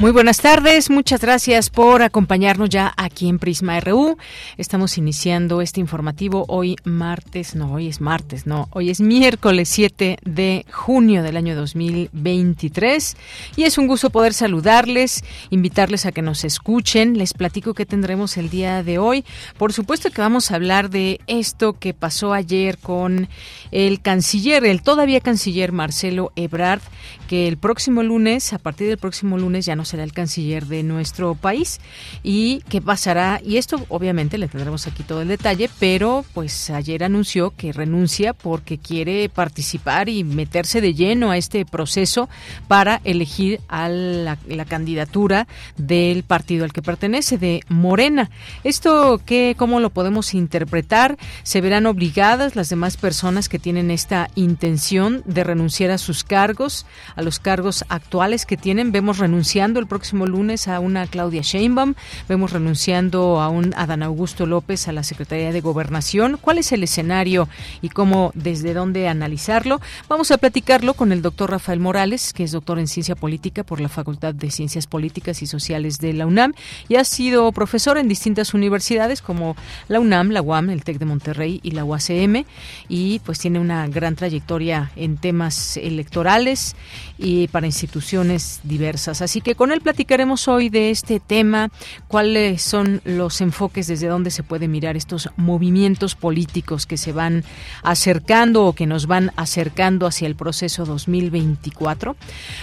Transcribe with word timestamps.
Muy 0.00 0.12
buenas 0.12 0.38
tardes, 0.38 0.88
muchas 0.88 1.20
gracias 1.20 1.68
por 1.68 2.00
acompañarnos 2.00 2.70
ya 2.70 2.94
aquí 2.96 3.28
en 3.28 3.38
Prisma 3.38 3.78
RU. 3.80 4.16
Estamos 4.56 4.96
iniciando 4.96 5.60
este 5.60 5.78
informativo 5.80 6.46
hoy 6.48 6.76
martes, 6.84 7.54
no, 7.54 7.74
hoy 7.74 7.88
es 7.88 8.00
martes, 8.00 8.46
no, 8.46 8.70
hoy 8.72 8.88
es 8.88 9.02
miércoles 9.02 9.68
7 9.68 10.16
de 10.24 10.64
junio 10.72 11.22
del 11.22 11.36
año 11.36 11.54
2023 11.54 13.14
y 13.56 13.64
es 13.64 13.76
un 13.76 13.88
gusto 13.88 14.08
poder 14.08 14.32
saludarles, 14.32 15.22
invitarles 15.50 16.06
a 16.06 16.12
que 16.12 16.22
nos 16.22 16.44
escuchen. 16.44 17.18
Les 17.18 17.34
platico 17.34 17.74
que 17.74 17.84
tendremos 17.84 18.38
el 18.38 18.48
día 18.48 18.82
de 18.82 18.96
hoy. 18.96 19.22
Por 19.58 19.74
supuesto 19.74 20.10
que 20.10 20.22
vamos 20.22 20.50
a 20.50 20.54
hablar 20.54 20.88
de 20.88 21.20
esto 21.26 21.74
que 21.74 21.92
pasó 21.92 22.32
ayer 22.32 22.78
con 22.78 23.28
el 23.70 24.00
canciller, 24.00 24.64
el 24.64 24.80
todavía 24.80 25.20
canciller 25.20 25.72
Marcelo 25.72 26.32
Ebrard, 26.36 26.80
que 27.28 27.46
el 27.48 27.58
próximo 27.58 28.02
lunes, 28.02 28.54
a 28.54 28.58
partir 28.58 28.88
del 28.88 28.96
próximo 28.96 29.36
lunes 29.36 29.66
ya 29.66 29.76
nos 29.76 29.89
será 29.90 30.04
el 30.04 30.12
canciller 30.12 30.66
de 30.66 30.82
nuestro 30.82 31.34
país. 31.34 31.80
Y 32.22 32.62
qué 32.68 32.80
pasará 32.80 33.40
y 33.44 33.56
esto 33.56 33.84
obviamente 33.88 34.38
le 34.38 34.48
tendremos 34.48 34.86
aquí 34.86 35.02
todo 35.02 35.22
el 35.22 35.28
detalle 35.28 35.68
pero 35.78 36.24
pues 36.34 36.70
ayer 36.70 37.04
anunció 37.04 37.50
que 37.56 37.72
renuncia 37.72 38.32
porque 38.32 38.78
quiere 38.78 39.28
participar 39.28 40.08
y 40.08 40.24
meterse 40.24 40.80
de 40.80 40.94
lleno 40.94 41.30
a 41.30 41.36
este 41.36 41.64
proceso 41.64 42.28
para 42.68 43.00
elegir 43.04 43.60
a 43.68 43.88
la, 43.88 44.36
candidatura 44.68 45.48
del 45.76 46.22
partido 46.22 46.64
al 46.64 46.72
que 46.72 46.82
pertenece 46.82 47.38
de 47.38 47.62
Morena. 47.68 48.30
Esto 48.62 49.20
qué 49.24 49.54
cómo 49.56 49.80
lo 49.80 49.90
podemos 49.90 50.34
interpretar 50.34 51.16
se 51.42 51.60
verán 51.60 51.86
obligadas 51.86 52.54
las 52.54 52.68
demás 52.68 52.96
personas 52.96 53.48
que 53.48 53.58
tienen 53.58 53.90
esta 53.90 54.28
intención 54.34 55.22
de 55.24 55.44
renunciar 55.44 55.90
a 55.90 55.98
sus 55.98 56.22
cargos 56.22 56.86
a 57.16 57.22
los 57.22 57.38
cargos 57.40 57.84
actuales 57.88 58.46
que 58.46 58.56
tienen 58.56 58.92
vemos 58.92 59.18
renunciando 59.18 59.79
el 59.80 59.86
próximo 59.86 60.26
lunes 60.26 60.68
a 60.68 60.78
una 60.78 61.06
Claudia 61.06 61.42
Sheinbaum, 61.42 61.94
vemos 62.28 62.52
renunciando 62.52 63.40
a 63.40 63.48
un 63.48 63.74
Adán 63.76 64.02
Augusto 64.02 64.46
López 64.46 64.86
a 64.86 64.92
la 64.92 65.02
Secretaría 65.02 65.52
de 65.52 65.60
Gobernación. 65.60 66.38
¿Cuál 66.40 66.58
es 66.58 66.70
el 66.72 66.84
escenario 66.84 67.48
y 67.82 67.88
cómo, 67.88 68.30
desde 68.34 68.74
dónde 68.74 69.08
analizarlo? 69.08 69.80
Vamos 70.08 70.30
a 70.30 70.38
platicarlo 70.38 70.94
con 70.94 71.12
el 71.12 71.22
doctor 71.22 71.50
Rafael 71.50 71.80
Morales, 71.80 72.32
que 72.32 72.44
es 72.44 72.52
doctor 72.52 72.78
en 72.78 72.86
Ciencia 72.86 73.16
Política 73.16 73.64
por 73.64 73.80
la 73.80 73.88
Facultad 73.88 74.34
de 74.34 74.50
Ciencias 74.50 74.86
Políticas 74.86 75.42
y 75.42 75.46
Sociales 75.46 75.98
de 75.98 76.12
la 76.12 76.26
UNAM 76.26 76.54
y 76.88 76.96
ha 76.96 77.04
sido 77.04 77.50
profesor 77.52 77.98
en 77.98 78.08
distintas 78.08 78.54
universidades 78.54 79.22
como 79.22 79.56
la 79.88 80.00
UNAM, 80.00 80.30
la 80.30 80.42
UAM, 80.42 80.70
el 80.70 80.84
TEC 80.84 80.98
de 80.98 81.06
Monterrey 81.06 81.60
y 81.62 81.72
la 81.72 81.84
UACM 81.84 82.44
y 82.88 83.20
pues 83.20 83.38
tiene 83.38 83.58
una 83.58 83.86
gran 83.88 84.16
trayectoria 84.16 84.90
en 84.96 85.16
temas 85.16 85.76
electorales 85.76 86.76
y 87.20 87.48
para 87.48 87.66
instituciones 87.66 88.60
diversas. 88.64 89.20
Así 89.20 89.42
que 89.42 89.54
con 89.54 89.72
él 89.72 89.82
platicaremos 89.82 90.48
hoy 90.48 90.70
de 90.70 90.90
este 90.90 91.20
tema, 91.20 91.70
cuáles 92.08 92.62
son 92.62 93.02
los 93.04 93.40
enfoques 93.42 93.86
desde 93.86 94.08
donde 94.08 94.30
se 94.30 94.42
puede 94.42 94.68
mirar 94.68 94.96
estos 94.96 95.28
movimientos 95.36 96.14
políticos 96.14 96.86
que 96.86 96.96
se 96.96 97.12
van 97.12 97.44
acercando 97.82 98.64
o 98.64 98.72
que 98.72 98.86
nos 98.86 99.06
van 99.06 99.32
acercando 99.36 100.06
hacia 100.06 100.26
el 100.26 100.34
proceso 100.34 100.86
2024. 100.86 102.16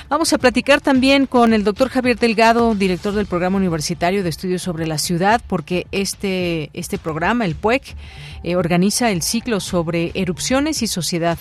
Vamos 0.09 0.33
a 0.33 0.39
platicar 0.39 0.81
también 0.81 1.27
con 1.27 1.53
el 1.53 1.63
doctor 1.63 1.89
Javier 1.89 2.17
Delgado, 2.17 2.73
director 2.73 3.13
del 3.13 3.27
Programa 3.27 3.57
Universitario 3.57 4.23
de 4.23 4.29
Estudios 4.29 4.63
sobre 4.63 4.87
la 4.87 4.97
Ciudad, 4.97 5.41
porque 5.45 5.85
este, 5.91 6.71
este 6.73 6.97
programa, 6.97 7.45
el 7.45 7.55
PUEC, 7.55 7.95
eh, 8.43 8.55
organiza 8.55 9.11
el 9.11 9.21
ciclo 9.21 9.59
sobre 9.59 10.11
erupciones 10.15 10.81
y 10.81 10.87
sociedad 10.87 11.37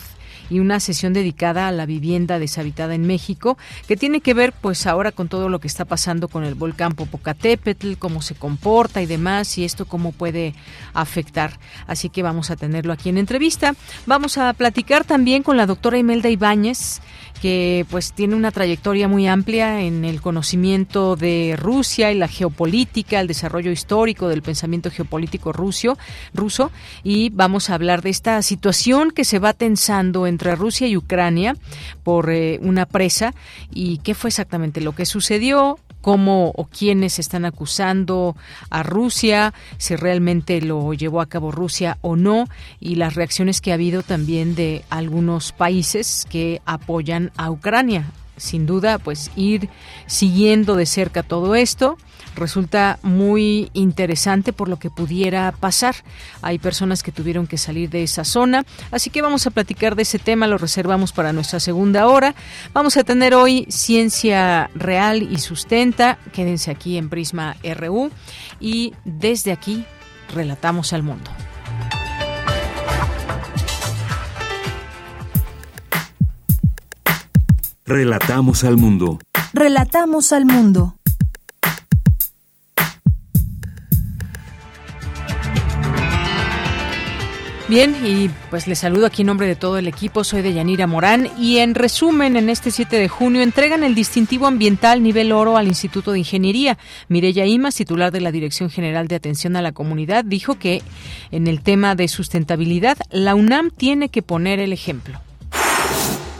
y 0.50 0.60
una 0.60 0.80
sesión 0.80 1.12
dedicada 1.12 1.68
a 1.68 1.72
la 1.72 1.86
vivienda 1.86 2.38
deshabitada 2.38 2.94
en 2.94 3.06
México, 3.06 3.58
que 3.86 3.96
tiene 3.96 4.20
que 4.20 4.34
ver 4.34 4.52
pues 4.52 4.86
ahora 4.86 5.12
con 5.12 5.28
todo 5.28 5.48
lo 5.48 5.60
que 5.60 5.68
está 5.68 5.84
pasando 5.84 6.28
con 6.28 6.44
el 6.44 6.54
volcán 6.54 6.94
Popocatépetl, 6.94 7.94
cómo 7.98 8.22
se 8.22 8.34
comporta 8.34 9.02
y 9.02 9.06
demás 9.06 9.58
y 9.58 9.64
esto 9.64 9.86
cómo 9.86 10.12
puede 10.12 10.54
afectar. 10.94 11.58
Así 11.86 12.08
que 12.08 12.22
vamos 12.22 12.50
a 12.50 12.56
tenerlo 12.56 12.92
aquí 12.92 13.08
en 13.08 13.18
entrevista. 13.18 13.74
Vamos 14.06 14.38
a 14.38 14.52
platicar 14.52 15.04
también 15.04 15.42
con 15.42 15.56
la 15.56 15.66
doctora 15.66 15.98
Imelda 15.98 16.28
Ibáñez, 16.28 17.00
que 17.41 17.86
pues 17.91 18.12
tiene 18.12 18.34
una 18.34 18.50
trayectoria 18.50 19.08
muy 19.08 19.26
amplia 19.26 19.82
en 19.82 20.04
el 20.04 20.20
conocimiento 20.20 21.16
de 21.16 21.54
Rusia 21.58 22.12
y 22.12 22.19
la 22.19 22.28
geopolítica, 22.28 23.20
el 23.20 23.26
desarrollo 23.26 23.70
histórico 23.70 24.28
del 24.28 24.42
pensamiento 24.42 24.91
geopolítico 24.91 25.52
ruso, 25.52 25.98
ruso. 26.34 26.70
Y 27.02 27.30
vamos 27.30 27.70
a 27.70 27.74
hablar 27.74 28.02
de 28.02 28.10
esta 28.10 28.41
situación 28.42 29.10
que 29.10 29.24
se 29.24 29.38
va 29.38 29.52
tensando 29.52 30.26
entre 30.26 30.54
Rusia 30.54 30.86
y 30.86 30.97
Ucrania 30.97 31.56
por 32.02 32.30
eh, 32.30 32.58
una 32.62 32.86
presa. 32.86 33.34
Y 33.70 33.98
qué 33.98 34.14
fue 34.14 34.28
exactamente 34.28 34.80
lo 34.80 34.94
que 34.94 35.06
sucedió, 35.06 35.78
cómo 36.06 36.52
o 36.54 36.66
quiénes 36.66 37.18
están 37.18 37.44
acusando 37.44 38.36
a 38.70 38.84
Rusia, 38.84 39.52
si 39.76 39.96
realmente 39.96 40.60
lo 40.60 40.94
llevó 40.94 41.20
a 41.20 41.26
cabo 41.26 41.50
Rusia 41.50 41.98
o 42.00 42.14
no, 42.14 42.44
y 42.78 42.94
las 42.94 43.16
reacciones 43.16 43.60
que 43.60 43.72
ha 43.72 43.74
habido 43.74 44.04
también 44.04 44.54
de 44.54 44.84
algunos 44.88 45.50
países 45.50 46.24
que 46.30 46.62
apoyan 46.64 47.32
a 47.36 47.50
Ucrania. 47.50 48.04
Sin 48.36 48.66
duda, 48.66 49.00
pues 49.00 49.32
ir 49.34 49.68
siguiendo 50.06 50.76
de 50.76 50.86
cerca 50.86 51.24
todo 51.24 51.56
esto 51.56 51.98
resulta 52.36 52.98
muy 53.02 53.70
interesante 53.72 54.52
por 54.52 54.69
lo 54.69 54.78
que 54.78 54.91
pudiera 54.91 55.52
pasar. 55.52 55.97
Hay 56.42 56.58
personas 56.58 57.02
que 57.02 57.12
tuvieron 57.12 57.47
que 57.47 57.58
salir 57.58 57.91
de 57.91 58.02
esa 58.02 58.24
zona, 58.24 58.64
así 58.91 59.10
que 59.10 59.22
vamos 59.22 59.47
a 59.47 59.50
platicar 59.50 59.97
de 59.97 60.02
ese 60.02 60.19
tema, 60.19 60.47
lo 60.47 60.58
reservamos 60.58 61.12
para 61.12 61.32
nuestra 61.32 61.58
segunda 61.58 62.06
hora. 62.06 62.34
Vamos 62.72 62.97
a 62.97 63.04
tener 63.04 63.34
hoy 63.34 63.66
ciencia 63.69 64.70
real 64.74 65.22
y 65.22 65.38
sustenta. 65.38 66.19
Quédense 66.32 66.70
aquí 66.70 66.97
en 66.97 67.08
Prisma 67.08 67.56
RU 67.76 68.10
y 68.60 68.94
desde 69.04 69.53
aquí 69.53 69.84
relatamos 70.34 70.92
al 70.92 71.03
mundo. 71.03 71.30
Relatamos 77.86 78.64
al 78.64 78.76
mundo. 78.76 79.20
Relatamos 79.53 80.32
al 80.32 80.44
mundo. 80.44 80.97
Bien, 87.69 87.97
y 88.06 88.31
pues 88.49 88.69
les 88.69 88.78
saludo 88.78 89.06
aquí 89.06 89.22
en 89.22 89.27
nombre 89.27 89.49
de 89.49 89.56
todo 89.56 89.77
el 89.77 89.88
equipo, 89.88 90.22
soy 90.22 90.41
de 90.41 90.54
Yanira 90.54 90.86
Morán 90.86 91.28
y 91.36 91.59
en 91.59 91.74
resumen, 91.74 92.36
en 92.36 92.48
este 92.48 92.71
7 92.71 92.97
de 92.97 93.09
junio 93.09 93.42
entregan 93.42 93.83
el 93.83 93.97
distintivo 93.97 94.47
ambiental 94.47 95.03
nivel 95.03 95.33
oro 95.33 95.57
al 95.57 95.66
Instituto 95.66 96.13
de 96.13 96.21
Ingeniería. 96.21 96.78
Mireya 97.09 97.45
Imas, 97.45 97.74
titular 97.74 98.13
de 98.13 98.21
la 98.21 98.30
Dirección 98.30 98.71
General 98.71 99.09
de 99.09 99.16
Atención 99.16 99.57
a 99.57 99.63
la 99.63 99.72
Comunidad, 99.72 100.24
dijo 100.24 100.60
que 100.60 100.80
en 101.33 101.48
el 101.48 101.60
tema 101.60 101.97
de 101.97 102.07
sustentabilidad, 102.07 102.98
la 103.10 103.34
UNAM 103.34 103.71
tiene 103.71 104.10
que 104.10 104.22
poner 104.22 104.60
el 104.60 104.72
ejemplo. 104.72 105.21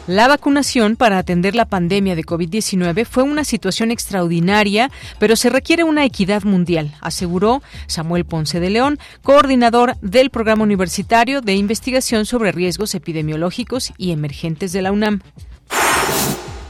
La 0.07 0.29
vacunación 0.29 0.95
para 0.95 1.19
atender 1.19 1.57
la 1.57 1.65
pandemia 1.65 2.15
de 2.15 2.23
COVID-19 2.23 3.05
fue 3.07 3.25
una 3.25 3.43
situación 3.43 3.91
extraordinaria, 3.91 4.89
pero 5.19 5.35
se 5.35 5.51
requiere 5.51 5.83
una 5.83 6.05
equidad 6.05 6.45
mundial, 6.45 6.95
aseguró 7.01 7.61
Samuel 7.89 8.25
Ponce 8.25 8.61
de 8.61 8.71
León, 8.71 9.01
coordinador 9.25 9.97
del 10.03 10.31
Programa 10.31 10.63
Universitario 10.63 11.41
de 11.41 11.55
Investigación 11.55 12.25
sobre 12.25 12.53
Riesgos 12.53 12.95
Epidemiológicos 12.95 13.93
y 13.99 14.13
Emergentes 14.13 14.73
de 14.73 14.83
la 14.83 14.93
UNAM. 14.93 15.23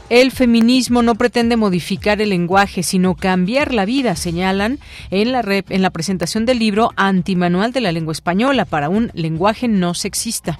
El 0.09 0.31
feminismo 0.31 1.03
no 1.03 1.13
pretende 1.13 1.57
modificar 1.57 2.19
el 2.21 2.29
lenguaje, 2.29 2.81
sino 2.81 3.13
cambiar 3.13 3.71
la 3.71 3.85
vida, 3.85 4.15
señalan 4.15 4.79
en 5.11 5.31
la, 5.31 5.41
en 5.45 5.81
la 5.83 5.89
presentación 5.91 6.47
del 6.47 6.57
libro 6.57 6.91
Antimanual 6.95 7.71
de 7.71 7.81
la 7.81 7.91
Lengua 7.91 8.13
Española 8.13 8.65
para 8.65 8.89
un 8.89 9.11
lenguaje 9.13 9.67
no 9.67 9.93
sexista. 9.93 10.57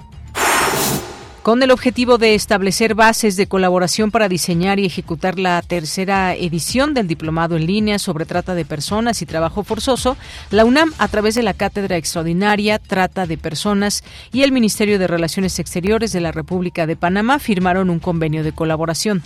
Con 1.48 1.62
el 1.62 1.70
objetivo 1.70 2.18
de 2.18 2.34
establecer 2.34 2.94
bases 2.94 3.36
de 3.36 3.46
colaboración 3.46 4.10
para 4.10 4.28
diseñar 4.28 4.78
y 4.78 4.84
ejecutar 4.84 5.38
la 5.38 5.62
tercera 5.62 6.34
edición 6.34 6.92
del 6.92 7.08
Diplomado 7.08 7.56
en 7.56 7.64
línea 7.64 7.98
sobre 7.98 8.26
trata 8.26 8.54
de 8.54 8.66
personas 8.66 9.22
y 9.22 9.24
trabajo 9.24 9.64
forzoso, 9.64 10.18
la 10.50 10.66
UNAM, 10.66 10.92
a 10.98 11.08
través 11.08 11.34
de 11.36 11.42
la 11.42 11.54
Cátedra 11.54 11.96
Extraordinaria 11.96 12.78
Trata 12.78 13.24
de 13.24 13.38
Personas 13.38 14.04
y 14.30 14.42
el 14.42 14.52
Ministerio 14.52 14.98
de 14.98 15.06
Relaciones 15.06 15.58
Exteriores 15.58 16.12
de 16.12 16.20
la 16.20 16.32
República 16.32 16.86
de 16.86 16.96
Panamá, 16.96 17.38
firmaron 17.38 17.88
un 17.88 17.98
convenio 17.98 18.44
de 18.44 18.52
colaboración. 18.52 19.22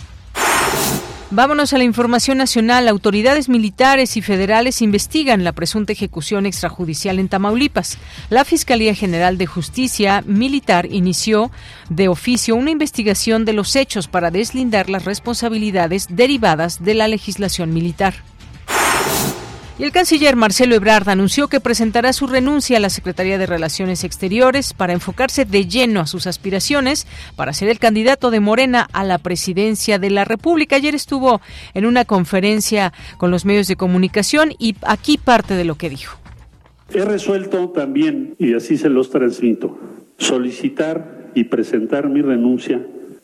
Vámonos 1.35 1.73
a 1.73 1.79
la 1.79 1.83
información 1.83 2.37
nacional. 2.37 2.87
Autoridades 2.87 3.49
militares 3.49 4.17
y 4.17 4.21
federales 4.21 4.83
investigan 4.83 5.43
la 5.43 5.51
presunta 5.51 5.91
ejecución 5.91 6.45
extrajudicial 6.45 7.17
en 7.17 7.27
Tamaulipas. 7.27 7.97
La 8.29 8.45
Fiscalía 8.45 8.93
General 8.93 9.39
de 9.39 9.47
Justicia 9.47 10.23
Militar 10.27 10.85
inició 10.91 11.49
de 11.89 12.07
oficio 12.07 12.55
una 12.55 12.69
investigación 12.69 13.45
de 13.45 13.53
los 13.53 13.75
hechos 13.75 14.07
para 14.07 14.29
deslindar 14.29 14.91
las 14.91 15.05
responsabilidades 15.05 16.05
derivadas 16.11 16.83
de 16.83 16.93
la 16.93 17.07
legislación 17.07 17.73
militar. 17.73 18.13
Y 19.79 19.83
el 19.83 19.91
canciller 19.91 20.35
Marcelo 20.35 20.75
Ebrard 20.75 21.09
anunció 21.09 21.47
que 21.47 21.59
presentará 21.59 22.13
su 22.13 22.27
renuncia 22.27 22.77
a 22.77 22.79
la 22.79 22.91
Secretaría 22.91 23.39
de 23.39 23.47
Relaciones 23.47 24.03
Exteriores 24.03 24.71
para 24.71 24.93
enfocarse 24.93 25.45
de 25.45 25.65
lleno 25.65 26.01
a 26.01 26.05
sus 26.05 26.27
aspiraciones 26.27 27.07
para 27.35 27.53
ser 27.53 27.69
el 27.69 27.79
candidato 27.79 28.29
de 28.29 28.39
Morena 28.39 28.87
a 28.93 29.03
la 29.03 29.17
presidencia 29.17 29.97
de 29.97 30.11
la 30.11 30.25
República. 30.25 30.75
Ayer 30.75 30.93
estuvo 30.93 31.41
en 31.73 31.87
una 31.87 32.05
conferencia 32.05 32.93
con 33.17 33.31
los 33.31 33.45
medios 33.45 33.67
de 33.67 33.75
comunicación 33.75 34.53
y 34.59 34.75
aquí 34.83 35.17
parte 35.17 35.55
de 35.55 35.65
lo 35.65 35.73
que 35.73 35.89
dijo. 35.89 36.19
He 36.93 37.03
resuelto 37.03 37.69
también, 37.69 38.35
y 38.37 38.53
así 38.53 38.77
se 38.77 38.89
los 38.89 39.09
transmito, 39.09 39.79
solicitar 40.19 41.31
y 41.33 41.45
presentar 41.45 42.09
mi 42.09 42.21
renuncia 42.21 42.79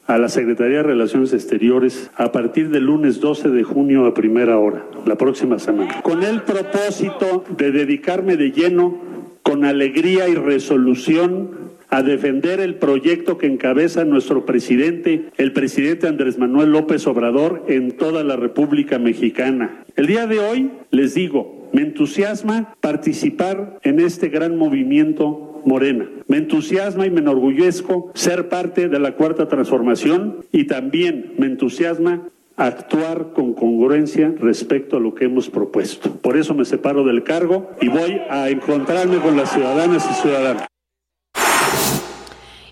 a 0.10 0.18
la 0.18 0.28
Secretaría 0.28 0.78
de 0.78 0.84
Relaciones 0.84 1.34
Exteriores 1.34 2.10
a 2.16 2.32
partir 2.32 2.70
del 2.72 2.86
lunes 2.86 3.22
12 3.22 3.50
de 3.50 3.62
junio 3.62 4.08
a 4.08 4.16
primera 4.16 4.58
hora, 4.58 4.84
la 5.06 5.20
próxima 5.20 5.60
semana, 5.60 6.02
con 6.02 6.24
el 6.24 6.42
propósito 6.42 7.44
de 7.56 7.72
dedicarme 7.72 8.36
de 8.36 8.52
lleno, 8.52 8.98
con 9.44 9.66
alegría 9.66 10.28
y 10.28 10.34
resolución, 10.34 11.52
a 11.90 12.02
defender 12.02 12.60
el 12.60 12.76
proyecto 12.76 13.38
que 13.38 13.46
encabeza 13.46 14.04
nuestro 14.04 14.48
presidente, 14.48 15.30
el 15.38 15.54
presidente 15.54 16.08
Andrés 16.08 16.40
Manuel 16.40 16.72
López 16.72 17.06
Obrador, 17.06 17.66
en 17.68 17.92
toda 17.92 18.24
la 18.24 18.36
República 18.36 18.98
Mexicana. 18.98 19.84
El 19.96 20.08
día 20.08 20.26
de 20.26 20.40
hoy 20.40 20.72
les 20.90 21.14
digo, 21.14 21.70
me 21.72 21.84
entusiasma 21.84 22.74
participar 22.82 23.78
en 23.84 24.00
este 24.00 24.30
gran 24.30 24.58
movimiento 24.58 25.49
Morena. 25.66 26.10
Me 26.28 26.38
entusiasma 26.38 27.06
y 27.06 27.10
me 27.10 27.20
enorgullezco 27.20 28.12
ser 28.14 28.50
parte 28.50 28.90
de 28.90 29.00
la 29.00 29.16
cuarta 29.16 29.48
transformación 29.48 30.46
y 30.52 30.66
también 30.66 31.34
me 31.38 31.48
entusiasma 31.48 32.28
actuar 32.60 33.32
con 33.34 33.54
congruencia 33.54 34.34
respecto 34.38 34.98
a 34.98 35.00
lo 35.00 35.16
que 35.16 35.26
hemos 35.26 35.50
propuesto. 35.50 36.12
Por 36.18 36.38
eso 36.38 36.54
me 36.54 36.66
separo 36.66 37.06
del 37.06 37.24
cargo 37.24 37.72
y 37.82 37.88
voy 37.88 38.20
a 38.30 38.50
encontrarme 38.50 39.18
con 39.20 39.38
las 39.38 39.52
ciudadanas 39.52 40.06
y 40.12 40.14
ciudadanos. 40.22 40.64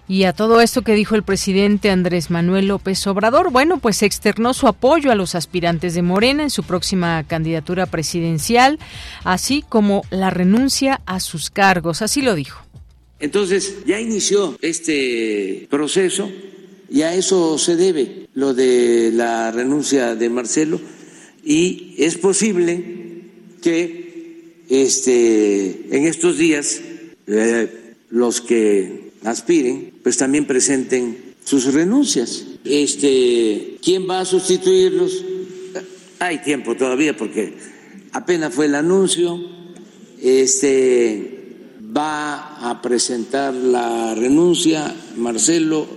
Y 0.09 0.23
a 0.23 0.31
todo 0.31 0.61
esto 0.61 0.83
que 0.83 0.93
dijo 0.93 1.15
el 1.15 1.23
presidente 1.23 1.89
Andrés 1.89 2.29
Manuel 2.29 2.67
López 2.67 3.05
Obrador, 3.07 3.51
bueno, 3.51 3.77
pues 3.77 4.01
externó 4.03 4.53
su 4.53 4.67
apoyo 4.67 5.11
a 5.11 5.15
los 5.15 5.35
aspirantes 5.35 5.95
de 5.95 6.01
Morena 6.01 6.43
en 6.43 6.49
su 6.49 6.63
próxima 6.63 7.23
candidatura 7.25 7.85
presidencial, 7.87 8.79
así 9.25 9.65
como 9.67 10.03
la 10.09 10.29
renuncia 10.29 11.01
a 11.05 11.19
sus 11.19 11.49
cargos, 11.49 12.01
así 12.01 12.21
lo 12.21 12.35
dijo. 12.35 12.61
Entonces, 13.19 13.77
ya 13.85 13.99
inició 13.99 14.57
este 14.61 15.67
proceso 15.69 16.29
y 16.89 17.01
a 17.01 17.15
eso 17.15 17.57
se 17.57 17.75
debe 17.75 18.27
lo 18.33 18.53
de 18.53 19.11
la 19.13 19.51
renuncia 19.51 20.15
de 20.15 20.29
Marcelo 20.29 20.79
y 21.43 21.95
es 21.97 22.17
posible 22.17 22.83
que 23.61 24.63
este, 24.69 25.87
en 25.91 26.05
estos 26.05 26.37
días 26.37 26.81
eh, 27.25 27.95
los 28.09 28.41
que 28.41 29.11
aspiren 29.23 29.91
pues 30.03 30.17
también 30.17 30.45
presenten 30.45 31.35
sus 31.43 31.73
renuncias. 31.73 32.45
Este, 32.63 33.77
¿Quién 33.81 34.07
va 34.07 34.19
a 34.19 34.25
sustituirlos? 34.25 35.23
Hay 36.19 36.39
tiempo 36.39 36.75
todavía 36.75 37.15
porque 37.15 37.53
apenas 38.11 38.53
fue 38.53 38.65
el 38.65 38.75
anuncio. 38.75 39.39
Este, 40.21 41.36
va 41.97 42.69
a 42.69 42.81
presentar 42.81 43.53
la 43.53 44.13
renuncia, 44.13 44.93
Marcelo, 45.15 45.87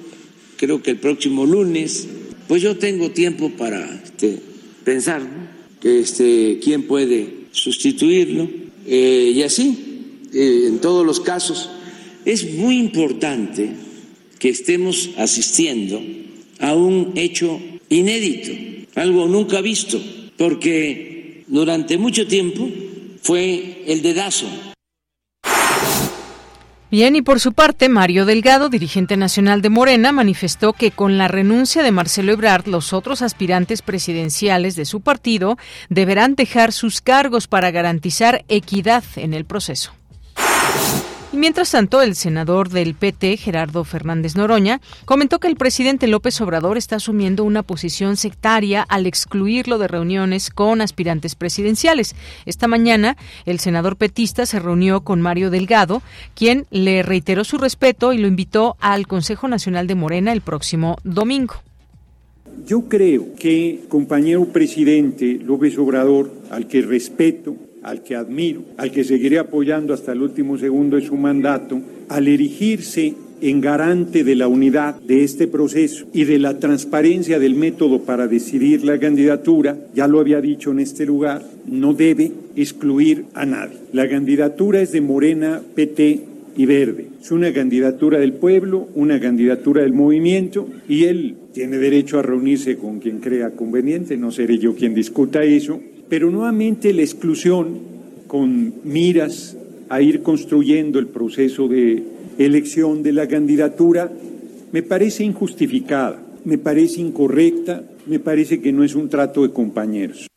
creo 0.56 0.82
que 0.82 0.92
el 0.92 0.98
próximo 0.98 1.44
lunes. 1.44 2.08
Pues 2.48 2.62
yo 2.62 2.76
tengo 2.76 3.10
tiempo 3.10 3.50
para 3.50 4.02
este, 4.02 4.40
pensar 4.84 5.22
que 5.80 6.00
este, 6.00 6.58
quién 6.62 6.84
puede 6.84 7.46
sustituirlo 7.52 8.48
eh, 8.86 9.32
y 9.34 9.42
así, 9.42 10.22
eh, 10.32 10.64
en 10.68 10.78
todos 10.80 11.04
los 11.04 11.20
casos. 11.20 11.70
Es 12.24 12.54
muy 12.54 12.78
importante 12.78 13.70
que 14.38 14.48
estemos 14.48 15.10
asistiendo 15.16 16.00
a 16.58 16.74
un 16.74 17.12
hecho 17.14 17.60
inédito, 17.88 18.52
algo 18.94 19.26
nunca 19.26 19.60
visto, 19.60 20.00
porque 20.36 21.44
durante 21.46 21.98
mucho 21.98 22.26
tiempo 22.26 22.68
fue 23.22 23.84
el 23.86 24.02
dedazo 24.02 24.46
Bien, 26.90 27.14
y 27.14 27.22
por 27.22 27.38
su 27.38 27.52
parte, 27.52 27.88
Mario 27.88 28.24
Delgado, 28.24 28.68
dirigente 28.68 29.16
nacional 29.16 29.62
de 29.62 29.70
Morena, 29.70 30.10
manifestó 30.10 30.72
que 30.72 30.90
con 30.90 31.18
la 31.18 31.28
renuncia 31.28 31.84
de 31.84 31.92
Marcelo 31.92 32.32
Ebrard, 32.32 32.66
los 32.66 32.92
otros 32.92 33.22
aspirantes 33.22 33.80
presidenciales 33.80 34.74
de 34.74 34.84
su 34.84 35.00
partido 35.00 35.56
deberán 35.88 36.34
dejar 36.34 36.72
sus 36.72 37.00
cargos 37.00 37.46
para 37.46 37.70
garantizar 37.70 38.44
equidad 38.48 39.04
en 39.14 39.34
el 39.34 39.44
proceso. 39.44 39.92
Y 41.32 41.36
mientras 41.36 41.70
tanto, 41.70 42.02
el 42.02 42.16
senador 42.16 42.70
del 42.70 42.94
PT, 42.94 43.36
Gerardo 43.36 43.84
Fernández 43.84 44.34
Noroña, 44.34 44.80
comentó 45.04 45.38
que 45.38 45.46
el 45.46 45.54
presidente 45.54 46.08
López 46.08 46.40
Obrador 46.40 46.76
está 46.76 46.96
asumiendo 46.96 47.44
una 47.44 47.62
posición 47.62 48.16
sectaria 48.16 48.82
al 48.82 49.06
excluirlo 49.06 49.78
de 49.78 49.86
reuniones 49.86 50.50
con 50.50 50.80
aspirantes 50.80 51.36
presidenciales. 51.36 52.16
Esta 52.46 52.66
mañana, 52.66 53.16
el 53.46 53.60
senador 53.60 53.94
petista 53.94 54.44
se 54.44 54.58
reunió 54.58 55.02
con 55.02 55.20
Mario 55.20 55.50
Delgado, 55.50 56.02
quien 56.34 56.66
le 56.72 57.04
reiteró 57.04 57.44
su 57.44 57.58
respeto 57.58 58.12
y 58.12 58.18
lo 58.18 58.26
invitó 58.26 58.76
al 58.80 59.06
Consejo 59.06 59.46
Nacional 59.46 59.86
de 59.86 59.94
Morena 59.94 60.32
el 60.32 60.40
próximo 60.40 60.96
domingo. 61.04 61.54
Yo 62.66 62.88
creo 62.88 63.36
que, 63.38 63.82
compañero 63.88 64.46
presidente 64.46 65.38
López 65.44 65.78
Obrador, 65.78 66.32
al 66.50 66.66
que 66.66 66.82
respeto, 66.82 67.54
al 67.82 68.02
que 68.02 68.16
admiro, 68.16 68.62
al 68.76 68.90
que 68.90 69.04
seguiré 69.04 69.38
apoyando 69.38 69.94
hasta 69.94 70.12
el 70.12 70.22
último 70.22 70.58
segundo 70.58 70.96
de 70.96 71.06
su 71.06 71.16
mandato, 71.16 71.80
al 72.08 72.28
erigirse 72.28 73.14
en 73.40 73.60
garante 73.60 74.24
de 74.24 74.34
la 74.34 74.48
unidad 74.48 75.00
de 75.00 75.24
este 75.24 75.46
proceso 75.46 76.06
y 76.12 76.24
de 76.24 76.38
la 76.38 76.58
transparencia 76.58 77.38
del 77.38 77.54
método 77.54 78.02
para 78.02 78.28
decidir 78.28 78.84
la 78.84 78.98
candidatura, 78.98 79.78
ya 79.94 80.06
lo 80.06 80.20
había 80.20 80.40
dicho 80.40 80.70
en 80.70 80.80
este 80.80 81.06
lugar, 81.06 81.42
no 81.66 81.94
debe 81.94 82.32
excluir 82.56 83.24
a 83.34 83.46
nadie. 83.46 83.78
La 83.92 84.08
candidatura 84.08 84.82
es 84.82 84.92
de 84.92 85.00
Morena, 85.00 85.62
PT 85.74 86.24
y 86.56 86.66
Verde. 86.66 87.06
Es 87.20 87.30
una 87.30 87.52
candidatura 87.52 88.18
del 88.18 88.34
pueblo, 88.34 88.88
una 88.94 89.20
candidatura 89.20 89.82
del 89.82 89.92
movimiento 89.92 90.68
y 90.88 91.04
él 91.04 91.36
tiene 91.52 91.78
derecho 91.78 92.18
a 92.18 92.22
reunirse 92.22 92.76
con 92.76 92.98
quien 92.98 93.20
crea 93.20 93.50
conveniente, 93.50 94.16
no 94.16 94.30
seré 94.30 94.58
yo 94.58 94.74
quien 94.74 94.94
discuta 94.94 95.42
eso, 95.42 95.80
pero 96.10 96.30
nuevamente 96.30 96.92
la 96.92 97.02
exclusión 97.02 97.78
con 98.26 98.74
miras 98.84 99.56
a 99.88 100.02
ir 100.02 100.22
construyendo 100.22 100.98
el 100.98 101.06
proceso 101.06 101.68
de 101.68 102.02
elección 102.36 103.02
de 103.02 103.12
la 103.12 103.28
candidatura 103.28 104.12
me 104.72 104.82
parece 104.82 105.24
injustificada, 105.24 106.20
me 106.44 106.58
parece 106.58 107.00
incorrecta, 107.00 107.82
me 108.06 108.18
parece 108.18 108.60
que 108.60 108.72
no 108.72 108.84
es 108.84 108.94
un 108.94 109.08
trato 109.08 109.42
de 109.42 109.52
compañeros. 109.52 110.29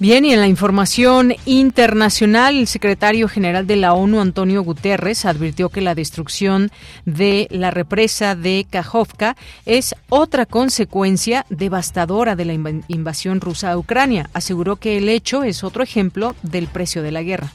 Bien, 0.00 0.24
y 0.24 0.32
en 0.32 0.40
la 0.40 0.48
información 0.48 1.34
internacional, 1.44 2.56
el 2.56 2.66
secretario 2.66 3.28
general 3.28 3.66
de 3.66 3.76
la 3.76 3.92
ONU, 3.92 4.18
Antonio 4.18 4.62
Guterres, 4.62 5.26
advirtió 5.26 5.68
que 5.68 5.82
la 5.82 5.94
destrucción 5.94 6.70
de 7.04 7.48
la 7.50 7.70
represa 7.70 8.34
de 8.34 8.66
Kajovka 8.70 9.36
es 9.66 9.94
otra 10.08 10.46
consecuencia 10.46 11.44
devastadora 11.50 12.34
de 12.34 12.46
la 12.46 12.54
invasión 12.88 13.42
rusa 13.42 13.72
a 13.72 13.76
Ucrania. 13.76 14.30
Aseguró 14.32 14.76
que 14.76 14.96
el 14.96 15.06
hecho 15.10 15.42
es 15.42 15.62
otro 15.64 15.82
ejemplo 15.82 16.34
del 16.42 16.68
precio 16.68 17.02
de 17.02 17.12
la 17.12 17.22
guerra. 17.22 17.52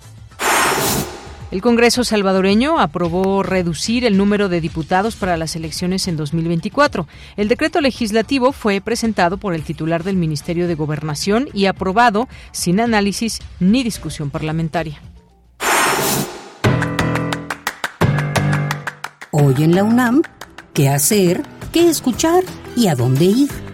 El 1.56 1.62
Congreso 1.62 2.04
salvadoreño 2.04 2.82
aprobó 2.82 3.42
reducir 3.42 4.04
el 4.04 4.18
número 4.18 4.50
de 4.50 4.60
diputados 4.60 5.16
para 5.16 5.38
las 5.38 5.56
elecciones 5.56 6.06
en 6.10 6.18
2024. 6.18 7.08
El 7.38 7.48
decreto 7.48 7.80
legislativo 7.80 8.52
fue 8.52 8.82
presentado 8.82 9.38
por 9.38 9.54
el 9.54 9.64
titular 9.64 10.04
del 10.04 10.18
Ministerio 10.18 10.68
de 10.68 10.76
Gobernación 10.76 11.48
y 11.54 11.68
aprobado 11.68 12.28
sin 12.52 12.82
análisis 12.82 13.40
ni 13.62 13.84
discusión 13.84 14.32
parlamentaria. 14.32 15.02
Hoy 19.32 19.56
en 19.60 19.76
la 19.76 19.86
UNAM, 19.86 20.24
¿qué 20.74 20.90
hacer? 20.90 21.42
¿Qué 21.72 21.88
escuchar? 21.88 22.44
¿Y 22.76 22.88
a 22.88 22.96
dónde 22.96 23.24
ir? 23.24 23.65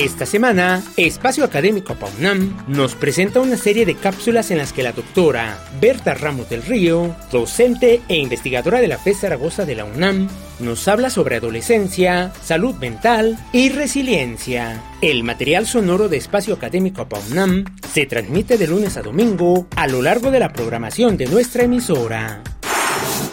Esta 0.00 0.24
semana, 0.24 0.82
Espacio 0.96 1.44
Académico 1.44 1.94
PAUNAM 1.94 2.64
nos 2.66 2.94
presenta 2.94 3.38
una 3.38 3.58
serie 3.58 3.84
de 3.84 3.96
cápsulas 3.96 4.50
en 4.50 4.56
las 4.56 4.72
que 4.72 4.82
la 4.82 4.92
doctora 4.92 5.62
Berta 5.78 6.14
Ramos 6.14 6.48
del 6.48 6.62
Río, 6.62 7.14
docente 7.30 8.00
e 8.08 8.16
investigadora 8.16 8.80
de 8.80 8.88
la 8.88 8.96
FE 8.96 9.12
Zaragoza 9.12 9.66
de 9.66 9.74
la 9.74 9.84
UNAM, 9.84 10.30
nos 10.58 10.88
habla 10.88 11.10
sobre 11.10 11.36
adolescencia, 11.36 12.32
salud 12.42 12.76
mental 12.76 13.38
y 13.52 13.68
resiliencia. 13.68 14.82
El 15.02 15.22
material 15.22 15.66
sonoro 15.66 16.08
de 16.08 16.16
Espacio 16.16 16.54
Académico 16.54 17.06
PAUNAM 17.06 17.66
se 17.92 18.06
transmite 18.06 18.56
de 18.56 18.68
lunes 18.68 18.96
a 18.96 19.02
domingo 19.02 19.66
a 19.76 19.86
lo 19.86 20.00
largo 20.00 20.30
de 20.30 20.40
la 20.40 20.50
programación 20.54 21.18
de 21.18 21.26
nuestra 21.26 21.64
emisora. 21.64 22.42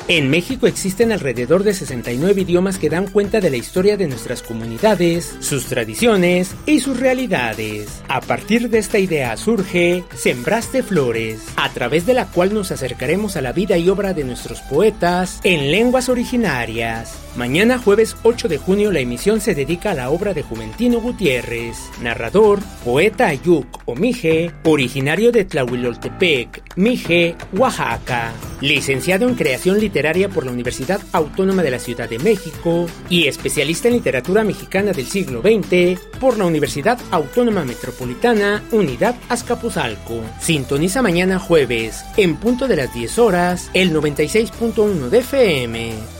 En 0.09 0.29
México 0.29 0.67
existen 0.67 1.11
alrededor 1.11 1.63
de 1.63 1.73
69 1.73 2.39
idiomas 2.39 2.79
que 2.79 2.89
dan 2.89 3.07
cuenta 3.07 3.41
de 3.41 3.49
la 3.49 3.57
historia 3.57 3.97
de 3.97 4.07
nuestras 4.07 4.41
comunidades, 4.41 5.35
sus 5.41 5.65
tradiciones 5.65 6.55
y 6.65 6.79
sus 6.79 6.97
realidades. 6.97 8.01
A 8.07 8.21
partir 8.21 8.69
de 8.69 8.77
esta 8.77 8.99
idea 8.99 9.35
surge 9.35 10.05
Sembraste 10.15 10.81
Flores, 10.81 11.41
a 11.57 11.69
través 11.73 12.05
de 12.05 12.13
la 12.13 12.27
cual 12.27 12.53
nos 12.53 12.71
acercaremos 12.71 13.35
a 13.35 13.41
la 13.41 13.51
vida 13.51 13.77
y 13.77 13.89
obra 13.89 14.13
de 14.13 14.23
nuestros 14.23 14.61
poetas 14.61 15.41
en 15.43 15.71
lenguas 15.71 16.07
originarias. 16.07 17.17
Mañana 17.35 17.77
jueves 17.77 18.15
8 18.23 18.47
de 18.47 18.57
junio 18.57 18.93
la 18.93 19.01
emisión 19.01 19.41
se 19.41 19.55
dedica 19.55 19.91
a 19.91 19.93
la 19.93 20.09
obra 20.09 20.33
de 20.33 20.41
Juventino 20.41 21.01
Gutiérrez, 21.01 21.77
narrador, 22.01 22.61
poeta 22.85 23.27
Ayuk 23.27 23.81
o 23.85 23.93
Mije, 23.93 24.51
originario 24.63 25.33
de 25.33 25.43
Tlahuiloltepec, 25.43 26.63
Mije, 26.77 27.35
Oaxaca, 27.53 28.31
licenciado 28.61 29.27
en 29.27 29.35
creación 29.35 29.79
literaria 29.79 29.96
por 30.31 30.45
la 30.45 30.51
Universidad 30.51 31.01
Autónoma 31.11 31.63
de 31.63 31.71
la 31.71 31.79
Ciudad 31.79 32.07
de 32.07 32.19
México 32.19 32.85
y 33.09 33.27
especialista 33.27 33.87
en 33.87 33.95
literatura 33.95 34.43
mexicana 34.43 34.91
del 34.91 35.07
siglo 35.07 35.41
XX 35.41 35.99
por 36.19 36.37
la 36.37 36.45
Universidad 36.45 36.99
Autónoma 37.09 37.65
Metropolitana 37.65 38.63
Unidad 38.71 39.15
Azcapotzalco. 39.27 40.21
Sintoniza 40.39 41.01
mañana 41.01 41.39
jueves, 41.39 42.05
en 42.15 42.35
punto 42.35 42.67
de 42.67 42.75
las 42.75 42.93
10 42.93 43.17
horas, 43.17 43.71
el 43.73 43.91
96.1 43.91 45.09
de 45.09 45.17
FM. 45.17 46.16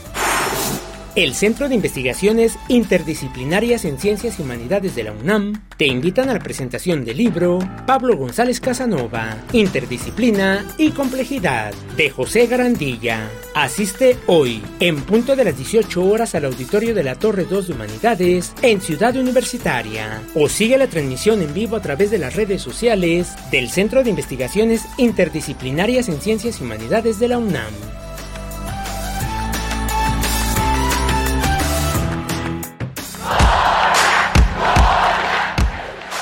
El 1.14 1.34
Centro 1.34 1.68
de 1.68 1.74
Investigaciones 1.74 2.56
Interdisciplinarias 2.68 3.84
en 3.84 3.98
Ciencias 3.98 4.38
y 4.38 4.42
Humanidades 4.42 4.94
de 4.94 5.04
la 5.04 5.12
UNAM 5.12 5.62
te 5.76 5.86
invitan 5.86 6.28
a 6.28 6.34
la 6.34 6.38
presentación 6.38 7.04
del 7.04 7.16
libro 7.16 7.58
Pablo 7.86 8.16
González 8.16 8.60
Casanova, 8.60 9.36
Interdisciplina 9.52 10.64
y 10.76 10.90
Complejidad, 10.90 11.72
de 11.96 12.10
José 12.10 12.46
Garandilla. 12.46 13.30
Asiste 13.54 14.16
hoy, 14.26 14.62
en 14.80 15.00
punto 15.02 15.34
de 15.34 15.44
las 15.44 15.56
18 15.56 16.04
horas, 16.04 16.34
al 16.34 16.44
auditorio 16.44 16.94
de 16.94 17.02
la 17.02 17.16
Torre 17.16 17.44
2 17.44 17.68
de 17.68 17.72
Humanidades, 17.74 18.52
en 18.62 18.80
Ciudad 18.80 19.16
Universitaria, 19.16 20.22
o 20.34 20.48
sigue 20.48 20.78
la 20.78 20.86
transmisión 20.86 21.42
en 21.42 21.54
vivo 21.54 21.76
a 21.76 21.82
través 21.82 22.10
de 22.10 22.18
las 22.18 22.36
redes 22.36 22.62
sociales 22.62 23.34
del 23.50 23.70
Centro 23.70 24.04
de 24.04 24.10
Investigaciones 24.10 24.82
Interdisciplinarias 24.98 26.08
en 26.08 26.20
Ciencias 26.20 26.60
y 26.60 26.64
Humanidades 26.64 27.18
de 27.18 27.28
la 27.28 27.38
UNAM. 27.38 27.72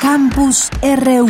Campus 0.06 0.70
RU. 0.82 1.26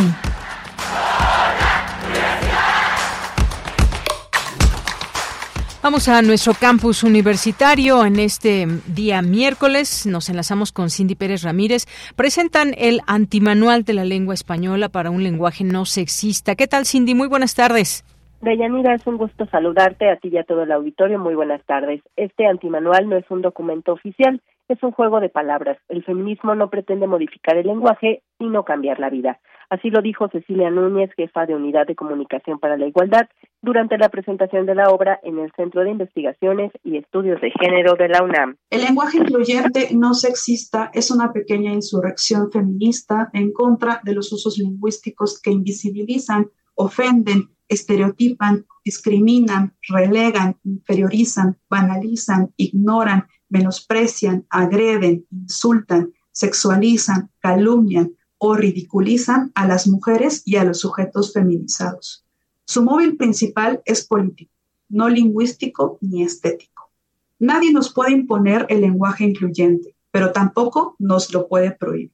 Vamos 5.82 6.08
a 6.08 6.20
nuestro 6.20 6.52
campus 6.52 7.02
universitario 7.02 8.04
en 8.04 8.20
este 8.20 8.68
día 8.86 9.22
miércoles. 9.22 10.04
Nos 10.04 10.28
enlazamos 10.28 10.72
con 10.72 10.90
Cindy 10.90 11.14
Pérez 11.14 11.40
Ramírez. 11.40 11.86
Presentan 12.16 12.74
el 12.76 13.00
antimanual 13.06 13.84
de 13.84 13.94
la 13.94 14.04
lengua 14.04 14.34
española 14.34 14.90
para 14.90 15.10
un 15.10 15.22
lenguaje 15.22 15.64
no 15.64 15.86
sexista. 15.86 16.54
¿Qué 16.54 16.66
tal, 16.66 16.84
Cindy? 16.84 17.14
Muy 17.14 17.28
buenas 17.28 17.54
tardes. 17.54 18.04
Deyanira, 18.42 18.94
es 18.94 19.06
un 19.06 19.16
gusto 19.16 19.46
saludarte 19.46 20.10
a 20.10 20.16
ti 20.16 20.28
y 20.28 20.36
a 20.38 20.44
todo 20.44 20.62
el 20.62 20.72
auditorio. 20.72 21.18
Muy 21.18 21.34
buenas 21.34 21.64
tardes. 21.64 22.02
Este 22.16 22.46
antimanual 22.46 23.08
no 23.08 23.16
es 23.16 23.24
un 23.30 23.42
documento 23.42 23.92
oficial, 23.92 24.42
es 24.68 24.82
un 24.82 24.92
juego 24.92 25.20
de 25.20 25.28
palabras. 25.28 25.78
El 25.88 26.04
feminismo 26.04 26.54
no 26.54 26.68
pretende 26.68 27.06
modificar 27.06 27.56
el 27.56 27.66
lenguaje, 27.66 28.22
sino 28.38 28.64
cambiar 28.64 29.00
la 29.00 29.10
vida. 29.10 29.40
Así 29.68 29.90
lo 29.90 30.00
dijo 30.00 30.28
Cecilia 30.28 30.70
Núñez, 30.70 31.10
jefa 31.16 31.46
de 31.46 31.54
Unidad 31.54 31.86
de 31.86 31.96
Comunicación 31.96 32.60
para 32.60 32.76
la 32.76 32.86
Igualdad, 32.86 33.28
durante 33.62 33.98
la 33.98 34.10
presentación 34.10 34.66
de 34.66 34.76
la 34.76 34.90
obra 34.90 35.18
en 35.24 35.38
el 35.38 35.50
Centro 35.56 35.82
de 35.82 35.90
Investigaciones 35.90 36.70
y 36.84 36.98
Estudios 36.98 37.40
de 37.40 37.50
Género 37.50 37.94
de 37.94 38.08
la 38.08 38.22
UNAM. 38.22 38.56
El 38.70 38.82
lenguaje 38.82 39.18
incluyente 39.18 39.88
no 39.92 40.14
sexista 40.14 40.90
es 40.94 41.10
una 41.10 41.32
pequeña 41.32 41.72
insurrección 41.72 42.50
feminista 42.52 43.28
en 43.32 43.52
contra 43.52 44.00
de 44.04 44.14
los 44.14 44.32
usos 44.32 44.58
lingüísticos 44.58 45.40
que 45.42 45.50
invisibilizan, 45.50 46.46
ofenden, 46.76 47.55
estereotipan, 47.68 48.66
discriminan, 48.84 49.74
relegan, 49.88 50.56
inferiorizan, 50.64 51.58
banalizan, 51.68 52.52
ignoran, 52.56 53.26
menosprecian, 53.48 54.46
agreden, 54.50 55.26
insultan, 55.30 56.12
sexualizan, 56.32 57.30
calumnian 57.40 58.12
o 58.38 58.54
ridiculizan 58.54 59.52
a 59.54 59.66
las 59.66 59.86
mujeres 59.86 60.42
y 60.44 60.56
a 60.56 60.64
los 60.64 60.80
sujetos 60.80 61.32
feminizados. 61.32 62.24
Su 62.64 62.82
móvil 62.82 63.16
principal 63.16 63.80
es 63.84 64.06
político, 64.06 64.52
no 64.88 65.08
lingüístico 65.08 65.98
ni 66.00 66.22
estético. 66.22 66.90
Nadie 67.38 67.72
nos 67.72 67.92
puede 67.92 68.12
imponer 68.12 68.66
el 68.68 68.80
lenguaje 68.80 69.24
incluyente, 69.24 69.94
pero 70.10 70.32
tampoco 70.32 70.96
nos 70.98 71.32
lo 71.32 71.48
puede 71.48 71.70
prohibir. 71.70 72.12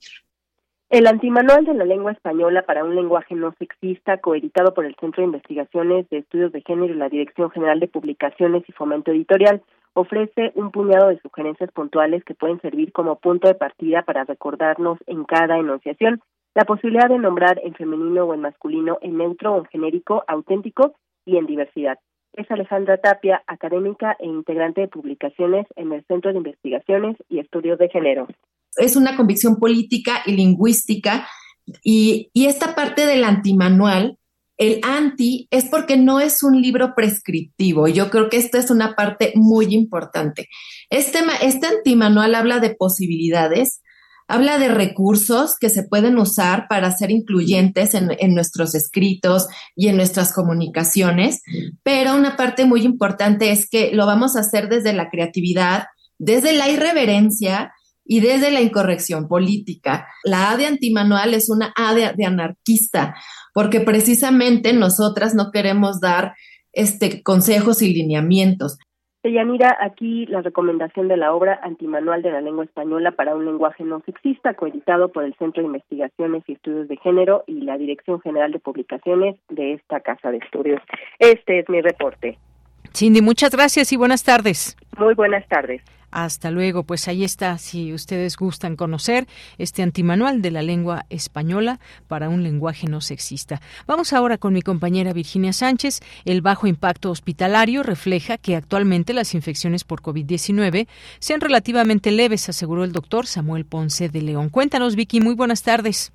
El 0.92 1.06
antimanual 1.06 1.64
de 1.64 1.72
la 1.72 1.87
lengua 1.87 2.12
española 2.12 2.64
para 2.66 2.84
un 2.84 2.94
lenguaje 2.94 3.34
no 3.34 3.54
sexista, 3.58 4.18
coeditado 4.18 4.75
por 4.75 4.84
el 4.84 4.94
Centro 4.96 5.22
de 5.22 5.28
Investigaciones 5.28 6.06
de 6.11 6.18
Estudios 6.18 6.52
de 6.52 6.61
Género 6.61 6.92
y 6.92 6.99
la 6.99 7.08
Dirección 7.08 7.50
General 7.50 7.80
de 7.80 7.88
Publicaciones 7.88 8.62
y 8.68 8.72
Fomento 8.72 9.11
Editorial, 9.11 9.62
ofrece 9.94 10.52
un 10.54 10.70
puñado 10.70 11.08
de 11.08 11.18
sugerencias 11.20 11.72
puntuales 11.72 12.22
que 12.25 12.34
pueden 12.34 12.61
servir 12.61 12.92
como 12.92 13.16
punto 13.16 13.49
de 13.49 13.54
partida 13.54 14.02
para 14.02 14.25
recordarnos 14.25 14.99
en 15.06 15.25
cada 15.25 15.56
enunciación 15.56 16.20
la 16.54 16.66
posibilidad 16.66 17.08
de 17.08 17.18
nombrar 17.18 17.58
en 17.64 17.72
femenino 17.72 18.25
o 18.25 18.34
en 18.34 18.42
masculino, 18.42 18.99
en 19.00 19.16
neutro 19.16 19.54
o 19.54 19.58
en 19.61 19.64
genérico, 19.64 20.25
auténtico 20.28 20.92
y 21.25 21.38
en 21.38 21.46
diversidad. 21.46 21.99
Es 22.34 22.50
Alejandra 22.50 22.98
Tapia, 22.98 23.42
académica 23.46 24.16
e 24.18 24.26
integrante 24.26 24.82
de 24.82 24.88
publicaciones 24.88 25.66
en 25.76 25.92
el 25.92 26.04
Centro 26.06 26.32
de 26.32 26.38
Investigaciones 26.38 27.16
y 27.28 27.38
Estudios 27.38 27.78
de 27.78 27.88
Género. 27.88 28.26
Es 28.76 28.96
una 28.96 29.16
convicción 29.16 29.56
política 29.56 30.22
y 30.26 30.32
lingüística 30.32 31.26
y, 31.82 32.30
y 32.32 32.46
esta 32.46 32.74
parte 32.74 33.06
del 33.06 33.24
antimanual 33.24 34.18
el 34.62 34.80
anti 34.84 35.48
es 35.50 35.64
porque 35.64 35.96
no 35.96 36.20
es 36.20 36.44
un 36.44 36.60
libro 36.60 36.94
prescriptivo. 36.94 37.88
Yo 37.88 38.10
creo 38.10 38.28
que 38.28 38.36
esta 38.36 38.58
es 38.58 38.70
una 38.70 38.94
parte 38.94 39.32
muy 39.34 39.74
importante. 39.74 40.48
Este, 40.88 41.18
este 41.42 41.66
antimanual 41.66 42.34
habla 42.36 42.60
de 42.60 42.74
posibilidades, 42.74 43.82
habla 44.29 44.59
de 44.59 44.69
recursos 44.69 45.57
que 45.61 45.69
se 45.69 45.83
pueden 45.83 46.19
usar 46.19 46.67
para 46.69 46.91
ser 46.91 47.11
incluyentes 47.11 47.95
en, 47.95 48.35
nuestros 48.35 48.75
escritos 48.75 49.49
y 49.76 49.88
en 49.88 49.97
nuestras 49.97 50.33
comunicaciones, 50.33 51.43
pero 51.83 52.17
una 52.17 52.37
parte 52.37 52.64
muy 52.64 52.83
importante 52.83 53.50
es 53.50 53.69
que 53.69 53.93
lo 53.93 54.07
vamos 54.07 54.37
a 54.37 54.41
hacer 54.41 54.69
desde 54.69 54.93
la 54.93 55.11
creatividad, 55.11 55.85
desde 56.19 56.52
la 56.52 56.69
irreverencia 56.69 57.73
y 58.05 58.21
desde 58.21 58.50
la 58.50 58.61
incorrección 58.61 59.29
política. 59.29 60.07
La 60.25 60.50
A 60.50 60.57
de 60.57 60.67
antimanual 60.67 61.35
es 61.35 61.50
una 61.50 61.73
A 61.76 61.95
de 61.95 62.25
anarquista, 62.25 63.14
porque 63.55 63.81
precisamente 63.81 64.73
nosotras 64.73 65.35
no 65.35 65.50
queremos 65.50 66.00
dar 66.00 66.35
este 66.73 67.23
consejos 67.23 67.83
y 67.83 67.93
lineamientos. 67.93 68.79
Yanira, 69.31 69.76
aquí 69.81 70.26
la 70.26 70.43
recomendación 70.43 71.07
de 71.07 71.17
la 71.17 71.33
obra 71.33 71.61
Antimanual 71.62 72.23
de 72.23 72.33
la 72.33 72.41
Lengua 72.41 72.64
Española 72.64 73.12
para 73.12 73.37
un 73.37 73.45
lenguaje 73.45 73.85
no 73.85 74.00
sexista, 74.05 74.55
coeditado 74.55 75.12
por 75.12 75.25
el 75.25 75.35
Centro 75.35 75.62
de 75.62 75.69
Investigaciones 75.69 76.43
y 76.49 76.55
Estudios 76.55 76.88
de 76.88 76.97
Género 76.97 77.45
y 77.47 77.61
la 77.61 77.79
Dirección 77.79 78.21
General 78.21 78.50
de 78.50 78.59
Publicaciones 78.59 79.37
de 79.49 79.75
esta 79.75 80.00
Casa 80.00 80.33
de 80.33 80.38
Estudios. 80.38 80.81
Este 81.21 81.61
es 81.61 81.69
mi 81.69 81.81
reporte. 81.81 82.37
Cindy, 82.93 83.23
muchas 83.23 83.52
gracias 83.55 83.93
y 83.93 83.97
buenas 83.97 84.25
tardes. 84.25 84.76
Muy 84.99 85.14
buenas 85.14 85.47
tardes. 85.49 85.83
Hasta 86.12 86.50
luego, 86.50 86.85
pues 86.85 87.09
ahí 87.09 87.25
está, 87.25 87.57
si 87.57 87.92
ustedes 87.95 88.37
gustan 88.37 88.76
conocer 88.76 89.26
este 89.57 89.83
antimanual 89.83 90.42
de 90.42 90.50
la 90.50 90.61
lengua 90.62 91.07
española 91.09 91.81
para 92.07 92.28
un 92.28 92.42
lenguaje 92.42 92.87
no 92.87 93.00
sexista. 93.00 93.62
Vamos 93.87 94.12
ahora 94.12 94.37
con 94.37 94.52
mi 94.52 94.61
compañera 94.61 95.14
Virginia 95.14 95.54
Sánchez. 95.54 96.00
El 96.26 96.42
bajo 96.42 96.66
impacto 96.66 97.11
hospitalario 97.11 97.83
refleja 97.83 98.37
que 98.37 98.57
actualmente 98.57 99.14
las 99.14 99.35
infecciones 99.35 99.85
por 99.85 100.02
COVID-19 100.02 100.87
sean 101.19 101.40
relativamente 101.40 102.11
leves, 102.11 102.49
aseguró 102.49 102.85
el 102.85 102.92
doctor 102.92 103.26
Samuel 103.26 103.64
Ponce 103.64 104.11
de 104.11 104.21
León. 104.21 104.50
Cuéntanos, 104.50 104.97
Vicky, 104.97 105.21
muy 105.21 105.35
buenas 105.35 105.62
tardes. 105.62 106.12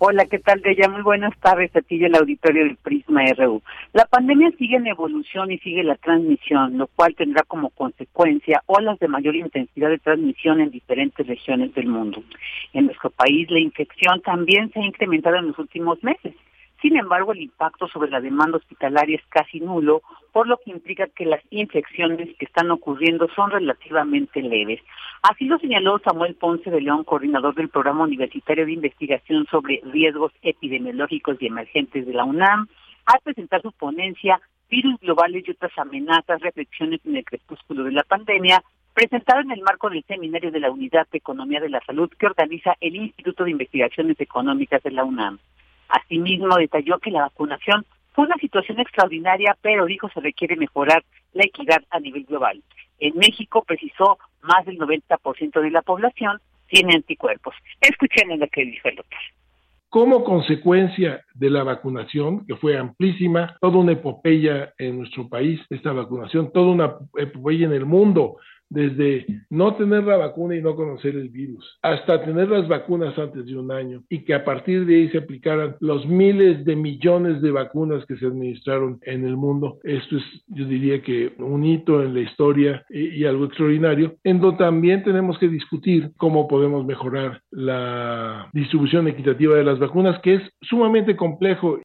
Hola, 0.00 0.26
¿qué 0.26 0.38
tal, 0.38 0.60
Deya? 0.60 0.88
Muy 0.88 1.02
buenas 1.02 1.36
tardes 1.40 1.74
a 1.74 1.80
ti 1.80 1.96
y 1.96 2.04
al 2.04 2.14
auditorio 2.14 2.62
del 2.62 2.76
Prisma 2.76 3.24
RU. 3.36 3.60
La 3.92 4.04
pandemia 4.04 4.52
sigue 4.56 4.76
en 4.76 4.86
evolución 4.86 5.50
y 5.50 5.58
sigue 5.58 5.82
la 5.82 5.96
transmisión, 5.96 6.78
lo 6.78 6.86
cual 6.86 7.16
tendrá 7.16 7.42
como 7.42 7.70
consecuencia 7.70 8.62
olas 8.66 9.00
de 9.00 9.08
mayor 9.08 9.34
intensidad 9.34 9.88
de 9.88 9.98
transmisión 9.98 10.60
en 10.60 10.70
diferentes 10.70 11.26
regiones 11.26 11.74
del 11.74 11.88
mundo. 11.88 12.22
En 12.74 12.86
nuestro 12.86 13.10
país, 13.10 13.50
la 13.50 13.58
infección 13.58 14.20
también 14.22 14.70
se 14.70 14.78
ha 14.78 14.86
incrementado 14.86 15.34
en 15.34 15.48
los 15.48 15.58
últimos 15.58 16.00
meses. 16.04 16.32
Sin 16.80 16.96
embargo, 16.96 17.32
el 17.32 17.42
impacto 17.42 17.88
sobre 17.88 18.10
la 18.10 18.20
demanda 18.20 18.58
hospitalaria 18.58 19.16
es 19.16 19.26
casi 19.28 19.58
nulo, 19.58 20.02
por 20.32 20.46
lo 20.46 20.58
que 20.58 20.70
implica 20.70 21.08
que 21.08 21.24
las 21.24 21.42
infecciones 21.50 22.36
que 22.38 22.44
están 22.44 22.70
ocurriendo 22.70 23.28
son 23.34 23.50
relativamente 23.50 24.40
leves. 24.40 24.80
Así 25.22 25.46
lo 25.46 25.58
señaló 25.58 25.98
Samuel 25.98 26.36
Ponce 26.36 26.70
de 26.70 26.80
León, 26.80 27.02
coordinador 27.02 27.56
del 27.56 27.68
Programa 27.68 28.04
Universitario 28.04 28.64
de 28.64 28.72
Investigación 28.72 29.46
sobre 29.50 29.80
Riesgos 29.84 30.32
Epidemiológicos 30.42 31.36
y 31.40 31.46
Emergentes 31.46 32.06
de 32.06 32.14
la 32.14 32.24
UNAM, 32.24 32.68
al 33.06 33.20
presentar 33.24 33.60
su 33.62 33.72
ponencia 33.72 34.40
Virus 34.70 35.00
Globales 35.00 35.44
y 35.46 35.50
otras 35.50 35.76
amenazas, 35.78 36.40
reflexiones 36.40 37.00
en 37.04 37.16
el 37.16 37.24
crepúsculo 37.24 37.82
de 37.84 37.92
la 37.92 38.04
pandemia, 38.04 38.62
presentado 38.94 39.40
en 39.40 39.50
el 39.50 39.62
marco 39.62 39.90
del 39.90 40.04
Seminario 40.04 40.52
de 40.52 40.60
la 40.60 40.70
Unidad 40.70 41.08
de 41.10 41.18
Economía 41.18 41.60
de 41.60 41.70
la 41.70 41.80
Salud 41.80 42.10
que 42.16 42.26
organiza 42.26 42.76
el 42.80 42.96
Instituto 42.96 43.44
de 43.44 43.52
Investigaciones 43.52 44.20
Económicas 44.20 44.82
de 44.82 44.90
la 44.92 45.04
UNAM. 45.04 45.38
Asimismo, 45.88 46.56
detalló 46.56 46.98
que 46.98 47.10
la 47.10 47.22
vacunación 47.22 47.84
fue 48.12 48.26
una 48.26 48.36
situación 48.36 48.80
extraordinaria, 48.80 49.56
pero 49.62 49.86
dijo 49.86 50.08
se 50.10 50.20
requiere 50.20 50.56
mejorar 50.56 51.04
la 51.32 51.44
equidad 51.44 51.82
a 51.90 52.00
nivel 52.00 52.24
global. 52.24 52.62
En 52.98 53.16
México, 53.16 53.62
precisó, 53.64 54.18
más 54.42 54.64
del 54.66 54.78
90% 54.78 55.60
de 55.60 55.70
la 55.70 55.82
población 55.82 56.40
tiene 56.68 56.94
anticuerpos. 56.96 57.54
Escuchen 57.80 58.30
en 58.30 58.40
lo 58.40 58.48
que 58.48 58.64
dijo 58.64 58.88
el 58.88 58.96
doctor. 58.96 59.18
Como 59.88 60.22
consecuencia 60.22 61.24
de 61.34 61.48
la 61.48 61.62
vacunación, 61.62 62.46
que 62.46 62.56
fue 62.56 62.76
amplísima, 62.76 63.56
toda 63.60 63.78
una 63.78 63.92
epopeya 63.92 64.74
en 64.76 64.98
nuestro 64.98 65.28
país, 65.30 65.60
esta 65.70 65.92
vacunación, 65.92 66.52
toda 66.52 66.72
una 66.72 66.94
epopeya 67.16 67.66
en 67.66 67.72
el 67.72 67.86
mundo, 67.86 68.36
desde 68.70 69.26
no 69.50 69.74
tener 69.74 70.04
la 70.04 70.16
vacuna 70.16 70.56
y 70.56 70.62
no 70.62 70.76
conocer 70.76 71.16
el 71.16 71.28
virus, 71.28 71.78
hasta 71.82 72.24
tener 72.24 72.48
las 72.48 72.68
vacunas 72.68 73.18
antes 73.18 73.46
de 73.46 73.56
un 73.56 73.70
año 73.72 74.02
y 74.08 74.24
que 74.24 74.34
a 74.34 74.44
partir 74.44 74.86
de 74.86 74.96
ahí 74.96 75.08
se 75.10 75.18
aplicaran 75.18 75.76
los 75.80 76.06
miles 76.06 76.64
de 76.64 76.76
millones 76.76 77.40
de 77.42 77.50
vacunas 77.50 78.04
que 78.06 78.16
se 78.16 78.26
administraron 78.26 78.98
en 79.02 79.26
el 79.26 79.36
mundo. 79.36 79.78
Esto 79.84 80.16
es, 80.16 80.24
yo 80.48 80.64
diría 80.66 81.02
que 81.02 81.32
un 81.38 81.64
hito 81.64 82.02
en 82.02 82.14
la 82.14 82.20
historia 82.20 82.84
y, 82.90 83.20
y 83.20 83.24
algo 83.24 83.46
extraordinario, 83.46 84.16
en 84.24 84.40
donde 84.40 84.58
también 84.58 85.02
tenemos 85.02 85.38
que 85.38 85.48
discutir 85.48 86.10
cómo 86.16 86.48
podemos 86.48 86.84
mejorar 86.84 87.42
la 87.50 88.48
distribución 88.52 89.08
equitativa 89.08 89.56
de 89.56 89.64
las 89.64 89.78
vacunas, 89.78 90.20
que 90.20 90.34
es 90.34 90.42
sumamente 90.62 91.16
complejo 91.16 91.78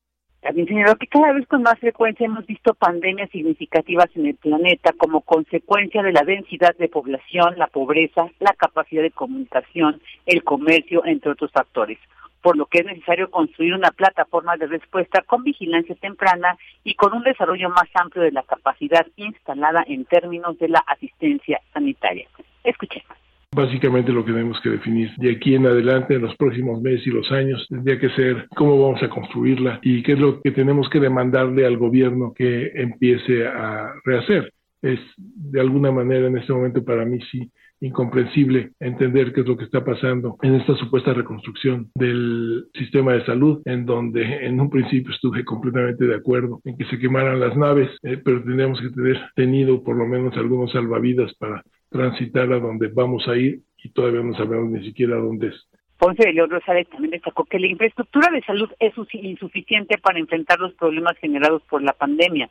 también 0.44 0.68
señaló 0.68 0.96
que 0.98 1.08
cada 1.08 1.32
vez 1.32 1.48
con 1.48 1.64
más 1.64 1.80
frecuencia 1.80 2.26
hemos 2.26 2.46
visto 2.46 2.74
pandemias 2.74 3.30
significativas 3.32 4.10
en 4.16 4.28
el 4.28 4.36
planeta 4.36 4.92
como 4.98 5.22
consecuencia 5.22 6.04
de 6.04 6.12
la 6.12 6.24
densidad 6.24 6.76
de 6.78 6.90
población, 6.90 7.58
la 7.58 7.68
pobreza, 7.68 8.28
la 8.40 8.54
capacidad 8.54 9.02
de 9.02 9.12
comunicación, 9.12 10.02
el 10.26 10.44
comercio, 10.44 11.06
entre 11.06 11.32
otros 11.32 11.52
factores 11.52 11.98
por 12.42 12.58
lo 12.58 12.66
que 12.66 12.80
es 12.80 12.86
necesario 12.86 13.32
construir 13.32 13.74
una 13.74 13.92
plataforma 13.92 14.58
de 14.58 14.68
respuesta 14.68 15.22
con 15.22 15.46
vigilancia 15.46 15.96
temprana 15.96 16.58
y 16.84 16.94
con 16.96 17.14
un 17.14 17.24
desarrollo 17.24 17.70
más 17.70 17.88
amplio 17.96 18.22
de 18.22 18.34
la 18.34 18.44
capacidad 18.44 19.08
instalada 19.16 19.86
en 19.88 20.04
términos 20.04 20.60
de 20.60 20.68
la 20.68 20.80
asistencia 20.80 21.62
sanitaria. 21.74 22.28
Escuchemos. 22.66 23.23
Básicamente 23.56 24.12
lo 24.12 24.26
que 24.26 24.32
tenemos 24.32 24.60
que 24.62 24.70
definir 24.70 25.12
de 25.18 25.32
aquí 25.32 25.56
en 25.56 25.68
adelante, 25.68 26.16
en 26.16 26.24
los 26.24 26.36
próximos 26.38 26.82
meses 26.82 27.06
y 27.06 27.12
los 27.12 27.32
años, 27.32 27.66
tendría 27.70 28.00
que 28.00 28.10
ser 28.10 28.48
cómo 28.56 28.82
vamos 28.82 29.04
a 29.04 29.10
construirla 29.10 29.80
y 29.84 30.02
qué 30.02 30.14
es 30.14 30.20
lo 30.20 30.42
que 30.42 30.52
tenemos 30.52 30.90
que 30.90 31.00
demandarle 31.00 31.66
al 31.66 31.78
gobierno 31.78 32.34
que 32.34 32.72
empiece 32.76 33.46
a 33.46 33.94
rehacer. 34.04 34.52
Es 34.82 35.00
de 35.18 35.62
alguna 35.62 35.92
manera 35.92 36.28
en 36.28 36.38
este 36.38 36.52
momento 36.52 36.84
para 36.84 37.06
mí 37.06 37.20
sí 37.32 37.50
incomprensible 37.84 38.72
entender 38.80 39.34
qué 39.34 39.42
es 39.42 39.48
lo 39.48 39.58
que 39.58 39.66
está 39.66 39.84
pasando 39.84 40.38
en 40.42 40.56
esta 40.56 40.76
supuesta 40.76 41.14
reconstrucción 41.14 41.90
del 41.96 42.66
sistema 42.74 43.14
de 43.14 43.26
salud, 43.26 43.62
en 43.66 43.86
donde 43.86 44.48
en 44.48 44.60
un 44.60 44.70
principio 44.70 45.14
estuve 45.14 45.44
completamente 45.44 46.06
de 46.06 46.16
acuerdo 46.16 46.62
en 46.64 46.78
que 46.78 46.86
se 46.86 46.98
quemaran 46.98 47.42
las 47.42 47.58
naves, 47.58 47.90
eh, 48.04 48.22
pero 48.24 48.42
tendríamos 48.42 48.80
que 48.80 48.90
tener 48.90 49.20
tenido 49.36 49.84
por 49.84 49.98
lo 49.98 50.08
menos 50.08 50.36
algunos 50.38 50.72
salvavidas 50.72 51.34
para 51.36 51.62
transitar 51.94 52.52
a 52.52 52.60
donde 52.60 52.88
vamos 52.88 53.26
a 53.28 53.38
ir 53.38 53.62
y 53.82 53.90
todavía 53.90 54.22
no 54.22 54.36
sabemos 54.36 54.72
ni 54.72 54.84
siquiera 54.84 55.16
dónde 55.16 55.48
es. 55.50 55.68
Ponce 56.00 56.26
de 56.26 56.34
León 56.34 56.50
Rosales 56.50 56.90
también 56.90 57.12
destacó 57.12 57.46
que 57.46 57.60
la 57.60 57.68
infraestructura 57.68 58.30
de 58.32 58.42
salud 58.42 58.70
es 58.80 58.94
insuficiente 59.14 59.98
para 60.00 60.20
enfrentar 60.20 60.60
los 60.60 60.74
problemas 60.74 61.16
generados 61.20 61.62
por 61.70 61.82
la 61.82 61.94
pandemia. 61.94 62.50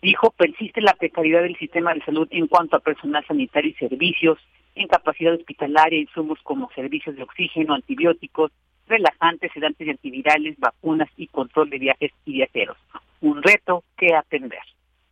Dijo, 0.00 0.30
persiste 0.30 0.80
la 0.80 0.94
precariedad 0.94 1.42
del 1.42 1.56
sistema 1.56 1.92
de 1.92 2.00
salud 2.00 2.26
en 2.30 2.46
cuanto 2.46 2.76
a 2.76 2.80
personal 2.80 3.24
sanitario 3.26 3.70
y 3.70 3.74
servicios, 3.74 4.38
en 4.74 4.88
capacidad 4.88 5.34
hospitalaria, 5.34 6.00
insumos 6.00 6.38
como 6.42 6.70
servicios 6.74 7.14
de 7.16 7.24
oxígeno, 7.24 7.74
antibióticos, 7.74 8.52
relajantes, 8.86 9.52
sedantes 9.52 9.86
y 9.86 9.90
antivirales, 9.90 10.58
vacunas 10.58 11.10
y 11.16 11.26
control 11.26 11.68
de 11.68 11.78
viajes 11.78 12.12
y 12.24 12.32
viajeros. 12.32 12.78
Un 13.20 13.42
reto 13.42 13.84
que 13.98 14.14
atender. 14.14 14.62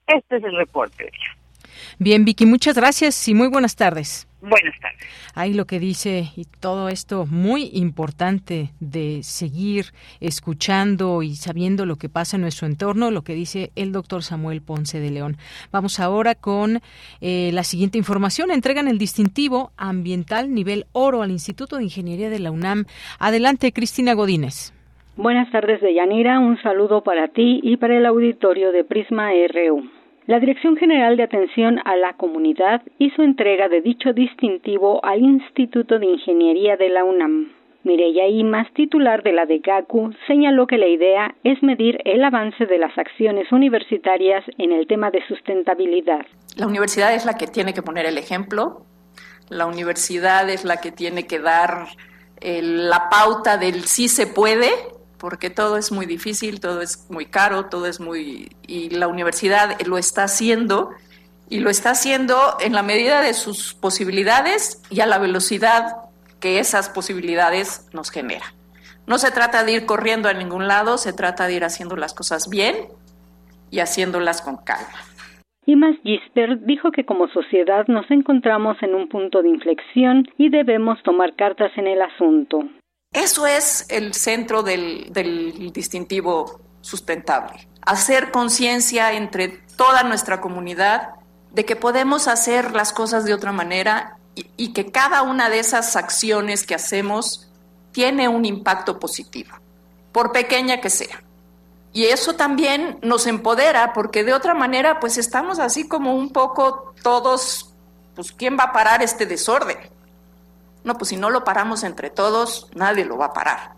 Este 0.06 0.36
es 0.36 0.44
el 0.44 0.56
reporte 0.56 1.04
de 1.04 1.10
ella. 1.10 1.45
Bien, 1.98 2.24
Vicky, 2.24 2.46
muchas 2.46 2.76
gracias 2.76 3.28
y 3.28 3.34
muy 3.34 3.48
buenas 3.48 3.76
tardes. 3.76 4.28
Buenas 4.40 4.78
tardes. 4.80 5.00
Ahí 5.34 5.54
lo 5.54 5.64
que 5.64 5.80
dice 5.80 6.26
y 6.36 6.44
todo 6.60 6.88
esto 6.88 7.26
muy 7.26 7.70
importante 7.72 8.70
de 8.78 9.22
seguir 9.22 9.86
escuchando 10.20 11.22
y 11.22 11.34
sabiendo 11.34 11.84
lo 11.84 11.96
que 11.96 12.08
pasa 12.08 12.36
en 12.36 12.42
nuestro 12.42 12.68
entorno, 12.68 13.10
lo 13.10 13.22
que 13.22 13.34
dice 13.34 13.70
el 13.74 13.90
doctor 13.90 14.22
Samuel 14.22 14.62
Ponce 14.62 15.00
de 15.00 15.10
León. 15.10 15.36
Vamos 15.72 15.98
ahora 15.98 16.34
con 16.36 16.80
eh, 17.20 17.50
la 17.52 17.64
siguiente 17.64 17.98
información. 17.98 18.50
Entregan 18.50 18.86
el 18.86 18.98
distintivo 18.98 19.72
ambiental 19.76 20.54
nivel 20.54 20.86
oro 20.92 21.22
al 21.22 21.32
Instituto 21.32 21.78
de 21.78 21.84
Ingeniería 21.84 22.30
de 22.30 22.38
la 22.38 22.52
UNAM. 22.52 22.84
Adelante, 23.18 23.72
Cristina 23.72 24.14
Godínez. 24.14 24.72
Buenas 25.16 25.50
tardes, 25.50 25.80
Deyanira. 25.80 26.38
Un 26.38 26.60
saludo 26.62 27.02
para 27.02 27.28
ti 27.28 27.60
y 27.62 27.78
para 27.78 27.96
el 27.96 28.06
auditorio 28.06 28.70
de 28.70 28.84
Prisma 28.84 29.30
RU. 29.30 29.95
La 30.26 30.40
Dirección 30.40 30.76
General 30.76 31.16
de 31.16 31.22
Atención 31.22 31.78
a 31.84 31.94
la 31.94 32.14
Comunidad 32.14 32.82
hizo 32.98 33.22
entrega 33.22 33.68
de 33.68 33.80
dicho 33.80 34.12
distintivo 34.12 35.04
al 35.04 35.20
Instituto 35.20 36.00
de 36.00 36.06
Ingeniería 36.06 36.76
de 36.76 36.88
la 36.88 37.04
UNAM. 37.04 37.52
Mireya 37.84 38.26
Imas, 38.26 38.66
titular 38.74 39.22
de 39.22 39.30
la 39.30 39.46
DEGACU, 39.46 40.12
señaló 40.26 40.66
que 40.66 40.78
la 40.78 40.88
idea 40.88 41.36
es 41.44 41.62
medir 41.62 42.00
el 42.04 42.24
avance 42.24 42.66
de 42.66 42.76
las 42.76 42.98
acciones 42.98 43.52
universitarias 43.52 44.44
en 44.58 44.72
el 44.72 44.88
tema 44.88 45.12
de 45.12 45.24
sustentabilidad. 45.28 46.26
La 46.56 46.66
universidad 46.66 47.14
es 47.14 47.24
la 47.24 47.34
que 47.34 47.46
tiene 47.46 47.72
que 47.72 47.82
poner 47.82 48.04
el 48.04 48.18
ejemplo, 48.18 48.84
la 49.48 49.66
universidad 49.66 50.50
es 50.50 50.64
la 50.64 50.78
que 50.78 50.90
tiene 50.90 51.28
que 51.28 51.38
dar 51.38 51.86
eh, 52.40 52.62
la 52.62 53.08
pauta 53.10 53.58
del 53.58 53.84
sí 53.84 54.08
se 54.08 54.26
puede 54.26 54.70
porque 55.18 55.50
todo 55.50 55.76
es 55.76 55.92
muy 55.92 56.06
difícil, 56.06 56.60
todo 56.60 56.82
es 56.82 57.06
muy 57.10 57.26
caro, 57.26 57.66
todo 57.66 57.86
es 57.86 58.00
muy... 58.00 58.50
y 58.66 58.90
la 58.90 59.08
universidad 59.08 59.80
lo 59.86 59.98
está 59.98 60.24
haciendo 60.24 60.90
y 61.48 61.60
lo 61.60 61.70
está 61.70 61.90
haciendo 61.90 62.56
en 62.60 62.72
la 62.72 62.82
medida 62.82 63.22
de 63.22 63.34
sus 63.34 63.74
posibilidades 63.74 64.82
y 64.90 65.00
a 65.00 65.06
la 65.06 65.18
velocidad 65.18 65.96
que 66.40 66.58
esas 66.58 66.88
posibilidades 66.88 67.88
nos 67.92 68.10
generan. 68.10 68.50
No 69.06 69.18
se 69.18 69.30
trata 69.30 69.62
de 69.64 69.72
ir 69.72 69.86
corriendo 69.86 70.28
a 70.28 70.34
ningún 70.34 70.66
lado, 70.66 70.98
se 70.98 71.12
trata 71.12 71.46
de 71.46 71.54
ir 71.54 71.64
haciendo 71.64 71.96
las 71.96 72.12
cosas 72.12 72.48
bien 72.50 72.74
y 73.70 73.78
haciéndolas 73.78 74.42
con 74.42 74.56
calma. 74.56 74.98
Imas 75.66 75.96
Gisper 76.02 76.60
dijo 76.64 76.92
que 76.92 77.04
como 77.04 77.28
sociedad 77.28 77.86
nos 77.88 78.08
encontramos 78.10 78.76
en 78.82 78.94
un 78.94 79.08
punto 79.08 79.42
de 79.42 79.48
inflexión 79.48 80.28
y 80.38 80.48
debemos 80.48 81.02
tomar 81.02 81.34
cartas 81.34 81.72
en 81.76 81.88
el 81.88 82.02
asunto. 82.02 82.68
Eso 83.16 83.46
es 83.46 83.86
el 83.88 84.12
centro 84.12 84.62
del, 84.62 85.10
distintivo 85.72 86.60
sustentable. 86.82 87.66
Hacer 87.80 88.30
conciencia 88.30 89.14
entre 89.14 89.48
toda 89.74 90.02
nuestra 90.02 90.42
comunidad 90.42 91.14
de 91.50 91.64
que 91.64 91.76
podemos 91.76 92.28
hacer 92.28 92.72
las 92.72 92.92
cosas 92.92 93.24
de 93.24 93.32
otra 93.32 93.52
manera 93.52 94.18
y, 94.34 94.74
que 94.74 94.92
cada 94.92 95.22
una 95.22 95.48
de 95.48 95.60
esas 95.60 95.96
acciones 95.96 96.66
que 96.66 96.74
hacemos 96.74 97.48
tiene 97.90 98.28
un 98.28 98.44
impacto 98.44 98.98
positivo, 98.98 99.56
por 100.12 100.30
pequeña 100.30 100.82
que 100.82 100.90
sea. 100.90 101.22
Y 101.94 102.04
eso 102.04 102.34
también 102.34 102.98
nos 103.00 103.26
empodera 103.26 103.94
porque 103.94 104.24
de 104.24 104.34
otra 104.34 104.52
manera 104.52 105.00
pues 105.00 105.16
estamos 105.16 105.58
así 105.58 105.88
como 105.88 106.14
un 106.14 106.34
poco 106.34 106.92
todos, 107.02 107.72
pues 108.14 108.30
¿quién 108.30 108.58
va 108.58 108.64
a 108.64 108.72
parar 108.74 109.02
este 109.02 109.24
desorden? 109.24 109.95
No, 110.86 110.94
pues 110.94 111.08
si 111.08 111.16
no 111.16 111.30
lo 111.30 111.42
paramos 111.42 111.82
entre 111.82 112.10
todos, 112.10 112.70
nadie 112.76 113.04
lo 113.04 113.18
va 113.18 113.26
a 113.26 113.32
parar. 113.32 113.76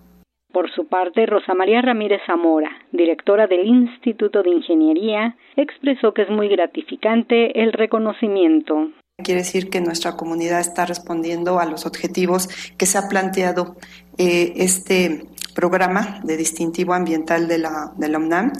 Por 0.52 0.70
su 0.70 0.86
parte, 0.86 1.24
Rosa 1.24 1.54
María 1.54 1.80
Ramírez 1.80 2.20
Zamora, 2.26 2.70
directora 2.92 3.46
del 3.46 3.66
Instituto 3.66 4.42
de 4.42 4.50
Ingeniería, 4.50 5.34
expresó 5.56 6.12
que 6.12 6.22
es 6.22 6.30
muy 6.30 6.48
gratificante 6.48 7.62
el 7.62 7.72
reconocimiento. 7.72 8.90
Quiere 9.22 9.40
decir 9.40 9.70
que 9.70 9.80
nuestra 9.80 10.16
comunidad 10.16 10.60
está 10.60 10.84
respondiendo 10.84 11.58
a 11.58 11.64
los 11.64 11.86
objetivos 11.86 12.48
que 12.76 12.86
se 12.86 12.98
ha 12.98 13.08
planteado 13.08 13.76
eh, 14.18 14.52
este 14.56 15.26
programa 15.54 16.20
de 16.22 16.36
distintivo 16.36 16.94
ambiental 16.94 17.48
de 17.48 17.58
la, 17.58 17.92
de 17.96 18.08
la 18.08 18.18
UNAM 18.18 18.52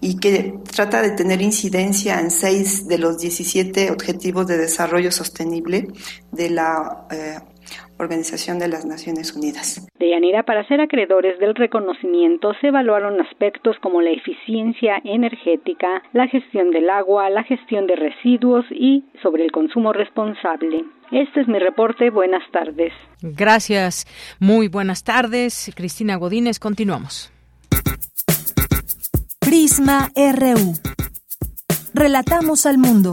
y 0.00 0.18
que 0.18 0.54
trata 0.74 1.02
de 1.02 1.10
tener 1.10 1.42
incidencia 1.42 2.18
en 2.18 2.30
seis 2.30 2.88
de 2.88 2.98
los 2.98 3.18
17 3.18 3.90
objetivos 3.90 4.46
de 4.46 4.56
desarrollo 4.56 5.12
sostenible 5.12 5.88
de 6.32 6.50
la 6.50 7.06
eh, 7.10 7.40
Organización 7.98 8.58
de 8.58 8.68
las 8.68 8.84
Naciones 8.84 9.34
Unidas. 9.34 9.86
De 9.98 10.10
Yanira, 10.10 10.42
para 10.42 10.66
ser 10.68 10.80
acreedores 10.80 11.38
del 11.38 11.54
reconocimiento 11.54 12.52
se 12.60 12.68
evaluaron 12.68 13.20
aspectos 13.20 13.76
como 13.80 14.00
la 14.00 14.10
eficiencia 14.10 15.00
energética, 15.04 16.02
la 16.12 16.28
gestión 16.28 16.70
del 16.70 16.90
agua, 16.90 17.30
la 17.30 17.44
gestión 17.44 17.86
de 17.86 17.96
residuos 17.96 18.64
y 18.70 19.04
sobre 19.22 19.44
el 19.44 19.52
consumo 19.52 19.92
responsable. 19.92 20.84
Este 21.10 21.40
es 21.40 21.48
mi 21.48 21.58
reporte. 21.58 22.10
Buenas 22.10 22.42
tardes. 22.50 22.92
Gracias. 23.22 24.06
Muy 24.40 24.68
buenas 24.68 25.04
tardes. 25.04 25.72
Cristina 25.74 26.16
Godínez, 26.16 26.58
continuamos. 26.58 27.32
Prisma 29.40 30.10
RU. 30.16 30.74
Relatamos 31.94 32.66
al 32.66 32.78
mundo. 32.78 33.10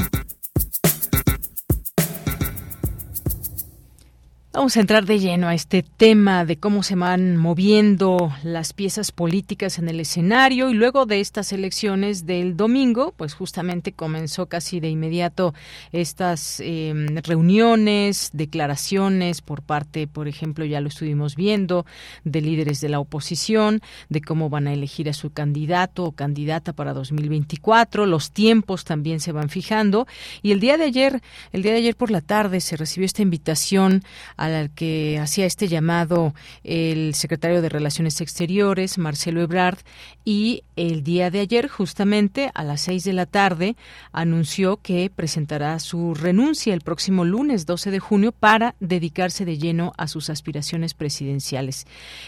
Vamos 4.55 4.77
a 4.77 4.81
entrar 4.81 5.05
de 5.05 5.17
lleno 5.17 5.47
a 5.47 5.55
este 5.55 5.81
tema 5.81 6.45
de 6.45 6.57
cómo 6.57 6.83
se 6.83 6.93
van 6.93 7.37
moviendo 7.37 8.31
las 8.43 8.71
piezas 8.71 9.11
políticas 9.11 9.79
en 9.79 9.89
el 9.89 9.99
escenario 9.99 10.69
y 10.69 10.75
luego 10.75 11.07
de 11.07 11.21
estas 11.21 11.51
elecciones 11.53 12.27
del 12.27 12.55
domingo, 12.55 13.15
pues 13.17 13.33
justamente 13.33 13.93
comenzó 13.93 14.45
casi 14.45 14.79
de 14.79 14.89
inmediato 14.89 15.55
estas 15.91 16.59
em, 16.59 17.07
reuniones, 17.23 18.29
declaraciones 18.33 19.41
por 19.41 19.63
parte, 19.63 20.05
por 20.05 20.27
ejemplo, 20.27 20.65
ya 20.65 20.81
lo 20.81 20.89
estuvimos 20.89 21.35
viendo, 21.35 21.87
de 22.23 22.41
líderes 22.41 22.79
de 22.79 22.89
la 22.89 22.99
oposición, 22.99 23.81
de 24.09 24.21
cómo 24.21 24.51
van 24.51 24.67
a 24.67 24.73
elegir 24.73 25.09
a 25.09 25.13
su 25.13 25.31
candidato 25.31 26.03
o 26.03 26.11
candidata 26.11 26.73
para 26.73 26.93
2024. 26.93 28.05
Los 28.05 28.29
tiempos 28.29 28.85
también 28.85 29.19
se 29.19 29.31
van 29.31 29.49
fijando 29.49 30.05
y 30.43 30.51
el 30.51 30.59
día 30.59 30.77
de 30.77 30.83
ayer, 30.83 31.23
el 31.53 31.63
día 31.63 31.71
de 31.71 31.79
ayer 31.79 31.95
por 31.95 32.11
la 32.11 32.21
tarde 32.21 32.61
se 32.61 32.77
recibió 32.77 33.07
esta 33.07 33.23
invitación 33.23 34.03
al 34.43 34.71
que 34.71 35.19
hacía 35.19 35.45
este 35.45 35.67
llamado 35.67 36.33
el 36.63 37.15
secretario 37.15 37.61
de 37.61 37.69
Relaciones 37.69 38.21
Exteriores, 38.21 38.97
Marcelo 38.97 39.41
Ebrard, 39.41 39.79
y 40.25 40.63
el 40.75 41.03
día 41.03 41.29
de 41.29 41.39
ayer, 41.39 41.67
justamente 41.67 42.51
a 42.53 42.63
las 42.63 42.81
seis 42.81 43.03
de 43.03 43.13
la 43.13 43.25
tarde, 43.25 43.75
anunció 44.11 44.77
que 44.77 45.11
presentará 45.13 45.79
su 45.79 46.13
renuncia 46.13 46.73
el 46.73 46.81
próximo 46.81 47.25
lunes 47.25 47.65
12 47.65 47.91
de 47.91 47.99
junio 47.99 48.31
para 48.31 48.75
dedicarse 48.79 49.45
de 49.45 49.57
lleno 49.57 49.93
a 49.97 50.07
sus 50.07 50.29
aspiraciones 50.29 50.93
presidenciales. 50.93 51.85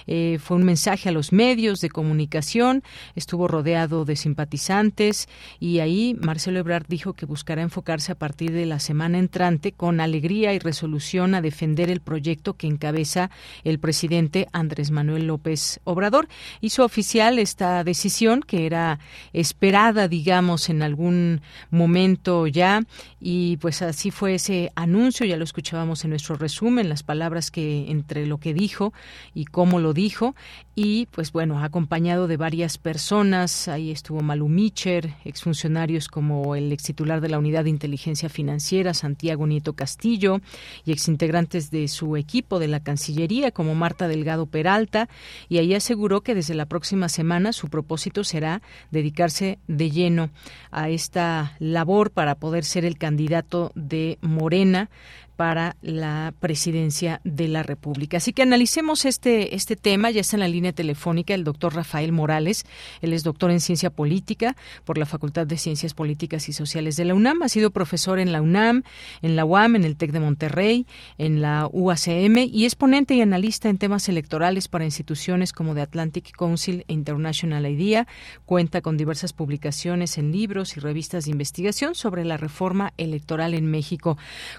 Eh, 0.08 0.40
fue 0.42 0.58
un 0.58 0.64
mensaje 0.64 1.10
a 1.10 1.12
los 1.12 1.32
medios 1.32 1.82
de 1.82 1.90
comunicación, 1.90 2.84
estuvo 3.16 3.48
rodeado 3.48 4.06
de 4.06 4.16
simpatizantes 4.16 5.28
y 5.60 5.80
ahí 5.80 6.16
Marcelo 6.20 6.60
Ebrard 6.60 6.86
dijo 6.88 7.14
que 7.14 7.26
buscará 7.26 7.62
enfocarse 7.62 8.12
a 8.12 8.16
partir 8.16 8.52
de 8.52 8.66
la 8.66 8.80
semana 8.80 9.18
entrante 9.18 9.72
con 9.72 10.00
alegría 10.00 10.54
y 10.54 10.60
resolución 10.60 11.36
a 11.36 11.42
defender 11.42 11.90
el 11.90 12.02
proyecto 12.06 12.54
que 12.54 12.68
encabeza 12.68 13.30
el 13.66 13.80
presidente 13.80 14.48
Andrés 14.54 14.92
Manuel 14.92 15.28
López 15.28 15.82
Obrador. 15.84 16.30
Hizo 16.62 16.86
oficial 16.86 17.38
esta 17.40 17.84
decisión 17.84 18.42
que 18.42 18.66
era 18.66 19.00
esperada, 19.34 20.08
digamos, 20.08 20.70
en 20.70 20.82
algún 20.82 21.42
momento 21.70 22.48
ya 22.48 22.84
y 23.20 23.58
pues 23.58 23.82
así 23.82 24.12
fue 24.12 24.36
ese 24.36 24.72
anuncio, 24.76 25.26
ya 25.26 25.36
lo 25.36 25.44
escuchábamos 25.44 26.04
en 26.06 26.12
nuestro 26.12 26.36
resumen, 26.36 26.88
las 26.88 27.04
palabras 27.04 27.52
que 27.52 27.90
entre 27.90 28.26
lo 28.26 28.38
que 28.38 28.54
dijo 28.54 28.94
y 29.34 29.46
cómo 29.46 29.80
lo 29.80 29.94
dijo 29.94 30.36
y 30.76 31.08
pues 31.08 31.32
bueno, 31.32 31.64
acompañado 31.64 32.28
de 32.28 32.38
varias 32.38 32.78
personas, 32.78 33.68
ahí 33.68 33.92
estuvo 33.92 34.22
Malu 34.22 34.48
Micher, 34.48 35.16
exfuncionarios 35.24 36.08
como 36.08 36.56
el 36.56 36.72
ex 36.72 36.84
titular 36.84 37.22
de 37.22 37.30
la 37.30 37.40
Unidad 37.40 37.64
de 37.64 37.70
Inteligencia 37.70 38.30
Financiera, 38.30 38.94
Santiago 38.94 39.48
Nieto 39.48 39.74
Castillo, 39.74 40.42
y 40.86 40.92
exintegrantes 40.92 41.72
de 41.72 41.88
su 41.96 42.18
equipo 42.18 42.60
de 42.60 42.68
la 42.68 42.82
Cancillería, 42.82 43.52
como 43.52 43.74
Marta 43.74 44.08
Delgado 44.08 44.46
Peralta, 44.46 45.10
y 45.50 45.58
ahí 45.58 45.74
aseguró 45.74 46.22
que 46.22 46.36
desde 46.36 46.54
la 46.54 46.66
próxima 46.66 47.10
semana 47.10 47.54
su 47.54 47.70
propósito 47.70 48.24
será 48.24 48.62
dedicarse 48.92 49.58
de 49.68 49.90
lleno 49.90 50.30
a 50.72 50.90
esta 50.90 51.56
labor 51.60 52.12
para 52.12 52.36
poder 52.36 52.66
ser 52.66 52.86
el 52.86 52.98
candidato 52.98 53.72
de 53.76 54.18
Morena 54.22 54.90
para 55.36 55.76
la 55.82 56.34
presidencia 56.40 57.22
de 57.24 57.48
la 57.48 57.64
República. 57.64 58.18
Así 58.18 58.34
que 58.34 58.42
analicemos 58.42 59.06
este, 59.06 59.56
este 59.56 59.76
tema. 59.76 60.12
Ya 60.12 60.22
está 60.22 60.36
en 60.36 60.42
la 60.42 60.48
línea 60.48 60.74
telefónica 60.74 61.34
el 61.34 61.44
doctor 61.44 61.76
Rafael 61.76 62.12
Morales. 62.12 62.66
Él 63.02 63.14
es 63.14 63.24
doctor 63.24 63.52
en 63.52 63.60
ciencia 63.60 63.90
política 63.90 64.56
por 64.84 64.98
la 64.98 65.06
Facultad 65.06 65.48
de 65.48 65.58
Ciencias 65.58 65.94
Políticas 65.94 66.48
y 66.50 66.54
Sociales 66.54 66.96
de 66.96 67.06
la 67.06 67.14
UNAM. 67.14 67.44
Ha 67.44 67.50
sido 67.50 67.72
profesor 67.72 68.20
en 68.20 68.32
la 68.32 68.42
UNAM, 68.42 68.84
en 69.22 69.36
la 69.36 69.46
UAM, 69.46 69.76
en 69.76 69.84
el 69.84 69.96
TEC 69.98 70.12
de 70.12 70.20
Monterrey, 70.20 70.86
en 71.18 71.42
la 71.42 71.68
UACM 71.72 72.38
y 72.52 72.66
es 72.66 72.76
ponente 72.76 73.14
y 73.16 73.22
analista 73.22 73.70
en 73.70 73.78
temas 73.78 74.08
electorales 74.10 74.68
para 74.68 74.86
instituciones 74.86 75.54
como 75.54 75.76
The 75.76 75.82
Atlantic 75.82 76.32
Council 76.36 76.86
e 76.88 76.94
International 76.94 77.66
IDEA. 77.66 78.08
Cuenta 78.46 78.82
con 78.82 78.98
diversas 78.98 79.34
publicaciones 79.34 80.18
en 80.18 80.32
libros 80.32 80.78
y 80.78 80.80
revistas 80.80 81.26
de 81.26 81.32
investigación 81.32 81.96
sobre 81.96 82.26
la 82.26 82.38
reforma 82.38 82.94
electoral 82.98 83.54
en 83.54 83.66
México. 83.66 84.18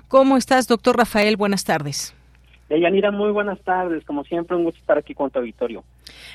¿Cómo 0.08 0.36
estás, 0.36 0.65
doctor 0.66 0.96
Rafael? 0.96 1.36
Buenas 1.36 1.64
tardes. 1.64 2.15
Deyanira, 2.68 3.12
muy 3.12 3.30
buenas 3.30 3.60
tardes. 3.60 4.04
Como 4.04 4.24
siempre, 4.24 4.56
un 4.56 4.64
gusto 4.64 4.80
estar 4.80 4.98
aquí 4.98 5.14
con 5.14 5.30
tu 5.30 5.38
auditorio. 5.38 5.84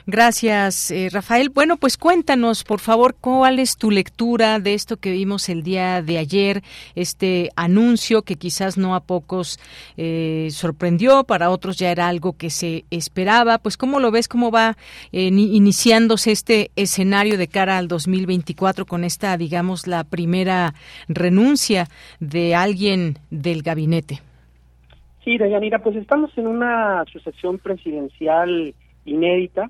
Gracias, 0.05 0.89
eh, 0.89 1.09
Rafael. 1.11 1.49
Bueno, 1.49 1.75
pues 1.75 1.97
cuéntanos, 1.97 2.63
por 2.63 2.79
favor, 2.79 3.15
cuál 3.19 3.59
es 3.59 3.75
tu 3.75 3.91
lectura 3.91 4.59
de 4.59 4.73
esto 4.73 4.97
que 4.97 5.11
vimos 5.11 5.49
el 5.49 5.61
día 5.61 6.01
de 6.01 6.17
ayer, 6.17 6.63
este 6.95 7.49
anuncio 7.57 8.21
que 8.21 8.37
quizás 8.37 8.77
no 8.77 8.95
a 8.95 9.01
pocos 9.01 9.59
eh, 9.97 10.47
sorprendió, 10.51 11.25
para 11.25 11.49
otros 11.49 11.77
ya 11.77 11.91
era 11.91 12.07
algo 12.07 12.37
que 12.37 12.49
se 12.49 12.85
esperaba. 12.91 13.57
Pues, 13.57 13.75
¿cómo 13.75 13.99
lo 13.99 14.09
ves? 14.11 14.29
¿Cómo 14.29 14.51
va 14.51 14.77
eh, 15.11 15.23
iniciándose 15.23 16.31
este 16.31 16.71
escenario 16.77 17.37
de 17.37 17.47
cara 17.47 17.77
al 17.77 17.89
2024 17.89 18.85
con 18.85 19.03
esta, 19.03 19.35
digamos, 19.35 19.85
la 19.85 20.05
primera 20.05 20.75
renuncia 21.09 21.89
de 22.21 22.55
alguien 22.55 23.19
del 23.29 23.63
gabinete? 23.63 24.21
Sí, 25.23 25.37
Dayanira, 25.37 25.79
pues 25.79 25.95
estamos 25.95 26.35
en 26.37 26.47
una 26.47 27.05
sucesión 27.11 27.59
presidencial 27.59 28.73
inédita, 29.05 29.69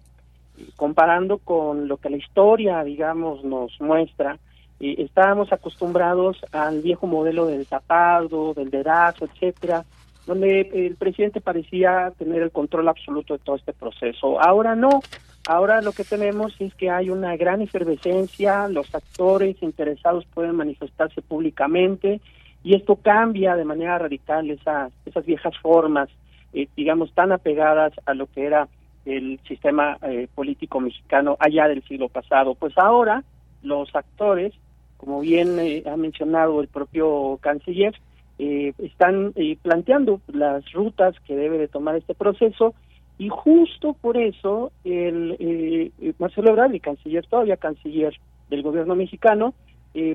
comparando 0.77 1.39
con 1.39 1.87
lo 1.87 1.97
que 1.97 2.09
la 2.09 2.17
historia, 2.17 2.83
digamos, 2.83 3.43
nos 3.43 3.79
muestra. 3.81 4.37
estábamos 4.79 5.51
acostumbrados 5.51 6.37
al 6.53 6.81
viejo 6.81 7.05
modelo 7.05 7.47
del 7.47 7.67
tapado, 7.67 8.53
del 8.53 8.69
dedazo, 8.69 9.25
etcétera, 9.25 9.83
donde 10.25 10.61
el 10.61 10.95
presidente 10.95 11.41
parecía 11.41 12.13
tener 12.17 12.41
el 12.41 12.51
control 12.51 12.87
absoluto 12.87 13.33
de 13.33 13.43
todo 13.43 13.57
este 13.57 13.73
proceso. 13.73 14.41
Ahora 14.41 14.75
no, 14.75 15.01
ahora 15.47 15.81
lo 15.81 15.91
que 15.91 16.05
tenemos 16.05 16.55
es 16.59 16.73
que 16.75 16.89
hay 16.89 17.09
una 17.09 17.35
gran 17.35 17.61
efervescencia, 17.61 18.69
los 18.69 18.93
actores 18.95 19.61
interesados 19.61 20.25
pueden 20.33 20.55
manifestarse 20.55 21.21
públicamente, 21.21 22.21
y 22.63 22.75
esto 22.75 22.95
cambia 22.95 23.55
de 23.55 23.65
manera 23.65 23.97
radical 23.97 24.49
esas, 24.49 24.91
esas 25.05 25.25
viejas 25.25 25.57
formas, 25.59 26.09
eh, 26.53 26.67
digamos, 26.75 27.11
tan 27.13 27.31
apegadas 27.31 27.93
a 28.05 28.13
lo 28.13 28.27
que 28.27 28.45
era 28.45 28.67
el 29.05 29.39
sistema 29.47 29.97
eh, 30.03 30.27
político 30.33 30.79
mexicano 30.79 31.37
allá 31.39 31.67
del 31.67 31.83
siglo 31.83 32.07
pasado. 32.07 32.53
Pues 32.53 32.77
ahora 32.77 33.23
los 33.63 33.93
actores, 33.95 34.53
como 34.97 35.21
bien 35.21 35.57
eh, 35.59 35.83
ha 35.91 35.97
mencionado 35.97 36.61
el 36.61 36.67
propio 36.67 37.37
canciller, 37.41 37.95
están 38.43 39.35
planteando 39.61 40.19
las 40.33 40.71
rutas 40.71 41.13
que 41.27 41.35
debe 41.35 41.59
de 41.59 41.67
tomar 41.67 41.95
este 41.95 42.15
proceso 42.15 42.73
y 43.19 43.29
justo 43.29 43.93
por 43.93 44.17
eso 44.17 44.71
el 44.83 45.93
Marcelo 46.17 46.49
Ebrard, 46.49 46.73
el 46.73 46.81
canciller, 46.81 47.23
todavía 47.27 47.57
canciller 47.57 48.15
del 48.49 48.63
gobierno 48.63 48.95
mexicano, 48.95 49.53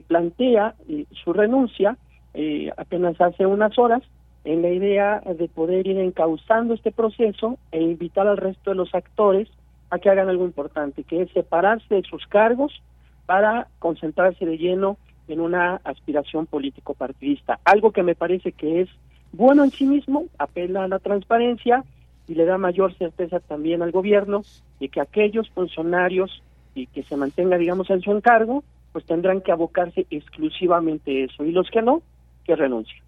plantea 0.08 0.74
su 1.22 1.32
renuncia 1.32 1.96
eh, 2.38 2.70
apenas 2.76 3.18
hace 3.18 3.46
unas 3.46 3.78
horas 3.78 4.02
en 4.44 4.60
la 4.60 4.68
idea 4.68 5.20
de 5.20 5.48
poder 5.48 5.86
ir 5.86 5.98
encauzando 5.98 6.74
este 6.74 6.92
proceso 6.92 7.58
e 7.72 7.80
invitar 7.80 8.26
al 8.26 8.36
resto 8.36 8.70
de 8.70 8.76
los 8.76 8.94
actores 8.94 9.48
a 9.88 9.98
que 9.98 10.10
hagan 10.10 10.28
algo 10.28 10.44
importante, 10.44 11.02
que 11.02 11.22
es 11.22 11.30
separarse 11.30 11.94
de 11.94 12.02
sus 12.02 12.26
cargos 12.26 12.82
para 13.24 13.68
concentrarse 13.78 14.44
de 14.44 14.58
lleno 14.58 14.98
en 15.28 15.40
una 15.40 15.80
aspiración 15.82 16.44
político 16.44 16.92
partidista, 16.92 17.58
algo 17.64 17.90
que 17.90 18.02
me 18.02 18.14
parece 18.14 18.52
que 18.52 18.82
es 18.82 18.90
bueno 19.32 19.64
en 19.64 19.70
sí 19.70 19.86
mismo, 19.86 20.26
apela 20.38 20.84
a 20.84 20.88
la 20.88 20.98
transparencia 20.98 21.84
y 22.28 22.34
le 22.34 22.44
da 22.44 22.58
mayor 22.58 22.94
certeza 22.98 23.40
también 23.40 23.80
al 23.80 23.92
gobierno 23.92 24.42
de 24.78 24.90
que 24.90 25.00
aquellos 25.00 25.48
funcionarios 25.50 26.42
y 26.74 26.86
que 26.86 27.02
se 27.02 27.16
mantenga 27.16 27.56
digamos 27.56 27.88
en 27.88 28.02
su 28.02 28.12
encargo, 28.12 28.62
pues 28.92 29.06
tendrán 29.06 29.40
que 29.40 29.52
abocarse 29.52 30.06
exclusivamente 30.10 31.22
a 31.22 31.24
eso. 31.24 31.44
Y 31.44 31.52
los 31.52 31.70
que 31.70 31.80
no, 31.80 32.02
que 32.46 32.54
renuncie. 32.54 33.02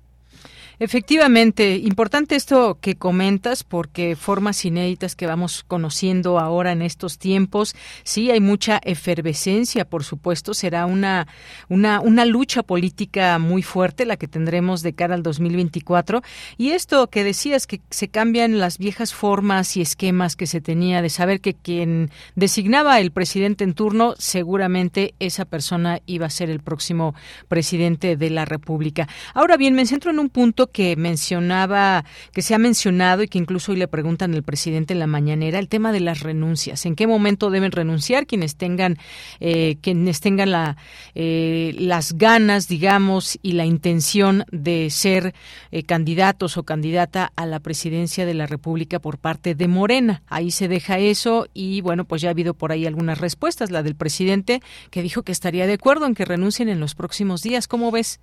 Efectivamente, 0.81 1.77
importante 1.77 2.37
esto 2.37 2.79
que 2.81 2.95
comentas 2.95 3.65
porque 3.65 4.15
formas 4.15 4.65
inéditas 4.65 5.17
que 5.17 5.27
vamos 5.27 5.65
conociendo 5.67 6.39
ahora 6.39 6.71
en 6.71 6.83
estos 6.83 7.19
tiempos, 7.19 7.75
sí 8.05 8.31
hay 8.31 8.39
mucha 8.39 8.81
efervescencia, 8.85 9.85
por 9.85 10.05
supuesto, 10.05 10.55
será 10.55 10.87
una 10.87 11.27
una 11.69 12.01
una 12.01 12.25
lucha 12.25 12.63
política 12.63 13.41
muy 13.41 13.63
fuerte 13.63 14.07
la 14.07 14.17
que 14.17 14.29
tendremos 14.29 14.83
de 14.83 14.93
cara 14.93 15.17
al 15.17 15.25
2024 15.25 16.23
y 16.59 16.71
esto 16.71 17.09
que 17.09 17.25
decías 17.25 17.67
que 17.67 17.81
se 17.91 18.07
cambian 18.07 18.61
las 18.61 18.79
viejas 18.79 19.13
formas 19.13 19.77
y 19.77 19.81
esquemas 19.81 20.37
que 20.37 20.47
se 20.47 20.61
tenía 20.61 21.03
de 21.03 21.11
saber 21.11 21.41
que 21.41 21.55
quien 21.55 22.11
designaba 22.37 23.01
el 23.01 23.11
presidente 23.11 23.65
en 23.65 23.75
turno 23.75 24.15
seguramente 24.19 25.15
esa 25.19 25.45
persona 25.45 26.01
iba 26.07 26.27
a 26.27 26.31
ser 26.31 26.51
el 26.51 26.61
próximo 26.61 27.17
presidente 27.49 28.17
de 28.17 28.31
la 28.31 28.45
República. 28.45 29.09
Ahora 29.35 29.57
bien, 29.57 29.75
me 29.75 29.89
centro 29.89 30.13
en 30.13 30.21
un 30.21 30.29
punto 30.29 30.68
que 30.69 30.97
mencionaba, 30.97 32.05
que 32.33 32.43
se 32.43 32.55
ha 32.55 32.59
mencionado 32.59 33.23
y 33.23 33.29
que 33.29 33.39
incluso 33.39 33.73
hoy 33.73 33.79
le 33.79 33.89
preguntan 33.89 34.35
al 34.35 34.43
presidente 34.43 34.93
en 34.93 35.01
la 35.01 35.07
mañanera, 35.07 35.59
el 35.59 35.69
tema 35.69 35.93
de 35.93 36.01
las 36.01 36.21
renuncias. 36.21 36.87
¿En 36.87 36.95
qué 36.95 37.07
momento 37.07 37.51
deben 37.51 37.73
renunciar 37.73 38.27
quienes 38.27 38.57
tengan, 38.57 38.99
eh, 39.41 39.77
quienes 39.81 40.21
tengan 40.21 40.51
la, 40.51 40.77
eh, 41.15 41.75
las 41.79 42.15
ganas, 42.15 42.69
digamos, 42.69 43.39
y 43.43 43.53
la 43.53 43.65
intención 43.65 44.45
de 44.51 44.91
ser 44.91 45.35
eh, 45.71 45.83
candidatos 45.83 46.57
o 46.57 46.63
candidata 46.63 47.33
a 47.37 47.47
la 47.47 47.61
presidencia 47.61 48.27
de 48.27 48.35
la 48.35 48.47
República 48.47 48.99
por 48.99 49.19
parte 49.19 49.55
de 49.55 49.69
Morena? 49.69 50.23
Ahí 50.27 50.51
se 50.51 50.69
deja 50.69 50.99
eso 50.99 51.49
y 51.55 51.81
bueno, 51.81 52.05
pues 52.05 52.23
ya 52.23 52.29
ha 52.29 52.33
habido 52.33 52.55
por 52.55 52.73
ahí 52.73 52.87
algunas 52.87 53.19
respuestas. 53.19 53.71
La 53.71 53.83
del 53.83 53.97
presidente 53.97 54.61
que 54.91 55.03
dijo 55.03 55.23
que 55.23 55.33
estaría 55.33 55.67
de 55.67 55.75
acuerdo 55.75 56.07
en 56.07 56.15
que 56.15 56.25
renuncien 56.25 56.69
en 56.69 56.81
los 56.81 56.95
próximos 56.95 57.43
días. 57.43 57.69
¿Cómo 57.69 57.91
ves? 57.91 58.21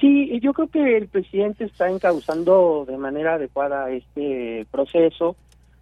Sí, 0.00 0.38
yo 0.40 0.52
creo 0.52 0.68
que 0.68 0.96
el 0.98 1.08
presidente 1.08 1.64
está 1.64 1.88
encauzando 1.90 2.84
de 2.86 2.98
manera 2.98 3.34
adecuada 3.34 3.90
este 3.90 4.66
proceso 4.70 5.36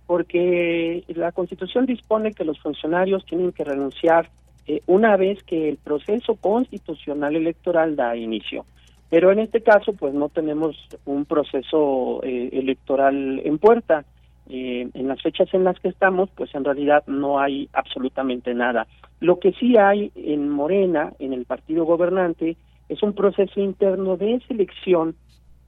porque 0.07 1.05
la 1.09 1.33
Constitución 1.33 1.85
dispone 1.85 2.33
que 2.33 2.45
los 2.45 2.59
funcionarios 2.61 3.27
tienen 3.27 3.53
que 3.53 3.65
renunciar 3.65 4.31
eh, 4.67 4.83
una 4.87 5.17
vez 5.17 5.43
que 5.43 5.69
el 5.69 5.77
proceso 5.79 6.37
constitucional 6.37 7.37
electoral 7.37 7.97
da 7.97 8.17
inicio. 8.17 8.65
Pero 9.11 9.33
en 9.33 9.39
este 9.41 9.63
caso, 9.63 9.93
pues 9.95 10.15
no 10.15 10.29
tenemos 10.29 10.77
un 11.05 11.25
proceso 11.25 12.21
eh, 12.23 12.51
electoral 12.53 13.41
en 13.45 13.59
puerta. 13.59 14.05
Eh, 14.51 14.89
en 14.95 15.09
las 15.09 15.21
fechas 15.21 15.53
en 15.53 15.65
las 15.65 15.79
que 15.79 15.89
estamos, 15.89 16.31
pues 16.35 16.55
en 16.55 16.65
realidad 16.65 17.05
no 17.07 17.39
hay 17.39 17.69
absolutamente 17.75 18.55
nada. 18.55 18.87
Lo 19.21 19.39
que 19.39 19.53
sí 19.53 19.77
hay 19.77 20.11
en 20.15 20.49
Morena, 20.49 21.13
en 21.19 21.35
el 21.35 21.45
partido 21.45 21.85
gobernante, 21.85 22.57
es 22.89 23.03
un 23.03 23.13
proceso 23.13 23.61
interno 23.61 24.17
de 24.17 24.41
selección 24.49 25.15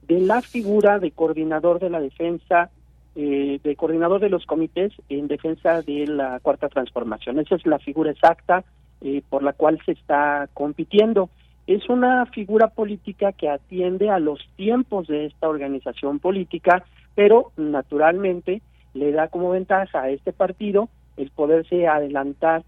de 0.07 0.19
la 0.19 0.41
figura 0.41 0.99
de 0.99 1.11
coordinador 1.11 1.79
de 1.79 1.89
la 1.89 1.99
defensa, 1.99 2.69
eh, 3.15 3.59
de 3.63 3.75
coordinador 3.75 4.19
de 4.19 4.29
los 4.29 4.45
comités 4.45 4.91
en 5.09 5.27
defensa 5.27 5.81
de 5.81 6.07
la 6.07 6.39
cuarta 6.39 6.69
transformación. 6.69 7.39
Esa 7.39 7.55
es 7.55 7.65
la 7.65 7.79
figura 7.79 8.11
exacta 8.11 8.63
eh, 9.01 9.21
por 9.29 9.43
la 9.43 9.53
cual 9.53 9.79
se 9.85 9.93
está 9.93 10.49
compitiendo. 10.53 11.29
Es 11.67 11.87
una 11.89 12.25
figura 12.25 12.69
política 12.69 13.31
que 13.31 13.49
atiende 13.49 14.09
a 14.09 14.19
los 14.19 14.39
tiempos 14.55 15.07
de 15.07 15.25
esta 15.25 15.47
organización 15.47 16.19
política, 16.19 16.83
pero 17.15 17.51
naturalmente 17.55 18.61
le 18.93 19.11
da 19.11 19.27
como 19.27 19.51
ventaja 19.51 20.01
a 20.01 20.09
este 20.09 20.33
partido 20.33 20.89
el 21.17 21.29
poderse 21.29 21.87
adelantar, 21.87 22.63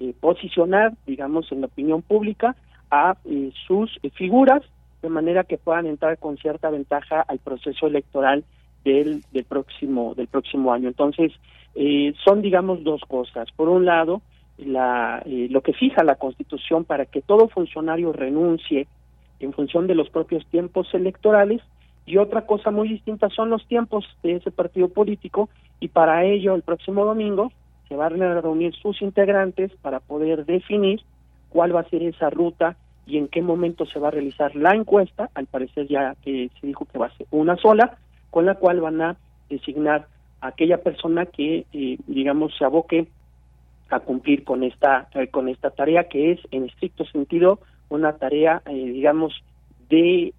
eh, 0.00 0.14
posicionar, 0.18 0.94
digamos, 1.06 1.52
en 1.52 1.60
la 1.60 1.66
opinión 1.66 2.02
pública 2.02 2.56
a 2.92 3.16
eh, 3.24 3.50
sus 3.66 3.98
figuras 4.14 4.62
de 5.00 5.08
manera 5.08 5.44
que 5.44 5.58
puedan 5.58 5.86
entrar 5.86 6.18
con 6.18 6.36
cierta 6.36 6.70
ventaja 6.70 7.22
al 7.22 7.38
proceso 7.38 7.86
electoral 7.86 8.44
del, 8.84 9.24
del 9.32 9.44
próximo 9.44 10.14
del 10.14 10.28
próximo 10.28 10.72
año. 10.72 10.88
Entonces, 10.88 11.32
eh, 11.74 12.12
son 12.22 12.42
digamos 12.42 12.84
dos 12.84 13.00
cosas. 13.08 13.50
Por 13.56 13.68
un 13.70 13.86
lado, 13.86 14.20
la, 14.58 15.22
eh, 15.24 15.48
lo 15.50 15.62
que 15.62 15.72
fija 15.72 16.04
la 16.04 16.16
Constitución 16.16 16.84
para 16.84 17.06
que 17.06 17.22
todo 17.22 17.48
funcionario 17.48 18.12
renuncie 18.12 18.86
en 19.40 19.52
función 19.54 19.86
de 19.86 19.94
los 19.94 20.10
propios 20.10 20.46
tiempos 20.46 20.92
electorales 20.92 21.62
y 22.04 22.18
otra 22.18 22.46
cosa 22.46 22.70
muy 22.70 22.88
distinta 22.88 23.30
son 23.30 23.48
los 23.48 23.66
tiempos 23.66 24.04
de 24.22 24.34
ese 24.34 24.50
partido 24.50 24.88
político 24.88 25.48
y 25.80 25.88
para 25.88 26.24
ello 26.24 26.54
el 26.54 26.62
próximo 26.62 27.06
domingo 27.06 27.52
se 27.88 27.96
van 27.96 28.20
a 28.22 28.40
reunir 28.40 28.74
sus 28.74 29.00
integrantes 29.00 29.72
para 29.80 30.00
poder 30.00 30.44
definir 30.44 31.00
cuál 31.52 31.76
va 31.76 31.80
a 31.80 31.90
ser 31.90 32.02
esa 32.02 32.30
ruta 32.30 32.76
y 33.06 33.18
en 33.18 33.28
qué 33.28 33.42
momento 33.42 33.84
se 33.84 33.98
va 33.98 34.08
a 34.08 34.12
realizar 34.12 34.56
la 34.56 34.74
encuesta, 34.74 35.28
al 35.34 35.46
parecer 35.46 35.86
ya 35.86 36.14
se 36.24 36.48
dijo 36.62 36.86
que 36.86 36.98
va 36.98 37.06
a 37.06 37.16
ser 37.16 37.26
una 37.30 37.56
sola, 37.56 37.98
con 38.30 38.46
la 38.46 38.54
cual 38.54 38.80
van 38.80 39.02
a 39.02 39.16
designar 39.50 40.06
a 40.40 40.48
aquella 40.48 40.78
persona 40.78 41.26
que, 41.26 41.66
eh, 41.72 41.98
digamos, 42.06 42.56
se 42.56 42.64
aboque 42.64 43.08
a 43.90 44.00
cumplir 44.00 44.44
con 44.44 44.62
esta, 44.62 45.08
eh, 45.14 45.28
con 45.28 45.48
esta 45.48 45.70
tarea 45.70 46.08
que 46.08 46.32
es, 46.32 46.40
en 46.50 46.64
estricto 46.64 47.04
sentido, 47.04 47.58
una 47.90 48.14
tarea, 48.14 48.62
eh, 48.66 48.72
digamos, 48.72 49.34
de, 49.90 50.32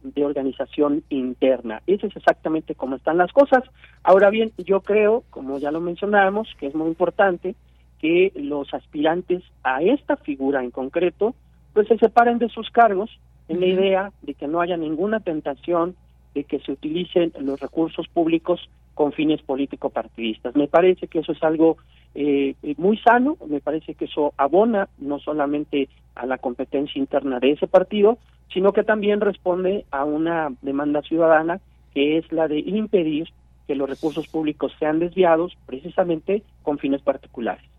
de 0.00 0.24
organización 0.24 1.02
interna. 1.08 1.82
Eso 1.88 2.06
es 2.06 2.14
exactamente 2.14 2.76
cómo 2.76 2.94
están 2.94 3.18
las 3.18 3.32
cosas. 3.32 3.64
Ahora 4.04 4.30
bien, 4.30 4.52
yo 4.58 4.80
creo, 4.82 5.24
como 5.30 5.58
ya 5.58 5.72
lo 5.72 5.80
mencionábamos, 5.80 6.54
que 6.60 6.68
es 6.68 6.74
muy 6.76 6.86
importante 6.86 7.56
que 8.02 8.32
los 8.34 8.74
aspirantes 8.74 9.42
a 9.62 9.80
esta 9.80 10.16
figura 10.16 10.62
en 10.62 10.72
concreto 10.72 11.34
pues 11.72 11.88
se 11.88 11.96
separen 11.96 12.38
de 12.38 12.48
sus 12.48 12.68
cargos 12.70 13.10
en 13.48 13.60
la 13.60 13.66
idea 13.66 14.12
de 14.22 14.34
que 14.34 14.48
no 14.48 14.60
haya 14.60 14.76
ninguna 14.76 15.20
tentación 15.20 15.94
de 16.34 16.44
que 16.44 16.58
se 16.60 16.72
utilicen 16.72 17.32
los 17.38 17.60
recursos 17.60 18.08
públicos 18.08 18.68
con 18.94 19.12
fines 19.12 19.40
político-partidistas. 19.42 20.56
Me 20.56 20.66
parece 20.66 21.06
que 21.06 21.20
eso 21.20 21.32
es 21.32 21.42
algo 21.42 21.76
eh, 22.14 22.54
muy 22.76 22.98
sano, 22.98 23.36
me 23.48 23.60
parece 23.60 23.94
que 23.94 24.06
eso 24.06 24.34
abona 24.36 24.88
no 24.98 25.18
solamente 25.18 25.88
a 26.14 26.26
la 26.26 26.38
competencia 26.38 26.98
interna 26.98 27.38
de 27.38 27.52
ese 27.52 27.68
partido, 27.68 28.18
sino 28.52 28.72
que 28.72 28.82
también 28.82 29.20
responde 29.20 29.86
a 29.90 30.04
una 30.04 30.52
demanda 30.60 31.02
ciudadana 31.02 31.60
que 31.94 32.18
es 32.18 32.30
la 32.32 32.48
de 32.48 32.58
impedir 32.58 33.28
que 33.66 33.76
los 33.76 33.88
recursos 33.88 34.26
públicos 34.28 34.72
sean 34.78 34.98
desviados 34.98 35.56
precisamente 35.66 36.42
con 36.62 36.78
fines 36.78 37.00
particulares. 37.00 37.71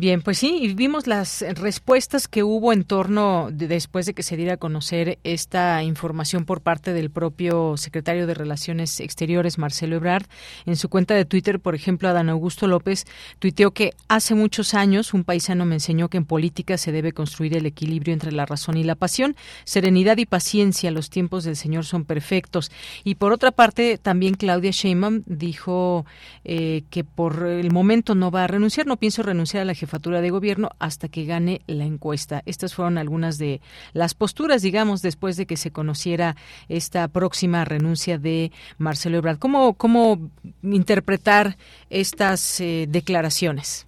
Bien, 0.00 0.22
pues 0.22 0.38
sí, 0.38 0.60
y 0.62 0.74
vimos 0.74 1.08
las 1.08 1.44
respuestas 1.56 2.28
que 2.28 2.44
hubo 2.44 2.72
en 2.72 2.84
torno 2.84 3.48
después 3.50 4.06
de 4.06 4.14
que 4.14 4.22
se 4.22 4.36
diera 4.36 4.52
a 4.52 4.56
conocer 4.56 5.18
esta 5.24 5.82
información 5.82 6.44
por 6.44 6.60
parte 6.60 6.92
del 6.92 7.10
propio 7.10 7.76
secretario 7.76 8.28
de 8.28 8.34
Relaciones 8.34 9.00
Exteriores, 9.00 9.58
Marcelo 9.58 9.96
Ebrard. 9.96 10.26
En 10.66 10.76
su 10.76 10.88
cuenta 10.88 11.16
de 11.16 11.24
Twitter, 11.24 11.58
por 11.58 11.74
ejemplo, 11.74 12.08
Adán 12.08 12.28
Augusto 12.28 12.68
López 12.68 13.06
tuiteó 13.40 13.72
que 13.72 13.92
hace 14.06 14.36
muchos 14.36 14.72
años 14.72 15.14
un 15.14 15.24
paisano 15.24 15.66
me 15.66 15.74
enseñó 15.74 16.08
que 16.08 16.18
en 16.18 16.26
política 16.26 16.78
se 16.78 16.92
debe 16.92 17.10
construir 17.10 17.56
el 17.56 17.66
equilibrio 17.66 18.14
entre 18.14 18.30
la 18.30 18.46
razón 18.46 18.76
y 18.76 18.84
la 18.84 18.94
pasión, 18.94 19.34
serenidad 19.64 20.16
y 20.18 20.26
paciencia. 20.26 20.92
Los 20.92 21.10
tiempos 21.10 21.42
del 21.42 21.56
Señor 21.56 21.84
son 21.84 22.04
perfectos. 22.04 22.70
Y 23.02 23.16
por 23.16 23.32
otra 23.32 23.50
parte, 23.50 23.98
también 23.98 24.34
Claudia 24.34 24.70
Sheinbaum 24.70 25.24
dijo 25.26 26.06
eh, 26.44 26.84
que 26.88 27.02
por 27.02 27.44
el 27.48 27.72
momento 27.72 28.14
no 28.14 28.30
va 28.30 28.44
a 28.44 28.46
renunciar, 28.46 28.86
no 28.86 28.96
pienso 28.96 29.24
renunciar 29.24 29.62
a 29.62 29.64
la 29.64 29.74
de 29.88 30.30
gobierno 30.30 30.70
hasta 30.78 31.08
que 31.08 31.24
gane 31.24 31.60
la 31.66 31.84
encuesta. 31.84 32.42
Estas 32.46 32.74
fueron 32.74 32.98
algunas 32.98 33.38
de 33.38 33.60
las 33.92 34.14
posturas, 34.14 34.62
digamos, 34.62 35.02
después 35.02 35.36
de 35.36 35.46
que 35.46 35.56
se 35.56 35.70
conociera 35.70 36.36
esta 36.68 37.08
próxima 37.08 37.64
renuncia 37.64 38.18
de 38.18 38.52
Marcelo 38.78 39.18
Ebrard. 39.18 39.38
¿Cómo, 39.38 39.74
cómo 39.74 40.18
interpretar 40.62 41.56
estas 41.90 42.60
eh, 42.60 42.86
declaraciones? 42.88 43.86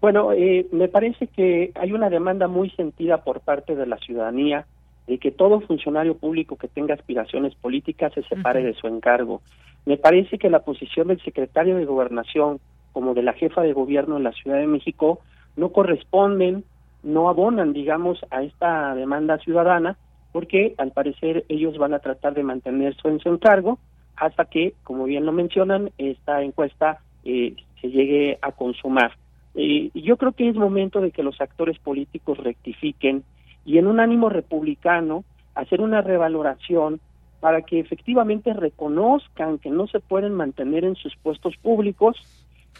Bueno, 0.00 0.32
eh, 0.32 0.66
me 0.72 0.88
parece 0.88 1.26
que 1.26 1.72
hay 1.74 1.92
una 1.92 2.08
demanda 2.08 2.46
muy 2.46 2.70
sentida 2.70 3.24
por 3.24 3.40
parte 3.40 3.74
de 3.74 3.86
la 3.86 3.98
ciudadanía 3.98 4.66
de 5.08 5.18
que 5.18 5.30
todo 5.30 5.60
funcionario 5.60 6.16
público 6.16 6.56
que 6.56 6.68
tenga 6.68 6.94
aspiraciones 6.94 7.54
políticas 7.54 8.12
se 8.12 8.22
separe 8.22 8.62
de 8.62 8.74
su 8.74 8.86
encargo. 8.86 9.40
Me 9.86 9.96
parece 9.96 10.38
que 10.38 10.50
la 10.50 10.60
posición 10.60 11.08
del 11.08 11.20
secretario 11.22 11.76
de 11.76 11.86
Gobernación 11.86 12.60
como 12.98 13.14
de 13.14 13.22
la 13.22 13.32
jefa 13.32 13.62
de 13.62 13.72
gobierno 13.72 14.16
en 14.16 14.24
la 14.24 14.32
Ciudad 14.32 14.58
de 14.58 14.66
México 14.66 15.20
no 15.54 15.68
corresponden, 15.68 16.64
no 17.04 17.28
abonan, 17.28 17.72
digamos, 17.72 18.18
a 18.28 18.42
esta 18.42 18.92
demanda 18.96 19.38
ciudadana, 19.38 19.96
porque 20.32 20.74
al 20.78 20.90
parecer 20.90 21.44
ellos 21.48 21.78
van 21.78 21.94
a 21.94 22.00
tratar 22.00 22.34
de 22.34 22.42
mantenerse 22.42 23.06
en 23.06 23.20
su 23.20 23.28
encargo 23.28 23.78
hasta 24.16 24.46
que, 24.46 24.74
como 24.82 25.04
bien 25.04 25.26
lo 25.26 25.30
mencionan, 25.30 25.92
esta 25.96 26.42
encuesta 26.42 26.98
eh, 27.22 27.54
se 27.80 27.88
llegue 27.88 28.36
a 28.42 28.50
consumar. 28.50 29.12
Eh, 29.54 29.90
yo 29.94 30.16
creo 30.16 30.32
que 30.32 30.48
es 30.48 30.56
momento 30.56 31.00
de 31.00 31.12
que 31.12 31.22
los 31.22 31.40
actores 31.40 31.78
políticos 31.78 32.38
rectifiquen 32.38 33.22
y 33.64 33.78
en 33.78 33.86
un 33.86 34.00
ánimo 34.00 34.28
republicano 34.28 35.22
hacer 35.54 35.80
una 35.80 36.00
revaloración 36.00 36.98
para 37.38 37.62
que 37.62 37.78
efectivamente 37.78 38.52
reconozcan 38.54 39.58
que 39.58 39.70
no 39.70 39.86
se 39.86 40.00
pueden 40.00 40.34
mantener 40.34 40.84
en 40.84 40.96
sus 40.96 41.14
puestos 41.14 41.56
públicos 41.58 42.16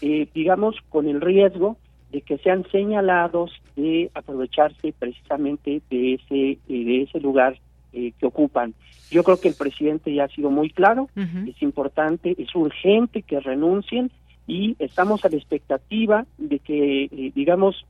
eh, 0.01 0.27
digamos, 0.33 0.75
con 0.89 1.07
el 1.07 1.21
riesgo 1.21 1.77
de 2.11 2.21
que 2.21 2.37
sean 2.39 2.65
señalados 2.71 3.51
de 3.75 4.09
aprovecharse 4.13 4.93
precisamente 4.97 5.81
de 5.89 6.13
ese, 6.15 6.57
de 6.67 7.03
ese 7.03 7.19
lugar 7.19 7.57
que 7.91 8.25
ocupan. 8.25 8.73
Yo 9.11 9.23
creo 9.23 9.39
que 9.39 9.47
el 9.47 9.55
presidente 9.55 10.13
ya 10.13 10.25
ha 10.25 10.27
sido 10.29 10.51
muy 10.51 10.69
claro, 10.69 11.09
es 11.15 11.61
importante, 11.61 12.35
es 12.37 12.53
urgente 12.55 13.23
que 13.23 13.39
renuncien 13.39 14.11
y 14.47 14.75
estamos 14.79 15.25
a 15.25 15.29
la 15.29 15.37
expectativa 15.37 16.25
de 16.37 16.59
que, 16.59 17.31
digamos, 17.35 17.85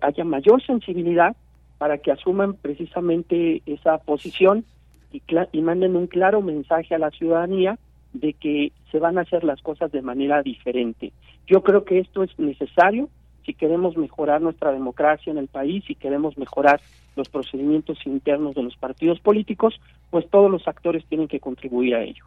haya 0.00 0.24
mayor 0.24 0.62
sensibilidad 0.62 1.36
para 1.78 1.98
que 1.98 2.12
asuman 2.12 2.54
precisamente 2.54 3.62
esa 3.66 3.98
posición 3.98 4.64
y, 5.12 5.22
y 5.52 5.62
manden 5.62 5.96
un 5.96 6.06
claro 6.06 6.42
mensaje 6.42 6.94
a 6.94 6.98
la 6.98 7.10
ciudadanía 7.10 7.78
de 8.12 8.32
que 8.32 8.72
se 8.90 8.98
van 8.98 9.18
a 9.18 9.22
hacer 9.22 9.44
las 9.44 9.62
cosas 9.62 9.92
de 9.92 10.02
manera 10.02 10.42
diferente. 10.42 11.12
Yo 11.48 11.62
creo 11.62 11.84
que 11.84 11.98
esto 11.98 12.22
es 12.22 12.38
necesario 12.38 13.08
si 13.46 13.54
queremos 13.54 13.96
mejorar 13.96 14.42
nuestra 14.42 14.72
democracia 14.72 15.30
en 15.30 15.38
el 15.38 15.48
país, 15.48 15.82
si 15.86 15.94
queremos 15.94 16.36
mejorar 16.36 16.82
los 17.16 17.30
procedimientos 17.30 17.98
internos 18.04 18.54
de 18.54 18.62
los 18.62 18.76
partidos 18.76 19.20
políticos, 19.20 19.80
pues 20.10 20.28
todos 20.28 20.50
los 20.50 20.68
actores 20.68 21.06
tienen 21.06 21.28
que 21.28 21.40
contribuir 21.40 21.94
a 21.94 22.02
ello. 22.02 22.24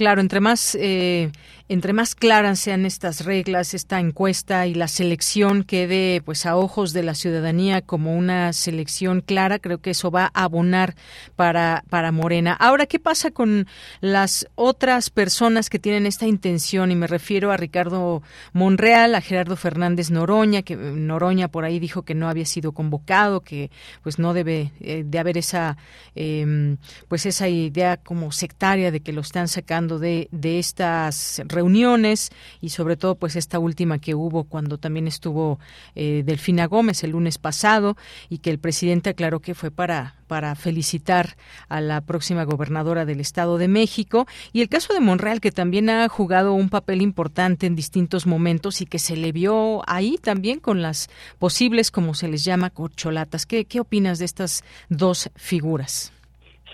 Claro, 0.00 0.20
entre 0.20 0.40
más, 0.40 0.76
eh, 0.80 1.30
entre 1.68 1.92
más 1.92 2.14
claras 2.14 2.58
sean 2.58 2.86
estas 2.86 3.24
reglas, 3.24 3.74
esta 3.74 4.00
encuesta 4.00 4.66
y 4.66 4.74
la 4.74 4.88
selección 4.88 5.62
quede 5.62 6.22
pues 6.24 6.46
a 6.46 6.56
ojos 6.56 6.92
de 6.92 7.02
la 7.02 7.14
ciudadanía 7.14 7.82
como 7.82 8.16
una 8.16 8.52
selección 8.54 9.20
clara, 9.20 9.58
creo 9.58 9.78
que 9.78 9.90
eso 9.90 10.10
va 10.10 10.30
a 10.32 10.44
abonar 10.44 10.94
para, 11.36 11.84
para 11.90 12.12
Morena. 12.12 12.54
Ahora, 12.54 12.86
¿qué 12.86 12.98
pasa 12.98 13.30
con 13.30 13.66
las 14.00 14.48
otras 14.54 15.10
personas 15.10 15.68
que 15.68 15.78
tienen 15.78 16.06
esta 16.06 16.26
intención? 16.26 16.90
Y 16.90 16.96
me 16.96 17.06
refiero 17.06 17.52
a 17.52 17.58
Ricardo 17.58 18.22
Monreal, 18.54 19.14
a 19.14 19.20
Gerardo 19.20 19.54
Fernández 19.56 20.10
Noroña, 20.10 20.62
que 20.62 20.76
Noroña 20.76 21.48
por 21.48 21.64
ahí 21.64 21.78
dijo 21.78 22.02
que 22.02 22.14
no 22.14 22.28
había 22.28 22.46
sido 22.46 22.72
convocado, 22.72 23.42
que 23.42 23.70
pues 24.02 24.18
no 24.18 24.32
debe 24.32 24.72
eh, 24.80 25.04
de 25.04 25.18
haber 25.18 25.36
esa 25.36 25.76
em, 26.14 26.78
pues 27.06 27.26
esa 27.26 27.48
idea 27.48 27.98
como 27.98 28.32
sectaria 28.32 28.90
de 28.90 29.00
que 29.00 29.12
lo 29.12 29.20
están 29.20 29.46
sacando 29.50 29.98
de, 29.98 30.28
de 30.32 30.58
estas 30.58 31.42
reuniones 31.46 32.30
y 32.60 32.70
sobre 32.70 32.96
todo 32.96 33.14
pues 33.14 33.36
esta 33.36 33.58
última 33.58 33.98
que 33.98 34.14
hubo 34.14 34.44
cuando 34.44 34.78
también 34.78 35.06
estuvo 35.06 35.58
eh, 35.94 36.22
Delfina 36.24 36.66
Gómez 36.66 37.04
el 37.04 37.10
lunes 37.10 37.38
pasado 37.38 37.96
y 38.28 38.38
que 38.38 38.50
el 38.50 38.58
presidente 38.58 39.10
aclaró 39.10 39.40
que 39.40 39.54
fue 39.54 39.70
para 39.70 40.14
para 40.30 40.54
felicitar 40.54 41.36
a 41.68 41.80
la 41.80 42.00
próxima 42.02 42.44
gobernadora 42.44 43.04
del 43.04 43.18
Estado 43.18 43.58
de 43.58 43.66
México 43.66 44.28
y 44.52 44.60
el 44.60 44.68
caso 44.68 44.94
de 44.94 45.00
Monreal 45.00 45.40
que 45.40 45.50
también 45.50 45.90
ha 45.90 46.08
jugado 46.08 46.52
un 46.52 46.68
papel 46.68 47.02
importante 47.02 47.66
en 47.66 47.74
distintos 47.74 48.28
momentos 48.28 48.80
y 48.80 48.86
que 48.86 49.00
se 49.00 49.16
le 49.16 49.32
vio 49.32 49.82
ahí 49.88 50.18
también 50.22 50.60
con 50.60 50.82
las 50.82 51.08
posibles 51.40 51.90
como 51.90 52.14
se 52.14 52.28
les 52.28 52.44
llama 52.44 52.70
corcholatas. 52.70 53.44
¿Qué, 53.44 53.64
qué 53.64 53.80
opinas 53.80 54.20
de 54.20 54.26
estas 54.26 54.62
dos 54.88 55.30
figuras? 55.34 56.12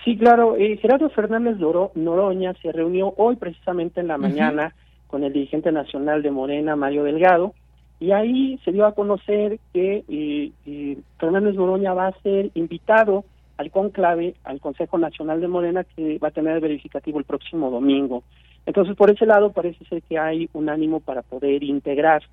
Sí, 0.07 0.15
claro. 0.15 0.55
Eh, 0.55 0.77
Gerardo 0.77 1.09
Fernández 1.09 1.57
Noroña 1.57 2.53
se 2.61 2.71
reunió 2.71 3.13
hoy 3.17 3.35
precisamente 3.35 3.99
en 3.99 4.07
la 4.07 4.17
mañana 4.17 4.73
con 5.07 5.25
el 5.25 5.33
dirigente 5.33 5.69
nacional 5.69 6.23
de 6.23 6.31
Morena, 6.31 6.77
Mario 6.77 7.03
Delgado, 7.03 7.53
y 7.99 8.11
ahí 8.11 8.57
se 8.63 8.71
dio 8.71 8.85
a 8.85 8.95
conocer 8.95 9.59
que 9.73 10.05
eh, 10.07 10.51
eh, 10.65 10.97
Fernández 11.19 11.55
Noroña 11.55 11.93
va 11.93 12.07
a 12.07 12.21
ser 12.21 12.51
invitado 12.53 13.25
al 13.57 13.69
conclave, 13.69 14.35
al 14.45 14.61
Consejo 14.61 14.97
Nacional 14.97 15.41
de 15.41 15.49
Morena, 15.49 15.83
que 15.83 16.17
va 16.19 16.29
a 16.29 16.31
tener 16.31 16.53
el 16.53 16.61
verificativo 16.61 17.19
el 17.19 17.25
próximo 17.25 17.69
domingo. 17.69 18.23
Entonces, 18.65 18.95
por 18.95 19.09
ese 19.09 19.25
lado, 19.25 19.51
parece 19.51 19.83
ser 19.89 20.01
que 20.03 20.17
hay 20.17 20.49
un 20.53 20.69
ánimo 20.69 21.01
para 21.01 21.21
poder 21.21 21.65
integrar, 21.65 22.23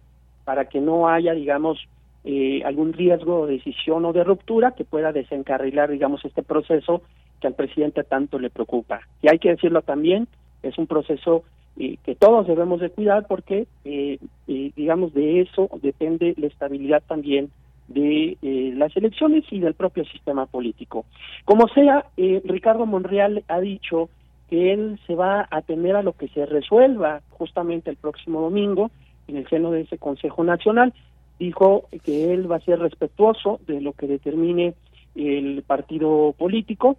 para 0.45 0.67
que 0.67 0.81
no 0.81 1.09
haya, 1.09 1.35
digamos, 1.35 1.85
eh, 2.23 2.63
algún 2.65 2.93
riesgo 2.93 3.49
de 3.49 3.55
decisión 3.55 4.05
o 4.05 4.13
de 4.13 4.23
ruptura 4.23 4.77
que 4.77 4.85
pueda 4.85 5.11
desencarrilar, 5.11 5.91
digamos, 5.91 6.25
este 6.25 6.45
proceso 6.45 7.03
que 7.45 7.49
al 7.49 7.55
presidente 7.55 8.05
tanto 8.05 8.39
le 8.39 8.49
preocupa. 8.49 9.01
Y 9.21 9.29
hay 9.29 9.39
que 9.39 9.51
decirlo 9.51 9.83
también, 9.83 10.29
es 10.63 10.79
un 10.79 10.87
proceso 10.87 11.45
eh, 11.77 11.99
que 12.03 12.15
todos 12.15 12.47
debemos 12.47 12.81
de 12.81 12.89
cuidar 12.89 13.27
porque, 13.27 13.67
eh, 13.85 14.19
eh, 14.49 14.71
digamos, 14.75 15.13
de 15.13 15.43
eso 15.43 15.69
depende 15.83 16.33
la 16.39 16.47
estabilidad 16.47 17.03
también 17.07 17.51
de 17.89 18.39
las 18.77 18.97
elecciones 18.97 19.45
y 19.51 19.61
del 19.61 19.75
propio 19.75 20.07
sistema 20.07 20.47
político. 20.47 21.05
Como 21.45 21.69
sea, 21.69 22.07
Ricardo 22.17 22.87
Monreal 22.87 23.45
ha 23.47 23.61
dicho 23.61 24.09
que 24.49 24.73
él 24.73 24.99
se 25.07 25.15
va 25.15 25.41
a 25.41 25.59
atender 25.59 25.95
a 25.95 26.03
lo 26.03 26.15
que 26.15 26.29
se 26.29 26.47
resuelva 26.47 27.21
justamente 27.29 27.91
el 27.91 27.97
próximo 27.97 28.41
domingo 28.41 28.91
en 29.29 29.37
el 29.37 29.47
seno 29.51 29.71
de 29.71 29.83
ese 29.83 29.99
Consejo 29.99 30.45
Nacional. 30.45 30.95
Dijo 31.39 31.89
que 32.05 32.33
él 32.33 32.51
va 32.51 32.57
a 32.57 32.61
ser 32.61 32.79
respetuoso 32.79 33.61
de 33.67 33.83
lo 33.83 33.93
que 33.93 34.07
determine 34.07 34.73
el 35.15 35.63
partido 35.67 36.35
político, 36.37 36.97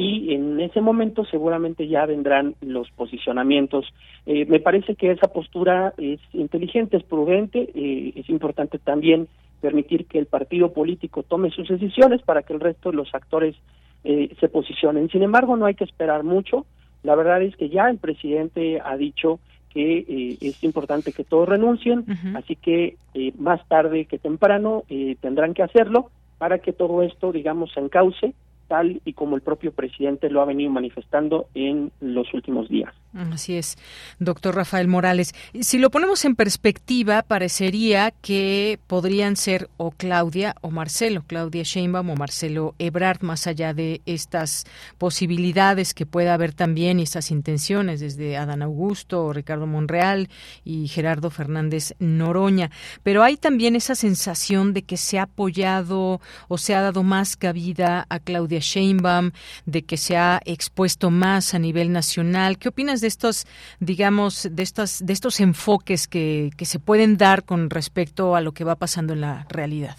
y 0.00 0.32
en 0.32 0.60
ese 0.60 0.80
momento 0.80 1.24
seguramente 1.24 1.88
ya 1.88 2.06
vendrán 2.06 2.54
los 2.60 2.88
posicionamientos. 2.92 3.84
Eh, 4.26 4.46
me 4.46 4.60
parece 4.60 4.94
que 4.94 5.10
esa 5.10 5.26
postura 5.26 5.92
es 5.98 6.20
inteligente, 6.32 6.98
es 6.98 7.02
prudente, 7.02 7.68
eh, 7.74 8.12
es 8.14 8.30
importante 8.30 8.78
también 8.78 9.26
permitir 9.60 10.06
que 10.06 10.20
el 10.20 10.26
partido 10.26 10.72
político 10.72 11.24
tome 11.24 11.50
sus 11.50 11.66
decisiones 11.66 12.22
para 12.22 12.44
que 12.44 12.52
el 12.52 12.60
resto 12.60 12.92
de 12.92 12.96
los 12.96 13.12
actores 13.12 13.56
eh, 14.04 14.32
se 14.38 14.48
posicionen. 14.48 15.08
Sin 15.10 15.24
embargo, 15.24 15.56
no 15.56 15.66
hay 15.66 15.74
que 15.74 15.82
esperar 15.82 16.22
mucho. 16.22 16.64
La 17.02 17.16
verdad 17.16 17.42
es 17.42 17.56
que 17.56 17.68
ya 17.68 17.90
el 17.90 17.98
presidente 17.98 18.80
ha 18.80 18.96
dicho 18.96 19.40
que 19.70 20.38
es 20.40 20.62
importante 20.62 21.12
que 21.12 21.24
todos 21.24 21.48
renuncien, 21.48 22.04
así 22.34 22.56
que 22.56 22.96
más 23.36 23.66
tarde 23.68 24.06
que 24.06 24.18
temprano 24.18 24.84
tendrán 25.20 25.54
que 25.54 25.62
hacerlo 25.62 26.10
para 26.38 26.58
que 26.58 26.72
todo 26.72 27.02
esto, 27.02 27.32
digamos, 27.32 27.72
se 27.72 27.80
encauce 27.80 28.34
tal 28.68 29.00
y 29.04 29.14
como 29.14 29.34
el 29.34 29.42
propio 29.42 29.72
presidente 29.72 30.30
lo 30.30 30.40
ha 30.40 30.44
venido 30.44 30.70
manifestando 30.70 31.48
en 31.54 31.90
los 32.00 32.32
últimos 32.34 32.68
días. 32.68 32.94
Así 33.14 33.56
es, 33.56 33.78
doctor 34.18 34.54
Rafael 34.54 34.86
Morales. 34.86 35.34
Si 35.60 35.78
lo 35.78 35.90
ponemos 35.90 36.26
en 36.26 36.36
perspectiva, 36.36 37.22
parecería 37.22 38.10
que 38.10 38.78
podrían 38.86 39.34
ser 39.36 39.70
o 39.78 39.92
Claudia 39.92 40.54
o 40.60 40.70
Marcelo, 40.70 41.24
Claudia 41.26 41.62
Sheinbaum 41.62 42.10
o 42.10 42.16
Marcelo 42.16 42.74
Ebrard, 42.78 43.22
más 43.22 43.46
allá 43.46 43.72
de 43.72 44.02
estas 44.04 44.66
posibilidades 44.98 45.94
que 45.94 46.04
pueda 46.04 46.34
haber 46.34 46.52
también 46.52 47.00
y 47.00 47.04
estas 47.04 47.30
intenciones 47.30 48.00
desde 48.00 48.36
Adán 48.36 48.60
Augusto, 48.60 49.32
Ricardo 49.32 49.66
Monreal 49.66 50.28
y 50.62 50.86
Gerardo 50.88 51.30
Fernández 51.30 51.94
Noroña. 51.98 52.70
Pero 53.02 53.22
hay 53.22 53.38
también 53.38 53.74
esa 53.74 53.94
sensación 53.94 54.74
de 54.74 54.82
que 54.82 54.98
se 54.98 55.18
ha 55.18 55.22
apoyado 55.22 56.20
o 56.48 56.58
se 56.58 56.74
ha 56.74 56.82
dado 56.82 57.02
más 57.02 57.36
cabida 57.36 58.06
a 58.10 58.18
Claudia 58.18 58.60
Sheinbaum, 58.60 59.30
de 59.64 59.82
que 59.82 59.96
se 59.96 60.18
ha 60.18 60.40
expuesto 60.44 61.10
más 61.10 61.54
a 61.54 61.58
nivel 61.58 61.90
nacional. 61.90 62.58
¿Qué 62.58 62.68
opinas 62.68 62.97
de 63.00 63.08
estos, 63.08 63.46
digamos, 63.80 64.48
de 64.50 64.62
estos, 64.62 65.04
de 65.04 65.12
estos 65.12 65.40
enfoques 65.40 66.08
que, 66.08 66.50
que 66.56 66.64
se 66.64 66.78
pueden 66.78 67.16
dar 67.16 67.44
con 67.44 67.70
respecto 67.70 68.34
a 68.34 68.40
lo 68.40 68.52
que 68.52 68.64
va 68.64 68.76
pasando 68.76 69.12
en 69.12 69.20
la 69.20 69.46
realidad? 69.50 69.96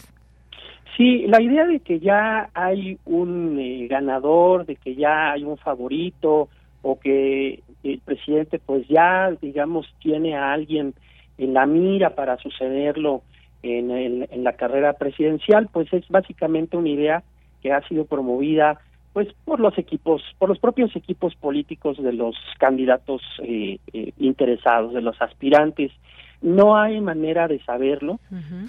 Sí, 0.99 1.25
la 1.27 1.41
idea 1.41 1.65
de 1.65 1.79
que 1.79 1.99
ya 1.99 2.49
hay 2.53 2.97
un 3.05 3.57
eh, 3.57 3.87
ganador, 3.87 4.65
de 4.65 4.75
que 4.75 4.95
ya 4.95 5.31
hay 5.31 5.45
un 5.45 5.57
favorito 5.57 6.49
o 6.81 6.99
que 6.99 7.61
el 7.83 7.99
presidente 7.99 8.59
pues 8.59 8.85
ya, 8.89 9.31
digamos, 9.41 9.87
tiene 10.01 10.35
a 10.35 10.51
alguien 10.51 10.93
en 11.37 11.53
la 11.53 11.65
mira 11.65 12.15
para 12.15 12.37
sucederlo 12.37 13.21
en, 13.63 13.91
el, 13.91 14.27
en 14.29 14.43
la 14.43 14.53
carrera 14.53 14.91
presidencial, 14.93 15.69
pues 15.71 15.91
es 15.93 16.05
básicamente 16.09 16.75
una 16.75 16.89
idea 16.89 17.23
que 17.61 17.71
ha 17.71 17.81
sido 17.87 18.05
promovida 18.05 18.81
pues 19.13 19.27
por 19.45 19.59
los 19.59 19.77
equipos, 19.77 20.21
por 20.37 20.49
los 20.49 20.59
propios 20.59 20.95
equipos 20.95 21.35
políticos 21.35 22.01
de 22.01 22.13
los 22.13 22.35
candidatos 22.59 23.21
eh, 23.43 23.79
eh, 23.93 24.13
interesados, 24.17 24.93
de 24.93 25.01
los 25.01 25.19
aspirantes. 25.21 25.91
No 26.41 26.77
hay 26.77 27.01
manera 27.01 27.47
de 27.47 27.59
saberlo. 27.63 28.19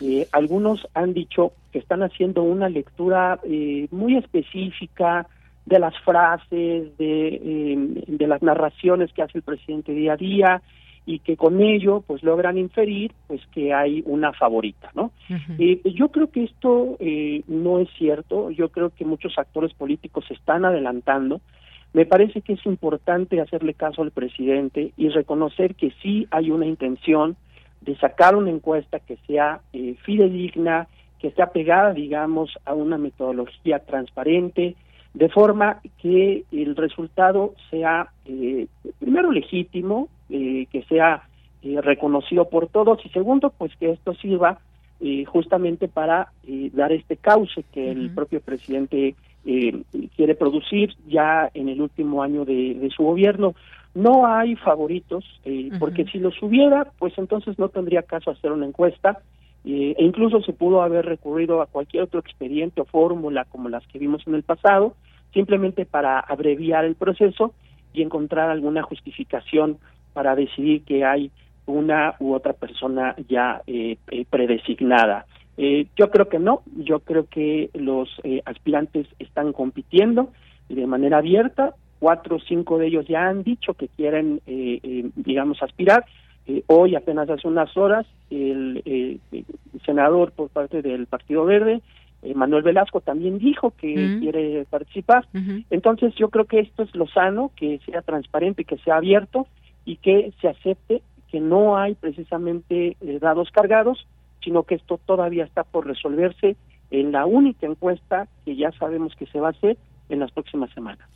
Eh, 0.01 0.27
algunos 0.33 0.89
han 0.95 1.15
dicho 1.15 1.53
que 1.71 1.79
están 1.79 2.03
haciendo 2.03 2.43
una 2.43 2.69
lectura 2.69 3.39
muy 3.93 4.17
específica 4.17 5.29
de 5.67 5.79
las 5.79 5.97
frases, 6.01 6.97
de, 6.99 8.03
de 8.09 8.27
las 8.27 8.43
narraciones 8.43 9.13
que 9.13 9.23
hace 9.23 9.39
el 9.39 9.43
presidente 9.43 9.93
día 9.93 10.15
a 10.15 10.17
día, 10.17 10.63
y 11.07 11.21
que 11.21 11.37
con 11.37 11.61
ello 11.61 12.03
pues 12.07 12.23
logran 12.23 12.59
inferir 12.59 13.13
pues 13.27 13.41
que 13.53 13.73
hay 13.73 14.03
una 14.07 14.33
favorita 14.33 14.91
no 14.95 15.13
eh, 15.59 15.81
yo 15.95 16.09
creo 16.09 16.31
que 16.31 16.45
esto 16.45 16.97
eh, 16.99 17.43
no 17.47 17.79
es 17.79 17.89
cierto. 17.99 18.51
Yo 18.51 18.71
creo 18.71 18.91
que 18.91 19.05
muchos 19.05 19.39
actores 19.39 19.73
políticos 19.75 20.25
se 20.27 20.35
están 20.35 20.65
adelantando. 20.65 21.41
Me 21.93 22.07
parece 22.07 22.41
que 22.41 22.55
es 22.55 22.67
importante 22.67 23.41
hacerle 23.41 23.75
caso 23.75 24.03
al 24.03 24.11
presidente 24.11 24.93
y 24.97 25.09
reconocer 25.09 25.75
que 25.75 25.93
sí 26.03 26.27
hay 26.31 26.51
una 26.51 26.67
intención 26.67 27.37
de 27.81 27.97
sacar 27.97 28.37
una 28.37 28.51
encuesta 28.51 29.01
que 29.01 29.17
sea 29.27 29.61
eh, 29.73 29.97
fidedigna 30.05 30.89
que 31.19 31.31
sea 31.33 31.51
pegada 31.51 31.93
digamos 31.93 32.51
a 32.65 32.75
una 32.75 32.99
metodología 32.99 33.79
transparente 33.81 34.77
de 35.15 35.29
forma 35.29 35.81
que 36.01 36.45
el 36.53 36.77
resultado 36.77 37.55
sea 37.71 38.09
eh, 38.27 38.67
primero 38.99 39.33
legítimo, 39.33 40.09
eh, 40.29 40.67
que 40.71 40.83
sea 40.85 41.23
eh, 41.63 41.81
reconocido 41.81 42.49
por 42.49 42.69
todos 42.69 43.05
y 43.05 43.09
segundo, 43.11 43.53
pues 43.57 43.75
que 43.77 43.91
esto 43.91 44.15
sirva 44.15 44.59
justamente 45.29 45.89
para 45.89 46.31
dar 46.75 46.93
este 46.93 47.17
cauce 47.17 47.65
que 47.73 47.91
el 47.91 48.11
propio 48.11 48.43
presidente 48.43 49.15
eh, 49.45 49.83
quiere 50.17 50.35
producir 50.35 50.95
ya 51.09 51.51
en 51.55 51.71
el 51.71 51.81
último 51.81 52.23
año 52.23 52.45
de, 52.45 52.89
su 52.95 53.05
gobierno. 53.05 53.55
No 53.95 54.27
hay 54.27 54.55
favoritos, 54.57 55.25
eh, 55.45 55.71
porque 55.79 56.05
si 56.05 56.19
los 56.19 56.41
hubiera, 56.43 56.87
pues 56.99 57.15
entonces 57.17 57.59
no 57.59 57.71
tendría 57.71 58.03
caso 58.03 58.31
hacer 58.31 58.53
una 58.53 58.67
encuesta, 58.67 59.19
eh, 59.19 59.21
e 59.65 59.95
incluso 59.99 60.41
se 60.43 60.53
pudo 60.53 60.83
haber 60.83 61.05
recurrido 61.05 61.61
a 61.61 61.67
cualquier 61.67 62.05
otro 62.05 62.21
expediente 62.21 62.81
o 62.81 62.87
fórmula 62.87 63.45
como 63.45 63.69
las 63.69 63.87
que 63.89 63.99
vimos 63.99 64.27
en 64.27 64.35
el 64.35 64.43
pasado, 64.43 64.95
simplemente 65.33 65.85
para 65.85 66.19
abreviar 66.19 66.85
el 66.85 66.95
proceso 66.95 67.53
y 67.93 68.03
encontrar 68.03 68.51
alguna 68.51 68.83
justificación 68.83 69.79
para 70.13 70.35
decidir 70.35 70.83
que 70.85 71.05
hay 71.05 71.31
una 71.67 72.17
u 72.19 72.33
otra 72.33 72.53
persona 72.53 73.15
ya 73.29 73.63
eh, 73.67 73.97
eh, 74.11 74.25
predesignada. 74.29 75.27
Eh, 75.57 75.87
yo 75.97 76.11
creo 76.11 76.29
que 76.29 76.39
no, 76.39 76.63
yo 76.77 77.01
creo 77.01 77.27
que 77.27 77.71
los 77.75 78.09
aspirantes 78.45 79.07
están 79.19 79.53
compitiendo 79.53 80.33
de 80.69 80.87
manera 80.87 81.19
abierta, 81.19 81.75
cuatro 81.99 82.37
o 82.37 82.41
cinco 82.41 82.79
de 82.79 82.87
ellos 82.87 83.07
ya 83.07 83.29
han 83.29 83.43
dicho 83.43 83.75
que 83.75 83.89
quieren, 83.89 84.41
digamos, 85.17 85.63
aspirar. 85.63 86.07
Hoy, 86.67 86.97
apenas 86.97 87.29
hace 87.31 87.47
unas 87.47 87.77
horas, 87.77 88.07
el, 88.31 89.21
senador 89.85 90.33
por 90.33 90.49
parte 90.49 90.83
del 90.83 91.07
Partido 91.07 91.45
Verde, 91.45 91.81
Manuel 92.35 92.63
Velasco, 92.63 93.01
también 93.01 93.39
dijo 93.39 93.73
que 93.79 94.19
quiere 94.21 94.67
participar. 94.69 95.27
Entonces, 95.71 96.15
yo 96.17 96.29
creo 96.29 96.45
que 96.45 96.61
esto 96.61 96.83
es 96.83 96.95
lo 96.95 97.07
sano, 97.07 97.51
que 97.57 97.81
sea 97.87 98.03
transparente, 98.03 98.65
que 98.65 98.79
sea 98.79 98.97
abierto 98.97 99.47
y 99.85 99.97
que 99.97 100.33
se 100.41 100.49
acepte 100.49 101.03
que 101.31 101.41
no 101.41 101.79
hay 101.79 101.95
precisamente 101.95 102.97
eh, 103.01 103.19
dados 103.21 103.51
cargados, 103.51 104.07
sino 104.43 104.65
que 104.65 104.75
esto 104.75 104.99
todavía 105.05 105.45
está 105.45 105.65
por 105.65 105.87
resolverse 105.87 106.57
en 106.91 107.13
la 107.13 107.27
única 107.27 107.67
encuesta 107.67 108.27
que 108.45 108.57
ya 108.57 108.73
sabemos 108.73 109.15
que 109.15 109.27
se 109.27 109.39
va 109.39 109.49
a 109.49 109.53
hacer 109.53 109.79
en 110.09 110.19
las 110.19 110.33
próximas 110.33 110.71
semanas. 110.73 111.09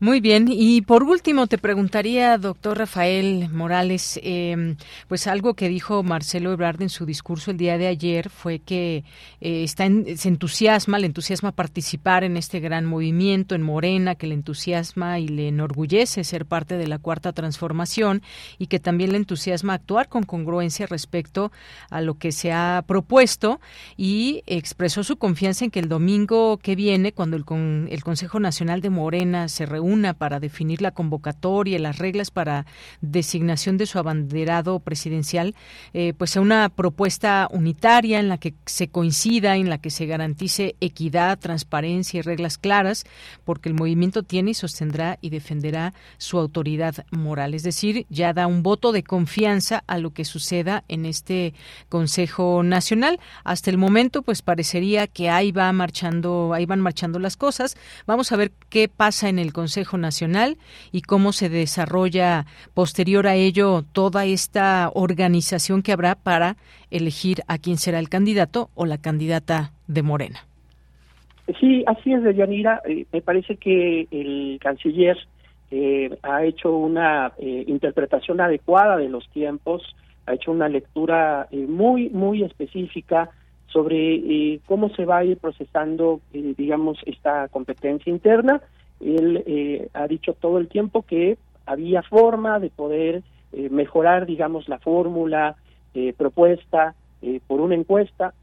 Muy 0.00 0.20
bien. 0.20 0.46
Y 0.50 0.82
por 0.82 1.02
último, 1.02 1.46
te 1.46 1.58
preguntaría, 1.58 2.36
doctor 2.38 2.78
Rafael 2.78 3.48
Morales, 3.50 4.18
em, 4.22 4.76
pues 5.08 5.26
algo 5.26 5.54
que 5.54 5.68
dijo 5.68 6.02
Marcelo 6.02 6.52
Ebrard 6.52 6.82
en 6.82 6.88
su 6.88 7.06
discurso 7.06 7.50
el 7.50 7.56
día 7.56 7.78
de 7.78 7.86
ayer 7.86 8.28
fue 8.30 8.58
que 8.58 9.04
eh, 9.40 9.64
está 9.64 9.84
se 10.16 10.28
entusiasma, 10.28 10.98
le 10.98 11.06
entusiasma 11.06 11.52
participar 11.52 12.24
en 12.24 12.36
este 12.36 12.60
gran 12.60 12.86
movimiento 12.86 13.54
en 13.54 13.62
Morena, 13.62 14.14
que 14.14 14.26
le 14.26 14.34
entusiasma 14.34 15.18
y 15.18 15.28
le 15.28 15.48
enorgullece 15.48 16.24
ser 16.24 16.46
parte 16.46 16.76
de 16.76 16.86
la 16.86 16.98
cuarta 16.98 17.32
transformación 17.32 18.22
y 18.58 18.66
que 18.66 18.80
también 18.80 19.12
le 19.12 19.18
entusiasma 19.18 19.74
actuar 19.74 20.08
con 20.08 20.24
congruencia 20.24 20.86
respecto 20.86 21.52
a 21.90 22.00
lo 22.00 22.14
que 22.14 22.32
se 22.32 22.52
ha 22.52 22.82
propuesto 22.86 23.60
y 23.96 24.42
expresó 24.46 25.04
su 25.04 25.16
confianza 25.16 25.64
en 25.64 25.70
que 25.70 25.80
el 25.80 25.88
domingo 25.88 26.58
que 26.58 26.74
viene, 26.74 27.12
cuando 27.12 27.36
el, 27.36 27.44
con, 27.44 27.88
el 27.90 28.02
Consejo 28.02 28.40
Nacional 28.40 28.80
de 28.80 28.90
Morena 28.90 29.48
se 29.48 29.66
reúne, 29.66 29.83
una 29.84 30.14
para 30.14 30.40
definir 30.40 30.82
la 30.82 30.90
convocatoria, 30.90 31.78
las 31.78 31.98
reglas 31.98 32.30
para 32.30 32.66
designación 33.00 33.76
de 33.76 33.86
su 33.86 33.98
abanderado 33.98 34.80
presidencial, 34.80 35.54
eh, 35.92 36.14
pues 36.16 36.36
a 36.36 36.40
una 36.40 36.68
propuesta 36.68 37.48
unitaria 37.52 38.18
en 38.18 38.28
la 38.28 38.38
que 38.38 38.54
se 38.66 38.88
coincida, 38.88 39.56
en 39.56 39.68
la 39.68 39.78
que 39.78 39.90
se 39.90 40.06
garantice 40.06 40.76
equidad, 40.80 41.38
transparencia 41.38 42.18
y 42.18 42.22
reglas 42.22 42.58
claras, 42.58 43.04
porque 43.44 43.68
el 43.68 43.74
movimiento 43.74 44.22
tiene 44.22 44.52
y 44.52 44.54
sostendrá 44.54 45.18
y 45.20 45.30
defenderá 45.30 45.94
su 46.18 46.38
autoridad 46.38 47.04
moral. 47.10 47.54
Es 47.54 47.62
decir, 47.62 48.06
ya 48.08 48.32
da 48.32 48.46
un 48.46 48.62
voto 48.62 48.92
de 48.92 49.02
confianza 49.02 49.84
a 49.86 49.98
lo 49.98 50.10
que 50.10 50.24
suceda 50.24 50.84
en 50.88 51.04
este 51.04 51.54
Consejo 51.88 52.62
Nacional. 52.62 53.20
Hasta 53.44 53.70
el 53.70 53.78
momento, 53.78 54.22
pues 54.22 54.42
parecería 54.42 55.06
que 55.06 55.30
ahí 55.30 55.52
va 55.52 55.72
marchando, 55.72 56.52
ahí 56.54 56.66
van 56.66 56.80
marchando 56.80 57.18
las 57.18 57.36
cosas. 57.36 57.76
Vamos 58.06 58.32
a 58.32 58.36
ver 58.36 58.52
qué 58.70 58.88
pasa 58.88 59.28
en 59.28 59.38
el 59.38 59.52
Consejo 59.52 59.73
Consejo 59.74 59.98
Nacional 59.98 60.56
y 60.92 61.02
cómo 61.02 61.32
se 61.32 61.48
desarrolla 61.48 62.46
posterior 62.74 63.26
a 63.26 63.34
ello 63.34 63.82
toda 63.92 64.24
esta 64.24 64.88
organización 64.94 65.82
que 65.82 65.90
habrá 65.90 66.14
para 66.14 66.54
elegir 66.92 67.38
a 67.48 67.58
quién 67.58 67.76
será 67.76 67.98
el 67.98 68.08
candidato 68.08 68.70
o 68.76 68.86
la 68.86 68.98
candidata 68.98 69.72
de 69.88 70.02
Morena. 70.02 70.46
Sí, 71.58 71.82
así 71.88 72.12
es, 72.12 72.22
Deyanira. 72.22 72.82
Eh, 72.88 73.04
me 73.12 73.20
parece 73.20 73.56
que 73.56 74.06
el 74.12 74.60
canciller 74.62 75.16
eh, 75.72 76.16
ha 76.22 76.44
hecho 76.44 76.70
una 76.76 77.32
eh, 77.38 77.64
interpretación 77.66 78.40
adecuada 78.40 78.96
de 78.96 79.08
los 79.08 79.28
tiempos, 79.30 79.82
ha 80.26 80.34
hecho 80.34 80.52
una 80.52 80.68
lectura 80.68 81.48
muy, 81.50 82.10
muy 82.10 82.44
específica 82.44 83.28
sobre 83.66 84.60
cómo 84.66 84.88
se 84.90 85.04
va 85.04 85.18
a 85.18 85.24
ir 85.24 85.36
procesando, 85.36 86.20
digamos, 86.32 86.96
esta 87.06 87.48
competencia 87.48 88.08
interna 88.08 88.62
él 89.00 89.42
eh, 89.46 89.88
ha 89.92 90.06
dicho 90.06 90.34
todo 90.34 90.58
el 90.58 90.68
tiempo 90.68 91.02
que 91.02 91.38
había 91.66 92.02
forma 92.02 92.58
de 92.58 92.70
poder 92.70 93.22
eh, 93.52 93.68
mejorar, 93.70 94.26
digamos, 94.26 94.68
la 94.68 94.78
fórmula 94.78 95.56
eh, 95.94 96.12
propuesta 96.16 96.94
por 97.46 97.62
una 97.62 97.74
encuesta, 97.74 98.34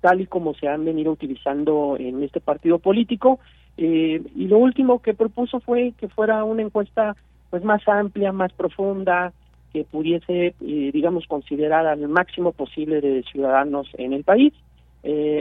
tal 0.00 0.20
y 0.20 0.26
como 0.26 0.54
se 0.54 0.66
han 0.66 0.84
venido 0.84 1.12
utilizando 1.12 1.96
en 1.96 2.24
este 2.24 2.40
partido 2.40 2.80
político. 2.80 3.38
y 3.76 4.48
lo 4.48 4.58
último 4.58 5.00
que 5.00 5.14
propuso 5.14 5.60
fue 5.60 5.92
que 5.96 6.08
fuera 6.08 6.42
una 6.42 6.62
encuesta 6.62 7.14
pues 7.50 7.62
más 7.62 7.86
amplia, 7.86 8.32
más 8.32 8.52
profunda, 8.52 9.32
que 9.72 9.84
pudiese, 9.84 10.56
digamos, 10.58 11.28
considerar 11.28 11.86
al 11.86 12.08
máximo 12.08 12.50
posible 12.50 13.00
de 13.00 13.22
ciudadanos 13.22 13.86
en 13.96 14.12
el 14.12 14.24
país. 14.24 14.52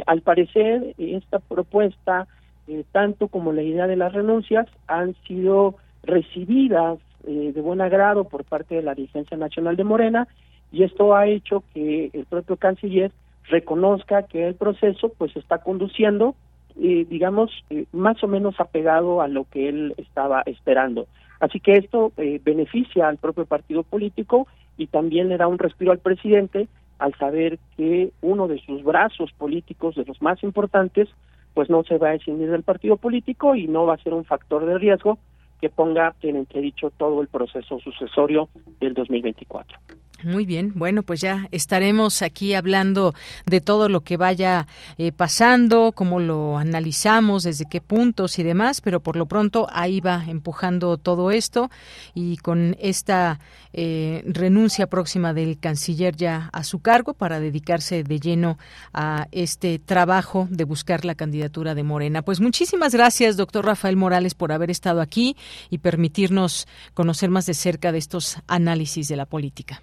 al 0.05 0.21
parecer, 0.21 0.93
esta 0.99 1.39
propuesta 1.39 2.27
eh, 2.67 2.83
tanto 2.91 3.27
como 3.27 3.51
la 3.51 3.61
idea 3.61 3.87
de 3.87 3.95
las 3.95 4.13
renuncias, 4.13 4.67
han 4.87 5.15
sido 5.27 5.75
recibidas 6.03 6.99
eh, 7.25 7.51
de 7.53 7.61
buen 7.61 7.81
agrado 7.81 8.25
por 8.25 8.43
parte 8.43 8.75
de 8.75 8.81
la 8.81 8.95
dirigencia 8.95 9.37
nacional 9.37 9.75
de 9.75 9.83
Morena 9.83 10.27
y 10.71 10.83
esto 10.83 11.15
ha 11.15 11.27
hecho 11.27 11.63
que 11.73 12.09
el 12.13 12.25
propio 12.25 12.57
canciller 12.57 13.11
reconozca 13.49 14.23
que 14.23 14.47
el 14.47 14.55
proceso 14.55 15.09
pues 15.17 15.35
está 15.35 15.59
conduciendo 15.59 16.35
eh, 16.81 17.05
digamos 17.09 17.51
más 17.91 18.23
o 18.23 18.27
menos 18.27 18.59
apegado 18.59 19.21
a 19.21 19.27
lo 19.27 19.45
que 19.45 19.69
él 19.69 19.93
estaba 19.97 20.41
esperando. 20.45 21.07
Así 21.39 21.59
que 21.59 21.73
esto 21.73 22.13
beneficia 22.15 23.09
al 23.09 23.17
propio 23.17 23.45
partido 23.45 23.83
político 23.83 24.47
y 24.77 24.87
también 24.87 25.29
le 25.29 25.37
da 25.37 25.47
un 25.47 25.59
respiro 25.59 25.91
al 25.91 25.99
presidente 25.99 26.67
al 26.99 27.13
saber 27.15 27.59
que 27.75 28.11
uno 28.21 28.47
de 28.47 28.59
sus 28.59 28.83
brazos 28.83 29.31
políticos 29.33 29.95
de 29.95 30.05
los 30.05 30.21
más 30.21 30.41
importantes 30.41 31.09
pues 31.53 31.69
no 31.69 31.83
se 31.83 31.97
va 31.97 32.09
a 32.09 32.15
escindir 32.15 32.49
del 32.49 32.63
partido 32.63 32.97
político 32.97 33.55
y 33.55 33.67
no 33.67 33.85
va 33.85 33.95
a 33.95 34.03
ser 34.03 34.13
un 34.13 34.25
factor 34.25 34.65
de 34.65 34.77
riesgo 34.77 35.19
que 35.61 35.69
ponga 35.69 36.13
en 36.21 36.35
entredicho 36.35 36.89
todo 36.91 37.21
el 37.21 37.27
proceso 37.27 37.79
sucesorio 37.79 38.49
del 38.79 38.93
2024. 38.93 39.77
Muy 40.23 40.45
bien, 40.45 40.71
bueno, 40.75 41.03
pues 41.03 41.19
ya 41.19 41.47
estaremos 41.51 42.21
aquí 42.21 42.53
hablando 42.53 43.13
de 43.45 43.59
todo 43.59 43.89
lo 43.89 44.01
que 44.01 44.15
vaya 44.15 44.67
eh, 44.97 45.11
pasando, 45.11 45.91
cómo 45.93 46.19
lo 46.19 46.57
analizamos, 46.57 47.43
desde 47.43 47.65
qué 47.65 47.81
puntos 47.81 48.39
y 48.39 48.43
demás, 48.43 48.79
pero 48.79 49.01
por 49.01 49.17
lo 49.17 49.25
pronto 49.25 49.67
ahí 49.71 49.99
va 49.99 50.23
empujando 50.27 50.97
todo 50.97 51.31
esto 51.31 51.69
y 52.13 52.37
con 52.37 52.77
esta 52.79 53.39
eh, 53.73 54.23
renuncia 54.27 54.87
próxima 54.87 55.33
del 55.33 55.59
canciller 55.59 56.15
ya 56.15 56.49
a 56.53 56.63
su 56.63 56.79
cargo 56.79 57.13
para 57.13 57.39
dedicarse 57.39 58.03
de 58.03 58.19
lleno 58.19 58.57
a 58.93 59.27
este 59.31 59.79
trabajo 59.79 60.47
de 60.49 60.63
buscar 60.63 61.03
la 61.05 61.15
candidatura 61.15 61.75
de 61.75 61.83
Morena. 61.83 62.21
Pues 62.21 62.39
muchísimas 62.39 62.93
gracias, 62.93 63.35
doctor 63.35 63.65
Rafael 63.65 63.97
Morales, 63.97 64.35
por 64.35 64.51
haber 64.51 64.71
estado 64.71 65.01
aquí 65.01 65.35
y 65.69 65.79
permitirnos 65.79 66.67
conocer 66.93 67.29
más 67.29 67.45
de 67.45 67.55
cerca 67.55 67.91
de 67.91 67.97
estos 67.97 68.37
análisis 68.47 69.07
de 69.07 69.17
la 69.17 69.25
política. 69.25 69.81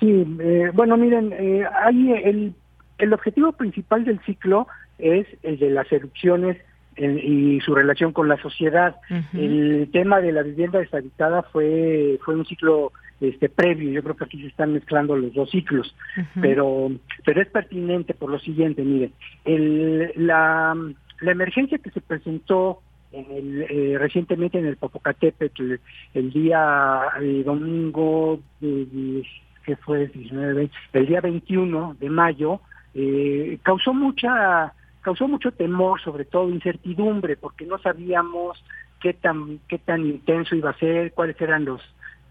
Sí, 0.00 0.26
eh, 0.40 0.70
bueno, 0.74 0.96
miren, 0.96 1.32
eh, 1.32 1.64
ahí 1.84 2.12
el, 2.24 2.54
el 2.98 3.12
objetivo 3.12 3.52
principal 3.52 4.04
del 4.04 4.20
ciclo 4.24 4.66
es 4.98 5.26
el 5.44 5.58
de 5.58 5.70
las 5.70 5.90
erupciones 5.92 6.56
y 6.96 7.60
su 7.60 7.76
relación 7.76 8.12
con 8.12 8.28
la 8.28 8.36
sociedad. 8.42 8.96
El 9.32 9.88
tema 9.92 10.20
de 10.20 10.32
la 10.32 10.42
vivienda 10.42 10.80
deshabitada 10.80 11.44
fue 11.44 12.18
fue 12.24 12.34
un 12.34 12.44
ciclo 12.44 12.92
este 13.20 13.48
previo. 13.48 13.90
Yo 13.90 14.02
creo 14.02 14.16
que 14.16 14.24
aquí 14.24 14.40
se 14.40 14.48
están 14.48 14.72
mezclando 14.72 15.16
los 15.16 15.34
dos 15.34 15.50
ciclos, 15.50 15.94
pero 16.40 16.90
pero 17.24 17.42
es 17.42 17.48
pertinente 17.48 18.14
por 18.14 18.30
lo 18.30 18.38
siguiente. 18.38 18.82
Mire, 18.82 19.10
el, 19.44 20.12
la, 20.16 20.76
la 21.20 21.30
emergencia 21.30 21.78
que 21.78 21.90
se 21.90 22.00
presentó 22.00 22.80
en 23.12 23.26
el, 23.30 23.62
eh, 23.62 23.98
recientemente 23.98 24.58
en 24.58 24.66
el 24.66 24.76
Popocatépetl 24.76 25.74
el 26.14 26.32
día 26.32 27.02
eh, 27.20 27.42
domingo 27.44 28.40
que 28.60 29.76
fue 29.76 30.08
19, 30.08 30.70
el 30.92 31.06
día 31.06 31.20
21 31.20 31.96
de 31.98 32.10
mayo 32.10 32.60
eh, 32.94 33.58
causó 33.62 33.94
mucha 33.94 34.74
causó 35.00 35.26
mucho 35.26 35.52
temor 35.52 36.00
sobre 36.02 36.26
todo 36.26 36.50
incertidumbre 36.50 37.36
porque 37.36 37.64
no 37.64 37.78
sabíamos 37.78 38.62
qué 39.00 39.14
tan 39.14 39.60
qué 39.68 39.78
tan 39.78 40.04
intenso 40.04 40.54
iba 40.54 40.70
a 40.70 40.78
ser 40.78 41.12
cuáles 41.12 41.40
eran 41.40 41.64
los 41.64 41.80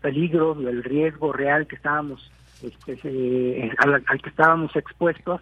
peligro, 0.01 0.53
del 0.55 0.83
riesgo 0.83 1.33
real 1.33 1.67
que 1.67 1.75
estábamos 1.75 2.31
este, 2.63 3.71
al, 3.77 4.21
que 4.21 4.29
estábamos 4.29 4.75
expuestos. 4.75 5.41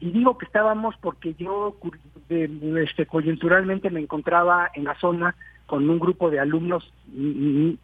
Y 0.00 0.10
digo 0.10 0.36
que 0.38 0.46
estábamos 0.46 0.96
porque 1.00 1.34
yo 1.34 1.76
este, 2.28 3.06
coyunturalmente 3.06 3.90
me 3.90 4.00
encontraba 4.00 4.70
en 4.74 4.84
la 4.84 4.98
zona 4.98 5.34
con 5.66 5.88
un 5.88 5.98
grupo 5.98 6.30
de 6.30 6.38
alumnos 6.38 6.92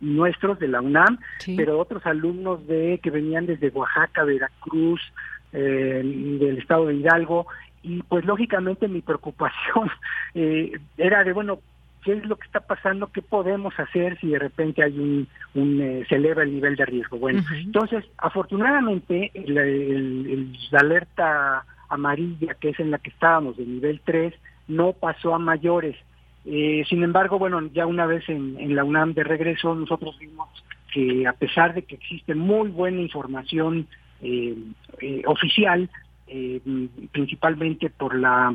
nuestros 0.00 0.58
de 0.58 0.68
la 0.68 0.80
UNAM, 0.80 1.18
pero 1.56 1.78
otros 1.78 2.04
alumnos 2.06 2.66
de 2.66 3.00
que 3.02 3.10
venían 3.10 3.46
desde 3.46 3.68
Oaxaca, 3.70 4.24
Veracruz, 4.24 5.00
eh, 5.52 6.02
del 6.40 6.58
estado 6.58 6.86
de 6.86 6.94
Hidalgo. 6.94 7.46
Y 7.82 8.02
pues 8.04 8.24
lógicamente 8.24 8.86
mi 8.86 9.00
preocupación 9.00 9.90
eh, 10.34 10.72
era 10.96 11.24
de 11.24 11.32
bueno 11.32 11.58
qué 12.02 12.12
es 12.14 12.24
lo 12.26 12.36
que 12.36 12.46
está 12.46 12.60
pasando, 12.60 13.12
qué 13.12 13.22
podemos 13.22 13.78
hacer 13.78 14.18
si 14.20 14.28
de 14.28 14.38
repente 14.38 14.82
hay 14.82 14.98
un, 14.98 15.28
un 15.54 15.80
eh, 15.80 16.04
se 16.08 16.16
eleva 16.16 16.42
el 16.42 16.52
nivel 16.54 16.76
de 16.76 16.84
riesgo. 16.84 17.18
Bueno, 17.18 17.42
entonces, 17.54 18.04
afortunadamente, 18.18 19.30
la 19.46 20.80
alerta 20.80 21.64
amarilla, 21.88 22.54
que 22.54 22.70
es 22.70 22.80
en 22.80 22.90
la 22.90 22.98
que 22.98 23.10
estábamos, 23.10 23.56
de 23.56 23.66
nivel 23.66 24.00
3, 24.04 24.34
no 24.68 24.92
pasó 24.92 25.34
a 25.34 25.38
mayores. 25.38 25.96
Eh, 26.44 26.84
sin 26.88 27.02
embargo, 27.02 27.38
bueno, 27.38 27.60
ya 27.72 27.86
una 27.86 28.06
vez 28.06 28.28
en, 28.28 28.58
en 28.58 28.74
la 28.74 28.84
UNAM 28.84 29.14
de 29.14 29.22
regreso, 29.22 29.74
nosotros 29.74 30.18
vimos 30.18 30.48
que 30.92 31.26
a 31.26 31.32
pesar 31.32 31.74
de 31.74 31.82
que 31.82 31.94
existe 31.94 32.34
muy 32.34 32.68
buena 32.68 33.00
información 33.00 33.86
eh, 34.20 34.56
oficial, 35.26 35.88
principalmente 37.12 37.90
por 37.90 38.14
la 38.14 38.54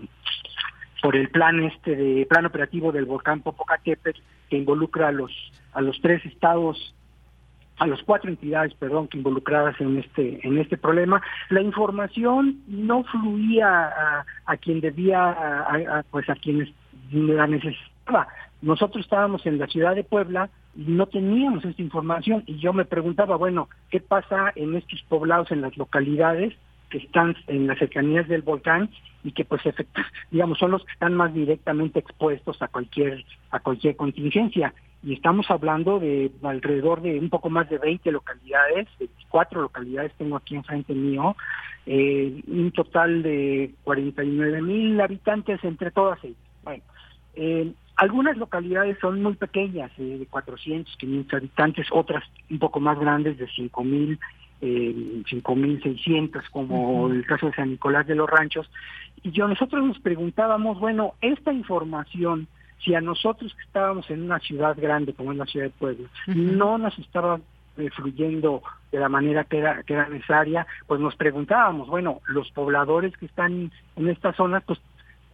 por 1.02 1.16
el 1.16 1.30
plan 1.30 1.64
este 1.64 1.96
de 1.96 2.26
plan 2.26 2.46
operativo 2.46 2.92
del 2.92 3.06
volcán 3.06 3.42
Popocatépetl 3.42 4.20
que 4.50 4.58
involucra 4.58 5.10
a 5.10 5.12
los 5.12 5.32
a 5.74 5.82
los 5.82 6.00
tres 6.02 6.26
estados 6.26 6.94
a 7.80 7.86
las 7.86 8.02
cuatro 8.04 8.30
entidades, 8.30 8.74
perdón, 8.74 9.08
que 9.08 9.18
involucradas 9.18 9.80
en 9.80 10.00
este 10.00 10.40
en 10.46 10.58
este 10.58 10.78
problema, 10.78 11.22
la 11.50 11.62
información 11.62 12.62
no 12.68 13.04
fluía 13.04 14.24
a, 14.46 14.58
quien 14.58 14.82
debía, 14.82 16.04
pues 16.10 16.28
a 16.30 16.36
quienes 16.36 16.70
la 17.12 17.46
necesitaba. 17.46 18.28
Nosotros 18.62 19.06
estábamos 19.06 19.46
en 19.46 19.60
la 19.60 19.68
ciudad 19.68 19.94
de 19.94 20.04
Puebla 20.04 20.50
y 20.76 20.86
no 20.86 21.06
teníamos 21.06 21.64
esta 21.64 21.82
información. 21.82 22.44
Y 22.48 22.58
yo 22.58 22.74
me 22.74 22.86
preguntaba, 22.86 23.36
bueno, 23.36 23.70
¿qué 23.92 24.00
pasa 24.00 24.52
en 24.56 24.76
estos 24.76 25.04
poblados, 25.04 25.52
en 25.52 25.62
las 25.62 25.78
localidades 25.78 26.56
que 26.90 27.00
están 27.00 27.36
en 27.48 27.68
las 27.68 27.80
cercanías 27.80 28.28
del 28.28 28.42
volcán 28.42 28.90
y 29.24 29.32
que 29.32 29.46
pues 29.46 29.62
digamos 30.32 30.58
son 30.58 30.72
los 30.72 30.86
que 30.86 30.92
están 30.94 31.14
más 31.16 31.34
directamente 31.34 32.00
expuestos 32.00 32.62
a 32.62 32.68
cualquier 32.68 33.26
a 33.52 33.60
cualquier 33.60 33.96
contingencia 33.96 34.74
y 35.04 35.14
estamos 35.14 35.50
hablando 35.50 36.00
de 36.00 36.32
alrededor 36.44 37.02
de 37.02 37.20
un 37.20 37.30
poco 37.30 37.50
más 37.50 37.70
de 37.70 37.78
20 37.78 38.12
localidades, 38.12 38.88
24 39.00 39.62
localidades 39.62 40.12
tengo 40.18 40.36
aquí 40.36 40.56
enfrente 40.56 40.94
mío, 40.94 41.36
eh, 41.86 42.42
un 42.48 42.72
total 42.72 43.22
de 43.24 43.74
49 43.84 44.62
mil 44.62 45.00
habitantes 45.00 45.64
entre 45.64 45.92
todas 45.92 46.22
ellas. 46.24 46.38
Bueno, 46.64 46.84
eh, 47.36 47.72
algunas 47.96 48.38
localidades 48.38 48.98
son 49.00 49.22
muy 49.22 49.36
pequeñas, 49.36 49.92
eh, 49.98 50.18
de 50.20 50.26
400, 50.26 50.98
500 50.98 51.34
habitantes, 51.34 51.88
otras 51.92 52.24
un 52.50 52.60
poco 52.60 52.80
más 52.80 53.00
grandes, 53.00 53.38
de 53.38 53.48
5 53.48 53.84
mil, 53.84 54.20
eh, 54.62 55.24
5.600, 55.30 56.50
como 56.52 57.08
el 57.10 57.26
caso 57.26 57.48
de 57.48 57.54
San 57.54 57.72
Nicolás 57.72 58.08
de 58.08 58.16
los 58.16 58.30
Ranchos. 58.30 58.70
Y 59.24 59.32
yo 59.32 59.48
nosotros 59.48 59.84
nos 59.84 60.00
preguntábamos, 60.00 60.80
bueno, 60.80 61.14
esta 61.22 61.54
información, 61.54 62.48
si 62.84 62.96
a 62.96 63.02
nosotros 63.02 63.54
que 63.54 63.64
estábamos 63.64 64.10
en 64.10 64.24
una 64.24 64.40
ciudad 64.40 64.78
grande 64.80 65.14
como 65.14 65.32
es 65.32 65.38
la 65.38 65.46
ciudad 65.46 65.68
de 65.68 65.72
Puebla, 65.72 66.08
no 66.28 66.78
nos 66.78 66.98
estaba 67.00 67.40
eh, 67.78 67.90
fluyendo 67.92 68.64
de 68.92 69.00
la 69.00 69.10
manera 69.10 69.44
que 69.44 69.60
era, 69.60 69.84
que 69.84 69.94
era 69.94 70.10
necesaria, 70.10 70.66
pues 70.88 71.00
nos 71.00 71.16
preguntábamos, 71.16 71.88
bueno, 71.88 72.22
los 72.28 72.50
pobladores 72.52 73.16
que 73.18 73.26
están 73.26 73.72
en 73.96 74.10
esta 74.10 74.34
zona, 74.34 74.62
pues, 74.62 74.80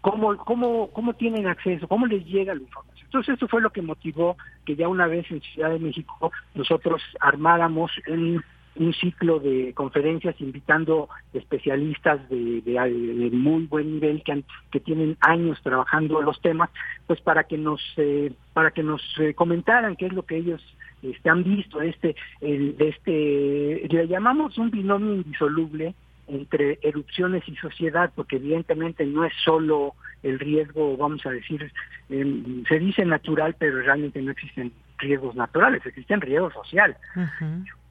¿cómo, 0.02 0.36
cómo, 0.38 0.90
cómo 0.92 1.14
tienen 1.14 1.48
acceso? 1.48 1.88
¿Cómo 1.88 2.08
les 2.08 2.26
llega 2.26 2.56
la 2.56 2.62
información? 2.62 2.94
Entonces, 3.06 3.36
eso 3.36 3.48
fue 3.48 3.62
lo 3.62 3.70
que 3.70 3.84
motivó 3.84 4.38
que 4.66 4.76
ya 4.76 4.88
una 4.88 5.06
vez 5.06 5.30
en 5.30 5.40
Ciudad 5.42 5.70
de 5.70 5.78
México 5.78 6.32
nosotros 6.56 7.02
armáramos 7.20 7.92
un 8.08 8.44
un 8.76 8.94
ciclo 8.94 9.40
de 9.40 9.74
conferencias 9.74 10.40
invitando 10.40 11.10
especialistas 11.34 12.28
de, 12.30 12.62
de, 12.62 13.30
muy 13.32 13.66
buen 13.66 13.94
nivel 13.94 14.24
que, 14.24 14.44
que 14.72 14.80
tienen 14.80 15.18
años 15.22 15.60
trabajando 15.62 16.22
los 16.22 16.42
temas, 16.42 16.70
pues 17.08 17.22
para 17.22 17.44
que 17.44 17.58
nos 17.58 17.82
eh, 17.98 18.32
para 18.54 18.72
que 18.72 18.84
nos 18.84 19.02
eh, 19.20 19.34
comentaran 19.34 19.96
qué 19.96 20.08
es 20.08 20.14
lo 20.14 20.24
que 20.24 20.38
ellos 20.38 20.62
este, 21.02 21.30
han 21.30 21.44
visto 21.44 21.82
este 21.82 22.16
el, 22.42 22.76
este 22.80 23.88
le 23.90 24.08
llamamos 24.08 24.58
un 24.58 24.72
binomio 24.72 25.16
indisoluble 25.16 25.94
entre 26.28 26.80
erupciones 26.82 27.44
y 27.48 27.56
sociedad, 27.58 28.12
porque 28.16 28.38
evidentemente 28.38 29.06
no 29.06 29.26
es 29.26 29.34
solo 29.44 29.94
el 30.24 30.40
riesgo, 30.40 30.96
vamos 30.96 31.26
a 31.26 31.32
decir, 31.32 31.72
em, 32.10 32.64
se 32.66 32.80
dice 32.80 33.06
natural, 33.06 33.56
pero 33.60 33.82
realmente 33.82 34.22
no 34.22 34.32
existen 34.32 34.72
riesgos 34.98 35.36
naturales, 35.36 35.86
existen 35.86 36.22
riesgos 36.22 36.54
sociales. 36.54 36.98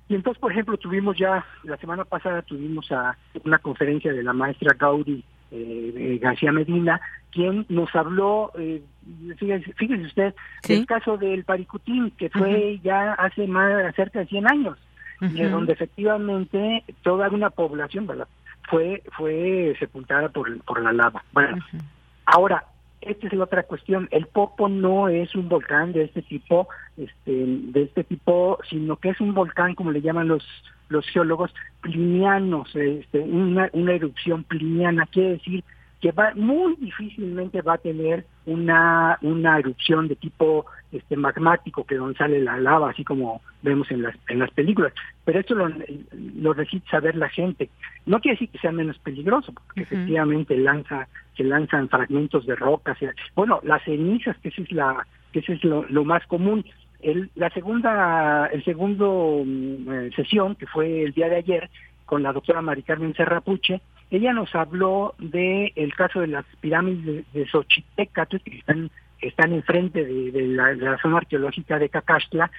Y 0.09 0.15
entonces, 0.15 0.41
por 0.41 0.53
ejemplo, 0.53 0.77
tuvimos 0.77 1.17
ya, 1.17 1.45
la 1.65 1.77
semana 1.79 2.05
pasada 2.05 2.43
tuvimos 2.43 2.91
a 2.93 3.17
una 3.45 3.59
conferencia 3.59 4.13
de 4.13 4.23
la 4.23 4.33
maestra 4.33 4.77
Gaudi 4.79 5.25
eh, 5.51 6.19
García 6.21 6.51
Medina, 6.51 7.01
quien 7.31 7.67
nos 7.69 7.95
habló, 7.95 8.53
eh, 8.59 8.83
fíjese, 9.37 10.07
usted, 10.07 10.35
del 10.67 10.87
caso 10.87 11.17
del 11.17 11.45
Paricutín, 11.45 12.11
que 12.13 12.31
fue 12.31 12.81
ya 12.83 13.13
hace 13.15 13.47
más 13.47 13.95
cerca 13.95 14.21
de 14.21 14.27
100 14.27 14.51
años, 14.51 14.79
donde 15.21 15.73
efectivamente 15.73 16.85
toda 17.03 17.29
una 17.29 17.51
población 17.51 18.07
¿verdad? 18.07 18.29
fue 18.69 19.03
fue 19.13 19.77
sepultada 19.79 20.29
por, 20.31 20.59
por 20.63 20.83
la 20.83 20.93
lava. 20.93 21.23
Bueno, 21.33 21.59
ahora, 22.25 22.65
esta 23.03 23.27
es 23.27 23.33
la 23.33 23.45
otra 23.45 23.63
cuestión. 23.65 24.09
El 24.11 24.27
Popo 24.27 24.69
no 24.69 25.09
es 25.09 25.35
un 25.35 25.49
volcán 25.49 25.93
de 25.93 26.05
este 26.05 26.23
tipo, 26.23 26.69
este, 26.97 27.33
de 27.33 27.83
este 27.83 28.05
tipo, 28.05 28.59
sino 28.69 28.97
que 28.97 29.11
es 29.11 29.21
un 29.21 29.35
volcán, 29.35 29.75
como 29.75 29.91
le 29.91 30.01
llaman 30.03 30.29
los 30.29 30.45
los 30.93 31.09
geólogos, 31.09 31.53
plinianos, 31.81 32.69
este, 32.77 33.19
una, 33.19 33.69
una 33.73 33.95
erupción 33.95 34.45
pliniana, 34.45 35.07
quiere 35.07 35.31
decir 35.31 35.65
que 36.03 36.11
va 36.11 36.33
muy 36.35 36.75
difícilmente 36.81 37.63
va 37.63 37.75
a 37.75 37.79
tener 37.79 38.27
una, 38.45 39.19
una 39.23 39.61
erupción 39.61 40.09
de 40.09 40.17
tipo 40.17 40.67
este 40.91 41.17
magmático 41.17 41.85
que 41.85 41.95
donde 41.95 42.19
sale 42.19 42.41
la 42.41 42.59
lava 42.59 42.91
así 42.91 43.05
como 43.05 43.41
vemos 43.63 43.89
en 43.93 44.03
las 44.03 44.17
en 44.29 44.41
las 44.41 44.51
películas. 44.51 44.93
Pero 45.25 45.39
esto 45.39 45.55
lo, 45.55 45.69
lo 45.69 46.55
necesita 46.55 46.91
saber 46.91 47.15
la 47.15 47.29
gente. 47.29 47.71
No 48.05 48.19
quiere 48.19 48.35
decir 48.35 48.49
que 48.51 48.59
sea 48.59 48.73
menos 48.73 48.99
peligroso 48.99 49.53
porque 49.53 49.83
efectivamente 49.83 50.57
lanza 50.57 51.07
se 51.37 51.45
lanzan 51.45 51.89
fragmentos 51.89 52.47
de 52.47 52.57
rocas 52.57 52.99
bueno 53.35 53.61
las 53.62 53.83
cenizas 53.85 54.37
que 54.39 54.49
esa 54.49 54.62
es 54.62 54.72
la 54.72 55.07
que 55.33 55.39
ese 55.39 55.55
es 55.55 55.64
lo, 55.64 56.05
más 56.05 56.26
común. 56.26 56.64
El, 57.01 57.30
la 57.35 57.51
segunda 57.51 58.47
el 58.53 58.62
segundo 58.64 59.43
mm, 59.45 59.93
eh, 59.93 60.11
sesión 60.14 60.55
que 60.55 60.66
fue 60.66 61.03
el 61.03 61.12
día 61.12 61.28
de 61.28 61.37
ayer 61.37 61.70
con 62.05 62.22
la 62.22 62.33
doctora 62.33 62.61
Mari 62.62 62.83
Carmen 62.83 63.14
Serrapuche 63.14 63.80
ella 64.12 64.35
nos 64.35 64.55
habló 64.55 65.14
de 65.18 65.72
el 65.74 65.95
caso 65.95 66.20
de 66.20 66.26
las 66.26 66.45
pirámides 66.61 67.24
de, 67.33 67.41
de 67.41 67.49
Xochitecatl, 67.49 68.37
que 68.45 68.59
están, 68.59 68.91
están 69.22 69.55
enfrente 69.55 70.05
de, 70.05 70.49
la, 70.49 70.99
zona 70.99 71.16
arqueológica 71.16 71.78
de 71.78 71.89
Cacaxtla, 71.89 72.51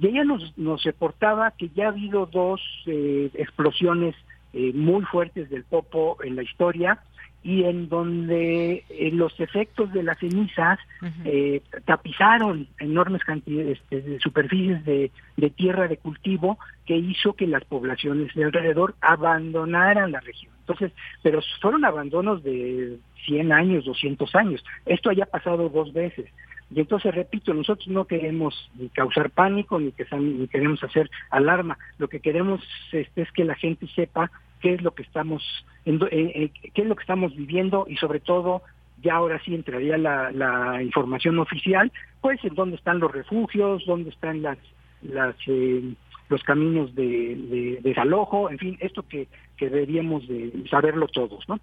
y 0.00 0.06
ella 0.06 0.22
nos, 0.22 0.56
nos 0.56 0.84
reportaba 0.84 1.50
que 1.50 1.68
ya 1.70 1.86
ha 1.86 1.88
habido 1.88 2.26
dos 2.26 2.60
eh, 2.86 3.28
explosiones 3.34 4.14
eh, 4.52 4.72
muy 4.74 5.02
fuertes 5.04 5.50
del 5.50 5.64
Popo 5.64 6.18
en 6.22 6.36
la 6.36 6.42
historia, 6.42 7.00
y 7.42 7.64
en 7.64 7.88
donde 7.88 8.84
eh, 8.90 9.10
los 9.12 9.38
efectos 9.40 9.92
de 9.92 10.02
las 10.02 10.18
cenizas 10.18 10.78
eh, 11.24 11.62
tapizaron 11.86 12.68
enormes 12.78 13.24
cantidades 13.24 13.78
este, 13.78 14.02
de 14.02 14.20
superficies 14.20 14.84
de, 14.84 15.10
de, 15.38 15.50
tierra 15.50 15.88
de 15.88 15.96
cultivo 15.96 16.58
que 16.84 16.96
hizo 16.96 17.32
que 17.32 17.46
las 17.46 17.64
poblaciones 17.64 18.34
de 18.34 18.44
alrededor 18.44 18.94
abandonaran 19.00 20.12
la 20.12 20.20
región. 20.20 20.52
Entonces, 20.60 20.92
pero 21.22 21.40
fueron 21.62 21.84
abandonos 21.84 22.42
de 22.42 22.98
100 23.24 23.52
años, 23.52 23.86
200 23.86 24.34
años. 24.34 24.62
Esto 24.84 25.10
haya 25.10 25.26
pasado 25.26 25.70
dos 25.70 25.92
veces. 25.92 26.26
Y 26.72 26.80
entonces, 26.80 27.14
repito, 27.14 27.52
nosotros 27.52 27.88
no 27.88 28.04
queremos 28.04 28.70
ni 28.76 28.88
causar 28.90 29.30
pánico 29.30 29.80
ni, 29.80 29.92
que, 29.92 30.06
ni 30.16 30.46
queremos 30.46 30.82
hacer 30.84 31.10
alarma. 31.30 31.78
Lo 31.98 32.08
que 32.08 32.20
queremos 32.20 32.60
este, 32.92 33.22
es 33.22 33.32
que 33.32 33.44
la 33.44 33.56
gente 33.56 33.86
sepa 33.88 34.30
qué 34.60 34.74
es 34.74 34.82
lo 34.82 34.92
que 34.92 35.02
estamos 35.02 35.42
eh, 35.86 35.98
eh, 36.12 36.50
qué 36.74 36.82
es 36.82 36.88
lo 36.88 36.94
que 36.94 37.02
estamos 37.02 37.34
viviendo 37.34 37.86
y 37.88 37.96
sobre 37.96 38.20
todo 38.20 38.62
ya 39.02 39.14
ahora 39.14 39.40
sí 39.44 39.54
entraría 39.54 39.96
la, 39.96 40.30
la 40.30 40.82
información 40.82 41.38
oficial 41.38 41.90
pues 42.20 42.44
en 42.44 42.54
dónde 42.54 42.76
están 42.76 43.00
los 43.00 43.10
refugios 43.10 43.84
dónde 43.86 44.10
están 44.10 44.42
las 44.42 44.58
las 45.00 45.34
eh, 45.46 45.94
los 46.30 46.42
caminos 46.44 46.94
de, 46.94 47.78
desalojo 47.82 48.50
en 48.50 48.58
fin 48.58 48.78
esto 48.80 49.02
que, 49.02 49.28
que 49.56 49.68
deberíamos 49.68 50.26
de 50.26 50.64
saberlo 50.70 51.08
todos 51.08 51.46
no 51.48 51.60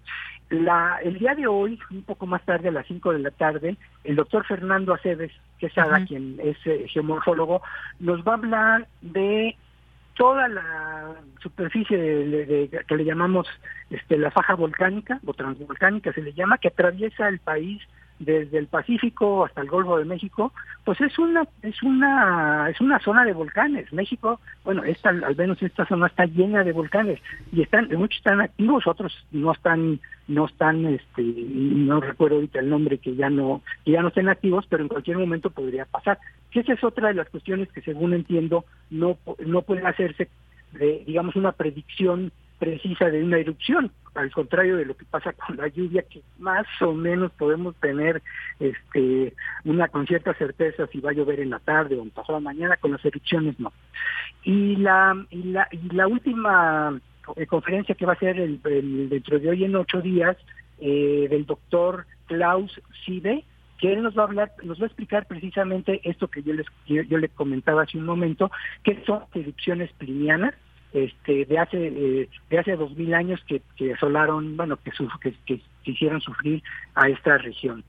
la 0.50 0.98
el 1.02 1.18
día 1.18 1.34
de 1.34 1.46
hoy 1.46 1.78
un 1.90 2.02
poco 2.02 2.26
más 2.26 2.44
tarde 2.44 2.68
a 2.68 2.72
las 2.72 2.86
5 2.86 3.12
de 3.12 3.18
la 3.18 3.30
tarde 3.30 3.76
el 4.04 4.14
doctor 4.14 4.46
Fernando 4.46 4.94
Aceves 4.94 5.32
que 5.58 5.66
es 5.66 5.72
quien 6.06 6.38
es 6.42 6.56
geomorfólogo 6.92 7.62
nos 7.98 8.20
va 8.20 8.32
a 8.32 8.36
hablar 8.36 8.88
de 9.00 9.56
toda 10.14 10.48
la 10.48 11.14
superficie 11.40 11.96
de, 11.96 12.84
que 12.86 12.96
le 12.96 13.04
llamamos 13.04 13.46
este, 13.88 14.18
la 14.18 14.30
faja 14.30 14.54
volcánica 14.54 15.20
o 15.24 15.32
transvolcánica 15.32 16.12
se 16.12 16.22
le 16.22 16.32
llama 16.34 16.58
que 16.58 16.68
atraviesa 16.68 17.28
el 17.28 17.38
país 17.38 17.80
desde 18.18 18.58
el 18.58 18.66
Pacífico 18.66 19.44
hasta 19.44 19.60
el 19.60 19.68
Golfo 19.68 19.98
de 19.98 20.04
México, 20.04 20.52
pues 20.84 21.00
es 21.00 21.18
una 21.18 21.46
es 21.62 21.82
una 21.82 22.68
es 22.70 22.80
una 22.80 22.98
zona 23.00 23.24
de 23.24 23.32
volcanes. 23.32 23.92
México, 23.92 24.40
bueno, 24.64 24.84
esta 24.84 25.10
al 25.10 25.36
menos 25.36 25.62
esta 25.62 25.86
zona 25.86 26.06
está 26.06 26.26
llena 26.26 26.64
de 26.64 26.72
volcanes 26.72 27.20
y 27.52 27.62
están 27.62 27.88
muchos 27.96 28.18
están 28.18 28.40
activos, 28.40 28.86
otros 28.86 29.26
no 29.30 29.52
están 29.52 30.00
no 30.26 30.46
están 30.46 30.84
este 30.86 31.22
no 31.22 32.00
recuerdo 32.00 32.36
ahorita 32.36 32.60
el 32.60 32.70
nombre 32.70 32.98
que 32.98 33.14
ya 33.14 33.30
no 33.30 33.62
que 33.84 33.92
ya 33.92 34.02
no 34.02 34.08
estén 34.08 34.28
activos, 34.28 34.66
pero 34.68 34.82
en 34.82 34.88
cualquier 34.88 35.18
momento 35.18 35.50
podría 35.50 35.84
pasar. 35.84 36.18
Que 36.50 36.60
esa 36.60 36.72
es 36.72 36.82
otra 36.82 37.08
de 37.08 37.14
las 37.14 37.28
cuestiones 37.28 37.70
que 37.72 37.82
según 37.82 38.14
entiendo 38.14 38.64
no 38.90 39.18
no 39.44 39.62
puede 39.62 39.86
hacerse 39.86 40.28
de, 40.72 41.04
digamos 41.06 41.36
una 41.36 41.52
predicción 41.52 42.32
precisa 42.58 43.10
de 43.10 43.22
una 43.22 43.38
erupción, 43.38 43.90
al 44.14 44.30
contrario 44.32 44.76
de 44.76 44.84
lo 44.84 44.96
que 44.96 45.04
pasa 45.04 45.32
con 45.32 45.56
la 45.56 45.68
lluvia, 45.68 46.02
que 46.02 46.22
más 46.38 46.66
o 46.80 46.92
menos 46.92 47.30
podemos 47.32 47.76
tener 47.76 48.22
este 48.58 49.34
una 49.64 49.88
con 49.88 50.06
cierta 50.06 50.34
certeza 50.34 50.86
si 50.88 51.00
va 51.00 51.10
a 51.10 51.14
llover 51.14 51.40
en 51.40 51.50
la 51.50 51.60
tarde 51.60 51.96
o 51.96 52.02
en 52.02 52.10
pasado 52.10 52.40
mañana, 52.40 52.76
con 52.76 52.92
las 52.92 53.04
erupciones 53.04 53.58
no. 53.60 53.72
Y 54.42 54.76
la, 54.76 55.16
y 55.30 55.42
la, 55.44 55.68
y 55.70 55.94
la 55.94 56.08
última 56.08 57.00
eh, 57.36 57.46
conferencia 57.46 57.94
que 57.94 58.06
va 58.06 58.14
a 58.14 58.18
ser 58.18 58.38
el, 58.40 58.60
dentro 59.08 59.38
de 59.38 59.50
hoy 59.50 59.64
en 59.64 59.76
ocho 59.76 60.00
días, 60.00 60.36
eh, 60.80 61.26
del 61.28 61.44
doctor 61.44 62.06
Klaus 62.26 62.80
Side, 63.04 63.44
que 63.78 63.92
él 63.92 64.02
nos 64.02 64.16
va 64.16 64.22
a 64.22 64.26
hablar, 64.26 64.52
nos 64.62 64.80
va 64.80 64.84
a 64.84 64.86
explicar 64.86 65.26
precisamente 65.26 66.00
esto 66.04 66.28
que 66.28 66.42
yo 66.42 66.52
les 66.52 66.66
yo, 66.86 67.18
le 67.18 67.28
comentaba 67.28 67.82
hace 67.82 67.98
un 67.98 68.04
momento, 68.04 68.50
que 68.82 69.02
son 69.04 69.22
erupciones 69.34 69.90
plinianas, 69.92 70.54
este 70.92 71.44
de 71.44 71.58
hace 71.58 71.86
eh, 71.88 72.28
de 72.48 72.58
hace 72.58 72.76
dos 72.76 72.96
mil 72.96 73.12
años 73.14 73.42
que, 73.46 73.62
que 73.76 73.92
asolaron 73.92 74.56
bueno 74.56 74.78
que, 74.78 74.90
que, 75.20 75.34
que, 75.46 75.90
hicieron 75.90 76.20
sufrir 76.20 76.62
a 76.94 77.08
esta 77.08 77.38
región 77.38 77.84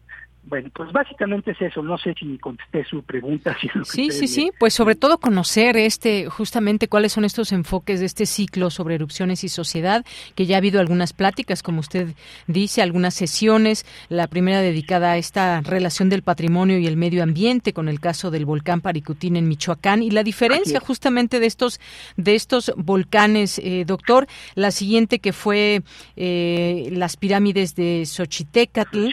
bueno, 0.50 0.70
pues 0.74 0.92
básicamente 0.92 1.52
es 1.52 1.62
eso. 1.62 1.84
No 1.84 1.98
sé 1.98 2.16
si 2.20 2.38
contesté 2.40 2.84
su 2.86 3.04
pregunta. 3.04 3.56
sí, 3.84 4.12
sí, 4.12 4.28
sí. 4.28 4.52
Pues 4.60 4.74
sobre 4.74 4.96
todo 4.96 5.20
conocer 5.20 5.78
este, 5.78 6.26
justamente 6.30 6.88
cuáles 6.88 7.14
son 7.14 7.26
estos 7.26 7.52
enfoques 7.52 8.00
de 8.00 8.08
este 8.08 8.26
ciclo 8.26 8.70
sobre 8.70 8.96
erupciones 8.96 9.44
y 9.44 9.50
sociedad, 9.50 10.06
que 10.36 10.46
ya 10.46 10.56
ha 10.56 10.58
habido 10.58 10.80
algunas 10.80 11.14
pláticas, 11.14 11.62
como 11.62 11.82
usted 11.82 12.10
dice, 12.48 12.82
algunas 12.82 13.14
sesiones. 13.14 13.86
La 14.10 14.28
primera 14.28 14.62
dedicada 14.62 15.12
a 15.12 15.18
esta 15.18 15.62
relación 15.62 16.10
del 16.10 16.24
patrimonio 16.24 16.80
y 16.80 16.88
el 16.88 16.98
medio 16.98 17.22
ambiente, 17.22 17.74
con 17.74 17.88
el 17.88 18.00
caso 18.00 18.32
del 18.32 18.46
volcán 18.46 18.82
Paricutín 18.82 19.36
en 19.36 19.48
Michoacán 19.48 20.02
y 20.02 20.10
la 20.10 20.24
diferencia 20.24 20.80
justamente 20.80 21.40
de 21.40 21.46
estos 21.46 21.80
de 22.18 22.36
estos 22.36 22.74
volcanes, 22.76 23.60
eh, 23.60 23.84
doctor. 23.86 24.28
La 24.56 24.72
siguiente 24.72 25.20
que 25.20 25.34
fue 25.34 25.84
eh, 26.16 26.90
las 26.92 27.18
pirámides 27.18 27.76
de 27.76 28.06
Xochitecatl. 28.06 29.10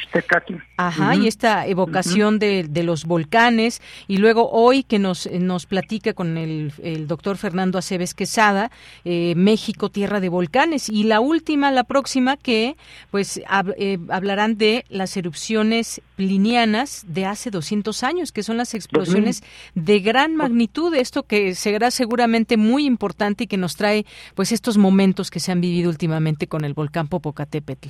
Ajá 0.79 1.17
y 1.17 1.26
esta 1.27 1.67
evocación 1.67 2.39
de, 2.39 2.65
de, 2.69 2.83
los 2.83 3.05
volcanes. 3.05 3.81
Y 4.09 4.19
luego 4.19 4.51
hoy 4.51 4.83
que 4.83 4.99
nos, 4.99 5.31
nos 5.31 5.67
platica 5.67 6.13
con 6.13 6.39
el, 6.39 6.73
el 6.83 7.07
doctor 7.07 7.37
Fernando 7.37 7.79
Aceves 7.79 8.15
Quesada, 8.15 8.71
eh, 9.05 9.35
México, 9.37 9.91
tierra 9.91 10.21
de 10.21 10.29
volcanes. 10.29 10.89
Y 10.89 11.05
la 11.05 11.21
última, 11.21 11.71
la 11.71 11.85
próxima, 11.85 12.37
que 12.37 12.77
pues 13.11 13.41
eh, 13.79 13.99
hablarán 14.09 14.57
de 14.57 14.85
las 14.89 15.17
erupciones 15.17 16.01
plinianas 16.17 17.05
de 17.07 17.27
hace 17.27 17.51
200 17.51 18.03
años, 18.03 18.33
que 18.33 18.43
son 18.43 18.57
las 18.57 18.75
explosiones 18.75 19.43
de 19.75 20.01
gran 20.01 20.37
magnitud. 20.37 20.95
Esto 20.95 21.25
que 21.25 21.55
será 21.55 21.91
seguramente 21.91 22.57
muy 22.57 22.87
importante 22.87 23.45
y 23.45 23.47
que 23.47 23.57
nos 23.57 23.77
trae 23.77 24.07
pues 24.35 24.53
estos 24.53 24.79
momentos 24.79 25.31
que 25.31 25.41
se 25.41 25.53
han 25.53 25.61
vivido 25.61 25.91
últimamente 25.91 26.47
con 26.47 26.65
el 26.65 26.75
volcán 26.75 27.09
Popocatépetl. 27.09 27.89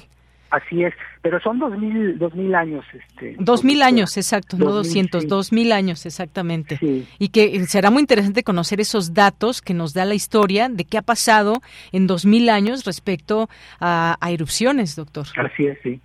Así 0.50 0.84
es, 0.84 0.94
pero 1.22 1.40
son 1.40 1.58
dos 1.58 1.76
mil, 1.76 2.18
dos 2.18 2.34
mil 2.34 2.54
años. 2.54 2.84
Este, 2.92 3.36
dos 3.38 3.64
mil 3.64 3.82
años, 3.82 4.16
exacto, 4.16 4.56
no 4.56 4.70
doscientos, 4.70 5.26
dos 5.26 5.52
mil 5.52 5.72
años, 5.72 6.06
exactamente. 6.06 6.78
Y 7.18 7.28
que 7.30 7.64
será 7.66 7.90
muy 7.90 8.00
interesante 8.00 8.44
conocer 8.44 8.80
esos 8.80 9.12
datos 9.12 9.60
que 9.60 9.74
nos 9.74 9.92
da 9.92 10.04
la 10.04 10.14
historia 10.14 10.68
de 10.68 10.84
qué 10.84 10.98
ha 10.98 11.02
pasado 11.02 11.62
en 11.92 12.06
dos 12.06 12.26
mil 12.26 12.48
años 12.48 12.84
respecto 12.84 13.48
a, 13.80 14.16
erupciones, 14.28 14.94
doctor. 14.94 15.26
Así 15.36 15.66
es, 15.66 15.78
sí. 15.82 16.00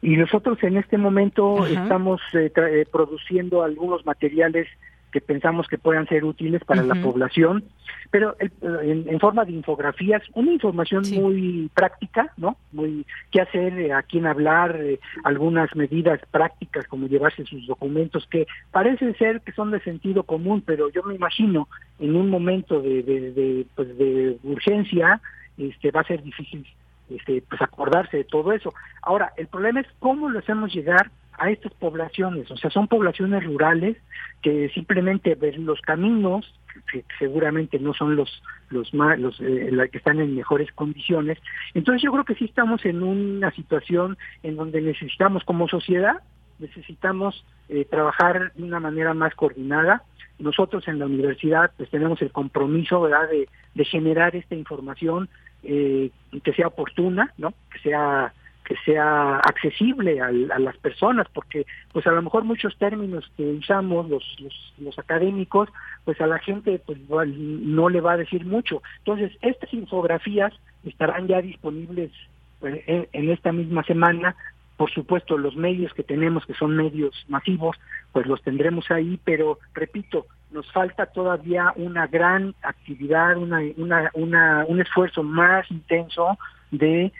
Y 0.00 0.16
nosotros 0.16 0.62
en 0.62 0.76
este 0.76 0.96
momento 0.96 1.66
estamos 1.66 2.20
eh, 2.32 2.52
eh, 2.54 2.84
produciendo 2.90 3.64
algunos 3.64 4.06
materiales 4.06 4.68
que 5.12 5.20
pensamos 5.20 5.66
que 5.68 5.78
puedan 5.78 6.06
ser 6.06 6.24
útiles 6.24 6.62
para 6.64 6.82
la 6.82 6.94
población, 6.94 7.64
pero 8.10 8.36
en, 8.40 9.20
forma 9.20 9.44
de 9.44 9.52
infografías, 9.52 10.22
una 10.34 10.52
información 10.52 11.04
muy 11.12 11.70
práctica, 11.74 12.32
¿no? 12.36 12.56
Muy 12.72 13.06
qué 13.30 13.40
hacer, 13.40 13.78
eh, 13.78 13.92
a 13.92 14.02
quién 14.02 14.26
hablar, 14.26 14.76
eh, 14.80 15.00
algunas 15.24 15.74
medidas 15.76 16.20
prácticas 16.30 16.86
como 16.86 17.06
llevarse 17.06 17.44
sus 17.44 17.66
documentos 17.66 18.26
que 18.30 18.46
parecen 18.70 19.16
ser 19.16 19.40
que 19.40 19.52
son 19.52 19.70
de 19.70 19.80
sentido 19.80 20.22
común, 20.22 20.62
pero 20.64 20.90
yo 20.90 21.02
me 21.02 21.14
imagino 21.14 21.68
en 21.98 22.16
un 22.16 22.30
momento 22.30 22.80
de, 22.80 23.02
de, 23.02 23.66
pues 23.74 23.96
de 23.98 24.38
urgencia 24.42 25.20
este 25.56 25.90
va 25.90 26.02
a 26.02 26.04
ser 26.04 26.22
difícil 26.22 26.66
este, 27.10 27.42
pues 27.48 27.60
acordarse 27.62 28.18
de 28.18 28.24
todo 28.24 28.52
eso. 28.52 28.74
Ahora, 29.02 29.32
el 29.36 29.46
problema 29.46 29.80
es 29.80 29.86
cómo 29.98 30.28
lo 30.28 30.38
hacemos 30.38 30.72
llegar 30.72 31.10
a 31.38 31.50
estas 31.50 31.72
poblaciones, 31.74 32.50
o 32.50 32.56
sea, 32.56 32.70
son 32.70 32.88
poblaciones 32.88 33.44
rurales 33.44 33.96
que 34.42 34.68
simplemente 34.70 35.34
ven 35.34 35.66
los 35.66 35.80
caminos, 35.80 36.52
que 36.92 37.04
seguramente 37.18 37.78
no 37.78 37.94
son 37.94 38.16
los 38.16 38.42
los 38.70 38.92
más 38.94 39.18
los 39.18 39.40
eh, 39.40 39.70
que 39.90 39.98
están 39.98 40.20
en 40.20 40.36
mejores 40.36 40.70
condiciones. 40.72 41.38
Entonces 41.74 42.02
yo 42.02 42.12
creo 42.12 42.24
que 42.24 42.34
sí 42.34 42.44
estamos 42.44 42.84
en 42.84 43.02
una 43.02 43.50
situación 43.52 44.16
en 44.42 44.56
donde 44.56 44.80
necesitamos 44.80 45.44
como 45.44 45.68
sociedad 45.68 46.22
necesitamos 46.58 47.44
eh, 47.68 47.84
trabajar 47.84 48.52
de 48.54 48.62
una 48.62 48.80
manera 48.80 49.14
más 49.14 49.34
coordinada. 49.34 50.02
Nosotros 50.38 50.86
en 50.88 50.98
la 50.98 51.06
universidad 51.06 51.72
pues 51.76 51.90
tenemos 51.90 52.20
el 52.22 52.30
compromiso, 52.30 53.00
¿verdad?, 53.00 53.28
de, 53.28 53.48
de 53.74 53.84
generar 53.84 54.36
esta 54.36 54.54
información 54.54 55.28
eh, 55.62 56.10
que 56.44 56.52
sea 56.52 56.68
oportuna, 56.68 57.32
¿no? 57.36 57.52
Que 57.72 57.78
sea 57.80 58.32
que 58.68 58.76
sea 58.84 59.38
accesible 59.38 60.20
a, 60.20 60.30
las 60.30 60.76
personas, 60.76 61.26
porque 61.32 61.64
pues 61.90 62.06
a 62.06 62.12
lo 62.12 62.20
mejor 62.20 62.44
muchos 62.44 62.76
términos 62.76 63.24
que 63.34 63.42
usamos 63.42 64.10
los, 64.10 64.22
los, 64.78 64.98
académicos, 64.98 65.70
pues 66.04 66.20
a 66.20 66.26
la 66.26 66.38
gente 66.38 66.78
pues 66.84 66.98
no 67.08 67.88
le 67.88 68.02
va 68.02 68.12
a 68.12 68.18
decir 68.18 68.44
mucho. 68.44 68.82
Entonces, 68.98 69.32
estas 69.40 69.72
infografías 69.72 70.52
estarán 70.84 71.28
ya 71.28 71.40
disponibles 71.40 72.12
pues, 72.60 72.82
en, 72.86 73.30
esta 73.30 73.52
misma 73.52 73.84
semana. 73.84 74.36
Por 74.76 74.90
supuesto, 74.92 75.38
los 75.38 75.56
medios 75.56 75.94
que 75.94 76.02
tenemos, 76.02 76.44
que 76.44 76.52
son 76.52 76.76
medios 76.76 77.24
masivos, 77.26 77.78
pues 78.12 78.26
los 78.26 78.42
tendremos 78.42 78.90
ahí, 78.90 79.18
pero 79.24 79.58
repito, 79.72 80.26
nos 80.50 80.70
falta 80.72 81.06
todavía 81.06 81.72
una 81.76 82.06
gran 82.06 82.54
actividad, 82.62 83.38
una, 83.38 83.60
una, 83.78 84.10
una, 84.12 84.66
un 84.68 84.82
esfuerzo 84.82 85.22
más 85.22 85.70
intenso 85.70 86.38
de 86.70 87.12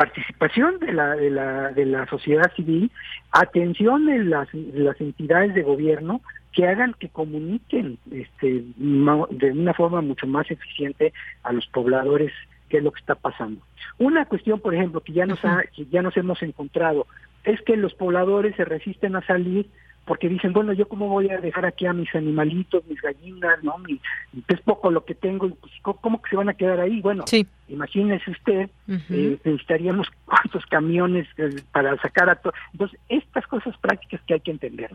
participación 0.00 0.78
de 0.78 0.94
la, 0.94 1.14
de 1.14 1.28
la, 1.28 1.72
de 1.72 1.84
la 1.84 2.06
sociedad 2.06 2.50
civil, 2.56 2.90
atención 3.32 4.06
de 4.06 4.24
las, 4.24 4.48
las 4.54 4.98
entidades 4.98 5.54
de 5.54 5.62
gobierno 5.62 6.22
que 6.54 6.66
hagan 6.66 6.94
que 6.98 7.10
comuniquen 7.10 7.98
este, 8.10 8.64
de 8.78 9.52
una 9.52 9.74
forma 9.74 10.00
mucho 10.00 10.26
más 10.26 10.50
eficiente 10.50 11.12
a 11.42 11.52
los 11.52 11.66
pobladores 11.66 12.32
qué 12.70 12.78
es 12.78 12.82
lo 12.82 12.92
que 12.92 13.00
está 13.00 13.14
pasando. 13.14 13.60
Una 13.98 14.24
cuestión, 14.24 14.58
por 14.60 14.74
ejemplo, 14.74 15.02
que 15.02 15.12
ya 15.12 15.26
nos, 15.26 15.44
ha, 15.44 15.64
que 15.64 15.84
ya 15.84 16.00
nos 16.00 16.16
hemos 16.16 16.42
encontrado, 16.42 17.06
es 17.44 17.60
que 17.60 17.76
los 17.76 17.92
pobladores 17.92 18.56
se 18.56 18.64
resisten 18.64 19.16
a 19.16 19.26
salir 19.26 19.66
porque 20.10 20.28
dicen, 20.28 20.52
bueno, 20.52 20.72
yo 20.72 20.88
cómo 20.88 21.06
voy 21.06 21.30
a 21.30 21.38
dejar 21.38 21.64
aquí 21.64 21.86
a 21.86 21.92
mis 21.92 22.12
animalitos, 22.16 22.84
mis 22.88 23.00
gallinas, 23.00 23.62
¿no? 23.62 23.78
Mi, 23.78 24.00
es 24.48 24.60
poco 24.62 24.90
lo 24.90 25.04
que 25.04 25.14
tengo, 25.14 25.48
pues, 25.50 25.72
¿cómo 25.82 26.20
que 26.20 26.30
se 26.30 26.34
van 26.34 26.48
a 26.48 26.54
quedar 26.54 26.80
ahí? 26.80 27.00
Bueno, 27.00 27.24
imagínese 27.68 28.28
usted, 28.28 28.70
eh, 28.88 29.38
necesitaríamos 29.44 30.08
cuántos 30.24 30.66
camiones 30.66 31.28
eh, 31.36 31.62
para 31.70 31.96
sacar 32.02 32.28
a 32.28 32.34
todo. 32.34 32.52
Entonces, 32.72 32.98
estas 33.08 33.46
cosas 33.46 33.78
prácticas 33.78 34.20
que 34.26 34.34
hay 34.34 34.40
que 34.40 34.50
entender. 34.50 34.90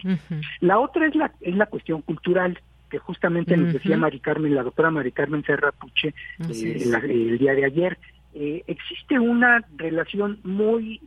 La 0.60 0.80
otra 0.80 1.08
es 1.08 1.16
la, 1.16 1.32
es 1.40 1.56
la 1.56 1.68
cuestión 1.68 2.02
cultural 2.02 2.60
que 2.90 3.00
justamente 3.00 3.56
nos 3.56 3.72
decía 3.72 3.96
Mari 3.96 4.20
Carmen, 4.20 4.54
la 4.54 4.64
doctora 4.64 4.92
Mari 4.92 5.14
Carmen 5.14 5.46
Serra 5.46 5.72
Puche, 5.72 6.14
eh, 6.40 6.84
el 7.08 7.38
día 7.38 7.54
de 7.54 7.64
ayer. 7.64 7.98
existe 8.34 9.18
una 9.18 9.64
relación 9.78 10.40
muy 10.44 11.00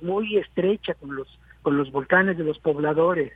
muy 0.00 0.38
estrecha 0.38 0.94
con 0.94 1.14
los 1.14 1.28
con 1.64 1.78
los 1.78 1.90
volcanes 1.90 2.36
de 2.36 2.44
los 2.44 2.58
pobladores. 2.58 3.32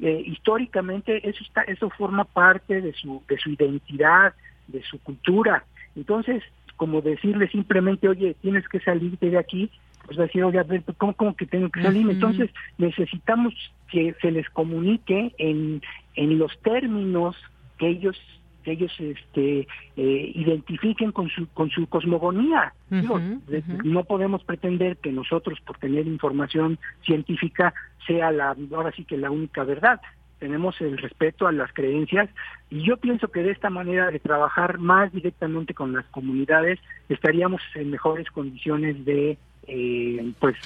Eh, 0.00 0.22
históricamente 0.24 1.28
eso 1.28 1.44
está, 1.44 1.62
eso 1.62 1.90
forma 1.90 2.24
parte 2.24 2.80
de 2.80 2.94
su, 2.94 3.22
de 3.28 3.36
su 3.38 3.50
identidad, 3.50 4.32
de 4.68 4.82
su 4.84 4.98
cultura. 5.00 5.64
Entonces, 5.96 6.42
como 6.76 7.02
decirle 7.02 7.48
simplemente, 7.48 8.08
oye, 8.08 8.34
tienes 8.40 8.66
que 8.68 8.80
salirte 8.80 9.28
de 9.28 9.38
aquí, 9.38 9.68
pues 10.06 10.16
decir, 10.16 10.44
oye, 10.44 10.60
a 10.60 10.62
ver, 10.62 10.82
¿cómo, 10.96 11.12
cómo 11.14 11.36
que 11.36 11.44
tengo 11.44 11.68
que 11.70 11.82
salir? 11.82 12.08
Entonces, 12.08 12.50
necesitamos 12.78 13.52
que 13.90 14.14
se 14.22 14.30
les 14.30 14.48
comunique 14.50 15.34
en, 15.38 15.82
en 16.14 16.38
los 16.38 16.56
términos 16.62 17.36
que 17.78 17.88
ellos 17.88 18.16
que 18.62 18.72
ellos 18.72 18.92
este, 18.98 19.66
eh, 19.96 20.32
identifiquen 20.34 21.12
con 21.12 21.28
su, 21.28 21.46
con 21.48 21.70
su 21.70 21.86
cosmogonía. 21.86 22.74
No 23.84 24.04
podemos 24.04 24.44
pretender 24.44 24.96
que 24.98 25.12
nosotros, 25.12 25.60
por 25.60 25.78
tener 25.78 26.06
información 26.06 26.78
científica, 27.04 27.74
sea 28.06 28.30
la, 28.32 28.56
ahora 28.72 28.92
sí 28.92 29.04
que 29.04 29.16
la 29.16 29.30
única 29.30 29.64
verdad. 29.64 30.00
Tenemos 30.38 30.80
el 30.80 30.98
respeto 30.98 31.46
a 31.46 31.52
las 31.52 31.72
creencias 31.72 32.28
y 32.68 32.82
yo 32.82 32.96
pienso 32.96 33.28
que 33.28 33.44
de 33.44 33.52
esta 33.52 33.70
manera 33.70 34.10
de 34.10 34.18
trabajar 34.18 34.78
más 34.78 35.12
directamente 35.12 35.72
con 35.72 35.92
las 35.92 36.04
comunidades 36.06 36.80
estaríamos 37.08 37.62
en 37.76 37.92
mejores 37.92 38.28
condiciones 38.30 39.04
de 39.04 39.38
eh, 39.68 40.32
pues 40.40 40.56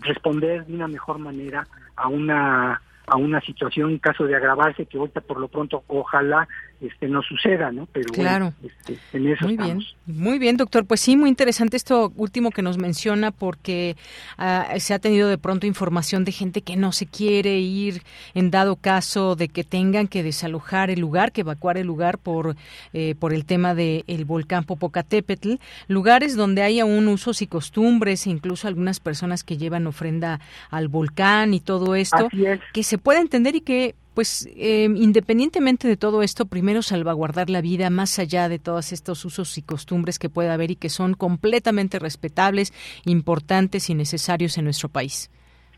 responder 0.00 0.66
de 0.66 0.74
una 0.74 0.88
mejor 0.88 1.18
manera 1.18 1.66
a 1.96 2.08
una 2.08 2.82
a 3.10 3.16
una 3.16 3.40
situación 3.40 3.90
en 3.90 3.98
caso 3.98 4.24
de 4.24 4.36
agravarse 4.36 4.86
que 4.86 4.98
ahorita 4.98 5.20
por 5.20 5.40
lo 5.40 5.48
pronto 5.48 5.82
ojalá 5.88 6.48
este 6.80 7.08
no 7.08 7.22
suceda, 7.22 7.70
¿no? 7.72 7.86
Pero 7.92 8.12
claro. 8.12 8.54
este, 8.62 8.98
en 9.12 9.26
eso 9.26 9.44
muy 9.44 9.56
bien, 9.56 9.80
muy 10.06 10.38
bien, 10.38 10.56
doctor. 10.56 10.86
Pues 10.86 11.00
sí, 11.00 11.16
muy 11.16 11.28
interesante 11.28 11.76
esto 11.76 12.12
último 12.16 12.50
que 12.50 12.62
nos 12.62 12.78
menciona 12.78 13.32
porque 13.32 13.96
ah, 14.38 14.66
se 14.78 14.94
ha 14.94 14.98
tenido 14.98 15.28
de 15.28 15.36
pronto 15.36 15.66
información 15.66 16.24
de 16.24 16.32
gente 16.32 16.62
que 16.62 16.76
no 16.76 16.92
se 16.92 17.06
quiere 17.06 17.58
ir 17.58 18.02
en 18.34 18.50
dado 18.50 18.76
caso 18.76 19.36
de 19.36 19.48
que 19.48 19.62
tengan 19.62 20.08
que 20.08 20.22
desalojar 20.22 20.90
el 20.90 21.00
lugar, 21.00 21.32
que 21.32 21.42
evacuar 21.42 21.76
el 21.76 21.86
lugar 21.86 22.16
por 22.16 22.56
eh, 22.92 23.14
por 23.18 23.34
el 23.34 23.44
tema 23.44 23.74
del 23.74 24.04
el 24.06 24.24
volcán 24.24 24.64
Popocatépetl, 24.64 25.54
lugares 25.88 26.36
donde 26.36 26.62
hay 26.62 26.80
aún 26.80 27.08
usos 27.08 27.42
y 27.42 27.46
costumbres, 27.46 28.26
e 28.26 28.30
incluso 28.30 28.68
algunas 28.68 29.00
personas 29.00 29.44
que 29.44 29.58
llevan 29.58 29.86
ofrenda 29.86 30.40
al 30.70 30.88
volcán 30.88 31.52
y 31.52 31.60
todo 31.60 31.94
esto, 31.94 32.28
que 32.72 32.82
se 32.82 32.96
puede 33.00 33.20
entender 33.20 33.56
y 33.56 33.60
que 33.60 33.94
pues 34.14 34.48
eh, 34.56 34.88
independientemente 34.96 35.88
de 35.88 35.96
todo 35.96 36.22
esto, 36.22 36.46
primero 36.46 36.82
salvaguardar 36.82 37.48
la 37.48 37.60
vida 37.60 37.90
más 37.90 38.18
allá 38.18 38.48
de 38.48 38.58
todos 38.58 38.92
estos 38.92 39.24
usos 39.24 39.56
y 39.56 39.62
costumbres 39.62 40.18
que 40.18 40.28
pueda 40.28 40.54
haber 40.54 40.72
y 40.72 40.76
que 40.76 40.88
son 40.88 41.14
completamente 41.14 41.98
respetables, 41.98 42.72
importantes 43.04 43.88
y 43.88 43.94
necesarios 43.94 44.58
en 44.58 44.64
nuestro 44.64 44.88
país. 44.88 45.30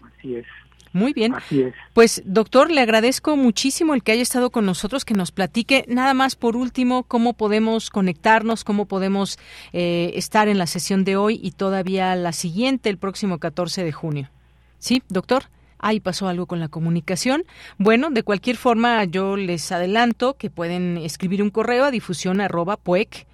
Así 0.03 0.37
es. 0.37 0.47
Muy 0.93 1.12
bien. 1.12 1.35
Así 1.35 1.62
es. 1.62 1.75
Pues, 1.95 2.23
doctor, 2.25 2.70
le 2.70 2.81
agradezco 2.81 3.37
muchísimo 3.37 3.95
el 3.95 4.03
que 4.03 4.12
haya 4.12 4.23
estado 4.23 4.51
con 4.51 4.66
nosotros, 4.66 5.05
que 5.05 5.14
nos 5.14 5.31
platique 5.31 5.85
nada 5.89 6.12
más 6.12 6.37
por 6.37 6.57
último 6.57 7.05
cómo 7.05 7.33
podemos 7.33 7.91
conectarnos, 7.91 8.64
cómo 8.64 8.87
podemos 8.87 9.39
eh, 9.73 10.12
estar 10.16 10.49
en 10.49 10.59
la 10.59 10.66
sesión 10.66 11.05
de 11.05 11.16
hoy 11.16 11.41
y 11.43 11.53
todavía 11.53 12.14
la 12.16 12.33
siguiente, 12.33 12.91
el 12.91 12.99
próximo 12.99 13.39
14 13.39 13.85
de 13.85 13.93
junio. 13.93 14.31
¿Sí, 14.79 15.03
doctor? 15.09 15.45
Ahí 15.83 16.01
pasó 16.01 16.28
algo 16.28 16.47
con 16.47 16.61
la 16.61 16.68
comunicación. 16.68 17.45
Bueno, 17.76 18.09
de 18.09 18.22
cualquier 18.22 18.57
forma, 18.57 19.05
yo 19.05 19.37
les 19.37 19.70
adelanto 19.70 20.35
que 20.35 20.49
pueden 20.49 20.97
escribir 20.97 21.43
un 21.43 21.51
correo 21.51 21.85
a 21.85 21.91
difusión 21.91 22.41
arroba 22.41 22.78
puec 22.78 23.26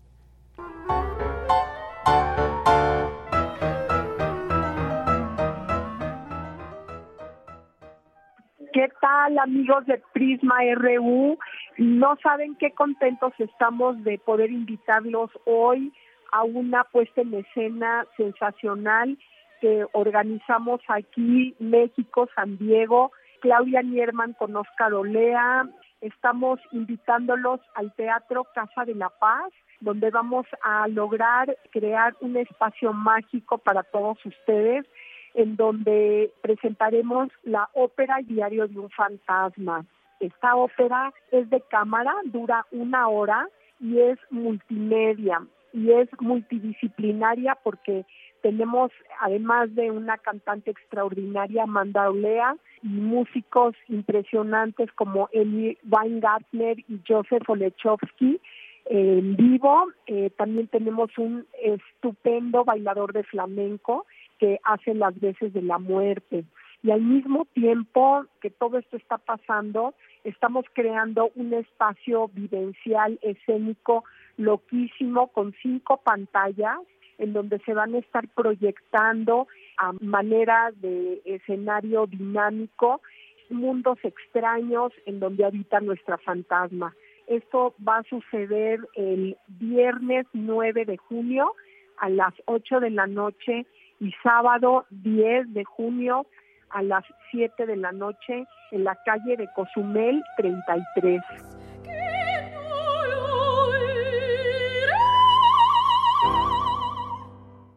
¿Qué 8.74 8.90
tal 9.00 9.40
amigos 9.40 9.86
de 9.86 10.02
Prisma 10.14 10.56
RU? 10.76 11.38
No 11.78 12.18
saben 12.22 12.56
qué 12.56 12.72
contentos 12.72 13.32
estamos 13.40 14.04
de 14.04 14.18
poder 14.18 14.52
invitarlos 14.52 15.32
hoy 15.46 15.94
a 16.32 16.44
una 16.44 16.84
puesta 16.84 17.22
en 17.22 17.34
escena 17.36 18.06
sensacional 18.18 19.18
que 19.62 19.86
organizamos 19.94 20.82
aquí, 20.90 21.56
México, 21.60 22.28
San 22.36 22.58
Diego, 22.58 23.12
Claudia 23.40 23.82
Nierman 23.82 24.34
con 24.34 24.56
Oscar 24.56 24.94
Olea. 24.94 25.70
Estamos 26.02 26.60
invitándolos 26.72 27.62
al 27.76 27.94
Teatro 27.94 28.46
Casa 28.54 28.86
de 28.86 28.96
la 28.96 29.10
Paz, 29.10 29.52
donde 29.80 30.10
vamos 30.12 30.46
a 30.62 30.88
lograr 30.88 31.58
crear 31.72 32.16
un 32.22 32.38
espacio 32.38 32.94
mágico 32.94 33.58
para 33.58 33.84
todos 33.84 34.18
ustedes 34.26 34.86
en 35.34 35.56
donde 35.56 36.32
presentaremos 36.42 37.30
la 37.44 37.70
ópera 37.74 38.20
Diario 38.24 38.68
de 38.68 38.80
un 38.80 38.90
Fantasma. 38.90 39.86
Esta 40.20 40.56
ópera 40.56 41.14
es 41.32 41.50
de 41.50 41.62
cámara, 41.62 42.14
dura 42.26 42.66
una 42.72 43.10
hora 43.10 43.48
y 43.80 44.00
es 44.00 44.18
multimedia 44.30 45.46
y 45.74 45.92
es 45.92 46.08
multidisciplinaria 46.22 47.58
porque 47.64 48.06
tenemos, 48.46 48.92
además 49.22 49.74
de 49.74 49.90
una 49.90 50.20
cantante 50.20 50.70
extraordinaria, 50.70 51.64
Amanda 51.64 52.08
Olea, 52.08 52.56
y 52.84 52.90
músicos 52.90 53.74
impresionantes 53.88 54.92
como 54.92 55.30
Eli 55.32 55.80
Weingartner 55.90 56.78
y 56.88 57.02
Joseph 57.08 57.50
Olechowski, 57.50 58.40
en 58.86 59.36
vivo. 59.36 59.88
Eh, 60.06 60.30
también 60.38 60.68
tenemos 60.68 61.10
un 61.18 61.48
estupendo 61.60 62.64
bailador 62.64 63.14
de 63.14 63.24
flamenco 63.24 64.06
que 64.38 64.60
hace 64.64 64.94
las 64.94 65.20
veces 65.20 65.52
de 65.52 65.64
la 65.64 65.80
muerte. 65.80 66.46
Y 66.84 66.92
al 66.92 67.02
mismo 67.02 67.48
tiempo 67.56 68.28
que 68.42 68.52
todo 68.52 68.78
esto 68.78 68.96
está 68.96 69.18
pasando, 69.18 69.96
estamos 70.24 70.66
creando 70.74 71.32
un 71.34 71.52
espacio 71.56 72.28
vivencial 72.28 73.18
escénico 73.24 74.04
loquísimo 74.38 75.30
con 75.30 75.56
cinco 75.64 75.98
pantallas 75.98 76.78
en 77.18 77.34
donde 77.34 77.60
se 77.60 77.74
van 77.74 77.96
a 77.96 78.00
estar 78.00 78.28
proyectando 78.30 79.48
a 79.78 79.94
manera 80.02 80.72
de 80.76 81.22
escenario 81.26 82.08
dinámico 82.08 83.02
mundos 83.50 83.98
extraños 84.04 84.92
en 85.06 85.20
donde 85.20 85.46
habita 85.46 85.80
nuestra 85.80 86.18
fantasma. 86.18 86.96
Esto 87.28 87.74
va 87.88 87.98
a 87.98 88.04
suceder 88.04 88.80
el 88.96 89.38
viernes 89.48 90.26
9 90.34 90.86
de 90.86 90.98
junio 90.98 91.54
a 91.98 92.10
las 92.10 92.34
8 92.46 92.80
de 92.80 92.90
la 92.90 93.08
noche 93.08 93.66
y 94.00 94.12
sábado 94.24 94.86
10 94.90 95.54
de 95.54 95.64
junio 95.64 96.26
a 96.70 96.84
las 96.84 97.04
7 97.32 97.66
de 97.66 97.78
la 97.78 97.92
noche 97.92 98.46
en 98.72 98.84
la 98.84 98.98
calle 99.06 99.38
de 99.38 99.48
Cozumel 99.56 100.22
33. 100.38 101.22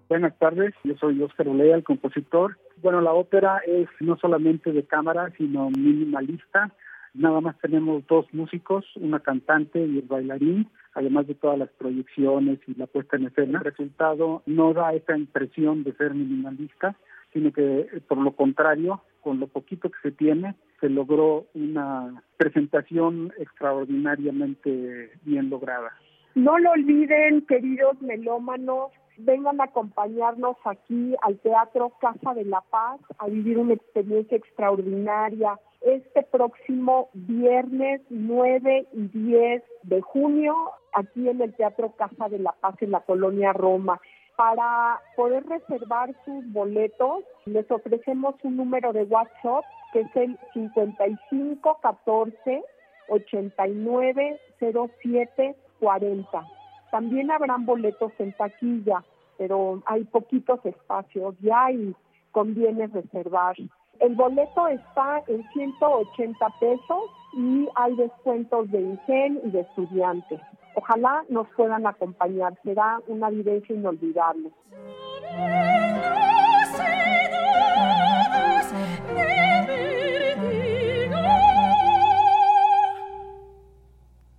Buenas 0.09 0.39
tardes, 0.39 0.73
yo 0.85 0.97
soy 0.97 1.21
Oscar 1.23 1.49
Olea, 1.49 1.77
el 1.77 1.85
compositor. 1.85 2.57
Bueno, 2.81 3.03
la 3.03 3.13
ópera 3.13 3.59
es 3.67 3.89
no 4.01 4.17
solamente 4.17 4.73
de 4.73 4.85
cámara, 4.85 5.31
sino 5.37 5.69
minimalista. 5.69 6.73
Nada 7.13 7.43
más 7.43 7.59
tenemos 7.59 8.07
dos 8.07 8.25
músicos, 8.33 8.87
una 8.97 9.21
cantante 9.21 9.85
y 9.85 9.99
el 9.99 10.07
bailarín, 10.07 10.71
además 10.95 11.27
de 11.27 11.35
todas 11.35 11.59
las 11.59 11.69
proyecciones 11.73 12.59
y 12.67 12.75
la 12.77 12.87
puesta 12.87 13.19
en 13.19 13.27
escena. 13.27 13.59
El 13.59 13.67
resultado 13.67 14.43
no 14.47 14.73
da 14.73 14.95
esa 14.95 15.15
impresión 15.15 15.85
de 15.85 15.93
ser 15.93 16.15
minimalista, 16.15 16.97
sino 17.35 17.53
que 17.53 18.01
por 18.09 18.17
lo 18.17 18.33
contrario, 18.33 19.03
con 19.21 19.41
lo 19.41 19.47
poquito 19.47 19.91
que 19.91 19.99
se 20.03 20.13
tiene, 20.13 20.55
se 20.81 20.89
logró 20.89 21.49
una 21.53 22.23
presentación 22.39 23.35
extraordinariamente 23.39 25.13
bien 25.25 25.51
lograda. 25.51 25.93
No 26.35 26.59
lo 26.59 26.71
olviden, 26.71 27.43
queridos 27.43 28.01
melómanos, 28.01 28.91
vengan 29.19 29.61
a 29.61 29.65
acompañarnos 29.65 30.57
aquí 30.65 31.15
al 31.23 31.39
Teatro 31.39 31.93
Casa 32.01 32.35
de 32.35 32.45
la 32.45 32.61
Paz 32.63 33.01
a 33.19 33.27
vivir 33.27 33.59
una 33.59 33.75
experiencia 33.75 34.37
extraordinaria 34.37 35.59
este 35.81 36.23
próximo 36.25 37.09
viernes 37.13 38.01
9 38.11 38.89
y 38.93 39.09
10 39.09 39.63
de 39.83 40.01
junio 40.01 40.55
aquí 40.93 41.29
en 41.29 41.41
el 41.41 41.55
Teatro 41.55 41.93
Casa 41.97 42.29
de 42.29 42.39
la 42.39 42.53
Paz 42.53 42.77
en 42.81 42.93
la 42.93 43.01
colonia 43.01 43.53
Roma. 43.53 44.01
Para 44.37 45.01
poder 45.17 45.45
reservar 45.47 46.15
sus 46.25 46.53
boletos, 46.53 47.25
les 47.45 47.69
ofrecemos 47.71 48.37
un 48.45 48.57
número 48.57 48.93
de 48.93 49.03
WhatsApp 49.05 49.65
que 49.93 50.01
es 50.01 50.17
el 50.17 50.39
5514 50.55 52.63
89 53.09 54.41
07 54.61 55.57
40. 55.81 56.58
También 56.91 57.31
habrán 57.31 57.67
boletos 57.67 58.13
en 58.19 58.33
taquilla, 58.33 59.05
pero 59.37 59.83
hay 59.87 60.05
poquitos 60.05 60.65
espacios 60.65 61.35
ya 61.41 61.71
y 61.71 61.95
conviene 62.33 62.87
reservar. 62.87 63.57
El 64.01 64.15
boleto 64.15 64.69
está 64.69 65.23
en 65.27 65.43
180 65.53 66.47
pesos 66.61 67.03
y 67.35 67.69
hay 67.75 67.97
descuentos 67.97 68.71
de 68.71 68.81
INGEN 68.81 69.41
y 69.45 69.51
de 69.51 69.61
estudiantes. 69.61 70.41
Ojalá 70.75 71.25
nos 71.29 71.49
puedan 71.57 71.87
acompañar, 71.87 72.57
será 72.63 73.01
una 73.09 73.31
vivencia 73.31 73.75
inolvidable. 73.75 74.53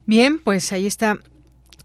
Bien, 0.05 0.39
pues 0.43 0.71
ahí 0.71 0.87
está 0.87 1.17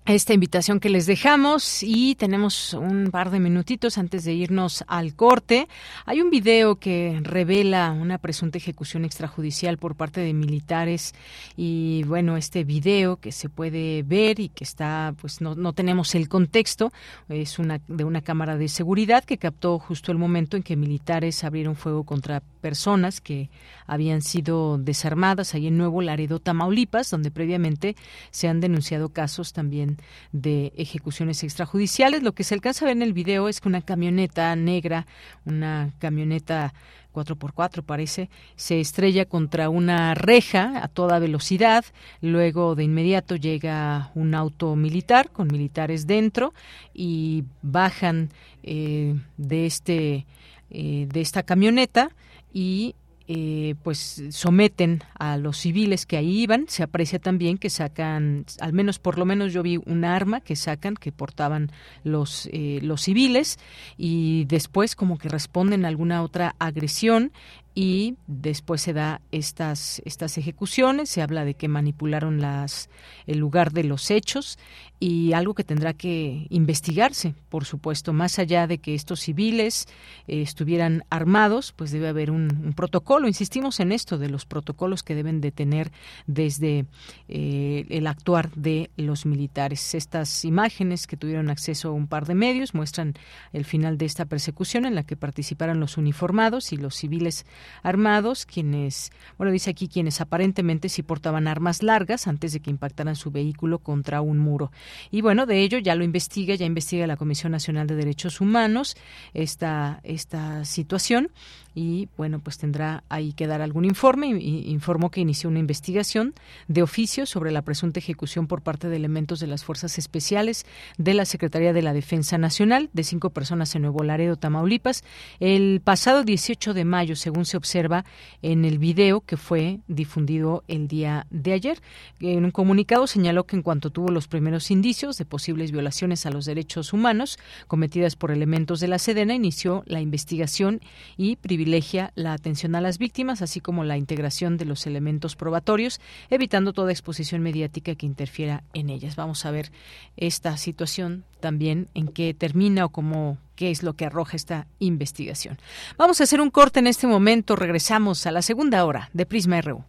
esta 0.07 0.35
invitación 0.35 0.81
que 0.81 0.91
les 0.91 1.07
dejamos 1.07 1.83
y 1.83 2.15
tenemos 2.17 2.75
un 2.75 3.09
par 3.11 3.31
de 3.31 3.41
minutitos 3.41 3.97
antes 3.97 4.25
de 4.25 4.35
irnos 4.35 4.85
al 4.87 5.15
corte. 5.15 5.67
Hay 6.05 6.21
un 6.21 6.29
video 6.29 6.77
que 6.77 7.19
revela 7.23 7.91
una 7.91 8.19
presunta 8.19 8.59
ejecución 8.59 9.07
extrajudicial 9.07 9.79
por 9.79 9.97
parte 9.97 10.21
de 10.21 10.35
militares 10.35 11.15
y 11.57 12.03
bueno, 12.07 12.37
este 12.37 12.65
video 12.65 13.17
que 13.17 13.33
se 13.33 13.49
puede 13.49 14.03
ver 14.03 14.41
y 14.41 14.51
que 14.51 14.65
está, 14.65 15.15
pues 15.19 15.41
no, 15.41 15.55
no 15.55 15.73
tenemos 15.73 16.15
el 16.15 16.29
contexto, 16.29 16.93
es 17.31 17.59
una 17.59 17.81
de 17.89 18.05
una 18.05 18.21
cámara 18.21 18.59
de 18.59 18.69
seguridad 18.69 19.25
que 19.25 19.39
captó 19.39 19.79
justo 19.79 20.13
el 20.13 20.19
momento 20.19 20.59
en 20.59 20.63
que 20.63 20.77
militares 20.77 21.45
abrieron 21.45 21.77
fuego 21.77 22.05
contra 22.05 22.43
personas 22.61 23.23
que 23.23 23.49
habían 23.87 24.21
sido 24.21 24.77
desarmadas 24.77 25.55
ahí 25.55 25.67
en 25.67 25.79
Nuevo 25.79 26.03
Laredo, 26.03 26.41
Tamaulipas, 26.41 27.11
donde 27.11 27.31
previamente 27.31 27.97
se 28.31 28.49
han 28.49 28.61
denunciado 28.61 29.11
casos 29.11 29.53
también 29.53 29.94
de 30.33 30.73
ejecuciones 30.77 31.43
extrajudiciales. 31.43 32.23
Lo 32.23 32.33
que 32.33 32.45
se 32.45 32.55
alcanza 32.55 32.85
a 32.85 32.89
ver 32.89 32.97
en 32.97 33.03
el 33.03 33.13
video 33.13 33.49
es 33.49 33.61
que 33.61 33.69
una 33.69 33.83
camioneta 33.83 34.55
negra, 34.57 35.07
una 35.45 35.91
camioneta 35.99 36.75
4x4 37.15 37.83
parece, 37.83 38.29
se 38.57 38.81
estrella 38.81 39.25
contra 39.25 39.69
una 39.69 40.15
reja 40.15 40.83
a 40.83 40.89
toda 40.89 41.19
velocidad. 41.19 41.85
Luego 42.21 42.75
de 42.75 42.85
inmediato 42.85 43.37
llega 43.37 44.11
un 44.15 44.35
auto 44.35 44.77
militar 44.77 45.31
con 45.31 45.49
militares 45.49 46.07
dentro 46.07 46.53
y 46.93 47.45
bajan 47.63 48.31
eh, 48.63 49.15
de 49.37 49.67
este 49.67 50.27
eh, 50.71 51.07
de 51.09 51.21
esta 51.21 51.45
camioneta 51.45 52.11
y 52.53 52.97
eh, 53.27 53.75
pues 53.83 54.23
someten 54.31 55.03
a 55.19 55.37
los 55.37 55.57
civiles 55.57 56.05
que 56.05 56.17
ahí 56.17 56.43
iban. 56.43 56.67
Se 56.69 56.83
aprecia 56.83 57.19
también 57.19 57.59
que 57.59 57.71
sacan, 57.71 58.45
al 58.61 58.73
menos 58.73 58.99
por 58.99 59.19
lo 59.19 59.25
menos 59.25 59.53
yo 59.53 59.63
vi 59.63 59.79
un 59.87 60.05
arma 60.05 60.41
que 60.41 60.57
sacan, 60.57 60.95
que 60.95 61.13
portaban 61.13 61.71
los, 62.03 62.49
eh, 62.53 62.81
los 62.83 63.03
civiles 63.03 63.59
y 63.97 64.45
después 64.45 64.95
como 64.95 65.19
que 65.19 65.29
responden 65.29 65.85
a 65.85 65.89
alguna 65.89 66.23
otra 66.23 66.55
agresión 66.59 67.33
y 67.75 68.17
después 68.27 68.83
se 68.83 68.93
da 68.93 69.21
estas 69.33 70.01
estas 70.05 70.39
ejecuciones 70.39 71.11
se 71.11 71.23
habla 71.23 71.45
de 71.45 71.55
que 71.55 71.69
manipularon 71.69 72.41
las 72.41 72.89
el 73.27 73.39
lugar 73.39 73.73
de 73.73 73.85
los 73.85 74.11
hechos 74.11 74.59
y 75.01 75.33
algo 75.33 75.55
que 75.55 75.65
tendrá 75.65 75.93
que 75.93 76.47
investigarse 76.51 77.35
por 77.49 77.65
supuesto 77.65 78.13
más 78.13 78.39
allá 78.39 78.67
de 78.67 78.79
que 78.79 78.95
estos 78.95 79.21
civiles 79.21 79.87
eh, 80.27 80.43
estuvieran 80.43 81.05
armados 81.11 81.73
pues 81.73 81.91
debe 81.91 82.09
haber 82.09 82.31
un, 82.31 82.73
protocolo. 82.77 83.29
Insistimos 83.29 83.81
en 83.81 83.93
esto 83.93 84.19
de 84.19 84.29
los 84.29 84.47
protocolos 84.47 85.03
que 85.03 85.15
deben 85.15 85.41
de 85.41 85.53
tener 85.53 85.93
desde 86.27 86.87
eh, 87.29 87.87
el 87.91 88.07
actuar 88.07 88.51
de 88.53 88.91
los 88.97 89.27
militares. 89.27 89.95
Estas 89.95 90.45
imágenes 90.45 91.07
que 91.07 91.17
tuvieron 91.17 91.51
acceso 91.51 91.89
a 91.89 91.93
un 91.93 92.07
par 92.07 92.27
de 92.27 92.35
medios 92.35 92.75
muestran 92.75 93.15
el 93.53 93.65
final 93.65 93.99
de 93.99 94.07
esta 94.07 94.25
persecución 94.25 94.87
en 94.87 94.95
la 94.95 95.05
que 95.05 95.17
participaron 95.17 95.81
los 95.81 95.97
uniformados 95.97 96.73
y 96.73 96.77
los 96.77 96.95
civiles 96.95 97.47
armados, 97.83 98.47
quienes, 98.47 99.11
bueno, 99.39 99.53
dice 99.53 99.71
aquí 99.71 99.89
quienes 99.89 100.21
aparentemente 100.21 100.89
sí 100.89 101.03
portaban 101.03 101.49
armas 101.49 101.83
largas 101.83 102.27
antes 102.27 102.53
de 102.53 102.61
que 102.61 102.71
impactaran 102.71 103.17
su 103.17 103.31
vehículo 103.31 103.79
contra 103.79 104.21
un 104.21 104.39
muro. 104.39 104.73
Y 105.11 105.21
bueno, 105.21 105.47
de 105.47 105.61
ello 105.61 105.79
ya 105.79 105.95
lo 105.95 106.05
investiga, 106.05 106.55
ya 106.55 106.67
investiga 106.67 107.07
la 107.07 107.17
Comisión 107.17 107.53
Nacional 107.53 107.87
de 107.87 107.97
Derechos 107.97 108.41
Humanos 108.41 108.97
esta, 109.33 110.01
esta 110.03 110.65
situación 110.65 111.31
y 111.75 112.09
bueno, 112.17 112.39
pues 112.39 112.57
tendrá 112.57 113.03
ahí 113.09 113.33
que 113.33 113.49
dar 113.49 113.61
algún 113.61 113.85
informe. 113.85 114.29
Informó 114.29 115.11
que 115.11 115.21
inició 115.21 115.51
una 115.51 115.59
investigación 115.59 116.35
de 116.69 116.83
oficio 116.83 117.27
sobre 117.27 117.51
la 117.51 117.63
presunta 117.63 117.99
ejecución 117.99 118.47
por 118.47 118.63
parte 118.63 118.89
de 118.89 118.97
elementos 118.97 119.41
de 119.41 119.49
las 119.49 119.65
fuerzas 119.65 119.99
especiales 119.99 120.67
de 120.99 121.15
la 121.15 121.25
Secretaría 121.25 121.73
de 121.73 121.83
la 121.83 121.93
Defensa 121.93 122.39
Nacional 122.39 122.91
de 122.93 123.03
cinco 123.03 123.31
personas 123.31 123.75
en 123.75 123.83
Nuevo 123.83 124.05
Laredo, 124.05 124.37
Tamaulipas, 124.37 125.03
el 125.41 125.81
pasado 125.83 126.23
18 126.23 126.75
de 126.75 126.85
mayo, 126.85 127.17
según 127.17 127.45
se 127.55 127.59
observa 127.59 128.05
en 128.43 128.65
el 128.65 128.79
video 128.81 129.21
que 129.21 129.37
fue 129.37 129.79
difundido 129.87 130.65
el 130.67 130.89
día 130.89 131.25
de 131.31 131.53
ayer. 131.53 131.81
En 132.19 132.45
un 132.45 132.51
comunicado 132.51 133.07
señaló 133.07 133.45
que 133.45 133.55
en 133.55 133.63
cuanto 133.63 133.91
tuvo 133.91 134.11
los 134.11 134.27
primeros 134.27 134.73
indicios 134.73 135.19
de 135.19 135.25
posibles 135.25 135.71
violaciones 135.71 136.27
a 136.27 136.31
los 136.31 136.47
derechos 136.47 136.93
humanos 136.93 137.39
cometidas 137.69 138.17
por 138.17 138.33
elementos 138.33 138.81
de 138.81 138.89
la 138.89 138.99
Sedena, 138.99 139.35
inició 139.37 139.85
la 139.87 140.01
investigación 140.01 140.81
y 141.17 141.37
privilegia 141.37 142.13
la 142.17 142.33
atención 142.33 142.75
a 142.75 142.81
las 142.81 142.99
víctimas, 142.99 143.41
así 143.41 143.61
como 143.61 143.85
la 143.85 143.99
integración 143.99 144.57
de 144.57 144.65
los 144.65 144.89
elementos 144.89 145.37
probatorios, 145.37 146.01
evitando 146.31 146.73
toda 146.73 146.91
exposición 146.91 147.41
mediática 147.41 147.95
que 147.95 148.07
interfiera 148.07 148.65
en 148.73 148.91
ellas. 148.91 149.15
Vamos 149.15 149.47
a 149.47 149.53
ver 149.53 149.71
esta 150.17 150.57
situación 150.57 151.23
también 151.39 151.87
en 151.95 152.09
qué 152.09 152.35
termina 152.35 152.85
o 152.87 152.89
cómo 152.89 153.39
qué 153.57 153.71
es 153.71 153.83
lo 153.83 153.95
que 153.95 154.07
arroja 154.07 154.37
esta 154.37 154.67
investigación. 154.79 155.59
Vamos 155.97 156.21
a 156.21 156.25
hacer 156.25 156.41
un 156.41 156.51
corte 156.51 156.81
en 156.81 156.87
este 156.87 157.07
momento, 157.07 157.57
regresamos 157.57 158.27
a 158.27 158.33
la 158.33 158.43
segunda 158.43 158.85
hora 158.85 159.11
de 159.13 159.27
Prisma 159.27 159.61
RU. 159.61 159.85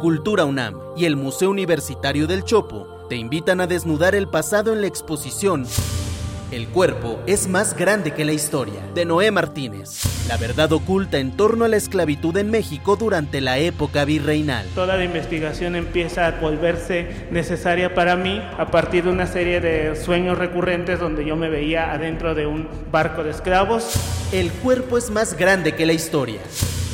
Cultura 0.00 0.46
UNAM 0.46 0.80
y 0.96 1.04
el 1.04 1.14
Museo 1.14 1.50
Universitario 1.50 2.26
del 2.26 2.42
Chopo 2.42 3.04
te 3.10 3.16
invitan 3.16 3.60
a 3.60 3.66
desnudar 3.66 4.14
el 4.14 4.28
pasado 4.28 4.72
en 4.72 4.80
la 4.80 4.86
exposición 4.86 5.66
El 6.50 6.68
cuerpo 6.68 7.20
es 7.26 7.48
más 7.48 7.76
grande 7.76 8.14
que 8.14 8.24
la 8.24 8.32
historia, 8.32 8.80
de 8.94 9.04
Noé 9.04 9.30
Martínez. 9.30 10.02
La 10.26 10.38
verdad 10.38 10.72
oculta 10.72 11.18
en 11.18 11.36
torno 11.36 11.66
a 11.66 11.68
la 11.68 11.76
esclavitud 11.76 12.34
en 12.38 12.50
México 12.50 12.96
durante 12.96 13.42
la 13.42 13.58
época 13.58 14.06
virreinal. 14.06 14.66
Toda 14.74 14.96
la 14.96 15.04
investigación 15.04 15.76
empieza 15.76 16.26
a 16.26 16.30
volverse 16.40 17.28
necesaria 17.30 17.94
para 17.94 18.16
mí 18.16 18.40
a 18.58 18.70
partir 18.70 19.04
de 19.04 19.10
una 19.10 19.26
serie 19.26 19.60
de 19.60 19.96
sueños 19.96 20.38
recurrentes 20.38 20.98
donde 20.98 21.26
yo 21.26 21.36
me 21.36 21.50
veía 21.50 21.92
adentro 21.92 22.34
de 22.34 22.46
un 22.46 22.68
barco 22.90 23.22
de 23.22 23.32
esclavos. 23.32 23.92
El 24.32 24.50
cuerpo 24.50 24.96
es 24.96 25.10
más 25.10 25.36
grande 25.36 25.74
que 25.74 25.84
la 25.84 25.92
historia 25.92 26.40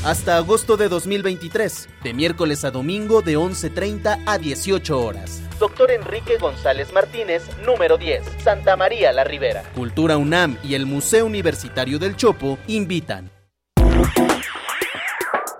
hasta 0.06 0.36
agosto 0.36 0.76
de 0.76 0.88
2023, 0.88 1.88
de 2.04 2.14
miércoles 2.14 2.64
a 2.64 2.70
domingo 2.70 3.22
de 3.22 3.36
11.30 3.36 4.22
a 4.24 4.38
18 4.38 5.00
horas. 5.00 5.42
Doctor 5.58 5.90
Enrique 5.90 6.38
González 6.38 6.92
Martínez, 6.92 7.42
número 7.64 7.98
10, 7.98 8.22
Santa 8.44 8.76
María 8.76 9.12
la 9.12 9.24
Ribera. 9.24 9.64
Cultura 9.74 10.16
UNAM 10.16 10.58
y 10.62 10.74
el 10.74 10.86
Museo 10.86 11.26
Universitario 11.26 11.98
del 11.98 12.14
Chopo 12.14 12.56
invitan. 12.68 13.32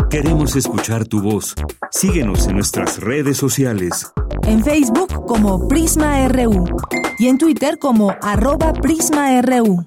Queremos 0.08 0.54
escuchar 0.54 1.04
tu 1.06 1.20
voz. 1.20 1.56
Síguenos 1.90 2.46
en 2.46 2.54
nuestras 2.54 3.00
redes 3.00 3.36
sociales. 3.36 4.12
En 4.44 4.62
Facebook 4.62 5.26
como 5.26 5.66
Prisma 5.66 6.28
RU 6.28 6.66
y 7.18 7.26
en 7.26 7.38
Twitter 7.38 7.78
como 7.80 8.14
arroba 8.22 8.72
PrismaRU. 8.74 9.86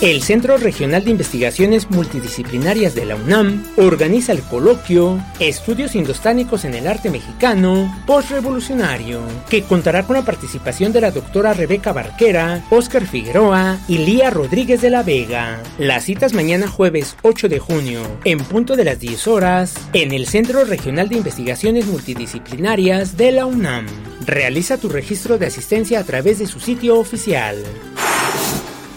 El 0.00 0.22
Centro 0.22 0.56
Regional 0.58 1.02
de 1.02 1.10
Investigaciones 1.10 1.90
Multidisciplinarias 1.90 2.94
de 2.94 3.04
la 3.04 3.16
UNAM 3.16 3.64
organiza 3.76 4.30
el 4.30 4.42
coloquio 4.42 5.20
Estudios 5.40 5.96
Indostánicos 5.96 6.64
en 6.64 6.74
el 6.74 6.86
Arte 6.86 7.10
Mexicano 7.10 7.92
Postrevolucionario, 8.06 9.20
que 9.50 9.64
contará 9.64 10.04
con 10.04 10.14
la 10.14 10.22
participación 10.22 10.92
de 10.92 11.00
la 11.00 11.10
doctora 11.10 11.52
Rebeca 11.52 11.92
Barquera, 11.92 12.64
Óscar 12.70 13.06
Figueroa 13.06 13.80
y 13.88 13.98
Lía 13.98 14.30
Rodríguez 14.30 14.82
de 14.82 14.90
la 14.90 15.02
Vega. 15.02 15.60
Las 15.78 16.04
citas 16.04 16.32
mañana 16.32 16.68
jueves 16.68 17.16
8 17.22 17.48
de 17.48 17.58
junio, 17.58 18.02
en 18.24 18.38
punto 18.38 18.76
de 18.76 18.84
las 18.84 19.00
10 19.00 19.26
horas, 19.26 19.74
en 19.94 20.12
el 20.12 20.28
Centro 20.28 20.64
Regional 20.64 21.08
de 21.08 21.16
Investigaciones 21.16 21.86
Multidisciplinarias 21.86 23.16
de 23.16 23.32
la 23.32 23.46
UNAM. 23.46 23.86
Realiza 24.24 24.78
tu 24.78 24.90
registro 24.90 25.38
de 25.38 25.46
asistencia 25.46 25.98
a 25.98 26.04
través 26.04 26.38
de 26.38 26.46
su 26.46 26.60
sitio 26.60 27.00
oficial. 27.00 27.64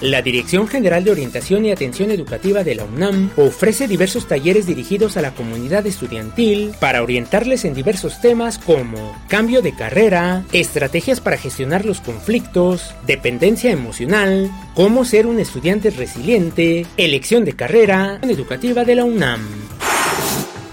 La 0.02 0.24
Dirección 0.24 0.68
General 0.68 1.04
de 1.04 1.12
Orientación 1.12 1.64
y 1.64 1.72
Atención 1.72 2.10
Educativa 2.10 2.64
de 2.64 2.74
la 2.74 2.86
UNAM 2.86 3.30
ofrece 3.38 3.88
diversos 3.88 4.28
talleres 4.28 4.66
dirigidos 4.66 5.16
a 5.16 5.22
la 5.22 5.36
comunidad 5.36 5.86
estudiantil 5.86 6.74
para 6.80 7.04
orientarles 7.04 7.66
en 7.66 7.76
diversos 7.76 8.20
temas 8.20 8.58
como 8.58 9.16
cambio 9.28 9.62
de 9.62 9.76
carrera, 9.76 10.44
estrategias 10.54 11.22
para 11.22 11.38
gestionar 11.38 11.86
los 11.86 12.02
conflictos, 12.02 12.96
dependencia 13.06 13.70
emocional, 13.70 14.50
cómo 14.74 15.06
ser 15.06 15.28
un 15.28 15.40
estudiante 15.40 15.92
resiliente, 15.92 16.88
elección 16.98 17.46
de 17.46 17.54
carrera 17.54 18.20
educativa 18.24 18.84
de 18.84 18.96
la 18.96 19.04
UNAM. 19.04 19.42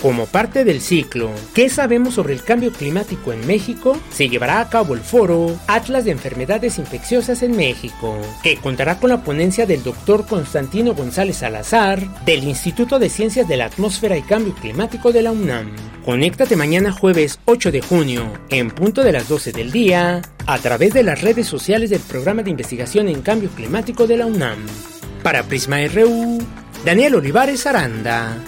Como 0.00 0.26
parte 0.26 0.64
del 0.64 0.80
ciclo 0.80 1.30
¿Qué 1.54 1.68
sabemos 1.68 2.14
sobre 2.14 2.34
el 2.34 2.42
cambio 2.42 2.72
climático 2.72 3.32
en 3.32 3.46
México? 3.46 3.98
se 4.10 4.28
llevará 4.28 4.60
a 4.60 4.68
cabo 4.68 4.94
el 4.94 5.00
foro 5.00 5.58
Atlas 5.66 6.04
de 6.04 6.12
Enfermedades 6.12 6.78
Infecciosas 6.78 7.42
en 7.42 7.56
México, 7.56 8.16
que 8.42 8.56
contará 8.56 8.98
con 8.98 9.10
la 9.10 9.22
ponencia 9.22 9.66
del 9.66 9.82
doctor 9.82 10.26
Constantino 10.26 10.94
González 10.94 11.38
Salazar 11.38 12.24
del 12.24 12.44
Instituto 12.44 12.98
de 12.98 13.08
Ciencias 13.08 13.48
de 13.48 13.56
la 13.56 13.66
Atmósfera 13.66 14.16
y 14.16 14.22
Cambio 14.22 14.54
Climático 14.54 15.12
de 15.12 15.22
la 15.22 15.32
UNAM 15.32 15.72
Conéctate 16.08 16.56
mañana 16.56 16.90
jueves 16.90 17.38
8 17.44 17.70
de 17.70 17.82
junio, 17.82 18.32
en 18.48 18.70
punto 18.70 19.04
de 19.04 19.12
las 19.12 19.28
12 19.28 19.52
del 19.52 19.70
día, 19.70 20.22
a 20.46 20.58
través 20.58 20.94
de 20.94 21.02
las 21.02 21.20
redes 21.20 21.46
sociales 21.46 21.90
del 21.90 22.00
Programa 22.00 22.42
de 22.42 22.48
Investigación 22.48 23.08
en 23.08 23.20
Cambio 23.20 23.50
Climático 23.50 24.06
de 24.06 24.16
la 24.16 24.24
UNAM. 24.24 24.58
Para 25.22 25.42
Prisma 25.42 25.86
RU, 25.86 26.38
Daniel 26.82 27.16
Olivares 27.16 27.66
Aranda. 27.66 28.38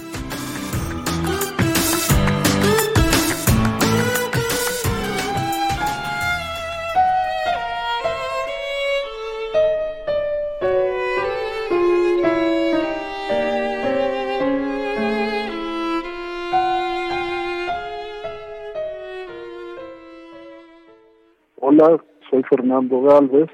Soy 22.30 22.42
Fernando 22.42 23.00
Galvez, 23.00 23.48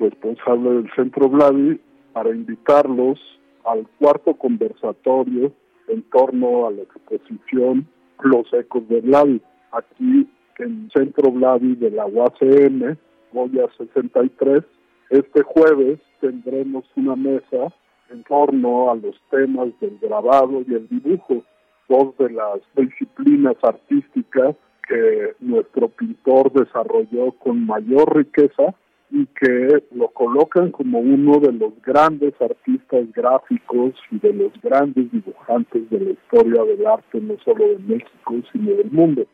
responsable 0.00 0.70
del 0.70 0.90
Centro 0.96 1.28
Vladi, 1.28 1.80
para 2.12 2.30
invitarlos 2.30 3.20
al 3.64 3.86
cuarto 4.00 4.34
conversatorio 4.34 5.52
en 5.86 6.02
torno 6.10 6.66
a 6.66 6.72
la 6.72 6.82
exposición 6.82 7.86
Los 8.22 8.52
Ecos 8.52 8.88
de 8.88 9.00
Vladi, 9.00 9.40
aquí 9.70 10.28
en 10.58 10.90
Centro 10.92 11.30
Vladi 11.30 11.76
de 11.76 11.90
la 11.90 12.06
UACM, 12.06 12.96
Goya 13.32 13.68
63. 13.76 14.64
Este 15.10 15.42
jueves 15.42 16.00
tendremos 16.20 16.84
una 16.96 17.14
mesa 17.14 17.72
en 18.10 18.24
torno 18.24 18.90
a 18.90 18.96
los 18.96 19.14
temas 19.30 19.68
del 19.80 19.98
grabado 20.00 20.62
y 20.66 20.74
el 20.74 20.88
dibujo, 20.88 21.44
dos 21.88 22.16
de 22.18 22.30
las 22.30 22.60
disciplinas 22.74 23.56
artísticas 23.62 24.56
que 24.88 25.34
nuestro 25.40 25.88
pintor 25.88 26.52
desarrolló 26.52 27.32
con 27.32 27.66
mayor 27.66 28.16
riqueza 28.16 28.74
y 29.10 29.26
que 29.26 29.82
lo 29.92 30.08
colocan 30.08 30.70
como 30.70 30.98
uno 30.98 31.38
de 31.38 31.52
los 31.52 31.72
grandes 31.82 32.34
artistas 32.40 33.10
gráficos 33.12 33.94
y 34.10 34.18
de 34.18 34.32
los 34.32 34.52
grandes 34.62 35.10
dibujantes 35.12 35.88
de 35.90 36.00
la 36.00 36.10
historia 36.10 36.62
del 36.64 36.86
arte, 36.86 37.20
no 37.20 37.36
solo 37.44 37.68
de 37.68 37.78
México, 37.78 38.34
sino 38.52 38.72
del 38.72 38.90
mundo. 38.90 39.24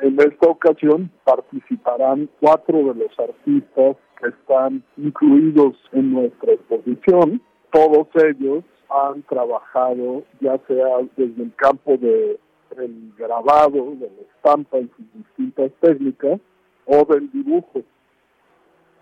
En 0.00 0.18
esta 0.18 0.48
ocasión 0.48 1.10
participarán 1.24 2.28
cuatro 2.40 2.78
de 2.78 2.94
los 2.94 3.18
artistas 3.18 3.96
que 4.20 4.28
están 4.28 4.82
incluidos 4.96 5.76
en 5.92 6.12
nuestra 6.12 6.52
exposición. 6.52 7.40
Todos 7.70 8.08
ellos 8.14 8.64
han 8.90 9.22
trabajado 9.22 10.24
ya 10.40 10.58
sea 10.66 10.98
desde 11.16 11.42
el 11.42 11.54
campo 11.56 11.96
de 11.96 12.38
el 12.78 13.12
grabado, 13.16 13.92
de 13.96 14.10
la 14.10 14.22
estampa 14.34 14.78
en 14.78 14.90
sus 14.96 15.12
distintas 15.14 15.70
técnicas 15.80 16.40
o 16.86 17.04
del 17.04 17.30
dibujo. 17.30 17.82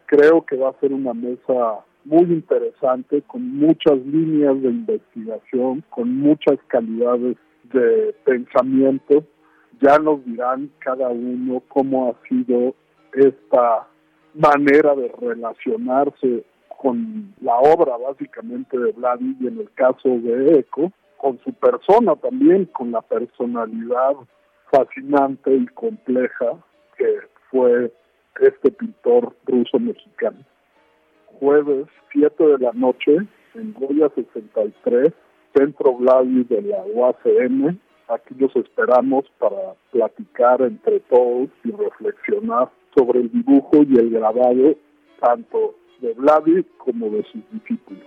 Creo 0.07 0.45
que 0.45 0.57
va 0.57 0.71
a 0.71 0.81
ser 0.81 0.93
una 0.93 1.15
mesa 1.15 1.85
muy 2.05 2.25
interesante, 2.25 3.23
con 3.23 3.57
muchas 3.57 3.99
líneas 4.07 4.61
de 4.61 4.69
investigación, 4.69 5.85
con 5.91 6.17
muchas 6.17 6.59
calidades 6.67 7.37
de 7.73 8.15
pensamiento. 8.25 9.25
Ya 9.81 9.99
nos 9.99 10.25
dirán 10.25 10.71
cada 10.81 11.09
uno 11.09 11.63
cómo 11.69 12.11
ha 12.11 12.29
sido 12.29 12.75
esta 13.15 13.87
manera 14.35 14.95
de 14.95 15.13
relacionarse 15.21 16.45
con 16.81 17.35
la 17.41 17.57
obra 17.59 17.97
básicamente 17.97 18.79
de 18.79 18.93
Vladi 18.93 19.37
y 19.41 19.47
en 19.47 19.61
el 19.61 19.71
caso 19.75 20.09
de 20.09 20.59
Eco, 20.59 20.91
con 21.23 21.39
su 21.45 21.53
persona 21.53 22.17
también, 22.17 22.67
con 22.67 22.91
la 22.91 23.01
personalidad 23.01 24.15
fascinante 24.73 25.55
y 25.55 25.67
compleja 25.67 26.59
que 26.99 27.21
fue 27.49 27.93
este 28.41 28.73
pintor 28.73 29.33
ruso 29.47 29.79
mexicano. 29.79 30.39
Jueves 31.39 31.87
7 32.13 32.45
de 32.45 32.59
la 32.59 32.73
noche 32.73 33.19
en 33.55 33.73
Goya 33.75 34.11
63, 34.17 35.13
Centro 35.55 35.95
Vladi 35.95 36.43
de 36.45 36.63
la 36.63 36.83
UACM. 36.93 37.79
Aquí 38.09 38.35
los 38.37 38.55
esperamos 38.57 39.25
para 39.39 39.75
platicar 39.93 40.61
entre 40.63 40.99
todos 41.01 41.49
y 41.63 41.71
reflexionar 41.71 42.69
sobre 42.97 43.21
el 43.21 43.31
dibujo 43.31 43.77
y 43.89 43.97
el 43.97 44.11
grabado 44.11 44.75
tanto 45.21 45.77
de 46.01 46.15
Vladi 46.15 46.65
como 46.79 47.11
de 47.11 47.23
sus 47.31 47.43
discípulos. 47.53 48.03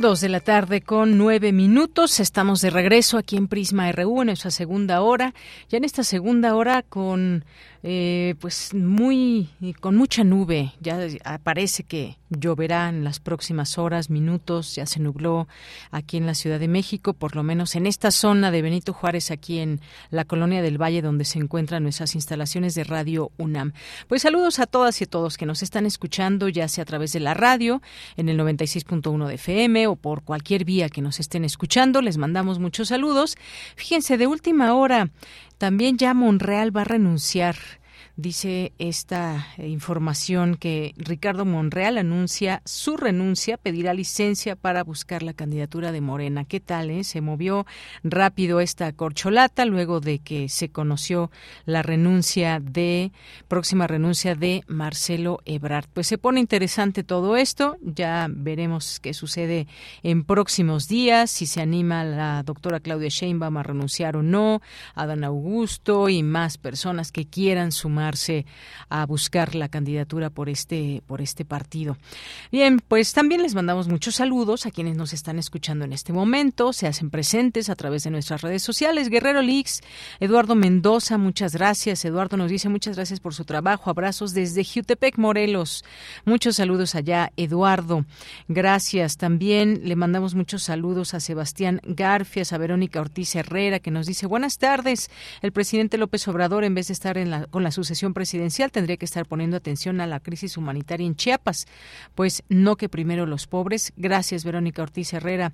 Dos 0.00 0.22
de 0.22 0.30
la 0.30 0.40
tarde 0.40 0.80
con 0.80 1.18
nueve 1.18 1.52
minutos. 1.52 2.20
Estamos 2.20 2.62
de 2.62 2.70
regreso 2.70 3.18
aquí 3.18 3.36
en 3.36 3.48
Prisma 3.48 3.92
RU 3.92 4.22
en 4.22 4.28
nuestra 4.28 4.50
segunda 4.50 5.02
hora. 5.02 5.34
Ya 5.68 5.76
en 5.76 5.84
esta 5.84 6.04
segunda 6.04 6.54
hora 6.54 6.82
con 6.82 7.44
eh, 7.82 8.34
pues 8.40 8.72
muy 8.72 9.50
con 9.80 9.96
mucha 9.96 10.24
nube. 10.24 10.72
Ya 10.80 10.98
parece 11.42 11.82
que 11.82 12.16
lloverá 12.30 12.88
en 12.88 13.04
las 13.04 13.20
próximas 13.20 13.76
horas, 13.78 14.08
minutos. 14.10 14.76
Ya 14.76 14.86
se 14.86 15.00
nubló 15.00 15.48
aquí 15.90 16.16
en 16.16 16.26
la 16.26 16.34
Ciudad 16.34 16.58
de 16.58 16.68
México, 16.68 17.12
por 17.12 17.36
lo 17.36 17.42
menos 17.42 17.74
en 17.74 17.86
esta 17.86 18.10
zona 18.10 18.50
de 18.50 18.62
Benito 18.62 18.92
Juárez, 18.92 19.30
aquí 19.30 19.58
en 19.58 19.80
la 20.10 20.24
colonia 20.24 20.62
del 20.62 20.80
Valle, 20.80 21.02
donde 21.02 21.24
se 21.24 21.38
encuentran 21.38 21.82
nuestras 21.82 22.14
instalaciones 22.14 22.74
de 22.74 22.84
Radio 22.84 23.32
UNAM. 23.36 23.72
Pues 24.08 24.22
saludos 24.22 24.58
a 24.58 24.66
todas 24.66 25.00
y 25.00 25.04
a 25.04 25.06
todos 25.08 25.36
que 25.36 25.46
nos 25.46 25.62
están 25.62 25.86
escuchando, 25.86 26.48
ya 26.48 26.68
sea 26.68 26.82
a 26.82 26.86
través 26.86 27.12
de 27.12 27.20
la 27.20 27.34
radio 27.34 27.82
en 28.16 28.28
el 28.28 28.38
96.1 28.38 29.26
de 29.26 29.34
FM 29.34 29.86
o 29.88 29.96
por 29.96 30.22
cualquier 30.22 30.64
vía 30.64 30.88
que 30.88 31.02
nos 31.02 31.20
estén 31.20 31.44
escuchando. 31.44 32.00
Les 32.02 32.16
mandamos 32.16 32.58
muchos 32.58 32.88
saludos. 32.88 33.36
Fíjense, 33.76 34.16
de 34.16 34.26
última 34.26 34.74
hora 34.74 35.10
también 35.58 35.98
ya 35.98 36.14
Monreal 36.14 36.74
va 36.74 36.80
a 36.80 36.84
renunciar 36.84 37.56
dice 38.20 38.72
esta 38.78 39.46
información 39.58 40.56
que 40.56 40.92
Ricardo 40.96 41.44
Monreal 41.44 41.98
anuncia 41.98 42.62
su 42.64 42.96
renuncia, 42.96 43.56
pedirá 43.56 43.94
licencia 43.94 44.56
para 44.56 44.84
buscar 44.84 45.22
la 45.22 45.32
candidatura 45.32 45.92
de 45.92 46.00
Morena. 46.00 46.44
¿Qué 46.44 46.60
tal? 46.60 46.90
Eh? 46.90 47.04
Se 47.04 47.20
movió 47.20 47.66
rápido 48.02 48.60
esta 48.60 48.92
corcholata 48.92 49.64
luego 49.64 50.00
de 50.00 50.18
que 50.18 50.48
se 50.48 50.68
conoció 50.68 51.30
la 51.64 51.82
renuncia 51.82 52.60
de 52.60 53.12
próxima 53.48 53.86
renuncia 53.86 54.34
de 54.34 54.64
Marcelo 54.66 55.40
Ebrard. 55.44 55.86
Pues 55.92 56.06
se 56.06 56.18
pone 56.18 56.40
interesante 56.40 57.02
todo 57.04 57.36
esto. 57.36 57.76
Ya 57.82 58.26
veremos 58.30 59.00
qué 59.00 59.14
sucede 59.14 59.66
en 60.02 60.24
próximos 60.24 60.88
días, 60.88 61.30
si 61.30 61.46
se 61.46 61.60
anima 61.60 62.04
la 62.04 62.42
doctora 62.42 62.80
Claudia 62.80 63.08
Sheinbaum 63.08 63.56
a 63.56 63.62
renunciar 63.62 64.16
o 64.16 64.22
no, 64.22 64.60
Adán 64.94 65.24
Augusto 65.24 66.08
y 66.08 66.22
más 66.22 66.58
personas 66.58 67.12
que 67.12 67.26
quieran 67.26 67.72
sumar 67.72 68.09
a 68.88 69.06
buscar 69.06 69.54
la 69.54 69.68
candidatura 69.68 70.30
por 70.30 70.48
este 70.48 71.02
por 71.06 71.20
este 71.20 71.44
partido. 71.44 71.96
Bien, 72.50 72.80
pues 72.86 73.12
también 73.12 73.42
les 73.42 73.54
mandamos 73.54 73.88
muchos 73.88 74.16
saludos 74.16 74.66
a 74.66 74.70
quienes 74.70 74.96
nos 74.96 75.12
están 75.12 75.38
escuchando 75.38 75.84
en 75.84 75.92
este 75.92 76.12
momento, 76.12 76.72
se 76.72 76.86
hacen 76.86 77.10
presentes 77.10 77.68
a 77.68 77.76
través 77.76 78.04
de 78.04 78.10
nuestras 78.10 78.42
redes 78.42 78.62
sociales. 78.62 79.08
Guerrero 79.08 79.42
Lix, 79.42 79.80
Eduardo 80.20 80.54
Mendoza, 80.54 81.18
muchas 81.18 81.54
gracias. 81.54 82.04
Eduardo 82.04 82.36
nos 82.36 82.50
dice 82.50 82.68
muchas 82.68 82.96
gracias 82.96 83.20
por 83.20 83.34
su 83.34 83.44
trabajo. 83.44 83.90
Abrazos 83.90 84.32
desde 84.32 84.64
Jutepec, 84.64 85.18
Morelos. 85.18 85.84
Muchos 86.24 86.56
saludos 86.56 86.94
allá, 86.94 87.32
Eduardo. 87.36 88.04
Gracias. 88.48 89.16
También 89.16 89.82
le 89.84 89.96
mandamos 89.96 90.34
muchos 90.34 90.62
saludos 90.62 91.14
a 91.14 91.20
Sebastián 91.20 91.80
Garfias, 91.84 92.52
a 92.52 92.58
Verónica 92.58 93.00
Ortiz 93.00 93.34
Herrera, 93.34 93.80
que 93.80 93.90
nos 93.90 94.06
dice 94.06 94.26
buenas 94.26 94.58
tardes. 94.58 95.10
El 95.42 95.52
presidente 95.52 95.98
López 95.98 96.26
Obrador, 96.28 96.64
en 96.64 96.74
vez 96.74 96.88
de 96.88 96.94
estar 96.94 97.18
en 97.18 97.30
la, 97.30 97.46
con 97.46 97.62
la 97.62 97.70
sucesión 97.70 97.89
presidencial 98.14 98.70
tendría 98.70 98.96
que 98.96 99.04
estar 99.04 99.26
poniendo 99.26 99.56
atención 99.56 100.00
a 100.00 100.06
la 100.06 100.20
crisis 100.20 100.56
humanitaria 100.56 101.06
en 101.06 101.16
Chiapas, 101.16 101.66
pues 102.14 102.42
no 102.48 102.76
que 102.76 102.88
primero 102.88 103.26
los 103.26 103.46
pobres. 103.46 103.92
Gracias, 103.96 104.44
Verónica 104.44 104.82
Ortiz 104.82 105.12
Herrera. 105.12 105.52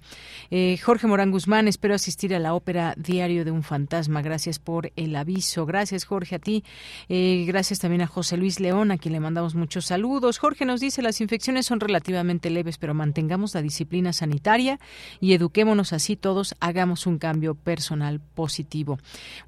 Eh, 0.50 0.78
Jorge 0.82 1.06
Morán 1.06 1.30
Guzmán, 1.30 1.68
espero 1.68 1.94
asistir 1.94 2.34
a 2.34 2.38
la 2.38 2.54
ópera 2.54 2.94
Diario 2.96 3.44
de 3.44 3.50
un 3.50 3.62
Fantasma. 3.62 4.22
Gracias 4.22 4.58
por 4.58 4.92
el 4.96 5.16
aviso. 5.16 5.66
Gracias, 5.66 6.04
Jorge, 6.04 6.36
a 6.36 6.38
ti. 6.38 6.64
Eh, 7.08 7.44
gracias 7.46 7.78
también 7.78 8.02
a 8.02 8.06
José 8.06 8.36
Luis 8.36 8.60
León, 8.60 8.90
a 8.90 8.98
quien 8.98 9.12
le 9.12 9.20
mandamos 9.20 9.54
muchos 9.54 9.86
saludos. 9.86 10.38
Jorge 10.38 10.64
nos 10.64 10.80
dice, 10.80 11.02
las 11.02 11.20
infecciones 11.20 11.66
son 11.66 11.80
relativamente 11.80 12.50
leves, 12.50 12.78
pero 12.78 12.94
mantengamos 12.94 13.54
la 13.54 13.62
disciplina 13.62 14.12
sanitaria 14.12 14.78
y 15.20 15.32
eduquémonos 15.32 15.92
así 15.92 16.16
todos, 16.16 16.54
hagamos 16.60 17.06
un 17.06 17.18
cambio 17.18 17.54
personal 17.54 18.20
positivo. 18.20 18.98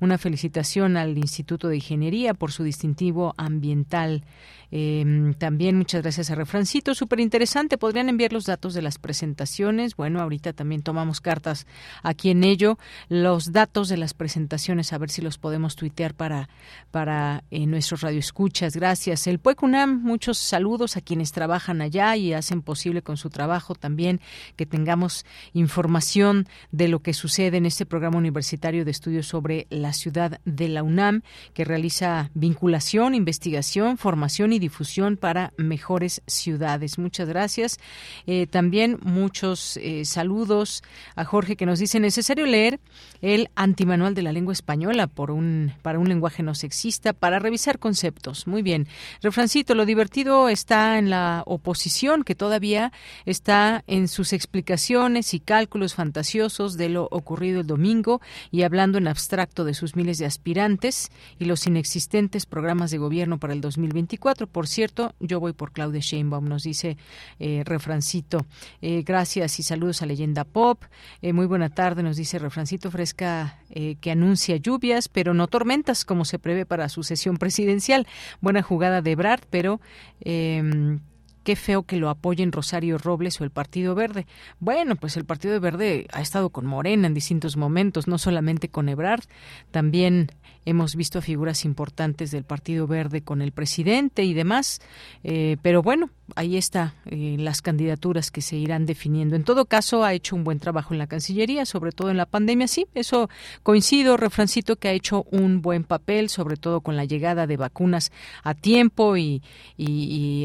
Una 0.00 0.18
felicitación 0.18 0.96
al 0.96 1.18
Instituto 1.18 1.68
de 1.68 1.76
Ingeniería 1.76 2.34
por 2.34 2.52
su 2.52 2.64
distintivo 2.78 3.34
ambiental. 3.36 4.22
Em, 4.70 5.34
también 5.34 5.76
muchas 5.76 6.02
gracias 6.02 6.30
a 6.30 6.34
Refrancito, 6.34 6.94
súper 6.94 7.20
interesante. 7.20 7.78
Podrían 7.78 8.08
enviar 8.08 8.32
los 8.32 8.44
datos 8.44 8.74
de 8.74 8.82
las 8.82 8.98
presentaciones. 8.98 9.96
Bueno, 9.96 10.20
ahorita 10.20 10.52
también 10.52 10.82
tomamos 10.82 11.20
cartas 11.20 11.66
aquí 12.02 12.30
en 12.30 12.44
ello. 12.44 12.78
Los 13.08 13.52
datos 13.52 13.88
de 13.88 13.96
las 13.96 14.14
presentaciones, 14.14 14.92
a 14.92 14.98
ver 14.98 15.10
si 15.10 15.22
los 15.22 15.38
podemos 15.38 15.76
tuitear 15.76 16.14
para, 16.14 16.48
para 16.90 17.44
eh, 17.50 17.66
nuestros 17.66 18.02
radioescuchas. 18.02 18.76
Gracias. 18.76 19.26
El 19.26 19.38
PUECUNAM, 19.38 20.02
muchos 20.02 20.38
saludos 20.38 20.96
a 20.96 21.00
quienes 21.00 21.32
trabajan 21.32 21.80
allá 21.80 22.16
y 22.16 22.32
hacen 22.32 22.62
posible 22.62 23.02
con 23.02 23.16
su 23.16 23.30
trabajo 23.30 23.74
también 23.74 24.20
que 24.56 24.66
tengamos 24.66 25.24
información 25.52 26.46
de 26.72 26.88
lo 26.88 27.00
que 27.00 27.14
sucede 27.14 27.56
en 27.56 27.66
este 27.66 27.86
programa 27.86 28.18
universitario 28.18 28.84
de 28.84 28.90
estudios 28.90 29.26
sobre 29.26 29.66
la 29.70 29.92
ciudad 29.92 30.40
de 30.44 30.68
la 30.68 30.82
UNAM, 30.82 31.22
que 31.54 31.64
realiza 31.64 32.30
vinculación, 32.34 33.14
investigación, 33.14 33.98
formación 33.98 34.52
y 34.52 34.57
difusión 34.58 35.16
para 35.16 35.52
mejores 35.56 36.22
ciudades. 36.26 36.98
Muchas 36.98 37.28
gracias. 37.28 37.78
Eh, 38.26 38.46
también 38.46 38.98
muchos 39.02 39.76
eh, 39.78 40.04
saludos 40.04 40.82
a 41.16 41.24
Jorge 41.24 41.56
que 41.56 41.66
nos 41.66 41.78
dice 41.78 42.00
necesario 42.00 42.46
leer 42.46 42.80
el 43.20 43.50
antimanual 43.54 44.14
de 44.14 44.22
la 44.22 44.32
lengua 44.32 44.52
española 44.52 45.06
por 45.06 45.30
un, 45.30 45.72
para 45.82 45.98
un 45.98 46.08
lenguaje 46.08 46.42
no 46.42 46.54
sexista, 46.54 47.12
para 47.12 47.38
revisar 47.38 47.78
conceptos. 47.78 48.46
Muy 48.46 48.62
bien. 48.62 48.86
Refrancito, 49.22 49.74
lo 49.74 49.86
divertido 49.86 50.48
está 50.48 50.98
en 50.98 51.10
la 51.10 51.42
oposición, 51.46 52.24
que 52.24 52.34
todavía 52.34 52.92
está 53.26 53.84
en 53.86 54.08
sus 54.08 54.32
explicaciones 54.32 55.34
y 55.34 55.40
cálculos 55.40 55.94
fantasiosos 55.94 56.76
de 56.76 56.88
lo 56.88 57.08
ocurrido 57.10 57.60
el 57.60 57.66
domingo 57.66 58.20
y 58.50 58.62
hablando 58.62 58.98
en 58.98 59.08
abstracto 59.08 59.64
de 59.64 59.74
sus 59.74 59.96
miles 59.96 60.18
de 60.18 60.26
aspirantes 60.26 61.10
y 61.38 61.44
los 61.44 61.66
inexistentes 61.66 62.46
programas 62.46 62.90
de 62.90 62.98
gobierno 62.98 63.38
para 63.38 63.52
el 63.52 63.60
2024. 63.60 64.46
Por 64.48 64.66
cierto, 64.66 65.14
yo 65.20 65.40
voy 65.40 65.52
por 65.52 65.72
Claudia 65.72 66.00
Sheinbaum, 66.00 66.48
nos 66.48 66.62
dice 66.64 66.96
eh, 67.38 67.62
Refrancito. 67.64 68.46
Eh, 68.82 69.02
gracias 69.04 69.58
y 69.58 69.62
saludos 69.62 70.02
a 70.02 70.06
Leyenda 70.06 70.44
Pop. 70.44 70.82
Eh, 71.22 71.32
muy 71.32 71.46
buena 71.46 71.68
tarde, 71.70 72.02
nos 72.02 72.16
dice 72.16 72.38
Refrancito 72.38 72.90
Fresca, 72.90 73.58
que 74.00 74.10
anuncia 74.10 74.56
lluvias, 74.56 75.08
pero 75.08 75.34
no 75.34 75.46
tormentas, 75.46 76.04
como 76.04 76.24
se 76.24 76.38
prevé 76.38 76.66
para 76.66 76.88
su 76.88 77.02
sesión 77.02 77.36
presidencial. 77.36 78.06
Buena 78.40 78.62
jugada 78.62 79.02
de 79.02 79.14
Brad, 79.14 79.40
pero 79.50 79.80
em, 80.20 81.00
qué 81.48 81.56
feo 81.56 81.84
que 81.84 81.96
lo 81.96 82.10
apoyen 82.10 82.52
Rosario 82.52 82.98
Robles 82.98 83.40
o 83.40 83.44
el 83.44 83.48
Partido 83.50 83.94
Verde. 83.94 84.26
Bueno, 84.60 84.96
pues 84.96 85.16
el 85.16 85.24
Partido 85.24 85.58
Verde 85.60 86.06
ha 86.12 86.20
estado 86.20 86.50
con 86.50 86.66
Morena 86.66 87.06
en 87.06 87.14
distintos 87.14 87.56
momentos, 87.56 88.06
no 88.06 88.18
solamente 88.18 88.68
con 88.68 88.90
Ebrard, 88.90 89.24
también 89.70 90.30
hemos 90.66 90.94
visto 90.94 91.22
figuras 91.22 91.64
importantes 91.64 92.30
del 92.30 92.44
Partido 92.44 92.86
Verde 92.86 93.22
con 93.22 93.40
el 93.40 93.52
presidente 93.52 94.24
y 94.24 94.34
demás, 94.34 94.80
eh, 95.24 95.56
pero 95.62 95.82
bueno, 95.82 96.10
ahí 96.36 96.56
está 96.56 96.94
eh, 97.06 97.36
las 97.38 97.62
candidaturas 97.62 98.30
que 98.30 98.42
se 98.42 98.56
irán 98.56 98.84
definiendo. 98.84 99.34
En 99.34 99.44
todo 99.44 99.64
caso, 99.64 100.04
ha 100.04 100.12
hecho 100.12 100.36
un 100.36 100.44
buen 100.44 100.60
trabajo 100.60 100.92
en 100.92 100.98
la 100.98 101.06
Cancillería, 101.06 101.64
sobre 101.64 101.92
todo 101.92 102.10
en 102.10 102.18
la 102.18 102.26
pandemia. 102.26 102.68
Sí, 102.68 102.86
eso 102.94 103.30
coincido, 103.62 104.16
refrancito, 104.16 104.76
que 104.76 104.88
ha 104.88 104.92
hecho 104.92 105.24
un 105.30 105.62
buen 105.62 105.84
papel, 105.84 106.28
sobre 106.28 106.56
todo 106.56 106.80
con 106.82 106.96
la 106.96 107.06
llegada 107.06 107.46
de 107.46 107.56
vacunas 107.56 108.12
a 108.42 108.54
tiempo 108.54 109.16
y, 109.16 109.42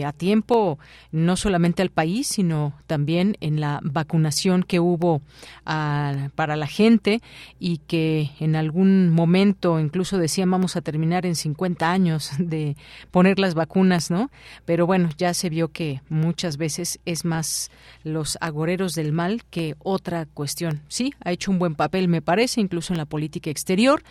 a 0.05 0.13
tiempo 0.13 0.79
no 1.11 1.35
solamente 1.35 1.81
al 1.81 1.89
país, 1.89 2.27
sino 2.27 2.73
también 2.87 3.37
en 3.39 3.59
la 3.59 3.79
vacunación 3.83 4.63
que 4.63 4.79
hubo 4.79 5.21
ah, 5.65 6.29
para 6.35 6.55
la 6.55 6.67
gente 6.67 7.21
y 7.59 7.77
que 7.79 8.31
en 8.39 8.55
algún 8.55 9.09
momento 9.09 9.79
incluso 9.79 10.17
decían 10.17 10.49
vamos 10.49 10.75
a 10.75 10.81
terminar 10.81 11.25
en 11.25 11.35
50 11.35 11.91
años 11.91 12.31
de 12.39 12.75
poner 13.11 13.39
las 13.39 13.53
vacunas, 13.53 14.11
¿no? 14.11 14.29
Pero 14.65 14.85
bueno, 14.85 15.09
ya 15.17 15.33
se 15.33 15.49
vio 15.49 15.69
que 15.69 16.01
muchas 16.09 16.57
veces 16.57 16.99
es 17.05 17.25
más 17.25 17.71
los 18.03 18.37
agoreros 18.41 18.95
del 18.95 19.11
mal 19.11 19.43
que 19.49 19.75
otra 19.79 20.25
cuestión. 20.25 20.81
Sí, 20.87 21.13
ha 21.23 21.31
hecho 21.31 21.51
un 21.51 21.59
buen 21.59 21.75
papel, 21.75 22.07
me 22.07 22.21
parece, 22.21 22.61
incluso 22.61 22.93
en 22.93 22.97
la 22.97 23.05
política 23.05 23.49
exterior, 23.49 24.03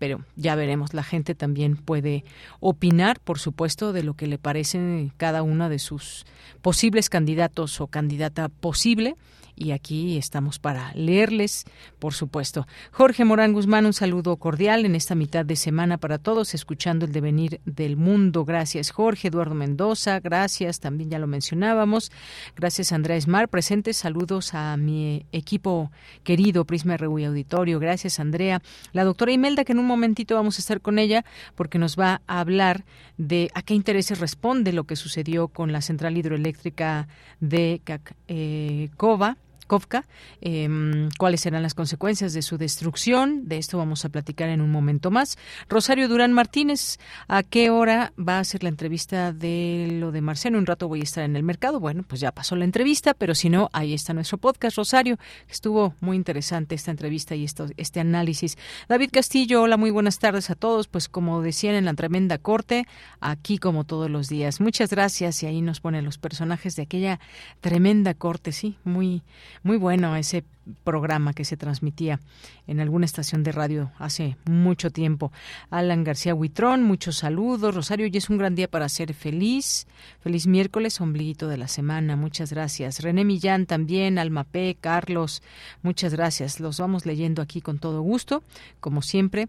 pero 0.00 0.24
ya 0.34 0.56
veremos. 0.56 0.94
La 0.94 1.04
gente 1.04 1.36
también 1.36 1.76
puede 1.76 2.24
opinar, 2.58 3.20
por 3.20 3.38
supuesto, 3.38 3.92
de 3.92 4.02
lo 4.02 4.14
que 4.14 4.26
le 4.26 4.38
parece 4.38 5.12
cada 5.18 5.42
uno 5.42 5.68
de 5.68 5.78
sus 5.78 6.24
posibles 6.62 7.10
candidatos 7.10 7.80
o 7.82 7.86
candidata 7.86 8.48
posible 8.48 9.14
y 9.60 9.72
aquí 9.72 10.16
estamos 10.16 10.58
para 10.58 10.90
leerles, 10.94 11.64
por 11.98 12.14
supuesto. 12.14 12.66
Jorge 12.92 13.26
Morán 13.26 13.52
Guzmán, 13.52 13.84
un 13.84 13.92
saludo 13.92 14.36
cordial 14.38 14.86
en 14.86 14.94
esta 14.94 15.14
mitad 15.14 15.44
de 15.44 15.54
semana 15.54 15.98
para 15.98 16.16
todos, 16.16 16.54
escuchando 16.54 17.04
el 17.04 17.12
devenir 17.12 17.60
del 17.66 17.98
mundo. 17.98 18.46
Gracias, 18.46 18.90
Jorge. 18.90 19.28
Eduardo 19.28 19.54
Mendoza, 19.54 20.18
gracias, 20.18 20.80
también 20.80 21.10
ya 21.10 21.18
lo 21.18 21.26
mencionábamos. 21.26 22.10
Gracias, 22.56 22.90
Andrea 22.90 23.18
Esmar, 23.18 23.50
presentes. 23.50 23.98
Saludos 23.98 24.54
a 24.54 24.78
mi 24.78 25.26
equipo 25.30 25.92
querido, 26.24 26.64
Prisma 26.64 26.96
RU 26.96 27.18
y 27.18 27.26
Auditorio. 27.26 27.78
Gracias, 27.78 28.18
Andrea. 28.18 28.62
La 28.92 29.04
doctora 29.04 29.32
Imelda, 29.32 29.64
que 29.64 29.72
en 29.72 29.78
un 29.78 29.86
momentito 29.86 30.36
vamos 30.36 30.56
a 30.56 30.60
estar 30.62 30.80
con 30.80 30.98
ella, 30.98 31.26
porque 31.54 31.78
nos 31.78 31.98
va 31.98 32.22
a 32.26 32.40
hablar 32.40 32.86
de 33.18 33.50
a 33.52 33.60
qué 33.60 33.74
intereses 33.74 34.20
responde 34.20 34.72
lo 34.72 34.84
que 34.84 34.96
sucedió 34.96 35.48
con 35.48 35.70
la 35.70 35.82
central 35.82 36.16
hidroeléctrica 36.16 37.08
de 37.40 37.82
Cacova. 37.84 39.36
Kofka, 39.70 40.04
em, 40.40 41.10
cuáles 41.16 41.42
serán 41.42 41.62
las 41.62 41.74
consecuencias 41.74 42.32
de 42.32 42.42
su 42.42 42.58
destrucción. 42.58 43.46
De 43.46 43.56
esto 43.56 43.78
vamos 43.78 44.04
a 44.04 44.08
platicar 44.08 44.48
en 44.48 44.62
un 44.62 44.72
momento 44.72 45.12
más. 45.12 45.38
Rosario 45.68 46.08
Durán 46.08 46.32
Martínez, 46.32 46.98
¿a 47.28 47.44
qué 47.44 47.70
hora 47.70 48.12
va 48.18 48.40
a 48.40 48.44
ser 48.44 48.64
la 48.64 48.68
entrevista 48.68 49.32
de 49.32 49.86
lo 50.00 50.10
de 50.10 50.22
Marcelo? 50.22 50.58
Un 50.58 50.66
rato 50.66 50.88
voy 50.88 51.02
a 51.02 51.04
estar 51.04 51.22
en 51.22 51.36
el 51.36 51.44
mercado. 51.44 51.78
Bueno, 51.78 52.02
pues 52.02 52.20
ya 52.20 52.32
pasó 52.32 52.56
la 52.56 52.64
entrevista, 52.64 53.14
pero 53.14 53.36
si 53.36 53.48
no, 53.48 53.70
ahí 53.72 53.94
está 53.94 54.12
nuestro 54.12 54.38
podcast. 54.38 54.76
Rosario, 54.76 55.18
estuvo 55.48 55.94
muy 56.00 56.16
interesante 56.16 56.74
esta 56.74 56.90
entrevista 56.90 57.36
y 57.36 57.44
esto, 57.44 57.66
este 57.76 58.00
análisis. 58.00 58.58
David 58.88 59.10
Castillo, 59.12 59.62
hola, 59.62 59.76
muy 59.76 59.92
buenas 59.92 60.18
tardes 60.18 60.50
a 60.50 60.56
todos. 60.56 60.88
Pues 60.88 61.08
como 61.08 61.42
decían 61.42 61.76
en 61.76 61.84
la 61.84 61.94
tremenda 61.94 62.38
corte, 62.38 62.88
aquí 63.20 63.58
como 63.58 63.84
todos 63.84 64.10
los 64.10 64.28
días. 64.28 64.60
Muchas 64.60 64.90
gracias 64.90 65.44
y 65.44 65.46
ahí 65.46 65.62
nos 65.62 65.78
ponen 65.78 66.04
los 66.04 66.18
personajes 66.18 66.74
de 66.74 66.82
aquella 66.82 67.20
tremenda 67.60 68.14
corte, 68.14 68.50
sí, 68.50 68.76
muy 68.82 69.22
muy 69.62 69.76
bueno 69.76 70.16
ese 70.16 70.44
programa 70.84 71.32
que 71.32 71.44
se 71.44 71.56
transmitía 71.56 72.20
en 72.66 72.80
alguna 72.80 73.04
estación 73.04 73.42
de 73.42 73.52
radio 73.52 73.90
hace 73.98 74.36
mucho 74.44 74.90
tiempo. 74.90 75.32
Alan 75.70 76.04
García 76.04 76.34
Huitrón, 76.34 76.82
muchos 76.82 77.16
saludos. 77.16 77.74
Rosario, 77.74 78.06
hoy 78.06 78.16
es 78.16 78.30
un 78.30 78.38
gran 78.38 78.54
día 78.54 78.68
para 78.68 78.88
ser 78.88 79.14
feliz. 79.14 79.86
Feliz 80.20 80.46
miércoles, 80.46 81.00
ombliguito 81.00 81.48
de 81.48 81.56
la 81.56 81.68
semana. 81.68 82.16
Muchas 82.16 82.52
gracias. 82.52 83.00
René 83.00 83.24
Millán 83.24 83.66
también, 83.66 84.18
Alma 84.18 84.44
P, 84.44 84.76
Carlos, 84.80 85.42
muchas 85.82 86.14
gracias. 86.14 86.60
Los 86.60 86.78
vamos 86.78 87.06
leyendo 87.06 87.42
aquí 87.42 87.60
con 87.60 87.78
todo 87.78 88.02
gusto, 88.02 88.42
como 88.80 89.02
siempre 89.02 89.48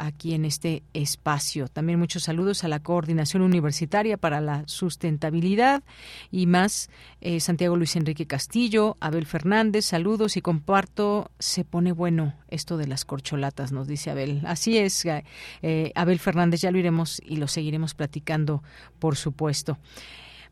aquí 0.00 0.34
en 0.34 0.44
este 0.44 0.82
espacio. 0.94 1.68
También 1.68 1.98
muchos 1.98 2.24
saludos 2.24 2.64
a 2.64 2.68
la 2.68 2.80
Coordinación 2.80 3.42
Universitaria 3.42 4.16
para 4.16 4.40
la 4.40 4.64
Sustentabilidad 4.66 5.82
y 6.30 6.46
más. 6.46 6.90
Eh, 7.20 7.40
Santiago 7.40 7.76
Luis 7.76 7.96
Enrique 7.96 8.26
Castillo, 8.26 8.96
Abel 9.00 9.26
Fernández, 9.26 9.84
saludos 9.84 10.36
y 10.36 10.40
comparto. 10.40 11.30
Se 11.38 11.64
pone 11.64 11.92
bueno 11.92 12.34
esto 12.48 12.76
de 12.76 12.86
las 12.86 13.04
corcholatas, 13.04 13.72
nos 13.72 13.86
dice 13.86 14.10
Abel. 14.10 14.42
Así 14.46 14.78
es, 14.78 15.04
eh, 15.04 15.92
Abel 15.94 16.18
Fernández, 16.18 16.62
ya 16.62 16.70
lo 16.70 16.78
iremos 16.78 17.20
y 17.24 17.36
lo 17.36 17.46
seguiremos 17.46 17.94
platicando, 17.94 18.62
por 18.98 19.16
supuesto. 19.16 19.78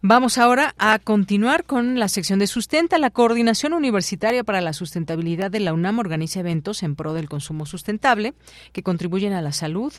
Vamos 0.01 0.39
ahora 0.39 0.77
a 0.79 1.01
continuar 1.01 1.65
con 1.65 1.99
la 1.99 2.07
sección 2.07 2.39
de 2.39 2.47
Sustenta. 2.47 2.99
La 2.99 3.11
Coordinación 3.11 3.73
Universitaria 3.73 4.45
para 4.45 4.61
la 4.61 4.73
Sustentabilidad 4.73 5.51
de 5.51 5.59
la 5.59 5.73
UNAM 5.73 5.99
organiza 5.99 6.39
eventos 6.39 6.85
en 6.85 6.95
pro 6.95 7.15
del 7.15 7.29
consumo 7.29 7.67
sustentable 7.67 8.35
que 8.73 8.85
contribuyen 8.85 9.33
a 9.33 9.43
la 9.43 9.51
salud, 9.51 9.93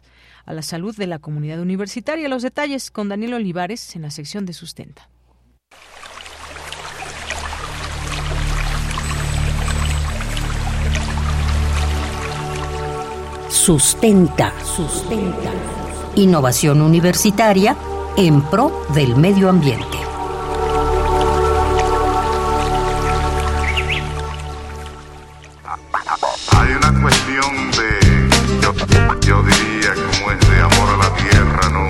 a 0.46 0.54
la 0.54 0.62
salud 0.62 0.96
de 0.96 1.06
la 1.06 1.20
comunidad 1.20 1.60
universitaria. 1.60 2.30
Los 2.30 2.44
detalles 2.44 2.92
con 2.92 3.10
Daniel 3.10 3.34
Olivares 3.34 3.94
en 3.98 4.04
la 4.04 4.10
sección 4.10 4.46
de 4.46 4.54
Sustenta. 4.54 5.10
Sustenta, 13.50 14.54
sustenta. 14.64 15.52
Innovación 16.16 16.82
universitaria 16.82 17.76
en 18.20 18.42
pro 18.42 18.86
del 18.94 19.16
medio 19.16 19.48
ambiente. 19.48 19.98
Hay 26.52 26.72
una 26.74 27.02
cuestión 27.02 27.72
de, 27.72 29.26
yo, 29.26 29.42
diría, 29.42 29.94
como 29.94 30.32
es 30.32 30.50
de 30.50 30.60
amor 30.60 30.90
a 30.90 30.98
la 30.98 31.16
tierra, 31.16 31.70
¿no? 31.72 31.88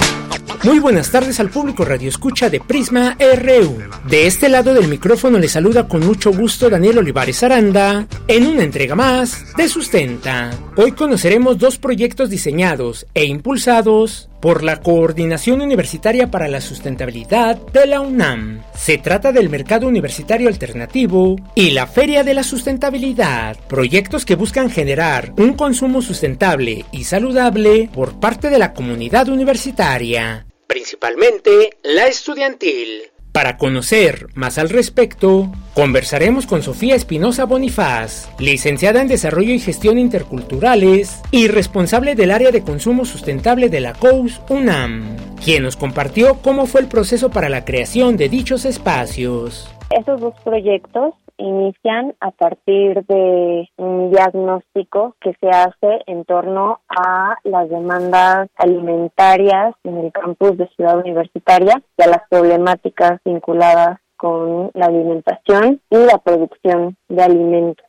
Muy 0.69 0.77
buenas 0.77 1.09
tardes 1.09 1.39
al 1.39 1.49
público 1.49 1.83
Radio 1.83 2.09
Escucha 2.09 2.51
de 2.51 2.59
Prisma 2.59 3.17
RU. 3.19 3.79
De 4.07 4.27
este 4.27 4.49
lado 4.49 4.75
del 4.75 4.87
micrófono 4.87 5.39
le 5.39 5.47
saluda 5.47 5.87
con 5.87 6.05
mucho 6.05 6.31
gusto 6.31 6.69
Daniel 6.69 6.99
Olivares 6.99 7.41
Aranda 7.41 8.05
en 8.27 8.45
una 8.45 8.63
entrega 8.63 8.93
más 8.93 9.55
de 9.57 9.67
Sustenta. 9.67 10.51
Hoy 10.75 10.91
conoceremos 10.91 11.57
dos 11.57 11.79
proyectos 11.79 12.29
diseñados 12.29 13.07
e 13.15 13.25
impulsados 13.25 14.28
por 14.39 14.63
la 14.63 14.81
Coordinación 14.81 15.61
Universitaria 15.61 16.31
para 16.31 16.47
la 16.47 16.61
Sustentabilidad 16.61 17.57
de 17.57 17.85
la 17.85 18.01
UNAM. 18.01 18.63
Se 18.75 18.97
trata 18.97 19.31
del 19.31 19.49
Mercado 19.49 19.87
Universitario 19.87 20.47
Alternativo 20.47 21.35
y 21.55 21.71
la 21.71 21.87
Feria 21.87 22.23
de 22.23 22.33
la 22.33 22.43
Sustentabilidad, 22.43 23.57
proyectos 23.67 24.25
que 24.25 24.35
buscan 24.35 24.69
generar 24.69 25.33
un 25.37 25.53
consumo 25.53 26.01
sustentable 26.01 26.85
y 26.91 27.03
saludable 27.03 27.89
por 27.93 28.19
parte 28.19 28.49
de 28.49 28.59
la 28.59 28.73
comunidad 28.73 29.29
universitaria, 29.29 30.45
principalmente 30.67 31.77
la 31.83 32.07
estudiantil. 32.07 33.11
Para 33.31 33.57
conocer 33.57 34.27
más 34.33 34.57
al 34.57 34.69
respecto, 34.69 35.51
conversaremos 35.75 36.47
con 36.47 36.63
Sofía 36.63 36.95
Espinosa 36.95 37.45
Bonifaz, 37.45 38.27
licenciada 38.39 39.01
en 39.01 39.07
Desarrollo 39.07 39.53
y 39.53 39.59
Gestión 39.59 39.99
Interculturales 39.99 41.21
y 41.29 41.47
responsable 41.47 42.15
del 42.15 42.31
área 42.31 42.49
de 42.51 42.63
consumo 42.63 43.05
sustentable 43.05 43.69
de 43.69 43.81
la 43.81 43.93
COUS 43.93 44.41
UNAM, 44.49 45.15
quien 45.43 45.63
nos 45.63 45.77
compartió 45.77 46.41
cómo 46.41 46.65
fue 46.65 46.81
el 46.81 46.87
proceso 46.87 47.29
para 47.29 47.49
la 47.49 47.65
creación 47.65 48.17
de 48.17 48.29
dichos 48.29 48.65
espacios. 48.65 49.69
Estos 49.91 50.21
dos 50.21 50.33
proyectos 50.43 51.13
inician 51.39 52.15
a 52.19 52.31
partir 52.31 53.05
de 53.05 53.69
un 53.77 54.11
diagnóstico 54.11 55.15
que 55.19 55.33
se 55.39 55.49
hace 55.49 56.03
en 56.05 56.25
torno 56.25 56.81
a 56.89 57.35
las 57.43 57.69
demandas 57.69 58.49
alimentarias 58.57 59.73
en 59.83 59.97
el 59.97 60.11
campus 60.11 60.57
de 60.57 60.67
Ciudad 60.75 60.99
Universitaria 60.99 61.81
y 61.97 62.03
a 62.03 62.07
las 62.07 62.21
problemáticas 62.29 63.19
vinculadas 63.23 63.99
con 64.17 64.69
la 64.73 64.87
alimentación 64.87 65.81
y 65.89 65.97
la 65.97 66.17
producción 66.17 66.97
de 67.07 67.23
alimentos. 67.23 67.85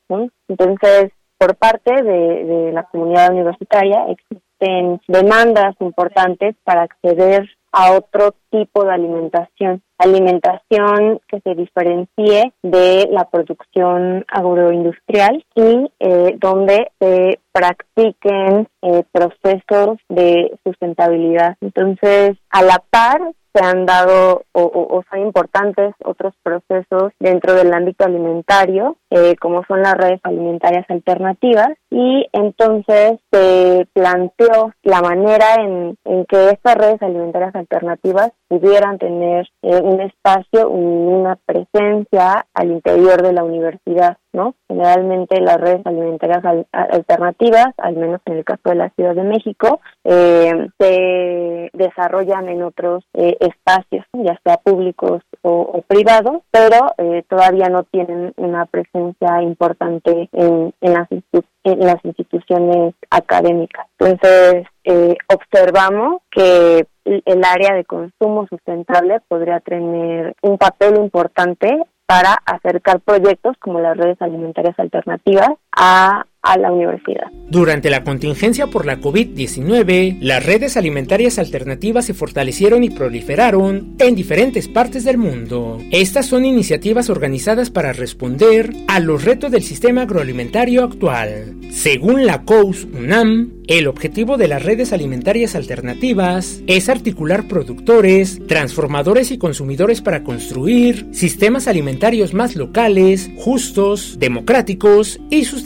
Entonces, 0.48 1.10
por 1.38 1.56
parte 1.56 2.02
de, 2.02 2.44
de 2.44 2.72
la 2.72 2.84
comunidad 2.84 3.32
universitaria 3.32 4.06
existen 4.08 5.00
demandas 5.08 5.74
importantes 5.80 6.54
para 6.64 6.82
acceder 6.82 7.48
a 7.72 7.92
otro 7.92 8.34
tipo 8.50 8.84
de 8.84 8.92
alimentación, 8.92 9.82
alimentación 9.98 11.20
que 11.28 11.40
se 11.40 11.54
diferencie 11.54 12.52
de 12.62 13.08
la 13.10 13.24
producción 13.30 14.24
agroindustrial 14.28 15.44
y 15.54 15.90
eh, 16.00 16.36
donde 16.38 16.90
se 16.98 17.38
practiquen 17.52 18.68
eh, 18.82 19.04
procesos 19.12 19.98
de 20.08 20.58
sustentabilidad. 20.64 21.56
Entonces, 21.60 22.36
a 22.50 22.62
la 22.62 22.82
par 22.90 23.20
se 23.52 23.64
han 23.64 23.84
dado 23.84 24.44
o, 24.52 25.02
son 25.10 25.20
importantes 25.20 25.94
otros 26.04 26.34
procesos 26.42 27.12
dentro 27.18 27.54
del 27.54 27.72
ámbito 27.72 28.04
alimentario, 28.04 28.96
eh, 29.10 29.34
como 29.40 29.64
son 29.64 29.82
las 29.82 29.94
redes 29.94 30.20
alimentarias 30.22 30.88
alternativas, 30.88 31.70
y 31.90 32.26
entonces 32.32 33.18
se 33.32 33.86
planteó 33.92 34.72
la 34.82 35.02
manera 35.02 35.56
en, 35.56 35.96
que 36.28 36.50
estas 36.50 36.76
redes 36.76 37.02
alimentarias 37.02 37.54
alternativas 37.54 38.30
pudieran 38.48 38.98
tener 38.98 39.48
eh, 39.62 39.80
un 39.82 40.00
espacio, 40.00 40.68
una 40.70 41.36
presencia 41.46 42.46
al 42.54 42.70
interior 42.70 43.22
de 43.22 43.32
la 43.32 43.42
universidad, 43.42 44.18
¿no? 44.32 44.54
Generalmente 44.68 45.40
las 45.40 45.56
redes 45.56 45.84
alimentarias 45.84 46.42
alternativas, 46.72 47.68
al 47.78 47.96
menos 47.96 48.20
en 48.26 48.38
el 48.38 48.44
caso 48.44 48.62
de 48.64 48.74
la 48.76 48.90
Ciudad 48.90 49.14
de 49.14 49.24
México, 49.24 49.80
eh, 50.04 50.68
se 50.78 51.70
desarrollan 51.72 52.48
en 52.48 52.62
otros 52.62 53.04
eh, 53.14 53.36
espacios, 53.40 54.04
ya 54.12 54.38
sea 54.44 54.58
públicos 54.58 55.22
o, 55.42 55.82
privados, 55.86 56.42
pero 56.50 56.94
todavía 57.28 57.68
no 57.68 57.84
tienen 57.84 58.32
una 58.36 58.66
presencia 58.66 59.42
importante 59.42 60.28
en, 60.32 60.72
en 60.80 60.92
las 60.92 61.10
instituciones 61.10 61.59
en 61.64 61.80
las 61.80 62.02
instituciones 62.04 62.94
académicas. 63.10 63.86
Entonces, 63.98 64.66
eh, 64.84 65.16
observamos 65.28 66.22
que 66.30 66.86
el 67.04 67.44
área 67.44 67.74
de 67.74 67.84
consumo 67.84 68.46
sustentable 68.48 69.20
podría 69.28 69.60
tener 69.60 70.34
un 70.42 70.58
papel 70.58 70.96
importante 70.96 71.68
para 72.06 72.34
acercar 72.44 73.00
proyectos 73.00 73.56
como 73.60 73.80
las 73.80 73.96
redes 73.96 74.20
alimentarias 74.20 74.78
alternativas 74.78 75.50
a 75.72 76.24
la 76.58 76.72
universidad. 76.72 77.28
Durante 77.48 77.90
la 77.90 78.04
contingencia 78.04 78.68
por 78.68 78.86
la 78.86 79.00
COVID-19, 79.00 80.18
las 80.20 80.44
redes 80.44 80.76
alimentarias 80.76 81.38
alternativas 81.38 82.06
se 82.06 82.14
fortalecieron 82.14 82.84
y 82.84 82.90
proliferaron 82.90 83.96
en 83.98 84.14
diferentes 84.14 84.68
partes 84.68 85.04
del 85.04 85.18
mundo. 85.18 85.78
Estas 85.90 86.26
son 86.26 86.44
iniciativas 86.44 87.10
organizadas 87.10 87.70
para 87.70 87.92
responder 87.92 88.72
a 88.88 89.00
los 89.00 89.24
retos 89.24 89.50
del 89.50 89.62
sistema 89.62 90.02
agroalimentario 90.02 90.84
actual. 90.84 91.56
Según 91.70 92.24
la 92.26 92.44
COUS 92.44 92.84
UNAM, 92.84 93.52
el 93.68 93.86
objetivo 93.86 94.36
de 94.36 94.48
las 94.48 94.64
redes 94.64 94.92
alimentarias 94.92 95.54
alternativas 95.54 96.62
es 96.66 96.88
articular 96.88 97.46
productores, 97.46 98.40
transformadores 98.48 99.30
y 99.30 99.38
consumidores 99.38 100.00
para 100.00 100.24
construir 100.24 101.06
sistemas 101.12 101.68
alimentarios 101.68 102.34
más 102.34 102.56
locales, 102.56 103.30
justos, 103.36 104.16
democráticos 104.18 105.20
y 105.30 105.44
sustentables. 105.44 105.59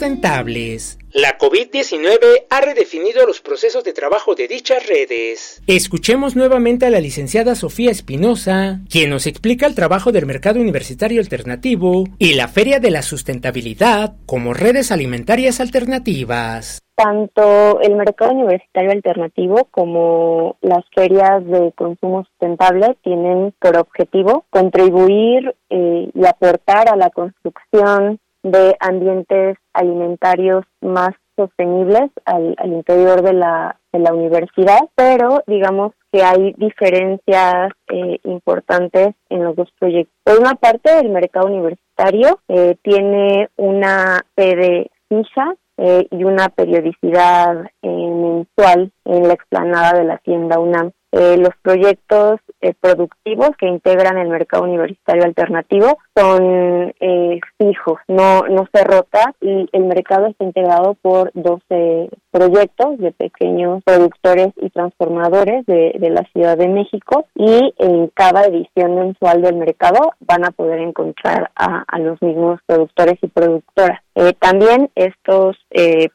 La 1.13 1.39
COVID-19 1.39 2.47
ha 2.51 2.61
redefinido 2.61 3.25
los 3.27 3.41
procesos 3.41 3.85
de 3.85 3.93
trabajo 3.93 4.35
de 4.35 4.49
dichas 4.49 4.85
redes. 4.89 5.63
Escuchemos 5.69 6.35
nuevamente 6.35 6.87
a 6.87 6.91
la 6.91 6.99
licenciada 6.99 7.55
Sofía 7.55 7.93
Espinosa, 7.93 8.81
quien 8.91 9.11
nos 9.11 9.29
explica 9.29 9.67
el 9.67 9.77
trabajo 9.77 10.11
del 10.11 10.27
mercado 10.27 10.61
universitario 10.61 11.21
alternativo 11.21 12.05
y 12.19 12.35
la 12.35 12.49
Feria 12.49 12.81
de 12.81 12.91
la 12.91 13.03
Sustentabilidad 13.03 14.17
como 14.27 14.53
redes 14.55 14.91
alimentarias 14.91 15.61
alternativas. 15.61 16.81
Tanto 16.97 17.81
el 17.81 17.97
mercado 17.97 18.33
universitario 18.33 18.93
alternativo 18.93 19.69
como 19.71 20.57
las 20.61 20.85
ferias 20.95 21.45
de 21.45 21.73
consumo 21.73 22.25
sustentable 22.25 22.97
tienen 23.03 23.53
por 23.61 23.77
objetivo 23.77 24.47
contribuir 24.51 25.55
eh, 25.71 26.11
y 26.15 26.27
aportar 26.27 26.89
a 26.89 26.97
la 26.97 27.11
construcción 27.11 28.21
de 28.45 28.77
ambientes 28.79 29.57
alimentarios 29.73 30.65
más 30.81 31.11
sostenibles 31.37 32.11
al, 32.27 32.55
interior 32.65 33.23
de 33.23 33.33
la, 33.33 33.81
de 33.93 33.99
la 33.99 34.13
universidad, 34.13 34.81
pero 34.95 35.43
digamos 35.49 35.93
que 36.13 36.23
hay 36.23 36.55
diferencias 36.57 37.73
eh, 37.89 38.21
importantes 38.23 39.15
en 39.31 39.43
los 39.43 39.57
dos 39.57 39.69
proyectos. 39.81 40.15
Por 40.23 40.39
una 40.39 40.55
parte, 40.55 40.97
el 41.01 41.09
mercado 41.09 41.47
universitario 41.47 42.39
eh, 42.47 42.77
tiene 42.83 43.49
una 43.57 44.21
sede 44.37 44.91
fija 45.09 45.55
eh, 45.79 46.07
y 46.11 46.23
una 46.23 46.51
periodicidad 46.51 47.67
mensual 47.83 48.93
en 49.05 49.27
la 49.27 49.35
explanada 49.35 49.99
de 49.99 50.05
la 50.05 50.19
tienda 50.19 50.61
UNAM. 50.61 50.93
Eh, 51.17 51.37
los 51.37 51.55
proyectos 51.63 52.41
eh, 52.65 52.73
productivos 52.81 53.51
que 53.59 53.67
integran 53.67 54.17
el 54.17 54.29
mercado 54.29 54.65
universitario 54.65 55.25
alternativo 55.25 55.99
son 56.17 56.95
eh, 56.99 57.39
fijos, 57.59 57.99
no, 58.09 58.41
no 58.49 58.67
se 58.73 58.83
rota 58.85 59.35
y 59.43 59.69
el 59.71 59.85
mercado 59.85 60.29
está 60.29 60.45
integrado 60.45 60.95
por 60.95 61.31
12 61.35 62.09
proyectos 62.31 62.97
de 62.97 63.13
pequeños 63.13 63.83
productores 63.85 64.49
y 64.57 64.71
transformadores 64.71 65.67
de, 65.67 65.93
la 66.11 66.23
Ciudad 66.33 66.57
de 66.57 66.69
México 66.69 67.27
y 67.35 67.75
en 67.77 68.09
cada 68.15 68.45
edición 68.45 68.95
mensual 68.95 69.43
del 69.43 69.57
mercado 69.57 70.13
van 70.21 70.47
a 70.47 70.51
poder 70.51 70.79
encontrar 70.79 71.51
a, 71.57 71.85
los 71.99 72.21
mismos 72.23 72.61
productores 72.67 73.19
y 73.21 73.27
productoras. 73.27 74.01
también 74.39 74.91
estos 74.95 75.57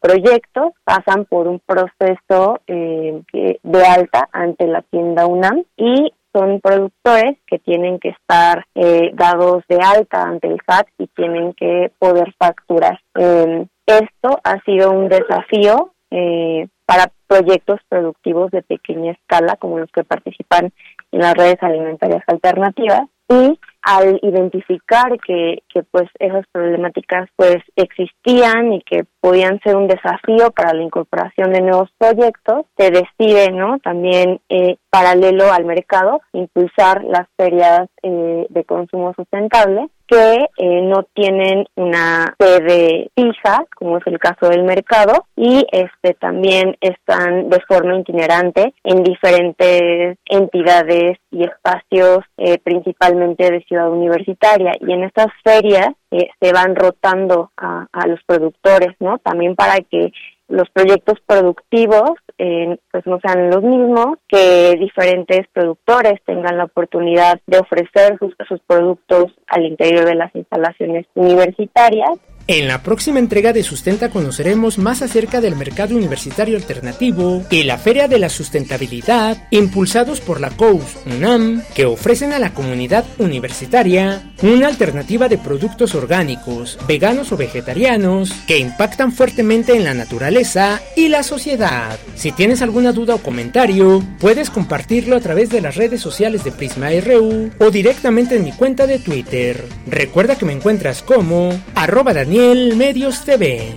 proyectos 0.02 0.74
pasan 0.84 1.26
por 1.26 1.48
un 1.48 1.60
proceso 1.60 2.60
de 2.68 3.86
alta 3.86 4.30
ante 4.32 4.68
la 4.68 4.82
tienda 4.84 5.26
UNAM 5.26 5.64
y 5.78 6.12
son 6.34 6.60
productores 6.62 7.38
que 7.48 7.60
tienen 7.60 8.00
que 8.00 8.10
estar 8.10 8.66
eh, 8.76 9.12
dados 9.14 9.64
de 9.68 9.78
alta 9.78 10.24
ante 10.24 10.48
el 10.48 10.60
SAT 10.66 10.88
y 10.98 11.08
tienen 11.08 11.54
que 11.54 11.92
poder 12.00 12.34
facturar. 12.38 13.00
Em, 13.16 13.68
esto 13.86 14.40
ha 14.44 14.62
sido 14.64 14.92
un 14.92 15.10
desafío 15.10 15.94
eh, 16.12 16.68
para 16.86 17.12
proyectos 17.28 17.80
productivos 17.88 18.50
de 18.52 18.64
pequeña 18.64 19.12
escala 19.12 19.56
como 19.58 19.80
los 19.80 19.92
que 19.92 20.04
participan 20.04 20.72
en 21.12 21.20
las 21.20 21.36
redes 21.36 21.62
alimentarias 21.62 22.24
alternativas 22.28 23.04
y 23.30 23.60
al 23.84 24.20
identificar 24.24 25.20
que, 25.26 25.62
que 25.72 25.84
pues 25.84 26.10
esas 26.20 26.46
problemáticas 26.52 27.30
pues 27.36 27.58
existían 27.76 28.74
y 28.74 28.82
que 28.82 29.06
podían 29.22 29.60
ser 29.62 29.76
un 29.76 29.88
desafío 29.88 30.52
para 30.52 30.74
la 30.74 30.84
incorporación 30.84 31.52
de 31.52 31.62
nuevos 31.62 31.90
proyectos, 31.98 32.66
se 32.78 32.92
decide, 32.92 33.52
¿no? 33.52 33.80
También 33.80 34.40
eh, 34.50 34.78
paralelo 34.90 35.52
al 35.52 35.66
mercado, 35.66 36.22
impulsar 36.34 37.04
las 37.04 37.28
ferias 37.38 37.88
eh, 38.04 38.46
de 38.50 38.64
consumo 38.64 39.14
sustentable 39.16 39.90
que 40.08 40.48
eh, 40.58 40.82
no 40.82 41.04
tienen 41.14 41.68
una 41.76 42.34
sede 42.40 43.12
fija, 43.16 43.64
como 43.76 43.98
es 43.98 44.08
el 44.08 44.18
caso 44.18 44.50
del 44.50 44.64
mercado, 44.64 45.28
y 45.36 45.68
este 45.72 46.16
también 46.16 46.76
están 46.82 47.50
de 47.50 47.60
forma 47.68 48.00
itinerante 48.00 48.74
en 48.84 49.04
diferentes 49.04 50.18
entidades 50.26 51.20
y 51.30 51.44
espacios, 51.44 52.22
principalmente 52.64 53.52
de 53.52 53.64
ciudad 53.66 53.92
universitaria. 53.92 54.72
Y 54.80 54.94
en 54.94 55.04
estas 55.04 55.28
ferias 55.44 55.90
se 56.10 56.54
van 56.54 56.76
rotando 56.76 57.52
a, 57.58 57.88
a 57.92 58.08
los 58.08 58.20
productores, 58.24 58.96
¿no? 59.00 59.20
También 59.20 59.56
para 59.56 59.78
que 59.80 60.12
los 60.50 60.70
proyectos 60.72 61.20
productivos 61.26 62.12
eh, 62.38 62.78
pues 62.92 63.06
no 63.06 63.20
sean 63.20 63.50
los 63.50 63.62
mismos, 63.62 64.18
que 64.28 64.76
diferentes 64.80 65.48
productores 65.54 66.20
tengan 66.26 66.58
la 66.58 66.66
oportunidad 66.66 67.40
de 67.46 67.60
ofrecer 67.60 68.18
sus, 68.18 68.34
sus 68.48 68.60
productos 68.62 69.26
al 69.48 69.66
interior 69.66 70.06
de 70.06 70.16
las 70.16 70.34
instalaciones 70.36 71.06
universitarias 71.14 72.18
en 72.52 72.68
la 72.68 72.82
próxima 72.82 73.20
entrega 73.20 73.54
de 73.54 73.62
Sustenta 73.62 74.10
conoceremos 74.10 74.80
más 74.80 75.04
acerca 75.04 75.40
del 75.40 75.56
mercado 75.56 75.96
universitario 75.96 76.58
alternativo 76.58 77.44
y 77.52 77.62
la 77.62 77.78
Feria 77.78 78.08
de 78.08 78.18
la 78.18 78.28
Sustentabilidad, 78.30 79.38
impulsados 79.52 80.20
por 80.20 80.42
la 80.42 80.50
COUS 80.50 80.98
UNAM, 81.06 81.62
que 81.76 81.86
ofrecen 81.86 82.34
a 82.34 82.40
la 82.40 82.52
comunidad 82.56 83.06
universitaria 83.20 84.24
una 84.42 84.66
alternativa 84.66 85.30
de 85.30 85.38
productos 85.38 85.94
orgánicos, 85.94 86.80
veganos 86.88 87.32
o 87.32 87.38
vegetarianos, 87.38 88.32
que 88.48 88.58
impactan 88.58 89.12
fuertemente 89.12 89.76
en 89.76 89.84
la 89.84 89.94
naturaleza 89.94 90.82
y 90.96 91.10
la 91.10 91.22
sociedad. 91.22 92.00
Si 92.16 92.32
tienes 92.32 92.64
alguna 92.64 92.94
duda 92.94 93.14
o 93.14 93.20
comentario, 93.20 94.04
puedes 94.20 94.50
compartirlo 94.50 95.16
a 95.16 95.20
través 95.20 95.52
de 95.52 95.62
las 95.62 95.76
redes 95.76 96.02
sociales 96.02 96.44
de 96.44 96.52
Prisma 96.52 96.90
RU 97.00 97.52
o 97.60 97.70
directamente 97.70 98.38
en 98.38 98.44
mi 98.44 98.54
cuenta 98.54 98.88
de 98.88 98.98
Twitter. 98.98 99.64
Recuerda 99.86 100.36
que 100.36 100.46
me 100.46 100.54
encuentras 100.54 101.04
como 101.04 101.52
arroba 101.76 102.12
Daniel 102.12 102.39
Medios 102.40 103.26
TV. 103.26 103.76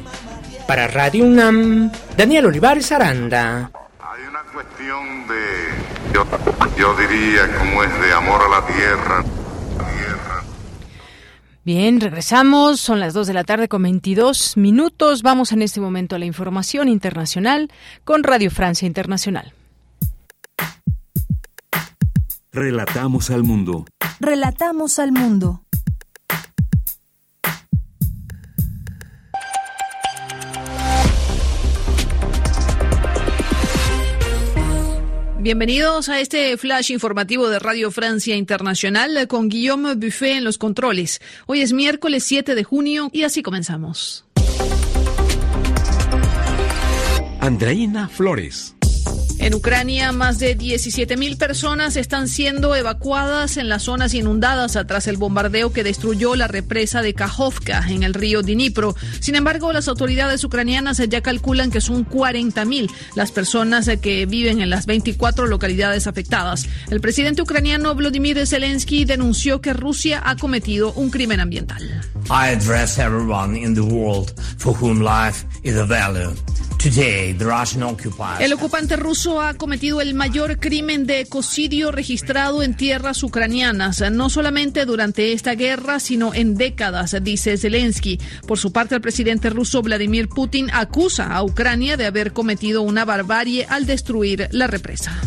Para 0.68 0.86
Radio 0.86 1.24
UNAM, 1.24 1.90
Daniel 2.16 2.46
Olivares 2.46 2.92
Aranda. 2.92 3.72
Hay 3.98 4.22
una 4.28 4.42
cuestión 4.52 5.26
de, 5.26 6.14
yo, 6.14 6.24
yo 6.78 6.94
diría, 6.94 7.52
como 7.58 7.82
es 7.82 8.00
de 8.00 8.12
amor 8.12 8.40
a 8.40 8.60
la 8.60 8.66
tierra. 8.68 9.24
Bien, 11.64 12.00
regresamos. 12.00 12.78
Son 12.78 13.00
las 13.00 13.14
2 13.14 13.26
de 13.26 13.34
la 13.34 13.42
tarde 13.42 13.68
con 13.68 13.82
22 13.82 14.56
minutos. 14.56 15.22
Vamos 15.22 15.50
en 15.50 15.62
este 15.62 15.80
momento 15.80 16.14
a 16.14 16.20
la 16.20 16.24
información 16.24 16.88
internacional 16.88 17.68
con 18.04 18.22
Radio 18.22 18.50
Francia 18.52 18.86
Internacional. 18.86 19.52
Relatamos 22.52 23.28
al 23.30 23.42
mundo. 23.42 23.86
Relatamos 24.20 25.00
al 25.00 25.10
mundo. 25.10 25.62
Bienvenidos 35.42 36.08
a 36.08 36.20
este 36.20 36.56
flash 36.56 36.92
informativo 36.92 37.48
de 37.48 37.58
Radio 37.58 37.90
Francia 37.90 38.36
Internacional 38.36 39.26
con 39.26 39.48
Guillaume 39.48 39.96
Buffet 39.96 40.36
en 40.36 40.44
los 40.44 40.56
controles. 40.56 41.20
Hoy 41.46 41.62
es 41.62 41.72
miércoles 41.72 42.22
7 42.22 42.54
de 42.54 42.62
junio 42.62 43.10
y 43.12 43.24
así 43.24 43.42
comenzamos. 43.42 44.24
Andreina 47.40 48.06
Flores. 48.08 48.76
En 49.42 49.54
Ucrania, 49.54 50.12
más 50.12 50.38
de 50.38 50.56
17.000 50.56 51.36
personas 51.36 51.96
están 51.96 52.28
siendo 52.28 52.76
evacuadas 52.76 53.56
en 53.56 53.68
las 53.68 53.82
zonas 53.82 54.14
inundadas 54.14 54.78
tras 54.86 55.08
el 55.08 55.16
bombardeo 55.16 55.72
que 55.72 55.82
destruyó 55.82 56.36
la 56.36 56.46
represa 56.46 57.02
de 57.02 57.12
Kajovka 57.12 57.84
en 57.88 58.04
el 58.04 58.14
río 58.14 58.42
Dnipro. 58.42 58.94
Sin 59.18 59.34
embargo, 59.34 59.72
las 59.72 59.88
autoridades 59.88 60.44
ucranianas 60.44 61.02
ya 61.08 61.22
calculan 61.22 61.72
que 61.72 61.80
son 61.80 62.08
40.000 62.08 62.88
las 63.16 63.32
personas 63.32 63.90
que 64.00 64.26
viven 64.26 64.62
en 64.62 64.70
las 64.70 64.86
24 64.86 65.48
localidades 65.48 66.06
afectadas. 66.06 66.68
El 66.88 67.00
presidente 67.00 67.42
ucraniano 67.42 67.96
Vladimir 67.96 68.46
Zelensky 68.46 69.04
denunció 69.04 69.60
que 69.60 69.72
Rusia 69.72 70.22
ha 70.24 70.36
cometido 70.36 70.92
un 70.92 71.10
crimen 71.10 71.40
ambiental. 71.40 71.82
El 78.40 78.52
ocupante 78.52 78.96
ruso 78.96 79.40
ha 79.40 79.54
cometido 79.54 80.00
el 80.00 80.14
mayor 80.14 80.58
crimen 80.58 81.06
de 81.06 81.20
ecocidio 81.20 81.92
registrado 81.92 82.62
en 82.64 82.74
tierras 82.76 83.22
ucranianas, 83.22 84.02
no 84.10 84.28
solamente 84.28 84.84
durante 84.84 85.32
esta 85.32 85.54
guerra, 85.54 86.00
sino 86.00 86.34
en 86.34 86.56
décadas, 86.56 87.14
dice 87.22 87.56
Zelensky. 87.56 88.18
Por 88.48 88.58
su 88.58 88.72
parte, 88.72 88.96
el 88.96 89.00
presidente 89.00 89.48
ruso 89.50 89.80
Vladimir 89.80 90.28
Putin 90.28 90.70
acusa 90.72 91.32
a 91.32 91.44
Ucrania 91.44 91.96
de 91.96 92.06
haber 92.06 92.32
cometido 92.32 92.82
una 92.82 93.04
barbarie 93.04 93.64
al 93.68 93.86
destruir 93.86 94.48
la 94.50 94.66
represa. 94.66 95.20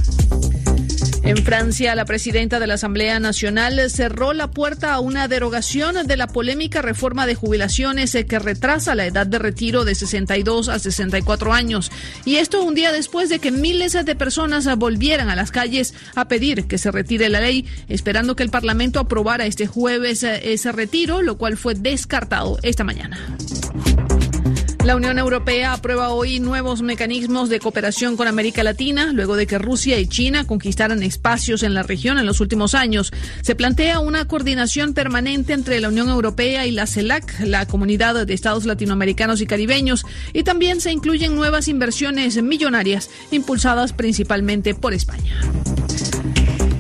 En 1.26 1.38
Francia, 1.38 1.96
la 1.96 2.06
presidenta 2.06 2.60
de 2.60 2.68
la 2.68 2.76
Asamblea 2.76 3.20
Nacional 3.20 3.90
cerró 3.90 4.34
la 4.34 4.52
puerta 4.52 4.94
a 4.94 5.00
una 5.00 5.28
derogación 5.28 6.06
de 6.06 6.18
la 6.18 6.28
polémica 6.28 6.84
reforma 6.84 7.26
de 7.26 7.34
jubilaciones 7.34 8.14
eh, 8.14 8.28
que 8.28 8.38
retrasa 8.38 8.94
la 8.94 9.08
edad 9.08 9.26
de 9.26 9.40
retiro 9.40 9.86
de 9.86 9.96
62 9.96 10.70
a 10.70 10.78
64 10.78 11.52
años. 11.52 11.92
Y 12.26 12.36
esto 12.36 12.64
un 12.64 12.76
día 12.76 12.92
después 12.92 13.30
de 13.30 13.40
que 13.40 13.50
miles 13.50 13.94
de 13.94 14.16
personas 14.16 14.68
volvieran 14.78 15.32
a 15.32 15.36
las 15.36 15.50
calles 15.50 15.96
a 16.14 16.28
pedir 16.28 16.68
que 16.68 16.78
se 16.78 16.92
retire 16.92 17.28
la 17.30 17.42
ley, 17.42 17.66
esperando 17.90 18.36
que 18.36 18.44
el 18.44 18.52
Parlamento 18.52 19.00
aprobara 19.00 19.48
este 19.48 19.66
jueves 19.66 20.22
eh, 20.22 20.54
ese 20.54 20.72
retiro, 20.72 21.24
lo 21.24 21.40
cual 21.40 21.58
fue 21.58 21.74
descartado 21.74 22.60
esta 22.62 22.84
mañana. 22.84 23.36
La 24.86 24.96
Unión 24.96 25.18
Europea 25.18 25.74
aprueba 25.74 26.10
hoy 26.10 26.40
nuevos 26.40 26.84
mecanismos 26.84 27.50
de 27.50 27.60
cooperación 27.60 28.16
con 28.16 28.28
América 28.28 28.64
Latina, 28.64 29.12
luego 29.14 29.36
de 29.36 29.48
que 29.48 29.58
Rusia 29.58 29.98
y 29.98 30.06
China 30.06 30.46
conquistaran 30.46 31.02
espacios 31.02 31.64
en 31.64 31.74
la 31.74 31.82
región 31.82 32.20
en 32.20 32.28
los 32.28 32.40
últimos 32.40 32.76
años. 32.76 33.12
Se 33.42 33.56
plantea 33.56 34.00
una 34.00 34.28
coordinación 34.28 34.94
permanente 34.94 35.54
entre 35.54 35.80
la 35.80 35.88
Unión 35.88 36.10
Europea 36.10 36.68
y 36.68 36.72
la 36.72 36.86
CELAC, 36.86 37.40
la 37.40 37.66
Comunidad 37.66 38.28
de 38.28 38.34
Estados 38.36 38.66
Latinoamericanos 38.66 39.42
y 39.42 39.48
Caribeños, 39.48 40.06
y 40.34 40.44
también 40.44 40.80
se 40.80 40.92
incluyen 40.92 41.34
nuevas 41.34 41.68
inversiones 41.68 42.40
millonarias 42.44 43.10
impulsadas 43.32 43.92
principalmente 43.92 44.76
por 44.76 44.94
España. 44.94 45.42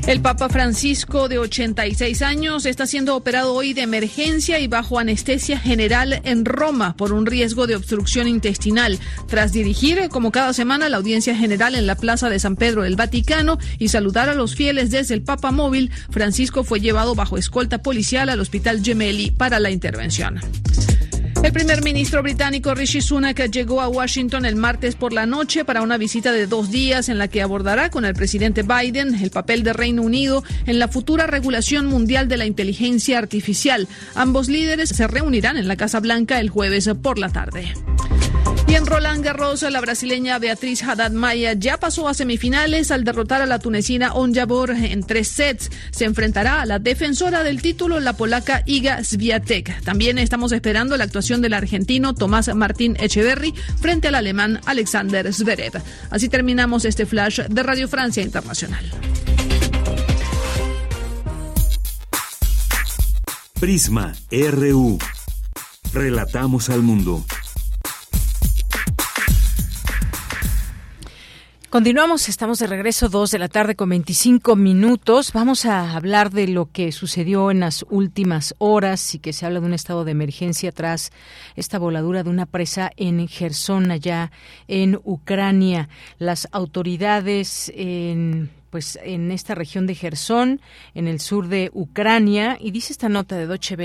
El 0.08 0.22
Papa 0.22 0.50
Francisco, 0.50 1.28
de 1.28 1.40
86 1.40 2.22
años, 2.22 2.68
está 2.68 2.86
siendo 2.86 3.16
operado 3.16 3.56
hoy 3.56 3.74
de 3.74 3.82
emergencia 3.82 4.60
y 4.60 4.68
bajo 4.68 5.00
anestesia 5.00 5.58
general 5.58 6.22
en 6.24 6.46
Roma 6.46 6.96
por 6.96 7.12
un 7.12 7.26
riesgo 7.26 7.66
de 7.66 7.76
obstrucción 7.76 8.28
intestinal. 8.28 9.00
Tras 9.28 9.52
dirigir, 9.52 10.10
como 10.10 10.32
cada 10.32 10.54
semana, 10.54 10.90
la 10.90 10.98
audiencia 10.98 11.36
general 11.36 11.74
en 11.74 11.88
la 11.88 11.96
Plaza 11.96 12.30
de 12.30 12.38
San 12.38 12.56
Pedro 12.56 12.84
del 12.84 12.96
Vaticano 12.96 13.58
y 13.80 13.88
saludar 13.88 14.30
a 14.30 14.36
los 14.36 14.54
fieles 14.54 14.92
desde 14.92 15.16
el 15.16 15.24
Papa 15.24 15.50
Móvil, 15.50 15.90
Francisco 16.12 16.64
fue 16.64 16.80
llevado 16.80 17.16
bajo 17.16 17.40
escolta 17.40 17.82
policial 17.82 18.30
al 18.30 18.40
Hospital 18.40 18.84
Gemelli 18.84 19.32
para 19.32 19.60
la 19.60 19.72
intervención. 19.72 20.40
El 21.46 21.54
primer 21.54 21.84
ministro 21.84 22.24
británico 22.24 22.74
Rishi 22.74 23.02
Sunak 23.02 23.52
llegó 23.52 23.80
a 23.80 23.88
Washington 23.88 24.48
el 24.48 24.56
martes 24.56 24.96
por 24.96 25.14
la 25.14 25.28
noche 25.28 25.64
para 25.64 25.84
una 25.84 25.96
visita 25.96 26.32
de 26.32 26.48
dos 26.48 26.72
días 26.72 27.08
en 27.08 27.20
la 27.20 27.28
que 27.28 27.44
abordará 27.44 27.92
con 27.92 28.04
el 28.04 28.16
presidente 28.16 28.64
Biden 28.64 29.14
el 29.14 29.30
papel 29.30 29.62
de 29.62 29.72
Reino 29.72 30.02
Unido 30.02 30.44
en 30.66 30.80
la 30.80 30.88
futura 30.88 31.28
regulación 31.28 31.86
mundial 31.86 32.28
de 32.28 32.38
la 32.38 32.48
inteligencia 32.48 33.20
artificial. 33.20 33.88
Ambos 34.16 34.50
líderes 34.50 34.90
se 34.90 35.08
reunirán 35.08 35.56
en 35.58 35.68
la 35.68 35.76
Casa 35.76 36.00
Blanca 36.00 36.40
el 36.40 36.50
jueves 36.50 36.90
por 37.04 37.20
la 37.20 37.30
tarde. 37.30 37.76
Y 38.68 38.74
en 38.74 38.86
Roland 38.86 39.24
Garros, 39.24 39.62
la 39.62 39.80
brasileña 39.80 40.40
Beatriz 40.40 40.84
Haddad 40.84 41.12
Maya 41.12 41.54
ya 41.54 41.78
pasó 41.78 42.08
a 42.08 42.14
semifinales 42.14 42.90
al 42.90 43.04
derrotar 43.04 43.42
a 43.42 43.46
la 43.46 43.60
tunecina 43.60 44.14
Onjabor 44.14 44.72
en 44.72 45.04
tres 45.04 45.28
sets. 45.28 45.70
Se 45.92 46.06
enfrentará 46.06 46.62
a 46.62 46.66
la 46.66 46.80
defensora 46.80 47.44
del 47.44 47.62
título, 47.62 48.00
la 48.00 48.14
polaca 48.14 48.64
Iga 48.66 49.04
Swiatek. 49.04 49.84
También 49.84 50.18
estamos 50.18 50.52
esperando 50.52 50.98
la 50.98 51.04
actuación 51.04 51.42
del 51.42 51.54
argentino 51.54 52.14
Tomás 52.16 52.54
Martín 52.56 52.98
Echeverry 53.00 53.54
frente 53.80 54.08
al 54.08 54.16
alemán 54.16 54.60
Alexander 54.66 55.32
Zverev. 55.32 55.82
Así 56.10 56.28
terminamos 56.28 56.86
este 56.86 57.06
flash 57.06 57.42
de 57.42 57.64
Radio 57.64 57.88
Francia 57.88 58.24
Internacional. 58.24 58.84
Prisma 63.60 64.14
RU. 64.32 64.98
Relatamos 65.94 66.70
al 66.70 66.82
mundo. 66.82 67.24
Continuamos, 71.76 72.30
estamos 72.30 72.60
de 72.60 72.68
regreso, 72.68 73.10
dos 73.10 73.32
de 73.32 73.38
la 73.38 73.50
tarde 73.50 73.76
con 73.76 73.90
25 73.90 74.56
minutos. 74.56 75.34
Vamos 75.34 75.66
a 75.66 75.94
hablar 75.94 76.32
de 76.32 76.48
lo 76.48 76.72
que 76.72 76.94
sucedió 76.94 77.52
en 77.52 77.60
las 77.60 77.86
últimas 77.90 78.56
horas 78.60 79.14
y 79.14 79.20
que 79.20 79.34
se 79.34 79.46
habla 79.46 79.60
de 79.60 79.66
un 79.66 79.74
estado 79.74 80.06
de 80.06 80.12
emergencia 80.12 80.72
tras 80.72 81.12
esta 81.58 81.78
voladura 81.78 82.24
de 82.24 82.30
una 82.30 82.46
presa 82.46 82.92
en 82.96 83.28
Gerson, 83.28 83.92
allá 83.92 84.32
en 84.70 85.02
Ucrania. 85.04 85.90
Las 86.18 86.48
autoridades 86.54 87.70
en 87.76 88.52
pues 88.70 89.00
en 89.04 89.32
esta 89.32 89.56
región 89.56 89.88
de 89.88 89.96
Gerson, 89.96 90.62
en 90.94 91.08
el 91.08 91.20
sur 91.20 91.48
de 91.48 91.70
Ucrania, 91.74 92.58
y 92.60 92.72
dice 92.72 92.94
esta 92.94 93.10
nota 93.10 93.36
de 93.36 93.48
Deutsche 93.48 93.76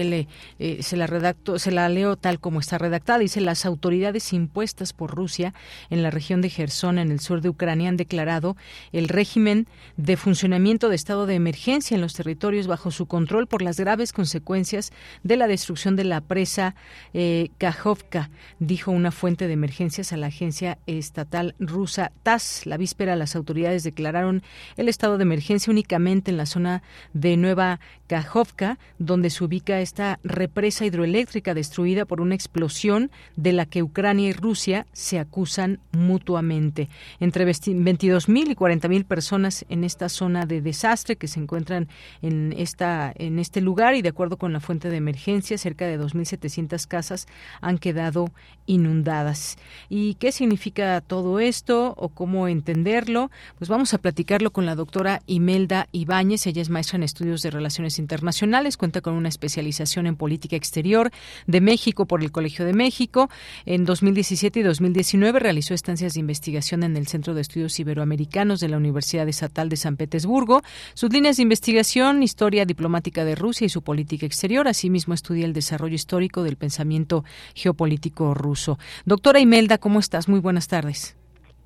eh, 0.59 0.83
se 0.83 0.97
la 0.97 1.07
redacto, 1.07 1.59
se 1.59 1.71
la 1.71 1.89
leo 1.89 2.17
tal 2.17 2.41
como 2.41 2.61
está 2.61 2.79
redactada, 2.79 3.19
dice 3.19 3.41
las 3.41 3.67
autoridades 3.67 4.33
impuestas 4.33 4.93
por 4.93 5.15
Rusia 5.15 5.55
en 5.91 6.03
la 6.03 6.11
región 6.11 6.41
de 6.41 6.51
Gerson, 6.51 6.99
en 6.99 7.11
el 7.11 7.21
sur 7.21 7.41
de 7.41 7.49
Ucrania, 7.49 7.89
han 7.89 7.97
declarado 7.97 8.57
el 8.93 9.09
régimen 9.09 9.67
de 9.97 10.17
funcionamiento 10.17 10.89
de 10.89 10.97
estado 10.97 11.27
de 11.27 11.35
emergencia 11.35 11.95
en 11.95 12.01
los 12.01 12.15
territorios 12.15 12.67
bajo 12.67 12.91
su 12.91 13.07
control 13.07 13.47
por 13.47 13.63
las 13.63 13.79
graves 13.79 14.13
consecuencias 14.13 14.93
de 15.23 15.37
la 15.37 15.47
destrucción 15.47 15.97
de 15.97 16.05
la 16.05 16.21
presa 16.21 16.75
eh, 17.15 17.51
Kajovka, 17.59 18.31
dijo 18.59 18.91
una 18.91 19.11
fuente 19.11 19.47
de 19.47 19.53
emergencias 19.53 20.13
a 20.13 20.17
la 20.17 20.29
agencia 20.29 20.79
estatal 20.87 21.55
rusa 21.59 22.13
TASS. 22.23 22.67
La 22.67 22.77
víspera 22.77 23.17
las 23.17 23.37
autoridades 23.37 23.85
declararon 23.85 24.43
el 24.81 24.89
estado 24.89 25.19
de 25.19 25.23
emergencia 25.23 25.71
únicamente 25.71 26.31
en 26.31 26.37
la 26.37 26.47
zona 26.47 26.83
de 27.13 27.37
Nueva 27.37 27.81
Kajovka, 28.07 28.79
donde 28.99 29.31
se 29.31 29.45
ubica 29.45 29.81
esta 29.81 30.19
represa 30.25 30.85
hidroeléctrica 30.85 31.55
destruida 31.55 32.05
por 32.07 32.21
una 32.21 32.35
explosión 32.35 33.11
de 33.37 33.53
la 33.53 33.67
que 33.67 33.83
Ucrania 33.83 34.29
y 34.29 34.33
Rusia 34.33 34.87
se 34.93 35.19
acusan 35.19 35.81
mutuamente. 35.93 36.89
Entre 37.21 37.47
22.000 37.47 38.51
y 38.51 38.55
40.000 38.55 39.05
personas 39.05 39.65
en 39.69 39.85
esta 39.85 40.09
zona 40.09 40.47
de 40.47 40.61
desastre 40.61 41.17
que 41.17 41.29
se 41.29 41.41
encuentran 41.41 41.89
en 42.23 42.55
esta 42.57 43.13
en 43.17 43.39
este 43.39 43.61
lugar 43.61 43.95
y 43.95 44.03
de 44.03 44.09
acuerdo 44.09 44.37
con 44.37 44.53
la 44.53 44.61
fuente 44.61 44.89
de 44.89 44.97
emergencia 44.97 45.59
cerca 45.59 45.87
de 45.87 46.01
2.700 46.01 46.87
casas 46.87 47.27
han 47.61 47.79
quedado 47.79 48.31
inundadas. 48.67 49.59
¿Y 49.89 50.15
qué 50.15 50.33
significa 50.33 51.01
todo 51.01 51.39
esto 51.41 51.95
o 51.97 52.09
cómo 52.09 52.49
entenderlo? 52.49 53.31
Pues 53.59 53.69
vamos 53.69 53.95
a 53.95 53.99
platicarlo 53.99 54.53
con 54.53 54.60
la 54.67 54.75
doctora 54.75 55.23
Imelda 55.27 55.89
Ibáñez. 55.93 56.47
Ella 56.47 56.63
es 56.63 56.71
maestra 56.71 56.97
en 56.97 57.03
estudios 57.03 57.43
de 57.43 57.51
relaciones 57.51 57.99
internacionales, 57.99 58.77
cuenta 58.77 59.01
con 59.01 59.15
una 59.15 59.29
especialización 59.29 60.07
en 60.07 60.17
política 60.17 60.57
exterior 60.57 61.11
de 61.47 61.61
México 61.61 62.07
por 62.07 62.23
el 62.23 62.33
Colegio 62.33 62.65
de 62.65 62.73
México. 62.73 63.31
En 63.67 63.85
2017 63.85 64.61
y 64.61 64.63
2019 64.63 65.39
realizó 65.39 65.75
estancias 65.75 66.15
de 66.15 66.21
investigación 66.21 66.83
en 66.83 66.97
el 66.97 67.07
Centro 67.07 67.35
de 67.35 67.43
Estudios 67.43 67.79
Iberoamericanos 67.79 68.61
de 68.61 68.69
la 68.69 68.77
Universidad 68.77 69.29
Estatal 69.29 69.69
de 69.69 69.77
San 69.77 69.97
Petersburgo. 69.97 70.63
Sus 70.95 71.13
líneas 71.13 71.37
de 71.37 71.43
investigación, 71.43 72.23
historia 72.23 72.65
diplomática 72.65 73.25
de 73.25 73.35
Rusia 73.35 73.67
y 73.67 73.69
su 73.69 73.83
política 73.83 74.27
exterior. 74.27 74.69
Asimismo, 74.69 75.15
estudia 75.15 75.47
el 75.47 75.53
desarrollo 75.53 75.95
histórico 75.95 76.43
del 76.43 76.57
pensamiento 76.57 77.25
geopolítico 77.55 78.35
ruso. 78.35 78.79
Doctora 79.05 79.41
Imelda, 79.41 79.79
¿cómo 79.79 80.01
estás? 80.01 80.29
Muy 80.29 80.41
buenas 80.41 80.69
tardes. 80.69 81.20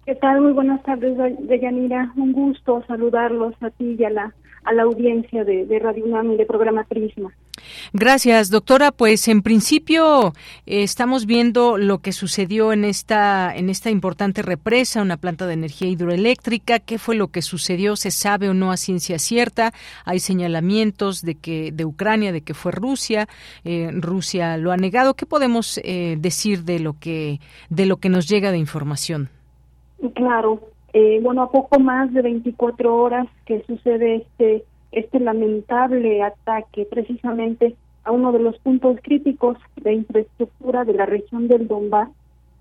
¿Qué 0.06 0.14
tal? 0.16 0.42
Muy 0.42 0.52
buenas 0.52 0.82
tardes, 0.82 1.16
Deyanira. 1.48 2.12
Un 2.16 2.32
gusto 2.32 2.84
saludarlos 2.86 3.54
a 3.62 3.70
ti 3.70 3.96
y 3.98 4.04
a 4.04 4.10
la, 4.10 4.34
a 4.64 4.72
la 4.74 4.82
audiencia 4.82 5.44
de, 5.44 5.78
Radio 5.78 6.04
UNAM 6.04 6.32
y 6.32 6.36
de 6.36 6.44
programa 6.44 6.84
Prisma. 6.84 7.32
Gracias, 7.94 8.50
doctora. 8.50 8.92
Pues 8.92 9.28
en 9.28 9.40
principio 9.40 10.34
eh, 10.66 10.82
estamos 10.82 11.24
viendo 11.24 11.78
lo 11.78 12.00
que 12.00 12.12
sucedió 12.12 12.74
en 12.74 12.84
esta 12.84 13.56
en 13.56 13.70
esta 13.70 13.88
importante 13.88 14.42
represa, 14.42 15.00
una 15.00 15.16
planta 15.16 15.46
de 15.46 15.54
energía 15.54 15.88
hidroeléctrica. 15.88 16.80
¿Qué 16.80 16.98
fue 16.98 17.14
lo 17.14 17.28
que 17.28 17.40
sucedió? 17.40 17.96
¿Se 17.96 18.10
sabe 18.10 18.50
o 18.50 18.54
no 18.54 18.72
a 18.72 18.76
ciencia 18.76 19.18
cierta? 19.18 19.72
Hay 20.04 20.18
señalamientos 20.18 21.22
de 21.22 21.36
que 21.36 21.72
de 21.72 21.86
Ucrania, 21.86 22.30
de 22.30 22.42
que 22.42 22.52
fue 22.52 22.72
Rusia. 22.72 23.26
Eh, 23.64 23.88
Rusia 23.90 24.58
lo 24.58 24.70
ha 24.70 24.76
negado. 24.76 25.14
¿Qué 25.14 25.24
podemos 25.24 25.80
eh, 25.82 26.16
decir 26.18 26.64
de 26.64 26.78
lo 26.78 26.98
que 26.98 27.40
de 27.70 27.86
lo 27.86 27.96
que 27.96 28.10
nos 28.10 28.28
llega 28.28 28.52
de 28.52 28.58
información? 28.58 29.30
Claro, 30.14 30.60
eh, 30.92 31.20
bueno, 31.22 31.42
a 31.42 31.50
poco 31.50 31.80
más 31.80 32.12
de 32.12 32.22
24 32.22 32.94
horas 32.94 33.26
que 33.46 33.64
sucede 33.66 34.16
este, 34.16 34.64
este 34.92 35.20
lamentable 35.20 36.22
ataque 36.22 36.86
precisamente 36.88 37.74
a 38.04 38.12
uno 38.12 38.32
de 38.32 38.38
los 38.38 38.58
puntos 38.58 38.98
críticos 39.02 39.56
de 39.76 39.94
infraestructura 39.94 40.84
de 40.84 40.94
la 40.94 41.06
región 41.06 41.48
del 41.48 41.66
Donbass, 41.66 42.10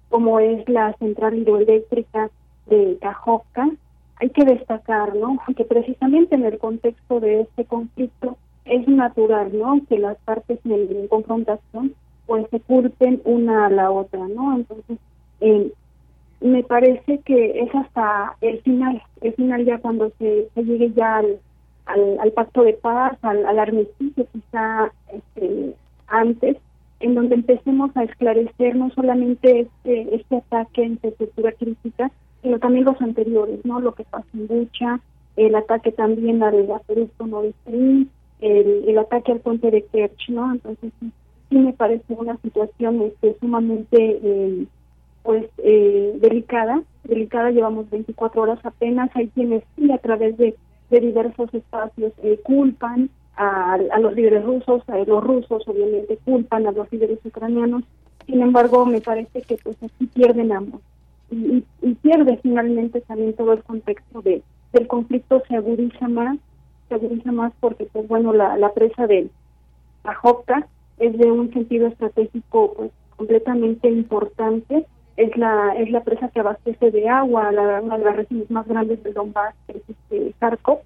como 0.09 0.39
es 0.39 0.67
la 0.69 0.93
central 0.93 1.37
hidroeléctrica 1.37 2.29
de 2.67 2.97
Kajovka, 3.01 3.69
hay 4.15 4.29
que 4.29 4.45
destacar, 4.45 5.15
¿no? 5.15 5.37
Que 5.55 5.65
precisamente 5.65 6.35
en 6.35 6.45
el 6.45 6.57
contexto 6.57 7.19
de 7.19 7.41
este 7.41 7.65
conflicto 7.65 8.37
es 8.65 8.87
natural, 8.87 9.51
¿no? 9.57 9.81
Que 9.89 9.99
las 9.99 10.17
partes 10.19 10.59
en, 10.65 11.07
confrontación 11.07 11.93
pues 12.25 12.47
se 12.49 12.61
culpen 12.61 13.21
una 13.25 13.65
a 13.65 13.69
la 13.69 13.91
otra, 13.91 14.27
¿no? 14.27 14.55
Entonces, 14.55 14.97
eh, 15.41 15.73
me 16.43 16.61
parece 16.61 17.19
que 17.19 17.61
es 17.61 17.73
hasta 17.73 18.35
el 18.41 18.61
final, 18.61 19.01
el 19.21 19.33
final 19.33 19.65
ya 19.65 19.77
cuando 19.77 20.11
se, 20.19 20.49
llegue 20.55 20.91
ya 20.91 21.19
al, 21.19 21.39
al, 22.19 22.31
pacto 22.33 22.63
de 22.63 22.73
paz, 22.73 23.17
al, 23.21 23.45
al 23.45 23.59
armisticio 23.59 24.27
quizá 24.31 24.91
este, 25.11 25.73
antes, 26.07 26.57
en 26.99 27.15
donde 27.15 27.35
empecemos 27.35 27.95
a 27.95 28.03
esclarecer 28.03 28.75
no 28.75 28.89
solamente 28.91 29.61
este, 29.61 30.15
este 30.15 30.35
ataque 30.35 30.83
en 30.83 30.91
infraestructura 30.93 31.53
crítica, 31.53 32.11
sino 32.41 32.59
también 32.59 32.85
los 32.85 33.01
anteriores, 33.01 33.63
¿no? 33.63 33.79
Lo 33.79 33.95
que 33.95 34.03
pasó 34.03 34.27
en 34.33 34.47
Bucha, 34.47 34.99
el 35.37 35.55
ataque 35.55 35.93
también 35.93 36.43
al 36.43 36.67
gasoducto 36.67 37.25
Nord 37.25 37.53
Stream, 37.61 38.09
el, 38.41 38.83
el 38.89 38.97
ataque 38.97 39.31
al 39.31 39.39
puente 39.39 39.71
de 39.71 39.81
Kerch, 39.83 40.27
¿no? 40.27 40.51
Entonces 40.51 40.91
sí, 40.99 41.57
me 41.57 41.71
parece 41.71 42.13
una 42.13 42.35
situación 42.37 43.01
este, 43.03 43.37
sumamente... 43.39 44.19
Eh, 44.21 44.67
pues 45.23 45.45
eh, 45.57 46.17
delicada, 46.19 46.83
delicada, 47.05 47.51
llevamos 47.51 47.89
24 47.89 48.41
horas 48.41 48.59
apenas, 48.63 49.09
hay 49.15 49.29
quienes 49.29 49.63
sí 49.75 49.91
a 49.91 49.97
través 49.97 50.37
de, 50.37 50.55
diversos 50.91 51.51
espacios 51.55 52.13
eh, 52.21 52.39
culpan 52.43 53.09
a, 53.35 53.73
a, 53.73 53.99
los 53.99 54.13
líderes 54.13 54.45
rusos, 54.45 54.87
a 54.87 54.97
los 54.99 55.23
rusos 55.23 55.67
obviamente 55.67 56.19
culpan 56.23 56.67
a 56.67 56.71
los 56.71 56.91
líderes 56.91 57.17
ucranianos, 57.25 57.83
sin 58.27 58.43
embargo 58.43 58.85
me 58.85 59.01
parece 59.01 59.41
que 59.41 59.57
pues 59.57 59.75
así 59.81 60.05
pierden 60.05 60.51
ambos. 60.51 60.81
Y, 61.31 61.63
y, 61.81 61.93
pierde 61.95 62.37
finalmente 62.43 63.01
también 63.01 63.33
todo 63.33 63.53
el 63.53 63.63
contexto 63.63 64.21
de 64.21 64.43
del 64.71 64.87
conflicto 64.87 65.41
se 65.47 65.55
agudiza 65.55 66.07
más, 66.07 66.37
se 66.89 66.95
agudiza 66.95 67.31
más 67.31 67.53
porque 67.59 67.85
pues 67.85 68.07
bueno 68.07 68.31
la, 68.31 68.55
la 68.57 68.71
presa 68.73 69.07
de 69.07 69.29
Ajovka 70.03 70.67
es 70.99 71.17
de 71.17 71.31
un 71.31 71.51
sentido 71.53 71.87
estratégico 71.87 72.73
pues 72.75 72.91
completamente 73.15 73.89
importante 73.89 74.85
es 75.17 75.35
la 75.37 75.75
es 75.77 75.89
la 75.91 76.03
presa 76.03 76.29
que 76.29 76.39
abastece 76.39 76.91
de 76.91 77.07
agua 77.07 77.51
la, 77.51 77.81
una 77.81 77.97
de 77.97 78.05
las 78.05 78.15
regiones 78.15 78.49
más 78.49 78.67
grandes 78.67 79.03
del 79.03 79.13
Donbass, 79.13 79.55
es 79.67 79.81
este 79.87 80.33
Kharkov, 80.39 80.79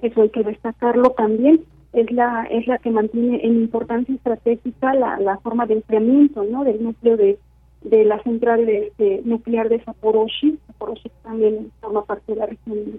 eso 0.00 0.22
hay 0.22 0.30
que 0.30 0.42
destacarlo 0.42 1.10
también, 1.10 1.64
es 1.92 2.10
la 2.10 2.44
es 2.50 2.66
la 2.66 2.78
que 2.78 2.90
mantiene 2.90 3.44
en 3.44 3.56
importancia 3.56 4.14
estratégica 4.14 4.94
la, 4.94 5.18
la 5.18 5.38
forma 5.38 5.66
de 5.66 5.74
enfriamiento 5.74 6.44
¿no? 6.44 6.64
del 6.64 6.82
núcleo 6.82 7.16
de, 7.16 7.38
de 7.82 8.04
la 8.04 8.22
central 8.22 8.64
de, 8.64 8.86
este, 8.86 9.20
nuclear 9.24 9.68
de 9.68 9.80
Zaporozhye, 9.80 10.56
Zaporozhye 10.66 11.10
también 11.22 11.70
forma 11.80 12.04
parte 12.04 12.34
de 12.34 12.38
la 12.38 12.48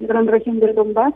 gran 0.02 0.28
región 0.28 0.60
del 0.60 0.76
Donbass, 0.76 1.16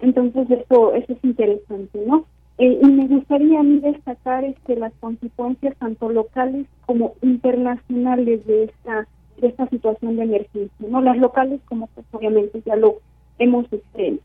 entonces 0.00 0.48
eso 0.50 0.94
eso 0.94 1.12
es 1.12 1.24
interesante, 1.24 2.00
¿no? 2.06 2.24
Eh, 2.58 2.78
y 2.82 2.86
me 2.86 3.06
gustaría 3.06 3.60
a 3.60 3.62
mí 3.62 3.78
destacar 3.78 4.44
este, 4.44 4.76
las 4.76 4.92
consecuencias 4.94 5.76
tanto 5.78 6.08
locales 6.08 6.66
como 6.86 7.14
internacionales 7.22 8.44
de 8.46 8.64
esta 8.64 9.06
de 9.40 9.48
esta 9.48 9.68
situación 9.68 10.16
de 10.16 10.24
emergencia. 10.24 10.88
no 10.88 11.00
Las 11.00 11.16
locales, 11.18 11.60
como 11.66 11.86
pues 11.88 12.04
obviamente 12.10 12.60
ya 12.66 12.74
lo 12.74 12.96
hemos 13.38 13.72
este, 13.72 14.18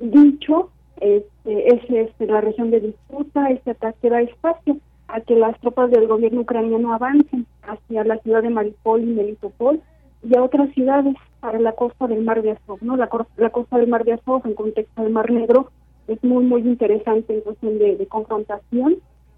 dicho, 0.00 0.70
este, 1.00 1.74
es 1.74 1.82
este, 1.88 2.26
la 2.26 2.40
región 2.40 2.70
de 2.72 2.80
disputa, 2.80 3.50
este 3.50 3.70
ataque 3.70 4.10
da 4.10 4.20
espacio 4.20 4.78
a 5.06 5.20
que 5.20 5.36
las 5.36 5.58
tropas 5.60 5.90
del 5.90 6.08
gobierno 6.08 6.40
ucraniano 6.40 6.92
avancen 6.92 7.46
hacia 7.62 8.02
la 8.02 8.18
ciudad 8.18 8.42
de 8.42 8.50
Mariupol 8.50 9.02
y 9.02 9.06
Melitopol 9.06 9.80
y 10.24 10.36
a 10.36 10.42
otras 10.42 10.72
ciudades 10.74 11.14
para 11.40 11.58
la 11.58 11.72
costa 11.72 12.06
del 12.06 12.24
Mar 12.24 12.42
de 12.42 12.52
Azov, 12.52 12.78
¿no? 12.80 12.96
La, 12.96 13.08
la 13.36 13.50
costa 13.50 13.78
del 13.78 13.88
Mar 13.88 14.04
de 14.04 14.14
Azov 14.14 14.42
en 14.44 14.54
contexto 14.54 15.02
del 15.02 15.12
Mar 15.12 15.30
Negro 15.30 15.70
es 16.08 16.22
muy, 16.24 16.44
muy 16.44 16.62
interesante 16.62 17.34
en 17.34 17.40
cuestión 17.40 17.78
de, 17.78 18.06
confrontación, 18.06 18.96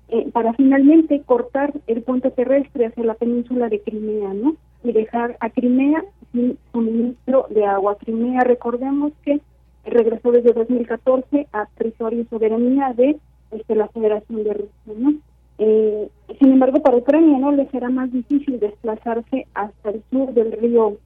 eh, 0.09 0.29
para 0.33 0.53
finalmente 0.55 1.23
cortar 1.25 1.73
el 1.87 2.03
puente 2.03 2.31
terrestre 2.31 2.87
hacia 2.87 3.05
la 3.05 3.15
península 3.15 3.69
de 3.69 3.81
Crimea, 3.81 4.35
¿no? 4.35 4.57
Y 4.83 4.93
dejar 4.93 5.37
a 5.41 5.51
Crimea 5.51 6.05
sin 6.33 6.59
suministro 6.73 7.47
de 7.51 7.65
agua. 7.65 7.97
Crimea, 7.97 8.45
recordemos 8.45 9.13
que 9.25 9.41
regresó 9.85 10.33
desde 10.33 10.53
2014 10.53 11.49
a 11.53 11.67
territorio 11.77 12.21
y 12.21 12.27
soberanía 12.27 12.93
de 12.95 13.17
este, 13.51 13.75
la 13.75 13.89
Federación 13.89 14.45
de 14.45 14.53
Rusia, 14.53 14.95
¿no? 14.97 15.15
Eh, 15.59 16.09
sin 16.39 16.53
embargo, 16.53 16.83
para 16.83 16.97
Ucrania 16.97 17.39
no 17.39 17.53
le 17.53 17.69
será 17.71 17.89
más 17.89 18.13
difícil 18.13 18.59
desplazarse 18.59 19.47
hasta 19.55 19.91
el 19.91 20.03
sur 20.11 20.33
del 20.35 20.53
río 20.53 20.97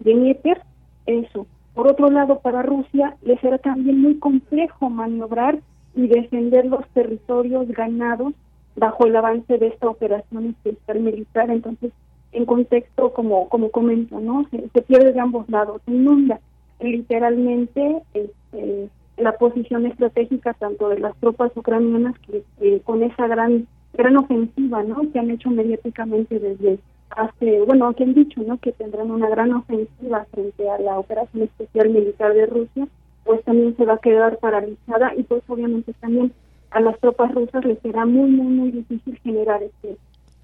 Dnieper, 0.00 0.60
eso, 1.06 1.46
por 1.74 1.88
otro 1.88 2.08
lado, 2.10 2.38
para 2.38 2.62
Rusia 2.62 3.16
le 3.22 3.36
será 3.38 3.58
también 3.58 4.00
muy 4.00 4.18
complejo 4.18 4.90
maniobrar 4.90 5.58
y 5.94 6.06
defender 6.06 6.66
los 6.66 6.86
territorios 6.88 7.68
ganados 7.68 8.32
bajo 8.76 9.06
el 9.06 9.16
avance 9.16 9.58
de 9.58 9.68
esta 9.68 9.88
operación 9.88 10.46
especial 10.46 11.00
militar. 11.00 11.50
Entonces, 11.50 11.92
en 12.32 12.46
contexto, 12.46 13.12
como 13.12 13.48
como 13.48 13.70
comento, 13.70 14.20
¿no? 14.20 14.46
Se, 14.50 14.82
pierde 14.82 15.12
de 15.12 15.20
ambos 15.20 15.48
lados, 15.48 15.80
se 15.84 15.92
inunda 15.92 16.40
literalmente 16.80 18.02
este, 18.12 18.88
la 19.16 19.32
posición 19.32 19.86
estratégica 19.86 20.54
tanto 20.54 20.88
de 20.88 20.98
las 20.98 21.16
tropas 21.16 21.52
ucranianas 21.56 22.14
que, 22.20 22.80
con 22.82 23.02
esa 23.02 23.26
gran 23.26 23.66
gran 23.94 24.16
ofensiva, 24.16 24.82
¿no? 24.82 25.10
Que 25.12 25.18
han 25.20 25.30
hecho 25.30 25.50
mediáticamente 25.50 26.38
desde 26.38 26.78
hace, 27.16 27.60
bueno, 27.62 27.92
que 27.94 28.04
han 28.04 28.14
dicho, 28.14 28.42
¿no? 28.42 28.58
Que 28.58 28.72
tendrán 28.72 29.10
una 29.10 29.28
gran 29.28 29.52
ofensiva 29.52 30.26
frente 30.30 30.68
a 30.68 30.78
la 30.78 30.98
operación 30.98 31.44
especial 31.44 31.90
militar 31.90 32.34
de 32.34 32.46
Rusia, 32.46 32.88
pues 33.24 33.42
también 33.44 33.76
se 33.76 33.84
va 33.84 33.94
a 33.94 33.98
quedar 33.98 34.38
paralizada 34.38 35.14
y 35.16 35.22
pues 35.22 35.42
obviamente 35.48 35.92
también 35.94 36.32
a 36.70 36.80
las 36.80 36.98
tropas 36.98 37.32
rusas 37.34 37.64
les 37.64 37.78
será 37.80 38.04
muy, 38.04 38.30
muy, 38.30 38.46
muy 38.46 38.70
difícil 38.70 39.18
generar 39.22 39.62
este 39.62 39.96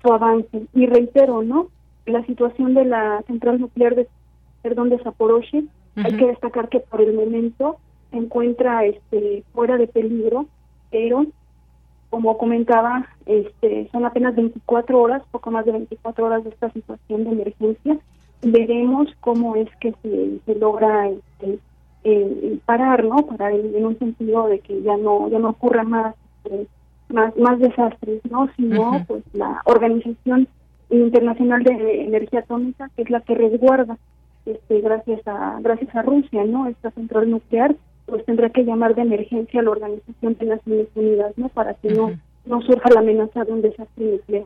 su 0.03 0.13
avance. 0.13 0.67
Y 0.75 0.87
reitero, 0.87 1.43
¿no? 1.43 1.69
La 2.07 2.25
situación 2.25 2.75
de 2.75 2.85
la 2.85 3.23
central 3.27 3.61
nuclear 3.61 3.95
de, 3.95 4.09
perdón, 4.63 4.89
de 4.89 4.99
Zaporozhye, 4.99 5.65
hay 5.97 6.17
que 6.17 6.27
destacar 6.29 6.69
que 6.69 6.81
por 6.81 7.03
el 7.03 7.13
momento 7.13 7.77
se 8.11 8.17
encuentra 8.17 8.87
este 8.87 9.45
fuera 9.53 9.77
de 9.77 9.87
peligro, 9.87 10.47
pero 10.91 11.27
como 12.11 12.37
comentaba, 12.37 13.07
este 13.25 13.89
son 13.93 14.05
apenas 14.05 14.35
24 14.35 15.01
horas, 15.01 15.23
poco 15.31 15.51
más 15.53 15.65
de 15.65 15.73
24 15.73 16.27
horas 16.27 16.45
de 16.45 16.51
esta 16.51 16.71
situación 16.71 17.25
de 17.25 17.31
emergencia. 17.31 17.99
Veremos 18.43 19.09
cómo 19.21 19.55
es 19.55 19.69
que 19.81 19.95
se, 20.03 20.55
logra 20.57 21.09
este, 21.09 21.59
eh, 22.05 22.59
parar, 22.67 23.05
¿no? 23.05 23.17
Parar 23.27 23.53
en, 23.53 23.87
un 23.87 23.99
sentido 23.99 24.49
de 24.49 24.59
que 24.59 24.83
ya 24.83 24.97
no 24.97 25.29
ya 25.29 25.39
no 25.39 25.51
ocurra 25.51 25.85
más 25.85 26.15
este, 26.45 26.67
más 27.09 27.37
más 27.37 27.61
desastres, 27.61 28.21
¿no? 28.29 28.49
Sino 28.57 29.05
pues 29.07 29.23
la 29.33 29.63
Organización 29.65 30.49
Internacional 30.91 31.63
de 31.63 32.05
Energía 32.05 32.41
Atómica, 32.41 32.91
que 32.97 33.03
es 33.03 33.11
la 33.11 33.21
que 33.21 33.37
resguarda 33.37 33.97
este 34.47 34.81
gracias 34.81 35.21
a 35.29 35.59
gracias 35.61 35.95
a 35.95 36.03
Rusia, 36.03 36.45
¿no? 36.45 36.67
Esta 36.67 36.91
central 36.91 37.31
nuclear 37.31 37.77
pues 38.11 38.25
tendrá 38.25 38.51
que 38.51 38.65
llamar 38.65 38.95
de 38.95 39.03
emergencia 39.03 39.61
a 39.61 39.63
la 39.63 39.71
Organización 39.71 40.37
de 40.39 40.47
Naciones 40.47 40.89
Unidas, 40.95 41.33
¿no? 41.37 41.49
Para 41.49 41.75
que 41.75 41.91
no, 41.91 42.13
no 42.45 42.61
surja 42.63 42.91
la 42.91 43.01
amenaza 43.01 43.45
de 43.45 43.53
un 43.53 43.63
desastre 43.63 44.05
nuclear. 44.05 44.45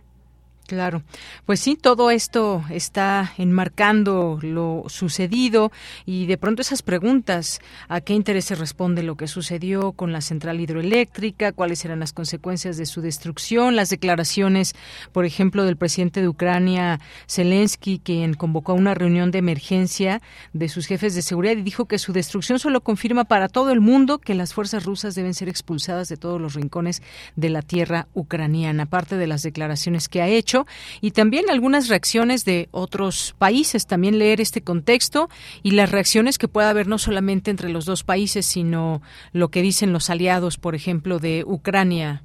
Claro, 0.66 1.02
pues 1.44 1.60
sí, 1.60 1.76
todo 1.76 2.10
esto 2.10 2.64
está 2.70 3.34
enmarcando 3.36 4.38
lo 4.40 4.84
sucedido 4.86 5.70
y 6.06 6.24
de 6.24 6.38
pronto 6.38 6.62
esas 6.62 6.80
preguntas, 6.80 7.60
¿a 7.86 8.00
qué 8.00 8.14
intereses 8.14 8.58
responde 8.58 9.02
lo 9.02 9.14
que 9.14 9.28
sucedió 9.28 9.92
con 9.92 10.10
la 10.10 10.22
central 10.22 10.62
hidroeléctrica? 10.62 11.52
¿Cuáles 11.52 11.80
serán 11.80 12.00
las 12.00 12.14
consecuencias 12.14 12.78
de 12.78 12.86
su 12.86 13.02
destrucción? 13.02 13.76
Las 13.76 13.90
declaraciones, 13.90 14.74
por 15.12 15.26
ejemplo, 15.26 15.64
del 15.66 15.76
presidente 15.76 16.22
de 16.22 16.28
Ucrania, 16.28 16.98
Zelensky, 17.28 17.98
quien 17.98 18.32
convocó 18.32 18.72
a 18.72 18.76
una 18.76 18.94
reunión 18.94 19.30
de 19.32 19.40
emergencia 19.40 20.22
de 20.54 20.70
sus 20.70 20.86
jefes 20.86 21.14
de 21.14 21.20
seguridad 21.20 21.58
y 21.58 21.62
dijo 21.62 21.84
que 21.84 21.98
su 21.98 22.14
destrucción 22.14 22.58
solo 22.58 22.80
confirma 22.80 23.24
para 23.24 23.50
todo 23.50 23.70
el 23.70 23.82
mundo 23.82 24.16
que 24.16 24.34
las 24.34 24.54
fuerzas 24.54 24.86
rusas 24.86 25.14
deben 25.14 25.34
ser 25.34 25.50
expulsadas 25.50 26.08
de 26.08 26.16
todos 26.16 26.40
los 26.40 26.54
rincones 26.54 27.02
de 27.36 27.50
la 27.50 27.60
tierra 27.60 28.08
ucraniana, 28.14 28.84
aparte 28.84 29.18
de 29.18 29.26
las 29.26 29.42
declaraciones 29.42 30.08
que 30.08 30.22
ha 30.22 30.28
hecho 30.28 30.53
y 31.00 31.10
también 31.10 31.50
algunas 31.50 31.88
reacciones 31.88 32.44
de 32.44 32.68
otros 32.70 33.34
países, 33.38 33.86
también 33.86 34.18
leer 34.18 34.40
este 34.40 34.62
contexto 34.62 35.28
y 35.62 35.72
las 35.72 35.90
reacciones 35.90 36.38
que 36.38 36.48
pueda 36.48 36.70
haber 36.70 36.86
no 36.86 36.98
solamente 36.98 37.50
entre 37.50 37.68
los 37.68 37.84
dos 37.84 38.04
países, 38.04 38.46
sino 38.46 39.02
lo 39.32 39.48
que 39.48 39.62
dicen 39.62 39.92
los 39.92 40.10
aliados, 40.10 40.58
por 40.58 40.74
ejemplo, 40.74 41.18
de 41.18 41.44
Ucrania, 41.46 42.22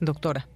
doctora. 0.00 0.46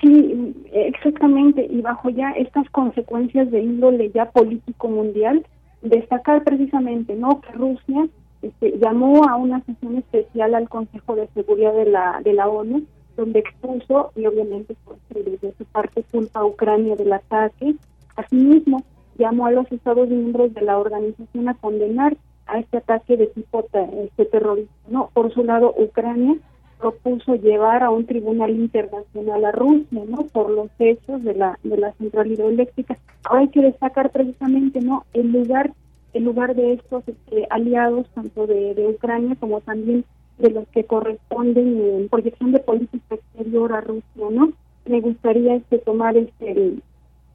Sí, 0.00 0.54
exactamente, 0.72 1.66
y 1.70 1.82
bajo 1.82 2.08
ya 2.08 2.30
estas 2.30 2.68
consecuencias 2.70 3.50
de 3.50 3.60
índole 3.60 4.10
ya 4.14 4.30
político 4.30 4.88
mundial, 4.88 5.44
destacar 5.82 6.42
precisamente 6.42 7.14
no 7.14 7.40
que 7.40 7.52
Rusia 7.52 8.08
este, 8.42 8.78
llamó 8.78 9.28
a 9.28 9.36
una 9.36 9.62
sesión 9.64 9.98
especial 9.98 10.54
al 10.54 10.68
Consejo 10.68 11.16
de 11.16 11.28
Seguridad 11.34 11.74
de 11.74 11.90
la 11.90 12.20
de 12.24 12.32
la 12.32 12.48
ONU 12.48 12.86
donde 13.20 13.40
expuso 13.40 14.12
y 14.16 14.24
obviamente 14.24 14.74
pues, 14.84 14.98
desde 15.10 15.52
su 15.58 15.64
parte 15.66 16.02
culpa 16.10 16.40
a 16.40 16.46
Ucrania 16.46 16.96
del 16.96 17.12
ataque. 17.12 17.74
Asimismo, 18.16 18.82
llamó 19.18 19.46
a 19.46 19.52
los 19.52 19.70
Estados 19.70 20.08
miembros 20.08 20.54
de 20.54 20.62
la 20.62 20.78
organización 20.78 21.48
a 21.48 21.54
condenar 21.54 22.16
a 22.46 22.58
este 22.58 22.78
ataque 22.78 23.18
de 23.18 23.26
tipo 23.26 23.64
este 24.04 24.24
terrorista. 24.24 24.72
No, 24.88 25.10
por 25.12 25.32
su 25.34 25.44
lado, 25.44 25.74
Ucrania 25.76 26.36
propuso 26.78 27.34
llevar 27.34 27.82
a 27.82 27.90
un 27.90 28.06
tribunal 28.06 28.52
internacional 28.52 29.44
a 29.44 29.52
Rusia, 29.52 30.02
¿no? 30.08 30.24
Por 30.32 30.48
los 30.50 30.70
hechos 30.78 31.22
de 31.22 31.34
la 31.34 31.58
de 31.62 31.76
la 31.76 31.92
central 31.92 32.32
hidroeléctrica. 32.32 32.96
Hay 33.30 33.48
que 33.48 33.60
destacar 33.60 34.10
precisamente, 34.10 34.80
¿no? 34.80 35.04
El 35.12 35.30
lugar 35.30 35.72
el 36.14 36.24
lugar 36.24 36.56
de 36.56 36.72
estos 36.72 37.06
este, 37.06 37.46
aliados 37.50 38.08
tanto 38.14 38.46
de, 38.46 38.74
de 38.74 38.86
Ucrania 38.88 39.36
como 39.38 39.60
también 39.60 40.04
de 40.40 40.50
los 40.50 40.68
que 40.68 40.84
corresponden 40.84 41.80
en 41.80 42.08
proyección 42.08 42.52
de 42.52 42.60
política 42.60 43.14
exterior 43.14 43.72
a 43.72 43.80
Rusia, 43.80 44.26
¿no? 44.30 44.52
Me 44.86 45.00
gustaría 45.00 45.56
este 45.56 45.78
tomar 45.78 46.16
este 46.16 46.74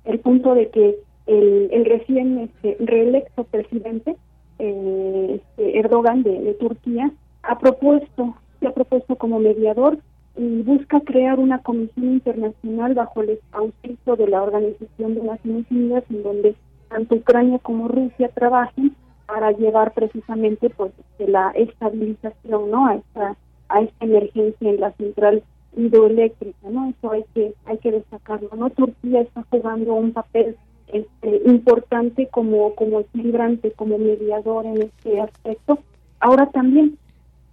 el, 0.04 0.20
punto 0.20 0.56
de 0.56 0.70
que 0.70 0.98
el, 1.28 1.70
el 1.72 1.86
recién 1.86 2.38
este, 2.40 2.78
reelecto 2.84 3.44
presidente 3.46 4.16
eh, 4.60 5.42
este, 5.42 5.80
Erdogan 5.80 6.24
de, 6.24 6.54
Turquía 6.60 7.12
ha 7.44 7.60
propuesto 7.60 8.36
se 8.60 8.68
ha 8.68 8.74
propuesto 8.74 9.16
como 9.18 9.40
mediador 9.40 9.98
y 10.38 10.62
busca 10.62 11.02
crear 11.02 11.40
una 11.40 11.60
comisión 11.60 12.14
internacional 12.14 12.94
bajo 12.94 13.22
el 13.22 13.40
auspicio 13.52 14.16
de 14.16 14.28
la 14.28 14.44
Organización 14.44 15.16
de 15.16 15.24
Naciones 15.24 15.66
Unidas 15.70 16.04
en 16.10 16.24
donde 16.24 16.56
tanto 16.90 17.16
Ucrania 17.16 17.60
como 17.60 17.88
Rusia 17.88 18.30
trabajen 18.34 18.96
para 19.26 19.52
llevar 19.52 19.94
precisamente 19.94 20.70
pues 20.70 20.92
la 21.20 21.52
estabilización 21.52 22.72
no 22.72 22.88
a 22.88 22.96
esta 22.96 23.36
a 23.70 23.82
esta 23.82 24.06
emergencia 24.06 24.70
en 24.70 24.80
la 24.80 24.92
central 24.92 25.44
hidroeléctrica 25.76 26.70
no 26.70 26.90
eso 26.90 27.12
hay 27.12 27.26
que 27.34 27.54
hay 27.66 27.78
que 27.80 27.92
destacarlo 27.92 28.50
no 28.56 28.70
Turquía 28.70 29.22
está 29.22 29.44
jugando 29.50 29.94
un 29.94 30.12
papel 30.12 30.56
este, 30.88 31.42
importante 31.46 32.28
como 32.28 32.76
como 32.76 33.00
equilibrante 33.00 33.72
como 33.72 33.98
mediador 33.98 34.66
en 34.66 34.84
este 34.84 35.20
aspecto. 35.20 35.80
Ahora 36.20 36.46
también 36.52 36.98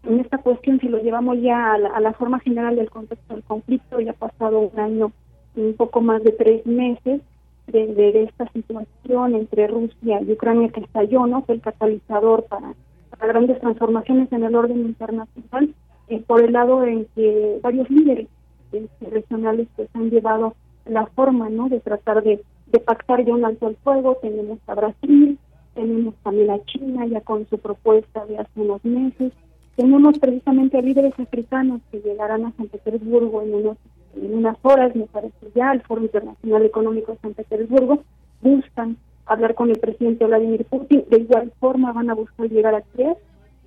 en 0.05 0.21
esta 0.21 0.39
cuestión 0.39 0.79
si 0.81 0.89
lo 0.89 0.99
llevamos 0.99 1.41
ya 1.41 1.73
a 1.73 1.79
la, 1.79 1.89
a 1.91 2.01
la 2.01 2.13
forma 2.13 2.41
general 2.41 2.77
del 2.77 2.91
contexto 2.91 3.35
del 3.35 3.43
conflicto 3.45 4.01
ya 4.01 4.11
ha 4.11 4.15
pasado 4.15 4.61
un 4.61 4.79
año 4.79 5.13
un 5.57 5.75
poco 5.75 6.01
más 6.01 6.23
de 6.23 6.33
tres 6.33 6.67
meses 6.67 7.23
de, 7.67 8.25
esta 8.25 8.51
situación 8.53 9.35
entre 9.35 9.67
Rusia 9.67 10.21
y 10.21 10.33
Ucrania 10.33 10.69
que 10.69 10.81
estalló, 10.81 11.27
¿no? 11.27 11.43
Fue 11.43 11.57
el 11.57 11.61
catalizador 11.61 12.45
para, 12.45 12.75
grandes 13.21 13.61
transformaciones 13.61 14.33
en 14.33 14.43
el 14.43 14.55
orden 14.55 14.81
internacional, 14.81 15.75
eh, 16.09 16.21
por 16.27 16.43
el 16.43 16.53
lado 16.53 16.85
en 16.85 17.07
que 17.15 17.61
varios 17.63 17.89
líderes 17.89 18.27
este, 18.73 19.11
regionales 19.11 19.69
pues 19.77 19.89
han 19.95 20.11
llevado 20.11 20.55
la 20.87 21.07
forma, 21.07 21.49
¿no? 21.49 21.69
De 21.69 21.81
tratar 21.81 22.23
de, 22.23 22.43
de 22.67 22.79
pactar 22.81 23.25
ya 23.25 23.33
un 23.33 23.45
alto 23.45 23.69
al 23.69 23.77
fuego. 23.77 24.19
Tenemos 24.21 24.59
a 24.67 24.75
Brasil, 24.75 25.39
tenemos 25.75 26.15
también 26.23 26.51
a 26.51 26.65
China 26.65 27.07
ya 27.07 27.21
con 27.21 27.47
su 27.49 27.59
propuesta 27.59 28.27
de 28.27 28.39
hace 28.39 28.61
unos 28.61 28.85
meses. 28.85 29.33
Tenemos 29.77 30.19
precisamente 30.19 30.79
a 30.79 30.83
líderes 30.83 31.19
africanos 31.19 31.81
que 31.91 32.01
llegarán 32.01 32.45
a 32.45 32.53
San 32.53 32.67
Petersburgo 32.67 33.43
en 33.43 33.55
unos 33.55 33.79
en 34.17 34.35
unas 34.35 34.57
horas, 34.63 34.95
me 34.95 35.07
parece 35.07 35.35
ya, 35.55 35.73
el 35.73 35.83
Foro 35.83 36.03
Internacional 36.03 36.65
Económico 36.65 37.13
de 37.13 37.19
San 37.19 37.35
Petersburgo, 37.35 38.03
buscan 38.41 38.97
hablar 39.27 39.55
con 39.55 39.71
el 39.71 39.79
presidente 39.79 40.27
Vladimir 40.27 40.65
Putin. 40.65 41.05
De 41.09 41.21
igual 41.21 41.53
forma 41.61 41.93
van 41.93 42.11
a 42.11 42.15
buscar 42.15 42.49
llegar 42.49 42.75
a 42.75 42.83
Kiev. 42.83 43.17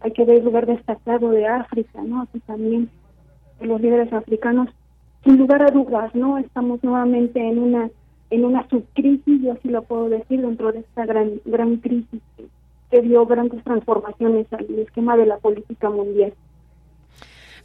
Hay 0.02 0.12
que 0.12 0.26
ver 0.26 0.38
el 0.38 0.46
lugar 0.46 0.66
destacado 0.66 1.30
de 1.32 1.48
África, 1.48 2.02
¿no? 2.04 2.22
Aquí 2.22 2.40
también 2.42 2.90
los 3.60 3.82
líderes 3.82 4.12
africanos, 4.14 4.70
sin 5.24 5.38
lugar 5.38 5.64
a 5.64 5.72
dudas, 5.72 6.14
¿no? 6.14 6.38
Estamos 6.38 6.84
nuevamente 6.84 7.40
en 7.40 7.60
una 7.60 7.90
en 8.32 8.44
una 8.44 8.68
subcrisis, 8.70 9.42
yo 9.42 9.54
así 9.54 9.70
lo 9.70 9.84
puedo 9.84 10.10
decir, 10.10 10.42
dentro 10.42 10.72
de 10.72 10.80
esta 10.80 11.06
gran 11.06 11.40
gran 11.46 11.78
crisis 11.78 12.22
que 12.90 13.02
dio 13.02 13.26
grandes 13.26 13.64
transformaciones 13.64 14.52
al 14.52 14.68
esquema 14.80 15.16
de 15.16 15.26
la 15.26 15.38
política 15.38 15.90
mundial. 15.90 16.34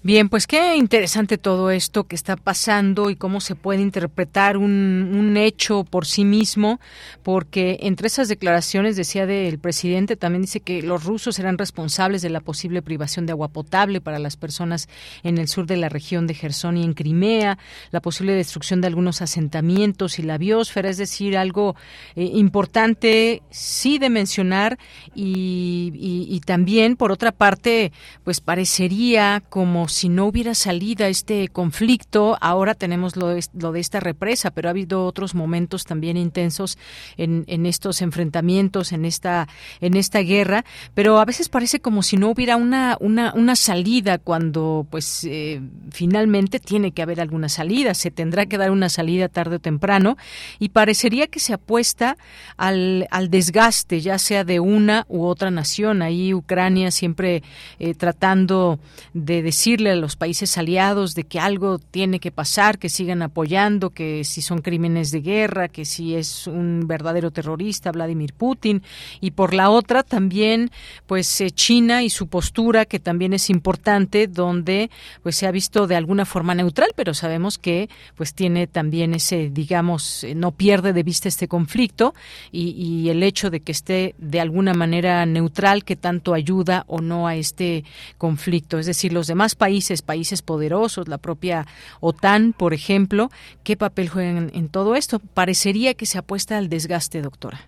Bien, 0.02 0.30
pues 0.30 0.46
qué 0.46 0.76
interesante 0.76 1.36
todo 1.36 1.70
esto 1.70 2.04
que 2.04 2.16
está 2.16 2.34
pasando 2.36 3.10
y 3.10 3.16
cómo 3.16 3.42
se 3.42 3.54
puede 3.54 3.82
interpretar 3.82 4.56
un, 4.56 5.12
un 5.14 5.36
hecho 5.36 5.84
por 5.84 6.06
sí 6.06 6.24
mismo, 6.24 6.80
porque 7.22 7.76
entre 7.82 8.06
esas 8.06 8.28
declaraciones 8.28 8.96
decía 8.96 9.26
del 9.26 9.58
presidente, 9.58 10.16
también 10.16 10.40
dice 10.40 10.60
que 10.60 10.80
los 10.80 11.04
rusos 11.04 11.38
eran 11.38 11.58
responsables 11.58 12.22
de 12.22 12.30
la 12.30 12.40
posible 12.40 12.80
privación 12.80 13.26
de 13.26 13.32
agua 13.32 13.48
potable 13.48 14.00
para 14.00 14.18
las 14.18 14.38
personas 14.38 14.88
en 15.22 15.36
el 15.36 15.48
sur 15.48 15.66
de 15.66 15.76
la 15.76 15.90
región 15.90 16.26
de 16.26 16.32
Gerson 16.32 16.78
y 16.78 16.84
en 16.84 16.94
Crimea, 16.94 17.58
la 17.90 18.00
posible 18.00 18.32
destrucción 18.32 18.80
de 18.80 18.86
algunos 18.86 19.20
asentamientos 19.20 20.18
y 20.18 20.22
la 20.22 20.38
biosfera, 20.38 20.88
es 20.88 20.96
decir, 20.96 21.36
algo 21.36 21.76
eh, 22.16 22.24
importante 22.24 23.42
sí 23.50 23.98
de 23.98 24.08
mencionar 24.08 24.78
y, 25.14 25.92
y 25.94 26.40
también, 26.40 26.96
por 26.96 27.12
otra 27.12 27.32
parte, 27.32 27.92
pues 28.24 28.40
parecería 28.40 29.42
como 29.50 29.89
si 29.92 30.08
no 30.08 30.26
hubiera 30.26 30.54
salida 30.54 31.08
este 31.08 31.48
conflicto. 31.48 32.36
Ahora 32.40 32.74
tenemos 32.74 33.16
lo 33.16 33.28
de, 33.28 33.44
lo 33.58 33.72
de 33.72 33.80
esta 33.80 34.00
represa, 34.00 34.50
pero 34.50 34.68
ha 34.68 34.70
habido 34.70 35.04
otros 35.04 35.34
momentos 35.34 35.84
también 35.84 36.16
intensos 36.16 36.78
en, 37.16 37.44
estos 37.66 38.02
enfrentamientos, 38.02 38.92
en 38.92 39.04
esta, 39.04 39.48
en 39.80 39.96
esta 39.96 40.20
guerra. 40.20 40.64
Pero 40.94 41.18
a 41.18 41.24
veces 41.24 41.48
parece 41.48 41.80
como 41.80 42.02
si 42.02 42.16
no 42.16 42.30
hubiera 42.30 42.56
una, 42.56 42.96
una, 43.00 43.56
salida 43.56 44.18
cuando, 44.18 44.86
pues, 44.90 45.24
eh, 45.24 45.60
finalmente 45.90 46.60
tiene 46.60 46.92
que 46.92 47.02
haber 47.02 47.20
alguna 47.20 47.48
salida. 47.48 47.94
Se 47.94 48.10
tendrá 48.10 48.46
que 48.46 48.58
dar 48.58 48.70
una 48.70 48.88
salida 48.88 49.28
tarde 49.28 49.56
o 49.56 49.60
temprano. 49.60 50.16
Y 50.58 50.70
parecería 50.70 51.26
que 51.26 51.40
se 51.40 51.52
apuesta 51.52 52.16
al, 52.56 53.06
al 53.10 53.30
desgaste, 53.30 54.00
ya 54.00 54.18
sea 54.18 54.44
de 54.44 54.60
una 54.60 55.04
u 55.08 55.24
otra 55.24 55.50
nación. 55.50 56.02
Ahí 56.02 56.32
Ucrania 56.32 56.90
siempre 56.90 57.42
eh, 57.78 57.94
tratando 57.94 58.78
de 59.12 59.42
decirle 59.80 59.92
a 59.92 59.96
los 59.96 60.16
países 60.16 60.58
aliados 60.58 61.14
de 61.14 61.24
que 61.24 61.38
algo 61.40 61.78
tiene 61.78 62.20
que 62.20 62.30
pasar, 62.30 62.78
que 62.78 62.90
sigan 62.90 63.22
apoyando, 63.22 63.90
que 63.90 64.24
si 64.24 64.42
son 64.42 64.60
crímenes 64.60 65.10
de 65.10 65.22
guerra, 65.22 65.68
que 65.68 65.84
si 65.84 66.14
es 66.14 66.46
un 66.46 66.86
verdadero 66.86 67.30
terrorista, 67.30 67.90
Vladimir 67.90 68.34
Putin, 68.34 68.82
y 69.20 69.30
por 69.30 69.54
la 69.54 69.70
otra 69.70 70.02
también, 70.02 70.70
pues 71.06 71.40
eh, 71.40 71.50
China 71.50 72.02
y 72.02 72.10
su 72.10 72.26
postura, 72.26 72.84
que 72.84 72.98
también 72.98 73.32
es 73.32 73.48
importante, 73.48 74.26
donde 74.26 74.90
pues 75.22 75.36
se 75.36 75.46
ha 75.46 75.50
visto 75.50 75.86
de 75.86 75.96
alguna 75.96 76.26
forma 76.26 76.54
neutral, 76.54 76.90
pero 76.94 77.14
sabemos 77.14 77.56
que 77.56 77.88
pues 78.16 78.34
tiene 78.34 78.66
también 78.66 79.14
ese, 79.14 79.48
digamos, 79.50 80.24
eh, 80.24 80.34
no 80.34 80.50
pierde 80.52 80.92
de 80.92 81.02
vista 81.02 81.28
este 81.28 81.48
conflicto 81.48 82.14
y, 82.52 82.70
y 82.70 83.08
el 83.08 83.22
hecho 83.22 83.48
de 83.48 83.60
que 83.60 83.72
esté 83.72 84.14
de 84.18 84.40
alguna 84.40 84.74
manera 84.74 85.24
neutral, 85.24 85.84
que 85.84 85.96
tanto 85.96 86.34
ayuda 86.34 86.84
o 86.86 87.00
no 87.00 87.26
a 87.26 87.36
este 87.36 87.84
conflicto. 88.18 88.78
Es 88.78 88.86
decir, 88.86 89.12
los 89.12 89.26
demás 89.26 89.54
países, 89.54 89.69
países 90.02 90.42
poderosos, 90.42 91.08
la 91.08 91.18
propia 91.18 91.66
OTAN, 92.00 92.52
por 92.52 92.74
ejemplo, 92.74 93.28
¿qué 93.64 93.76
papel 93.76 94.08
juegan 94.08 94.50
en 94.54 94.68
todo 94.68 94.94
esto? 94.94 95.18
Parecería 95.34 95.94
que 95.94 96.06
se 96.06 96.18
apuesta 96.18 96.58
al 96.58 96.68
desgaste, 96.68 97.22
doctora. 97.22 97.58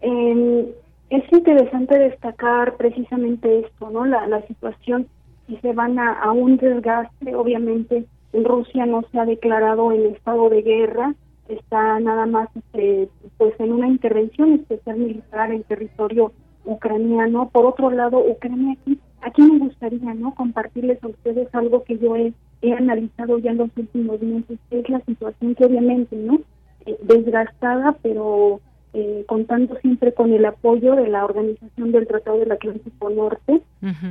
Eh, 0.00 0.74
es 1.10 1.24
interesante 1.32 1.98
destacar 1.98 2.76
precisamente 2.76 3.60
esto, 3.60 3.90
¿no? 3.90 4.06
La, 4.06 4.42
situación, 4.46 5.06
si 5.46 5.56
se 5.58 5.72
van 5.72 5.98
a, 5.98 6.12
a 6.20 6.32
un 6.32 6.56
desgaste, 6.56 7.34
obviamente 7.34 8.06
Rusia 8.32 8.86
no 8.86 9.02
se 9.10 9.18
ha 9.18 9.24
declarado 9.24 9.92
en 9.92 10.06
estado 10.06 10.48
de 10.48 10.62
guerra, 10.62 11.14
está 11.48 12.00
nada 12.00 12.26
más 12.26 12.48
este, 12.56 13.08
pues 13.36 13.54
en 13.58 13.72
una 13.72 13.88
intervención 13.88 14.54
especial 14.54 14.98
militar 14.98 15.52
en 15.52 15.62
territorio 15.64 16.32
ucraniano. 16.64 17.48
Por 17.50 17.66
otro 17.66 17.90
lado, 17.90 18.18
Ucrania 18.18 18.76
aquí, 18.80 18.98
aquí 19.22 19.42
me 19.42 19.58
gustaría 19.58 20.14
no 20.14 20.34
compartirles 20.34 21.02
a 21.02 21.08
ustedes 21.08 21.48
algo 21.54 21.84
que 21.84 21.98
yo 21.98 22.16
he, 22.16 22.32
he 22.60 22.72
analizado 22.72 23.38
ya 23.38 23.50
en 23.50 23.58
los 23.58 23.70
últimos 23.76 24.20
meses, 24.20 24.58
que 24.70 24.80
es 24.80 24.88
la 24.88 25.00
situación 25.00 25.54
que 25.54 25.64
obviamente, 25.64 26.16
¿no? 26.16 26.40
Eh, 26.86 26.96
desgastada, 27.02 27.96
pero 28.02 28.60
eh, 28.94 29.24
contando 29.26 29.76
siempre 29.76 30.12
con 30.12 30.32
el 30.32 30.44
apoyo 30.44 30.96
de 30.96 31.08
la 31.08 31.24
Organización 31.24 31.92
del 31.92 32.06
Tratado 32.06 32.38
del 32.38 32.52
Atlántico 32.52 33.08
Norte. 33.08 33.62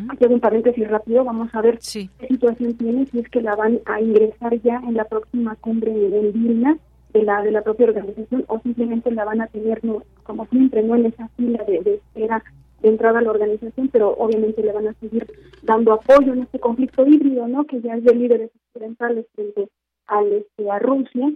Aquí 0.09 0.25
hago 0.25 0.33
un 0.33 0.39
paréntesis 0.39 0.87
rápido, 0.87 1.23
vamos 1.23 1.53
a 1.53 1.61
ver 1.61 1.77
qué 1.77 2.09
situación 2.27 2.73
tiene, 2.73 3.05
si 3.05 3.19
es 3.19 3.29
que 3.29 3.41
la 3.41 3.55
van 3.55 3.79
a 3.85 4.01
ingresar 4.01 4.59
ya 4.61 4.81
en 4.87 4.95
la 4.95 5.05
próxima 5.05 5.55
cumbre 5.55 5.91
en 5.91 6.33
Vilna 6.33 6.77
de 7.13 7.23
la 7.23 7.41
de 7.41 7.51
la 7.51 7.61
propia 7.61 7.87
organización 7.87 8.45
o 8.47 8.59
simplemente 8.61 9.11
la 9.11 9.25
van 9.25 9.41
a 9.41 9.47
tener 9.47 9.83
no, 9.83 10.01
como 10.23 10.45
siempre 10.47 10.81
no 10.81 10.95
en 10.95 11.07
esa 11.07 11.27
fila 11.35 11.63
de, 11.65 11.81
de 11.81 11.95
espera 11.95 12.43
de 12.81 12.89
entrada 12.89 13.19
a 13.19 13.21
la 13.21 13.31
organización 13.31 13.89
pero 13.89 14.15
obviamente 14.17 14.63
le 14.63 14.71
van 14.71 14.87
a 14.87 14.93
seguir 14.95 15.27
dando 15.63 15.93
apoyo 15.93 16.33
en 16.33 16.43
este 16.43 16.59
conflicto 16.59 17.05
híbrido 17.05 17.47
no 17.47 17.65
que 17.65 17.81
ya 17.81 17.95
es 17.95 18.03
de 18.03 18.15
líderes 18.15 18.51
occidentales 18.67 19.25
frente 19.35 19.69
al 20.07 20.31
este 20.33 20.69
a 20.69 20.79
Rusia. 20.79 21.31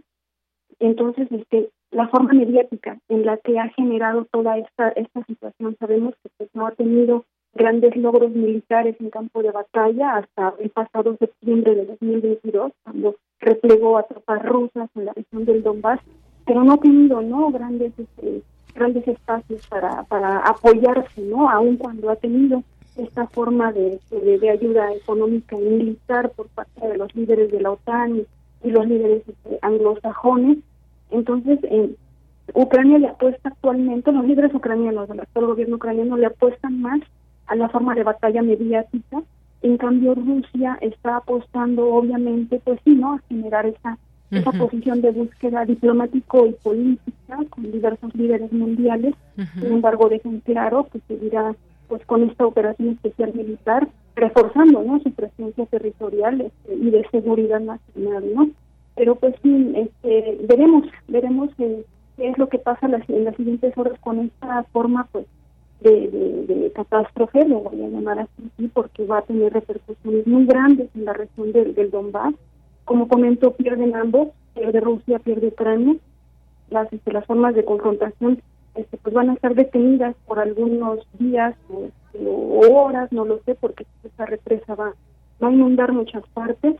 Entonces 0.80 1.28
este 1.32 1.70
la 1.92 2.08
forma 2.10 2.34
mediática 2.34 3.00
en 3.10 3.26
la 3.26 3.38
que 3.38 3.60
ha 3.60 3.70
generado 3.70 4.26
toda 4.26 4.58
esta 4.58 4.90
esta 4.90 5.24
situación 5.26 5.76
sabemos 5.80 6.14
que 6.22 6.30
pues, 6.38 6.50
no 6.54 6.68
ha 6.68 6.72
tenido 6.72 7.26
grandes 7.56 7.96
logros 7.96 8.32
militares 8.32 8.96
en 9.00 9.10
campo 9.10 9.42
de 9.42 9.52
batalla 9.52 10.18
hasta 10.18 10.54
el 10.60 10.70
pasado 10.70 11.16
septiembre 11.18 11.74
de 11.74 11.86
2022, 11.86 12.74
cuando 12.84 13.16
replegó 13.40 13.98
a 13.98 14.04
tropas 14.04 14.44
rusas 14.44 14.90
en 14.96 15.06
la 15.06 15.14
región 15.14 15.46
del 15.46 15.64
Donbass, 15.64 16.02
pero 16.46 16.64
no 16.64 16.74
ha 16.74 16.78
tenido 16.78 17.22
no 17.22 17.50
grandes 17.52 17.94
este, 17.98 18.42
grandes 18.76 19.08
espacios 19.08 19.66
para 19.68 20.04
para 20.04 20.38
apoyarse, 20.40 21.22
no 21.22 21.50
aun 21.50 21.78
cuando 21.78 22.10
ha 22.10 22.16
tenido 22.16 22.64
esta 22.98 23.28
forma 23.28 23.72
de, 23.74 24.00
de, 24.12 24.50
ayuda 24.50 24.94
económica 24.94 25.58
y 25.58 25.64
militar 25.64 26.32
por 26.32 26.48
parte 26.48 26.88
de 26.88 26.98
los 26.98 27.14
líderes 27.16 27.52
de 27.52 27.62
la 27.62 27.72
OTAN 27.72 28.26
y, 28.64 28.72
los 28.72 28.88
líderes 28.88 29.22
este, 29.28 29.60
anglosajones. 29.62 30.58
Entonces, 31.12 31.60
en 31.64 31.96
Ucrania 32.54 32.98
le 32.98 33.10
apuesta 33.10 33.50
actualmente, 33.50 34.12
los 34.12 34.26
líderes 34.26 34.54
ucranianos 34.56 35.08
del 35.08 35.20
actual 35.20 35.48
gobierno 35.48 35.76
ucraniano 35.76 36.18
le 36.18 36.26
apuestan 36.28 36.82
más 36.82 37.00
a 37.48 37.56
la 37.56 37.70
forma 37.70 37.94
de 37.96 38.04
batalla 38.04 38.42
mediática. 38.42 39.22
En 39.62 39.78
cambio, 39.78 40.16
Rusia 40.16 40.78
está 40.82 41.18
apostando, 41.18 41.94
obviamente, 41.94 42.62
pues 42.64 42.80
sí, 42.84 42.96
¿no?, 42.96 43.14
a 43.14 43.20
generar 43.30 43.66
esa, 43.66 43.98
esa 44.32 44.52
posición 44.52 45.02
de 45.02 45.12
búsqueda 45.12 45.66
diplomático 45.66 46.46
y 46.48 46.54
política 46.54 47.38
con 47.50 47.72
diversos 47.72 48.14
líderes 48.16 48.52
mundiales. 48.52 49.14
Sin 49.54 49.72
embargo, 49.72 50.10
dejan 50.10 50.40
claro 50.42 50.88
que 50.92 51.00
seguirá 51.08 51.56
pues 51.88 52.06
con 52.06 52.24
esta 52.30 52.46
operación 52.46 52.90
especial 52.90 53.34
militar, 53.34 53.88
reforzando, 54.16 54.84
¿no?, 54.84 55.00
su 55.02 55.12
presencia 55.12 55.66
territorial 55.68 56.42
este, 56.42 56.76
y 56.76 56.90
de 56.90 57.08
seguridad 57.12 57.60
nacional, 57.60 58.24
¿no? 58.34 58.50
Pero 58.96 59.16
pues 59.16 59.36
sí, 59.44 59.74
este, 59.76 60.40
veremos, 60.48 60.88
veremos 61.08 61.50
eh, 61.60 61.86
qué 62.18 62.30
es 62.30 62.38
lo 62.38 62.48
que 62.48 62.60
pasa 62.60 62.88
las, 62.88 63.08
en 63.10 63.26
las 63.26 63.36
siguientes 63.36 63.78
horas 63.78 64.00
con 64.00 64.20
esta 64.20 64.64
forma, 64.72 65.08
pues, 65.12 65.26
de, 65.82 66.08
de, 66.08 66.46
de, 66.48 66.72
catástrofe, 66.72 67.46
lo 67.48 67.60
voy 67.60 67.84
a 67.84 67.90
llamar 67.90 68.20
así, 68.20 68.68
porque 68.74 69.06
va 69.06 69.20
a 69.20 69.24
tener 69.24 69.54
repercusiones 69.54 70.26
muy 70.26 70.46
grandes 70.46 70.90
en 70.96 71.06
la 71.06 71.14
región 71.14 71.52
del, 71.52 71.76
del 71.76 71.92
Donbass. 71.92 72.34
Como 72.86 73.08
comento, 73.08 73.54
pierden 73.54 73.96
ambos, 73.96 74.30
pierde 74.54 74.80
Rusia, 74.80 75.20
pierde 75.20 75.48
Ucrania. 75.48 75.96
Las, 76.70 76.92
este, 76.94 77.12
las 77.12 77.26
formas 77.26 77.54
de 77.56 77.66
confrontación 77.66 78.42
este, 78.76 78.98
pues 78.98 79.14
van 79.14 79.30
a 79.30 79.34
estar 79.34 79.56
detenidas 79.56 80.16
por 80.26 80.40
algunos 80.40 81.00
días 81.20 81.56
o, 81.70 81.90
o 82.20 82.84
horas, 82.84 83.12
no 83.12 83.26
lo 83.26 83.40
sé, 83.46 83.56
porque 83.56 83.86
esa 84.04 84.26
represa 84.26 84.76
va, 84.76 84.94
va 85.42 85.48
a 85.48 85.52
inundar 85.52 85.92
muchas 85.94 86.24
partes. 86.34 86.76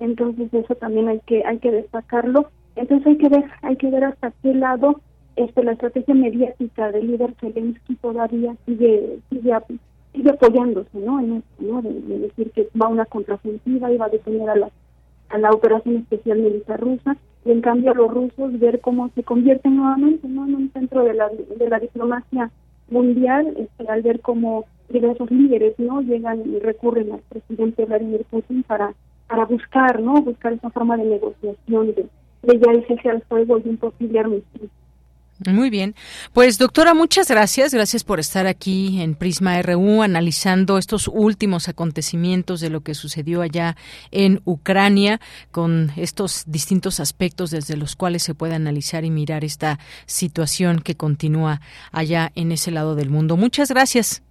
Entonces 0.00 0.52
eso 0.52 0.74
también 0.76 1.08
hay 1.08 1.20
que 1.26 1.44
hay 1.44 1.58
que 1.58 1.70
destacarlo. 1.70 2.50
Entonces 2.76 3.06
hay 3.06 3.18
que 3.18 3.28
ver 3.28 3.44
hay 3.62 3.76
que 3.76 3.90
ver 3.90 4.04
hasta 4.04 4.32
qué 4.42 4.54
lado 4.54 5.00
este, 5.36 5.62
la 5.62 5.72
estrategia 5.72 6.14
mediática 6.14 6.90
del 6.90 7.06
líder 7.08 7.34
Zelensky 7.40 7.96
todavía 7.96 8.56
sigue 8.66 9.20
sigue, 9.30 9.52
sigue 10.12 10.30
apoyándose 10.30 10.98
no 10.98 11.20
en 11.20 11.36
esto, 11.36 11.64
¿no? 11.64 11.82
De, 11.82 11.92
de, 11.92 12.18
decir 12.20 12.50
que 12.52 12.68
va 12.80 12.88
una 12.88 13.04
contraofensiva 13.04 13.90
y 13.92 13.96
va 13.96 14.06
a 14.06 14.10
detener 14.10 14.50
a 14.50 14.56
la 14.56 14.70
a 15.28 15.38
la 15.38 15.50
operación 15.50 15.96
especial 15.96 16.38
militar 16.38 16.80
rusa 16.80 17.16
y 17.44 17.50
en 17.50 17.60
cambio 17.60 17.92
a 17.92 17.94
los 17.94 18.10
rusos 18.12 18.58
ver 18.58 18.80
cómo 18.80 19.10
se 19.14 19.22
convierten 19.22 19.76
nuevamente 19.76 20.26
¿no? 20.28 20.46
en 20.46 20.54
un 20.54 20.72
centro 20.72 21.04
de 21.04 21.14
la 21.14 21.28
de 21.28 21.68
la 21.68 21.78
diplomacia 21.78 22.50
mundial 22.90 23.54
este, 23.56 23.90
al 23.90 24.02
ver 24.02 24.20
cómo 24.20 24.64
diversos 24.88 25.30
líderes 25.30 25.78
no 25.78 26.00
llegan 26.00 26.42
y 26.46 26.58
recurren 26.58 27.12
al 27.12 27.20
presidente 27.28 27.84
Vladimir 27.84 28.24
Putin 28.30 28.62
para 28.62 28.94
para 29.28 29.44
buscar 29.44 30.00
no 30.00 30.14
buscar 30.22 30.54
esa 30.54 30.70
forma 30.70 30.96
de 30.96 31.04
negociación 31.04 31.94
de, 31.94 32.08
ya 32.42 32.72
el 32.72 32.86
cese 32.86 33.10
al 33.10 33.22
fuego 33.22 33.58
y 33.58 33.68
un 33.68 33.76
posible 33.76 34.18
armisticio 34.18 34.70
muy 35.46 35.70
bien. 35.70 35.94
Pues 36.32 36.58
doctora, 36.58 36.94
muchas 36.94 37.30
gracias. 37.30 37.72
Gracias 37.72 38.04
por 38.04 38.18
estar 38.18 38.46
aquí 38.46 39.00
en 39.00 39.14
Prisma 39.14 39.60
RU 39.62 40.02
analizando 40.02 40.78
estos 40.78 41.08
últimos 41.08 41.68
acontecimientos 41.68 42.60
de 42.60 42.70
lo 42.70 42.80
que 42.80 42.94
sucedió 42.94 43.42
allá 43.42 43.76
en 44.10 44.40
Ucrania 44.44 45.20
con 45.50 45.90
estos 45.96 46.44
distintos 46.46 47.00
aspectos 47.00 47.50
desde 47.50 47.76
los 47.76 47.94
cuales 47.94 48.22
se 48.22 48.34
puede 48.34 48.54
analizar 48.54 49.04
y 49.04 49.10
mirar 49.10 49.44
esta 49.44 49.78
situación 50.06 50.80
que 50.80 50.96
continúa 50.96 51.60
allá 51.92 52.30
en 52.34 52.52
ese 52.52 52.70
lado 52.70 52.94
del 52.94 53.10
mundo. 53.10 53.36
Muchas 53.36 53.70
gracias. 53.70 54.22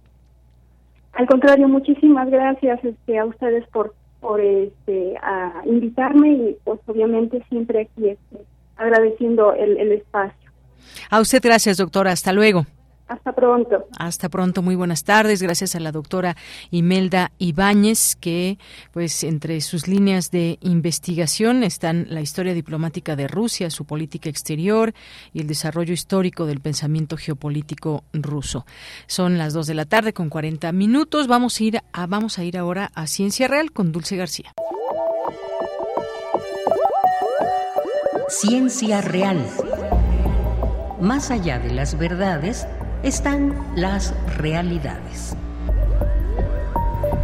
Al 1.14 1.26
contrario, 1.26 1.68
muchísimas 1.68 2.30
gracias 2.30 2.84
este, 2.84 3.18
a 3.18 3.24
ustedes 3.24 3.66
por 3.68 3.94
por 4.20 4.40
este, 4.40 5.16
a 5.22 5.62
invitarme 5.64 6.32
y 6.32 6.56
pues 6.64 6.80
obviamente 6.86 7.42
siempre 7.48 7.82
aquí 7.82 8.08
este, 8.08 8.44
agradeciendo 8.76 9.52
el, 9.52 9.76
el 9.76 9.92
espacio. 9.92 10.47
A 11.10 11.20
usted 11.20 11.40
gracias, 11.42 11.76
doctora. 11.76 12.12
Hasta 12.12 12.32
luego. 12.32 12.66
Hasta 13.08 13.32
pronto. 13.32 13.86
Hasta 13.98 14.28
pronto, 14.28 14.60
muy 14.60 14.76
buenas 14.76 15.02
tardes. 15.02 15.42
Gracias 15.42 15.74
a 15.74 15.80
la 15.80 15.92
doctora 15.92 16.36
Imelda 16.70 17.32
Ibáñez, 17.38 18.16
que 18.16 18.58
pues 18.92 19.24
entre 19.24 19.62
sus 19.62 19.88
líneas 19.88 20.30
de 20.30 20.58
investigación 20.60 21.64
están 21.64 22.06
la 22.10 22.20
historia 22.20 22.52
diplomática 22.52 23.16
de 23.16 23.26
Rusia, 23.26 23.70
su 23.70 23.86
política 23.86 24.28
exterior 24.28 24.92
y 25.32 25.40
el 25.40 25.46
desarrollo 25.46 25.94
histórico 25.94 26.44
del 26.44 26.60
pensamiento 26.60 27.16
geopolítico 27.16 28.04
ruso. 28.12 28.66
Son 29.06 29.38
las 29.38 29.54
dos 29.54 29.66
de 29.66 29.74
la 29.74 29.86
tarde 29.86 30.12
con 30.12 30.28
40 30.28 30.70
minutos. 30.72 31.28
Vamos 31.28 31.58
a 31.58 31.64
ir 31.64 31.80
a, 31.92 32.06
vamos 32.06 32.38
a 32.38 32.44
ir 32.44 32.58
ahora 32.58 32.90
a 32.94 33.06
Ciencia 33.06 33.48
Real 33.48 33.72
con 33.72 33.90
Dulce 33.90 34.16
García. 34.16 34.52
Ciencia 38.28 39.00
Real. 39.00 39.42
Más 41.00 41.30
allá 41.30 41.60
de 41.60 41.72
las 41.72 41.96
verdades, 41.96 42.66
están 43.04 43.54
las 43.76 44.12
realidades. 44.36 45.36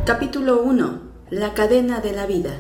Capítulo 0.07 0.63
1. 0.63 1.01
La 1.31 1.55
cadena 1.55 1.99
de 1.99 2.13
la 2.13 2.27
vida. 2.27 2.53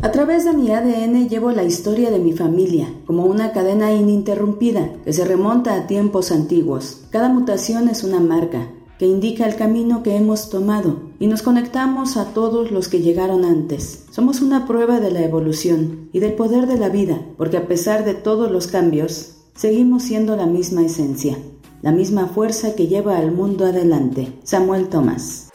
A 0.00 0.12
través 0.12 0.44
de 0.44 0.52
mi 0.52 0.70
ADN 0.70 1.28
llevo 1.28 1.50
la 1.50 1.64
historia 1.64 2.12
de 2.12 2.20
mi 2.20 2.34
familia, 2.34 2.88
como 3.04 3.24
una 3.24 3.50
cadena 3.50 3.90
ininterrumpida 3.90 4.92
que 5.04 5.12
se 5.12 5.24
remonta 5.24 5.74
a 5.74 5.88
tiempos 5.88 6.30
antiguos. 6.30 7.02
Cada 7.10 7.28
mutación 7.28 7.88
es 7.88 8.04
una 8.04 8.20
marca, 8.20 8.68
que 9.02 9.08
indica 9.08 9.46
el 9.46 9.56
camino 9.56 10.04
que 10.04 10.14
hemos 10.14 10.48
tomado 10.48 11.10
y 11.18 11.26
nos 11.26 11.42
conectamos 11.42 12.16
a 12.16 12.26
todos 12.26 12.70
los 12.70 12.86
que 12.86 13.00
llegaron 13.00 13.44
antes. 13.44 14.04
Somos 14.12 14.40
una 14.40 14.64
prueba 14.64 15.00
de 15.00 15.10
la 15.10 15.24
evolución 15.24 16.08
y 16.12 16.20
del 16.20 16.34
poder 16.34 16.68
de 16.68 16.78
la 16.78 16.88
vida, 16.88 17.20
porque 17.36 17.56
a 17.56 17.66
pesar 17.66 18.04
de 18.04 18.14
todos 18.14 18.52
los 18.52 18.68
cambios, 18.68 19.38
seguimos 19.56 20.04
siendo 20.04 20.36
la 20.36 20.46
misma 20.46 20.84
esencia, 20.84 21.36
la 21.82 21.90
misma 21.90 22.28
fuerza 22.28 22.76
que 22.76 22.86
lleva 22.86 23.18
al 23.18 23.32
mundo 23.32 23.66
adelante. 23.66 24.34
Samuel 24.44 24.86
Tomás. 24.88 25.50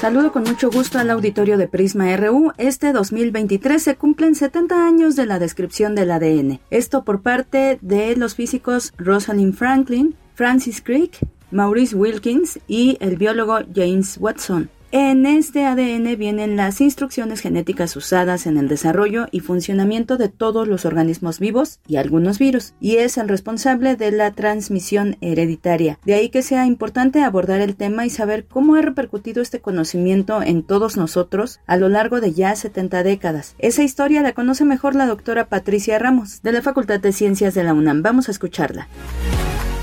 Saludo 0.00 0.32
con 0.32 0.42
mucho 0.42 0.68
gusto 0.68 0.98
al 0.98 1.10
auditorio 1.10 1.58
de 1.58 1.68
Prisma 1.68 2.16
RU. 2.16 2.50
Este 2.58 2.92
2023 2.92 3.80
se 3.80 3.94
cumplen 3.94 4.34
70 4.34 4.84
años 4.84 5.14
de 5.14 5.26
la 5.26 5.38
descripción 5.38 5.94
del 5.94 6.10
ADN. 6.10 6.58
Esto 6.70 7.04
por 7.04 7.22
parte 7.22 7.78
de 7.82 8.16
los 8.16 8.34
físicos 8.34 8.94
Rosalind 8.98 9.54
Franklin, 9.54 10.16
Francis 10.34 10.82
Crick 10.82 11.20
Maurice 11.50 11.96
Wilkins 11.96 12.60
y 12.68 12.96
el 13.00 13.16
biólogo 13.16 13.58
James 13.74 14.16
Watson. 14.18 14.70
En 14.92 15.24
este 15.24 15.66
ADN 15.66 16.16
vienen 16.18 16.56
las 16.56 16.80
instrucciones 16.80 17.38
genéticas 17.38 17.94
usadas 17.94 18.48
en 18.48 18.56
el 18.56 18.66
desarrollo 18.66 19.28
y 19.30 19.38
funcionamiento 19.38 20.16
de 20.16 20.28
todos 20.28 20.66
los 20.66 20.84
organismos 20.84 21.38
vivos 21.38 21.78
y 21.86 21.94
algunos 21.94 22.40
virus, 22.40 22.74
y 22.80 22.96
es 22.96 23.16
el 23.16 23.28
responsable 23.28 23.94
de 23.94 24.10
la 24.10 24.32
transmisión 24.32 25.16
hereditaria. 25.20 26.00
De 26.04 26.14
ahí 26.14 26.28
que 26.28 26.42
sea 26.42 26.66
importante 26.66 27.22
abordar 27.22 27.60
el 27.60 27.76
tema 27.76 28.04
y 28.04 28.10
saber 28.10 28.46
cómo 28.46 28.74
ha 28.74 28.82
repercutido 28.82 29.42
este 29.42 29.60
conocimiento 29.60 30.42
en 30.42 30.64
todos 30.64 30.96
nosotros 30.96 31.60
a 31.68 31.76
lo 31.76 31.88
largo 31.88 32.20
de 32.20 32.32
ya 32.32 32.56
70 32.56 33.04
décadas. 33.04 33.54
Esa 33.60 33.84
historia 33.84 34.22
la 34.22 34.32
conoce 34.32 34.64
mejor 34.64 34.96
la 34.96 35.06
doctora 35.06 35.46
Patricia 35.46 36.00
Ramos, 36.00 36.42
de 36.42 36.50
la 36.50 36.62
Facultad 36.62 36.98
de 36.98 37.12
Ciencias 37.12 37.54
de 37.54 37.62
la 37.62 37.74
UNAM. 37.74 38.02
Vamos 38.02 38.26
a 38.26 38.32
escucharla 38.32 38.88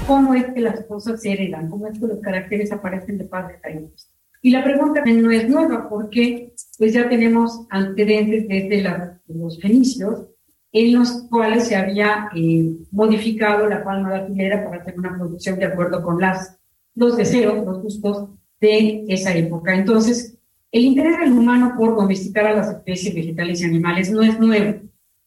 cómo 0.07 0.34
es 0.34 0.45
que 0.53 0.61
las 0.61 0.85
cosas 0.85 1.21
se 1.21 1.34
heredan, 1.34 1.69
cómo 1.69 1.88
es 1.88 1.99
que 1.99 2.07
los 2.07 2.19
caracteres 2.19 2.71
aparecen 2.71 3.17
de 3.17 3.25
padres 3.25 3.59
a 3.63 3.69
hijos. 3.69 4.07
Y 4.41 4.51
la 4.51 4.63
pregunta 4.63 5.03
no 5.05 5.31
es 5.31 5.49
nueva 5.49 5.89
porque 5.89 6.53
pues 6.77 6.93
ya 6.93 7.09
tenemos 7.09 7.65
antecedentes 7.69 8.47
desde 8.47 8.89
los 9.27 9.59
fenicios 9.59 10.27
en 10.71 10.93
los 10.93 11.23
cuales 11.29 11.67
se 11.67 11.75
había 11.75 12.29
eh, 12.35 12.71
modificado 12.91 13.67
la 13.67 13.84
palma 13.84 14.21
de 14.21 14.49
la 14.49 14.63
para 14.63 14.81
hacer 14.81 14.97
una 14.97 15.17
producción 15.17 15.59
de 15.59 15.65
acuerdo 15.65 16.03
con 16.03 16.21
las, 16.21 16.57
los 16.95 17.17
deseos, 17.17 17.65
los 17.65 17.81
gustos 17.81 18.29
de 18.61 19.05
esa 19.07 19.35
época. 19.35 19.75
Entonces, 19.75 20.38
el 20.71 20.84
interés 20.84 21.19
del 21.19 21.34
humano 21.34 21.73
por 21.77 21.95
domesticar 21.95 22.47
a 22.47 22.53
las 22.53 22.69
especies 22.69 23.15
vegetales 23.15 23.61
y 23.61 23.65
animales 23.65 24.11
no 24.11 24.21
es 24.21 24.39
nuevo. 24.39 24.81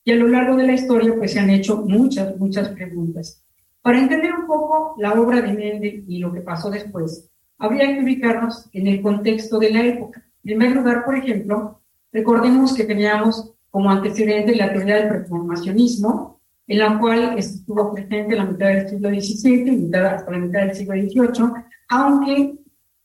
Y 0.04 0.12
a 0.12 0.16
lo 0.16 0.28
largo 0.28 0.56
de 0.56 0.66
la 0.66 0.72
historia, 0.72 1.14
pues 1.16 1.32
se 1.32 1.40
han 1.40 1.50
hecho 1.50 1.78
muchas, 1.78 2.36
muchas 2.38 2.68
preguntas. 2.70 3.42
Para 3.82 3.98
entender 3.98 4.32
un 4.34 4.46
poco 4.46 4.94
la 4.98 5.12
obra 5.14 5.40
de 5.40 5.52
Mendel 5.52 6.04
y 6.06 6.18
lo 6.18 6.32
que 6.32 6.42
pasó 6.42 6.70
después, 6.70 7.30
habría 7.58 7.94
que 7.94 8.02
ubicarnos 8.02 8.68
en 8.72 8.86
el 8.86 9.00
contexto 9.00 9.58
de 9.58 9.70
la 9.70 9.82
época. 9.84 10.22
En 10.44 10.58
primer 10.58 10.76
lugar, 10.76 11.04
por 11.04 11.16
ejemplo, 11.16 11.80
recordemos 12.12 12.74
que 12.74 12.84
teníamos 12.84 13.54
como 13.70 13.90
antecedente 13.90 14.54
la 14.54 14.72
teoría 14.72 14.96
del 14.96 15.08
transformacionismo, 15.08 16.40
en 16.66 16.78
la 16.78 16.98
cual 16.98 17.38
estuvo 17.38 17.94
presente 17.94 18.36
la 18.36 18.44
mitad 18.44 18.68
del 18.68 18.88
siglo 18.88 19.08
XVII 19.08 19.72
y 19.72 19.76
mitad 19.76 20.06
hasta 20.06 20.30
la 20.30 20.38
mitad 20.38 20.60
del 20.60 20.74
siglo 20.74 20.94
XVIII, 20.94 21.52
aunque 21.88 22.54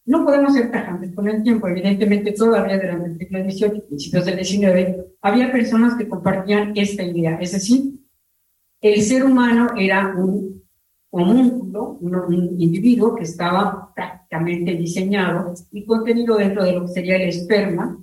no 0.05 0.23
podemos 0.23 0.53
ser 0.53 0.71
tajantes 0.71 1.13
con 1.15 1.27
el 1.27 1.41
tiempo. 1.41 1.67
Evidentemente, 1.67 2.31
todavía 2.33 2.77
durante 2.77 3.07
el 3.07 3.17
siglo 3.17 3.39
XVIII 3.39 3.77
y 3.77 3.81
principios 3.81 4.25
del 4.25 4.45
XIX 4.45 5.05
había 5.21 5.51
personas 5.51 5.95
que 5.95 6.07
compartían 6.07 6.73
esta 6.75 7.03
idea, 7.03 7.37
es 7.39 7.53
decir, 7.53 7.95
el 8.81 9.01
ser 9.01 9.23
humano 9.23 9.69
era 9.75 10.13
un 10.15 10.64
homúnculo, 11.21 11.97
un, 12.01 12.55
individuo 12.59 13.15
que 13.15 13.23
estaba 13.23 13.93
prácticamente 13.93 14.75
diseñado 14.75 15.53
y 15.71 15.85
contenido 15.85 16.37
dentro 16.37 16.63
de 16.63 16.73
lo 16.73 16.81
que 16.81 16.93
sería 16.93 17.15
el 17.15 17.29
esperma, 17.29 17.97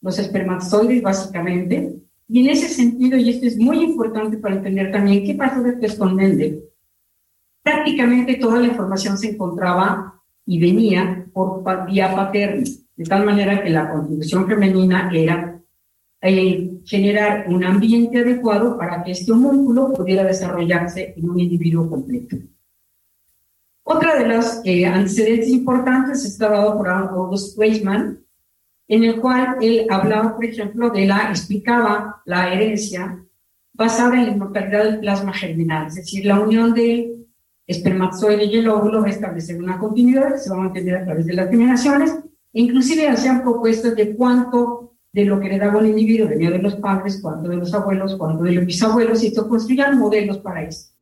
los 0.00 0.18
espermatozoides 0.18 1.02
básicamente. 1.02 1.96
Y 2.28 2.40
en 2.40 2.50
ese 2.50 2.68
sentido, 2.68 3.16
y 3.16 3.30
esto 3.30 3.46
es 3.46 3.58
muy 3.58 3.82
importante 3.82 4.36
para 4.38 4.56
entender 4.56 4.92
también 4.92 5.24
qué 5.24 5.34
pasó 5.34 5.62
después 5.62 5.94
con 5.96 6.14
Mendel, 6.14 6.62
prácticamente 7.62 8.36
toda 8.36 8.60
la 8.60 8.68
información 8.68 9.18
se 9.18 9.30
encontraba 9.30 10.20
y 10.46 10.60
venía 10.60 11.26
por 11.32 11.62
vía 11.86 12.14
paterna, 12.14 12.64
de 12.96 13.04
tal 13.04 13.24
manera 13.24 13.62
que 13.62 13.70
la 13.70 13.90
contribución 13.90 14.46
femenina 14.46 15.10
era 15.12 15.60
eh, 16.22 16.80
generar 16.84 17.46
un 17.48 17.64
ambiente 17.64 18.18
adecuado 18.18 18.76
para 18.76 19.02
que 19.02 19.12
este 19.12 19.32
homúnculo 19.32 19.92
pudiera 19.94 20.22
desarrollarse 20.24 21.14
en 21.16 21.30
un 21.30 21.40
individuo 21.40 21.88
completo. 21.88 22.36
Otra 23.92 24.16
de 24.20 24.28
las 24.28 24.62
eh, 24.64 24.86
antecedentes 24.86 25.48
importantes 25.48 26.24
está 26.24 26.48
dado 26.48 26.78
por 26.78 26.88
August 26.88 27.58
Weismann, 27.58 28.24
en 28.86 29.02
el 29.02 29.20
cual 29.20 29.56
él 29.60 29.88
hablaba, 29.90 30.36
por 30.36 30.44
ejemplo, 30.44 30.90
de 30.90 31.06
la, 31.08 31.30
explicaba 31.30 32.22
la 32.24 32.54
herencia 32.54 33.20
basada 33.72 34.14
en 34.14 34.26
la 34.26 34.32
inmortalidad 34.34 34.84
del 34.84 35.00
plasma 35.00 35.32
germinal, 35.32 35.88
es 35.88 35.96
decir, 35.96 36.24
la 36.24 36.38
unión 36.38 36.72
del 36.72 37.26
espermatozoide 37.66 38.44
y 38.44 38.58
el 38.58 38.68
óvulo 38.68 39.00
va 39.00 39.08
a 39.08 39.10
establecer 39.10 39.60
una 39.60 39.76
continuidad 39.76 40.34
que 40.34 40.38
se 40.38 40.50
va 40.50 40.56
a 40.58 40.60
mantener 40.60 40.94
a 40.94 41.04
través 41.04 41.26
de 41.26 41.32
las 41.32 41.50
generaciones, 41.50 42.14
e 42.52 42.60
inclusive 42.60 43.08
hacían 43.08 43.42
propuestas 43.42 43.96
de 43.96 44.14
cuánto 44.14 44.94
de 45.12 45.24
lo 45.24 45.40
que 45.40 45.48
le 45.48 45.58
daba 45.58 45.80
un 45.80 45.88
individuo 45.88 46.28
venía 46.28 46.52
de 46.52 46.62
los 46.62 46.76
padres, 46.76 47.18
cuánto 47.20 47.48
de 47.48 47.56
los 47.56 47.74
abuelos, 47.74 48.14
cuánto 48.14 48.44
de 48.44 48.52
los 48.52 48.66
bisabuelos, 48.66 49.24
y 49.24 49.26
esto 49.26 49.48
construían 49.48 49.98
modelos 49.98 50.38
para 50.38 50.62
eso. 50.62 50.92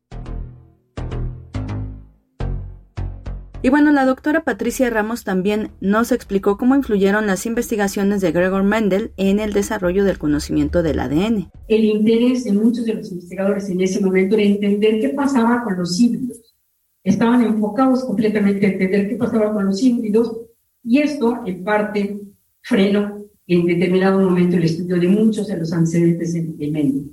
Y 3.61 3.67
bueno, 3.69 3.91
la 3.91 4.05
doctora 4.05 4.45
Patricia 4.45 4.89
Ramos 4.89 5.25
también 5.25 5.71
nos 5.81 6.13
explicó 6.13 6.57
cómo 6.57 6.75
influyeron 6.75 7.27
las 7.27 7.45
investigaciones 7.45 8.21
de 8.21 8.31
Gregor 8.31 8.63
Mendel 8.63 9.11
en 9.17 9.41
el 9.41 9.51
desarrollo 9.51 10.05
del 10.05 10.17
conocimiento 10.17 10.81
del 10.81 10.99
ADN. 10.99 11.51
El 11.67 11.83
interés 11.83 12.45
de 12.45 12.53
muchos 12.53 12.85
de 12.85 12.93
los 12.93 13.11
investigadores 13.11 13.69
en 13.69 13.81
ese 13.81 13.99
momento 13.99 14.35
era 14.35 14.45
entender 14.45 15.01
qué 15.01 15.09
pasaba 15.09 15.61
con 15.65 15.77
los 15.77 15.99
híbridos. 15.99 16.55
Estaban 17.03 17.43
enfocados 17.43 18.05
completamente 18.05 18.65
en 18.65 18.71
entender 18.73 19.09
qué 19.09 19.15
pasaba 19.17 19.51
con 19.51 19.65
los 19.65 19.83
híbridos 19.83 20.37
y 20.81 20.99
esto 20.99 21.39
en 21.45 21.61
parte 21.61 22.21
frenó 22.61 23.25
en 23.45 23.65
determinado 23.65 24.21
momento 24.21 24.55
el 24.55 24.63
estudio 24.63 24.97
de 24.97 25.07
muchos 25.09 25.47
de 25.47 25.57
los 25.57 25.73
antecedentes 25.73 26.33
de, 26.33 26.71
Mendel. 26.71 27.11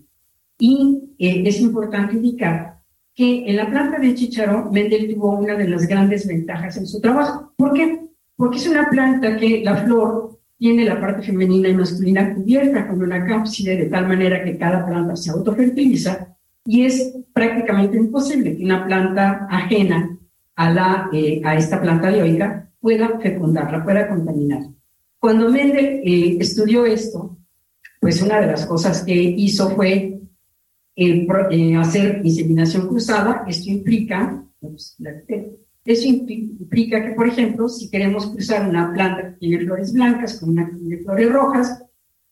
Y 0.60 1.00
eh, 1.18 1.42
es 1.44 1.60
importante 1.60 2.14
indicar 2.14 2.75
que 3.16 3.48
en 3.48 3.56
la 3.56 3.70
planta 3.70 3.98
de 3.98 4.14
Chicharro, 4.14 4.70
Mendel 4.70 5.12
tuvo 5.14 5.38
una 5.38 5.54
de 5.54 5.66
las 5.66 5.88
grandes 5.88 6.26
ventajas 6.26 6.76
en 6.76 6.86
su 6.86 7.00
trabajo. 7.00 7.50
¿Por 7.56 7.72
qué? 7.72 8.00
Porque 8.36 8.58
es 8.58 8.68
una 8.68 8.90
planta 8.90 9.38
que 9.38 9.62
la 9.64 9.78
flor 9.78 10.38
tiene 10.58 10.84
la 10.84 11.00
parte 11.00 11.22
femenina 11.22 11.70
y 11.70 11.74
masculina 11.74 12.34
cubierta 12.34 12.86
con 12.86 13.02
una 13.02 13.24
cápside 13.24 13.76
de 13.76 13.86
tal 13.86 14.06
manera 14.06 14.44
que 14.44 14.58
cada 14.58 14.86
planta 14.86 15.16
se 15.16 15.30
autofertiliza 15.30 16.36
y 16.66 16.84
es 16.84 17.14
prácticamente 17.32 17.96
imposible 17.96 18.54
que 18.54 18.64
una 18.64 18.84
planta 18.84 19.46
ajena 19.50 20.18
a, 20.54 20.70
la, 20.70 21.08
eh, 21.12 21.40
a 21.42 21.56
esta 21.56 21.80
planta 21.80 22.10
dioica 22.10 22.68
pueda 22.78 23.18
fecundarla, 23.18 23.82
pueda 23.82 24.08
contaminar. 24.08 24.62
Cuando 25.18 25.48
Mendel 25.48 26.02
eh, 26.04 26.36
estudió 26.38 26.84
esto, 26.84 27.38
pues 27.98 28.20
una 28.20 28.40
de 28.40 28.48
las 28.48 28.66
cosas 28.66 29.02
que 29.02 29.14
hizo 29.14 29.70
fue 29.70 30.15
eh, 30.96 31.76
hacer 31.76 32.22
inseminación 32.24 32.88
cruzada. 32.88 33.44
Esto 33.46 33.70
implica 33.70 34.42
pues, 34.58 34.96
Eso 35.84 36.08
implica 36.08 37.04
que, 37.04 37.12
por 37.12 37.28
ejemplo, 37.28 37.68
si 37.68 37.90
queremos 37.90 38.26
cruzar 38.26 38.68
una 38.68 38.92
planta 38.92 39.28
que 39.28 39.38
tiene 39.38 39.64
flores 39.64 39.92
blancas 39.92 40.40
con 40.40 40.50
una 40.50 40.66
que 40.66 40.76
tiene 40.76 40.98
flores 40.98 41.30
rojas, 41.30 41.82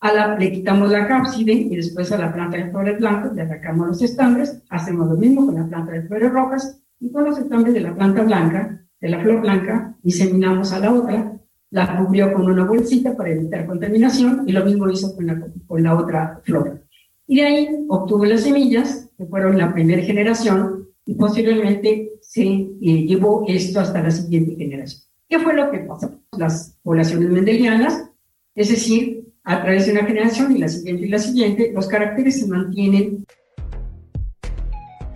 a 0.00 0.12
la, 0.12 0.38
le 0.38 0.52
quitamos 0.52 0.90
la 0.90 1.06
cápside 1.06 1.52
y 1.52 1.76
después 1.76 2.10
a 2.12 2.18
la 2.18 2.32
planta 2.32 2.58
de 2.58 2.70
flores 2.70 2.98
blancas 2.98 3.34
le 3.34 3.42
atacamos 3.42 3.88
los 3.88 4.02
estambres, 4.02 4.62
hacemos 4.68 5.08
lo 5.08 5.16
mismo 5.16 5.46
con 5.46 5.54
la 5.54 5.66
planta 5.66 5.92
de 5.92 6.02
flores 6.02 6.32
rojas 6.32 6.78
y 7.00 7.10
con 7.10 7.24
los 7.24 7.38
estambres 7.38 7.72
de 7.72 7.80
la 7.80 7.94
planta 7.94 8.22
blanca, 8.22 8.84
de 9.00 9.08
la 9.08 9.20
flor 9.20 9.40
blanca, 9.40 9.96
diseminamos 10.02 10.72
a 10.72 10.78
la 10.78 10.92
otra, 10.92 11.32
la 11.70 11.96
cubrió 11.96 12.32
con 12.32 12.50
una 12.50 12.64
bolsita 12.64 13.16
para 13.16 13.30
evitar 13.30 13.66
contaminación 13.66 14.44
y 14.46 14.52
lo 14.52 14.64
mismo 14.64 14.90
hizo 14.90 15.14
con 15.14 15.26
la, 15.26 15.42
con 15.66 15.82
la 15.82 15.96
otra 15.96 16.40
flor. 16.44 16.83
Y 17.26 17.36
de 17.36 17.42
ahí 17.42 17.68
obtuvo 17.88 18.24
las 18.24 18.42
semillas, 18.42 19.08
que 19.16 19.24
fueron 19.26 19.58
la 19.58 19.72
primera 19.72 20.02
generación, 20.02 20.88
y 21.06 21.14
posteriormente 21.14 22.12
se 22.20 22.42
eh, 22.42 22.76
llevó 22.80 23.44
esto 23.46 23.80
hasta 23.80 24.02
la 24.02 24.10
siguiente 24.10 24.56
generación. 24.56 25.02
¿Qué 25.28 25.38
fue 25.38 25.54
lo 25.54 25.70
que 25.70 25.78
pasó? 25.80 26.10
Las 26.36 26.76
poblaciones 26.82 27.30
mendelianas, 27.30 28.10
es 28.54 28.68
decir, 28.70 29.32
a 29.44 29.62
través 29.62 29.86
de 29.86 29.92
una 29.92 30.04
generación 30.04 30.56
y 30.56 30.58
la 30.58 30.68
siguiente 30.68 31.06
y 31.06 31.08
la 31.08 31.18
siguiente, 31.18 31.72
los 31.74 31.86
caracteres 31.86 32.40
se 32.40 32.46
mantienen 32.46 33.26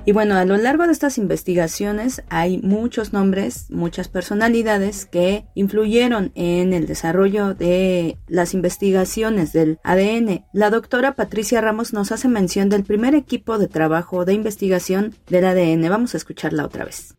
y 0.09 0.13
bueno, 0.13 0.37
a 0.37 0.47
lo 0.47 0.57
largo 0.57 0.87
de 0.87 0.93
estas 0.93 1.19
investigaciones 1.19 2.23
hay 2.31 2.63
muchos 2.63 3.13
nombres, 3.13 3.71
muchas 3.71 4.09
personalidades 4.09 5.05
que 5.05 5.45
influyeron 5.55 6.33
en 6.35 6.73
el 6.73 6.87
desarrollo 6.87 7.53
de 7.53 8.17
las 8.27 8.55
investigaciones 8.55 9.53
del 9.53 9.79
ADN. 9.85 10.47
La 10.55 10.71
doctora 10.71 11.15
Patricia 11.15 11.61
Ramos 11.61 11.93
nos 11.93 12.11
hace 12.11 12.27
mención 12.27 12.71
del 12.71 12.85
primer 12.85 13.15
equipo 13.15 13.59
de 13.59 13.69
trabajo 13.69 14.25
de 14.25 14.33
investigación 14.33 15.13
del 15.29 15.45
ADN. 15.45 15.91
Vamos 15.91 16.15
a 16.15 16.17
escucharla 16.17 16.65
otra 16.65 16.87
vez. 16.87 17.15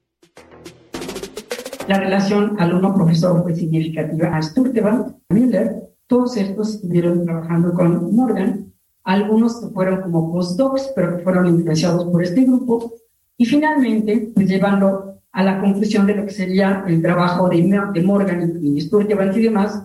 La 1.88 2.00
relación 2.00 2.60
alumno-profesor 2.60 3.44
fue 3.44 3.54
significativa 3.54 4.36
a 4.36 4.42
Sturtevant, 4.42 5.16
Miller, 5.30 5.90
todos 6.08 6.38
estos 6.38 6.74
estuvieron 6.74 7.24
trabajando 7.24 7.72
con 7.72 8.16
Morgan 8.16 8.69
algunos 9.04 9.60
que 9.60 9.68
fueron 9.68 10.02
como 10.02 10.32
postdocs, 10.32 10.92
pero 10.96 11.18
que 11.18 11.24
fueron 11.24 11.48
influenciados 11.48 12.06
por 12.06 12.24
este 12.24 12.44
grupo, 12.44 12.94
y 13.38 13.46
finalmente, 13.46 14.32
pues 14.34 14.48
llevando 14.48 15.22
a 15.32 15.44
la 15.44 15.62
conclusión 15.62 16.06
de 16.06 16.16
lo 16.16 16.26
que 16.26 16.32
sería 16.32 16.84
el 16.88 17.02
trabajo 17.02 17.48
de, 17.50 17.82
de 17.94 18.04
Morgan 18.04 18.60
y 18.62 18.82
Sturtevant 18.82 19.36
y 19.38 19.44
demás, 19.44 19.84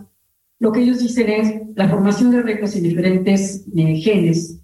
lo 0.58 0.72
que 0.72 0.80
ellos 0.80 0.98
dicen 0.98 1.28
es 1.28 1.62
la 1.74 1.88
formación 1.88 2.30
de 2.30 2.42
recos 2.42 2.74
en 2.76 2.84
diferentes 2.84 3.64
eh, 3.76 3.96
genes 3.96 4.60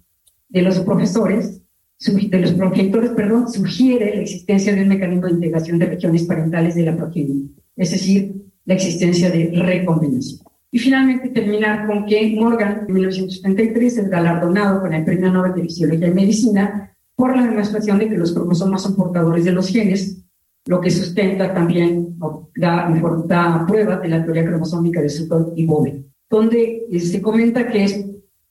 de 0.49 0.61
los 0.61 0.79
profesores, 0.79 1.61
de 1.99 2.39
los 2.39 2.53
progenitores, 2.53 3.11
perdón, 3.11 3.51
sugiere 3.51 4.15
la 4.15 4.21
existencia 4.21 4.73
de 4.73 4.81
un 4.81 4.87
mecanismo 4.89 5.27
de 5.27 5.33
integración 5.33 5.77
de 5.77 5.85
regiones 5.85 6.23
parentales 6.23 6.75
de 6.75 6.83
la 6.83 6.97
progenie, 6.97 7.49
es 7.75 7.91
decir, 7.91 8.33
la 8.65 8.73
existencia 8.73 9.29
de 9.29 9.51
recombinación. 9.53 10.41
Y 10.71 10.79
finalmente 10.79 11.29
terminar 11.29 11.85
con 11.85 12.05
que 12.05 12.33
Morgan, 12.39 12.85
en 12.87 12.93
1973, 12.93 13.97
es 13.97 14.09
galardonado 14.09 14.81
con 14.81 14.93
el 14.93 15.03
Premio 15.03 15.29
Nobel 15.29 15.53
de 15.53 15.63
Fisiología 15.63 16.07
y 16.07 16.13
Medicina 16.13 16.95
por 17.15 17.35
la 17.35 17.45
demostración 17.45 17.99
de 17.99 18.07
que 18.07 18.17
los 18.17 18.31
cromosomas 18.31 18.81
son 18.81 18.95
portadores 18.95 19.43
de 19.43 19.51
los 19.51 19.67
genes, 19.67 20.23
lo 20.65 20.79
que 20.79 20.89
sustenta 20.89 21.53
también, 21.53 22.17
da, 22.55 22.89
da 23.25 23.65
prueba 23.67 23.97
de 23.97 24.07
la 24.07 24.23
teoría 24.23 24.45
cromosómica 24.45 25.01
de 25.01 25.09
Sutton 25.09 25.53
y 25.55 25.65
Bove, 25.65 26.05
donde 26.29 26.85
eh, 26.89 26.99
se 26.99 27.21
comenta 27.21 27.67
que 27.67 27.83
es 27.83 28.05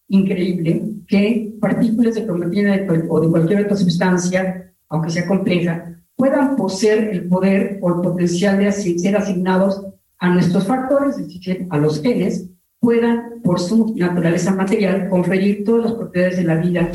increíble 0.09 0.83
que 1.07 1.55
partículas 1.61 2.17
de 2.17 2.27
cromatina 2.27 2.87
o 3.09 3.21
de 3.21 3.29
cualquier 3.29 3.65
otra 3.65 3.77
sustancia, 3.77 4.73
aunque 4.89 5.11
sea 5.11 5.27
compleja, 5.27 5.97
puedan 6.17 6.55
poseer 6.55 7.09
el 7.15 7.29
poder 7.29 7.79
o 7.81 7.89
el 7.89 8.01
potencial 8.03 8.59
de 8.59 8.71
ser 8.73 9.17
asignados 9.17 9.83
a 10.21 10.29
nuestros 10.29 10.67
factores, 10.67 11.19
es 11.19 11.29
decir, 11.29 11.67
a 11.71 11.79
los 11.79 12.01
genes, 12.03 12.49
puedan, 12.79 13.41
por 13.43 13.59
su 13.59 13.95
naturaleza 13.97 14.55
material, 14.55 15.09
conferir 15.09 15.65
todas 15.65 15.87
las 15.87 15.95
propiedades 15.95 16.37
de 16.37 16.45
la 16.45 16.57
vida. 16.57 16.91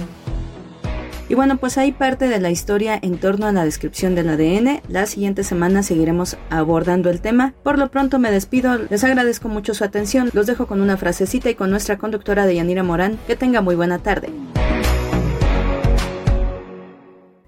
Y 1.28 1.34
bueno, 1.34 1.58
pues 1.58 1.80
hay 1.80 1.92
parte 1.92 2.28
de 2.28 2.40
la 2.40 2.52
historia 2.52 3.00
en 3.02 3.18
torno 3.18 3.48
a 3.48 3.52
la 3.52 3.66
descripción 3.66 4.14
del 4.14 4.30
ADN. 4.30 4.82
La 4.90 5.08
siguiente 5.08 5.44
semana 5.44 5.82
seguiremos 5.82 6.38
abordando 6.52 7.10
el 7.10 7.20
tema. 7.20 7.56
Por 7.64 7.80
lo 7.80 7.90
pronto 7.90 8.20
me 8.20 8.30
despido, 8.30 8.78
les 8.78 9.04
agradezco 9.04 9.50
mucho 9.50 9.74
su 9.74 9.84
atención, 9.84 10.30
los 10.34 10.46
dejo 10.46 10.68
con 10.68 10.82
una 10.82 10.98
frasecita 10.98 11.50
y 11.50 11.56
con 11.56 11.72
nuestra 11.72 11.98
conductora 11.98 12.46
de 12.46 12.56
Yanira 12.56 12.84
Morán. 12.84 13.18
Que 13.26 13.36
tenga 13.36 13.62
muy 13.62 13.74
buena 13.74 13.98
tarde. 13.98 14.30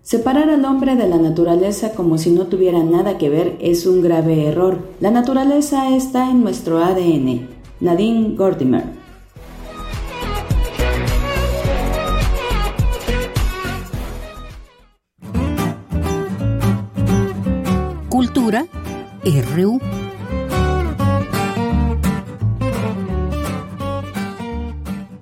Separar 0.08 0.50
al 0.50 0.64
hombre 0.64 0.96
de 0.96 1.06
la 1.06 1.18
naturaleza 1.18 1.92
como 1.92 2.18
si 2.18 2.32
no 2.32 2.48
tuviera 2.48 2.82
nada 2.82 3.18
que 3.18 3.30
ver 3.30 3.58
es 3.60 3.86
un 3.86 4.02
grave 4.02 4.46
error. 4.48 4.80
La 5.02 5.12
naturaleza 5.12 5.94
está 5.94 6.32
en 6.32 6.44
nuestro 6.44 6.82
ADN. 6.82 7.50
Nadine 7.82 8.34
Gordimer. 8.38 8.86
Cultura 18.08 18.66
RU. 19.26 19.82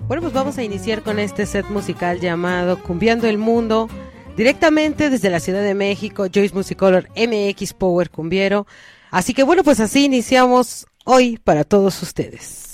Bueno, 0.07 0.21
pues 0.21 0.33
vamos 0.33 0.59
a 0.59 0.63
iniciar 0.63 1.01
con 1.01 1.17
este 1.17 1.47
set 1.47 1.67
musical 1.71 2.19
llamado 2.19 2.77
Cumbiando 2.83 3.25
el 3.25 3.39
Mundo 3.39 3.89
directamente 4.35 5.09
desde 5.09 5.29
la 5.29 5.39
Ciudad 5.39 5.63
de 5.63 5.73
México, 5.73 6.27
Joyce 6.33 6.55
Musicolor 6.55 7.09
MX 7.15 7.73
Power 7.73 8.09
Cumbiero. 8.09 8.67
Así 9.11 9.33
que 9.33 9.43
bueno, 9.43 9.63
pues 9.63 9.79
así 9.79 10.05
iniciamos 10.05 10.87
hoy 11.05 11.37
para 11.37 11.63
todos 11.63 12.01
ustedes. 12.01 12.64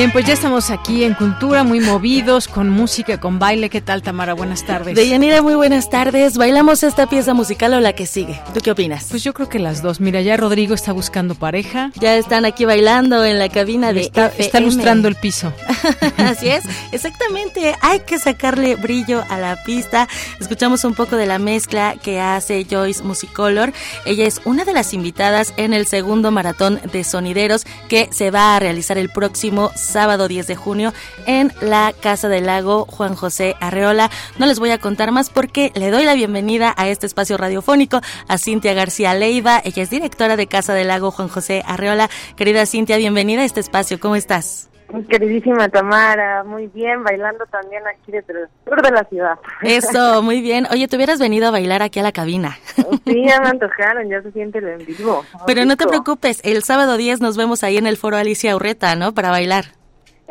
Bien, 0.00 0.12
pues 0.12 0.24
ya 0.24 0.32
estamos 0.32 0.70
aquí 0.70 1.04
en 1.04 1.12
Cultura, 1.12 1.62
muy 1.62 1.78
movidos, 1.78 2.48
con 2.48 2.70
música, 2.70 3.20
con 3.20 3.38
baile. 3.38 3.68
¿Qué 3.68 3.82
tal, 3.82 4.00
Tamara? 4.00 4.32
Buenas 4.32 4.64
tardes. 4.64 4.94
Deyanira, 4.94 5.42
muy 5.42 5.54
buenas 5.54 5.90
tardes. 5.90 6.38
¿Bailamos 6.38 6.82
esta 6.82 7.06
pieza 7.06 7.34
musical 7.34 7.74
o 7.74 7.80
la 7.80 7.92
que 7.92 8.06
sigue? 8.06 8.40
¿Tú 8.54 8.60
qué 8.60 8.70
opinas? 8.70 9.08
Pues 9.10 9.22
yo 9.22 9.34
creo 9.34 9.50
que 9.50 9.58
las 9.58 9.82
dos. 9.82 10.00
Mira, 10.00 10.22
ya 10.22 10.38
Rodrigo 10.38 10.72
está 10.72 10.92
buscando 10.92 11.34
pareja. 11.34 11.92
Ya 11.96 12.16
están 12.16 12.46
aquí 12.46 12.64
bailando 12.64 13.26
en 13.26 13.38
la 13.38 13.50
cabina 13.50 13.92
de 13.92 14.00
está, 14.00 14.28
está 14.38 14.60
lustrando 14.60 15.06
el 15.06 15.16
piso. 15.16 15.52
Así 16.16 16.48
es, 16.48 16.64
exactamente. 16.92 17.76
Hay 17.82 18.00
que 18.00 18.18
sacarle 18.18 18.76
brillo 18.76 19.22
a 19.28 19.36
la 19.36 19.62
pista. 19.64 20.08
Escuchamos 20.40 20.82
un 20.84 20.94
poco 20.94 21.16
de 21.16 21.26
la 21.26 21.38
mezcla 21.38 21.96
que 22.02 22.20
hace 22.20 22.64
Joyce 22.64 23.02
Musicolor. 23.02 23.74
Ella 24.06 24.24
es 24.24 24.40
una 24.46 24.64
de 24.64 24.72
las 24.72 24.94
invitadas 24.94 25.52
en 25.58 25.74
el 25.74 25.86
segundo 25.86 26.30
maratón 26.30 26.80
de 26.90 27.04
sonideros 27.04 27.66
que 27.90 28.08
se 28.12 28.30
va 28.30 28.56
a 28.56 28.60
realizar 28.60 28.96
el 28.96 29.10
próximo 29.10 29.70
sábado 29.90 30.28
10 30.28 30.46
de 30.46 30.56
junio 30.56 30.92
en 31.26 31.52
la 31.60 31.92
Casa 32.00 32.28
del 32.28 32.46
Lago 32.46 32.86
Juan 32.86 33.14
José 33.14 33.56
Arreola. 33.60 34.10
No 34.38 34.46
les 34.46 34.58
voy 34.58 34.70
a 34.70 34.78
contar 34.78 35.12
más 35.12 35.28
porque 35.28 35.72
le 35.74 35.90
doy 35.90 36.04
la 36.04 36.14
bienvenida 36.14 36.72
a 36.76 36.88
este 36.88 37.06
espacio 37.06 37.36
radiofónico 37.36 38.00
a 38.28 38.38
Cintia 38.38 38.72
García 38.72 39.14
Leiva. 39.14 39.60
Ella 39.64 39.82
es 39.82 39.90
directora 39.90 40.36
de 40.36 40.46
Casa 40.46 40.72
del 40.72 40.88
Lago 40.88 41.10
Juan 41.10 41.28
José 41.28 41.62
Arreola. 41.66 42.08
Querida 42.36 42.64
Cintia, 42.64 42.96
bienvenida 42.96 43.42
a 43.42 43.44
este 43.44 43.60
espacio. 43.60 44.00
¿Cómo 44.00 44.16
estás? 44.16 44.70
Queridísima 45.08 45.68
Tamara, 45.68 46.42
muy 46.42 46.66
bien, 46.66 47.04
bailando 47.04 47.46
también 47.46 47.82
aquí 47.86 48.10
desde 48.10 48.32
el 48.32 48.48
sur 48.64 48.82
de 48.82 48.90
la 48.90 49.04
ciudad. 49.04 49.38
Eso, 49.62 50.22
muy 50.22 50.40
bien. 50.40 50.66
Oye, 50.70 50.88
te 50.88 50.96
hubieras 50.96 51.20
venido 51.20 51.48
a 51.48 51.50
bailar 51.50 51.82
aquí 51.82 52.00
a 52.00 52.02
la 52.02 52.12
cabina. 52.12 52.58
Sí, 53.06 53.24
ya 53.26 53.40
me 53.40 53.48
antojaron, 53.50 54.08
ya 54.08 54.20
se 54.22 54.32
siente 54.32 54.58
el 54.58 54.68
en 54.68 54.86
vivo. 54.86 55.24
Pero 55.46 55.64
no 55.64 55.76
te 55.76 55.86
preocupes, 55.86 56.40
el 56.44 56.64
sábado 56.64 56.96
10 56.96 57.20
nos 57.20 57.36
vemos 57.36 57.62
ahí 57.62 57.76
en 57.76 57.86
el 57.86 57.96
foro 57.96 58.16
Alicia 58.16 58.56
Urreta, 58.56 58.96
¿no? 58.96 59.12
Para 59.14 59.30
bailar. 59.30 59.79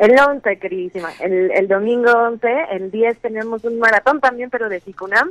El 0.00 0.18
11, 0.18 0.58
queridísima. 0.58 1.10
El, 1.20 1.50
el 1.50 1.68
domingo 1.68 2.10
11, 2.10 2.48
el 2.72 2.90
10 2.90 3.18
tenemos 3.18 3.62
un 3.64 3.78
maratón 3.78 4.18
también, 4.18 4.48
pero 4.48 4.70
de 4.70 4.80
Ficunam. 4.80 5.30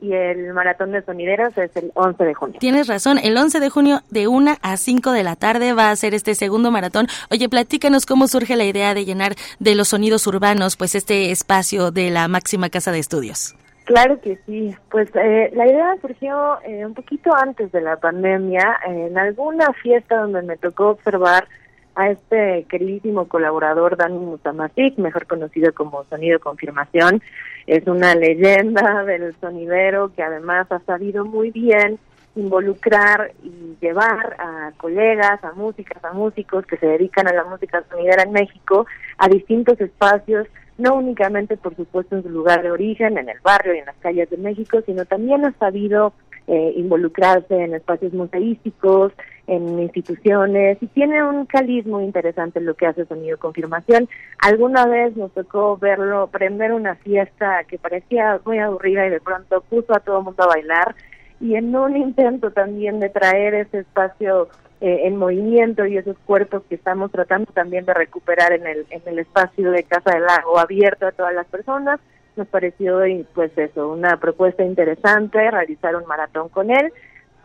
y 0.00 0.12
el 0.12 0.52
maratón 0.52 0.92
de 0.92 1.02
sonideros 1.02 1.58
es 1.58 1.74
el 1.74 1.90
11 1.94 2.22
de 2.22 2.34
junio. 2.34 2.56
Tienes 2.60 2.86
razón, 2.86 3.18
el 3.18 3.36
11 3.36 3.58
de 3.58 3.68
junio 3.68 4.02
de 4.10 4.28
1 4.28 4.58
a 4.62 4.76
5 4.76 5.10
de 5.10 5.24
la 5.24 5.34
tarde 5.34 5.72
va 5.72 5.90
a 5.90 5.96
ser 5.96 6.14
este 6.14 6.36
segundo 6.36 6.70
maratón. 6.70 7.08
Oye, 7.32 7.48
platícanos 7.48 8.06
cómo 8.06 8.28
surge 8.28 8.54
la 8.54 8.64
idea 8.64 8.94
de 8.94 9.04
llenar 9.04 9.34
de 9.58 9.74
los 9.74 9.88
sonidos 9.88 10.24
urbanos 10.28 10.76
pues 10.76 10.94
este 10.94 11.32
espacio 11.32 11.90
de 11.90 12.10
la 12.10 12.28
máxima 12.28 12.70
casa 12.70 12.92
de 12.92 13.00
estudios. 13.00 13.56
Claro 13.86 14.20
que 14.20 14.38
sí, 14.46 14.72
pues 14.88 15.08
eh, 15.16 15.50
la 15.52 15.66
idea 15.66 15.96
surgió 16.00 16.60
eh, 16.62 16.86
un 16.86 16.94
poquito 16.94 17.34
antes 17.34 17.72
de 17.72 17.80
la 17.80 17.96
pandemia, 17.96 18.78
en 18.86 19.18
alguna 19.18 19.72
fiesta 19.82 20.16
donde 20.18 20.42
me 20.42 20.56
tocó 20.56 20.90
observar 20.90 21.48
a 21.96 22.10
este 22.10 22.66
queridísimo 22.68 23.26
colaborador 23.26 23.96
Dani 23.96 24.18
Mutamatic, 24.18 24.98
mejor 24.98 25.26
conocido 25.26 25.72
como 25.72 26.04
Sonido 26.04 26.38
Confirmación. 26.38 27.22
Es 27.66 27.86
una 27.86 28.14
leyenda 28.14 29.02
del 29.04 29.34
sonidero 29.40 30.12
que 30.14 30.22
además 30.22 30.70
ha 30.70 30.78
sabido 30.80 31.24
muy 31.24 31.50
bien 31.50 31.98
involucrar 32.36 33.32
y 33.42 33.76
llevar 33.80 34.36
a 34.38 34.72
colegas, 34.76 35.42
a 35.42 35.52
músicas, 35.52 36.04
a 36.04 36.12
músicos 36.12 36.66
que 36.66 36.76
se 36.76 36.86
dedican 36.86 37.26
a 37.28 37.32
la 37.32 37.44
música 37.44 37.82
sonidera 37.90 38.24
en 38.24 38.32
México 38.32 38.86
a 39.16 39.28
distintos 39.28 39.80
espacios, 39.80 40.46
no 40.76 40.96
únicamente 40.96 41.56
por 41.56 41.74
supuesto 41.74 42.14
en 42.16 42.22
su 42.22 42.28
lugar 42.28 42.62
de 42.62 42.70
origen, 42.70 43.16
en 43.16 43.30
el 43.30 43.40
barrio 43.42 43.74
y 43.74 43.78
en 43.78 43.86
las 43.86 43.96
calles 43.96 44.28
de 44.28 44.36
México, 44.36 44.82
sino 44.84 45.06
también 45.06 45.46
ha 45.46 45.52
sabido 45.52 46.12
eh, 46.46 46.74
involucrarse 46.76 47.56
en 47.56 47.74
espacios 47.74 48.12
museísticos, 48.12 49.12
en 49.46 49.78
instituciones 49.78 50.78
y 50.80 50.86
tiene 50.88 51.22
un 51.22 51.46
caliz 51.46 51.86
muy 51.86 52.04
interesante 52.04 52.60
lo 52.60 52.74
que 52.74 52.86
hace 52.86 53.06
Sonido 53.06 53.38
Confirmación. 53.38 54.08
Alguna 54.38 54.86
vez 54.86 55.16
nos 55.16 55.32
tocó 55.32 55.76
verlo 55.76 56.28
prender 56.28 56.72
una 56.72 56.96
fiesta 56.96 57.64
que 57.64 57.78
parecía 57.78 58.40
muy 58.44 58.58
aburrida 58.58 59.06
y 59.06 59.10
de 59.10 59.20
pronto 59.20 59.60
puso 59.62 59.94
a 59.94 60.00
todo 60.00 60.18
el 60.18 60.24
mundo 60.24 60.42
a 60.42 60.48
bailar 60.48 60.94
y 61.40 61.54
en 61.54 61.74
un 61.76 61.96
intento 61.96 62.50
también 62.50 62.98
de 62.98 63.10
traer 63.10 63.54
ese 63.54 63.80
espacio 63.80 64.48
eh, 64.80 65.02
en 65.04 65.16
movimiento 65.16 65.86
y 65.86 65.96
esos 65.96 66.16
cuerpos 66.26 66.62
que 66.68 66.74
estamos 66.74 67.10
tratando 67.12 67.50
también 67.52 67.84
de 67.84 67.94
recuperar 67.94 68.52
en 68.52 68.66
el, 68.66 68.86
en 68.90 69.02
el 69.06 69.20
espacio 69.20 69.70
de 69.70 69.84
Casa 69.84 70.12
del 70.12 70.24
Lago 70.24 70.58
abierto 70.58 71.06
a 71.06 71.12
todas 71.12 71.34
las 71.34 71.46
personas, 71.46 72.00
nos 72.36 72.46
pareció 72.48 73.00
pues 73.34 73.56
eso, 73.56 73.90
una 73.90 74.18
propuesta 74.18 74.62
interesante 74.64 75.50
realizar 75.50 75.96
un 75.96 76.06
maratón 76.06 76.48
con 76.48 76.70
él 76.70 76.92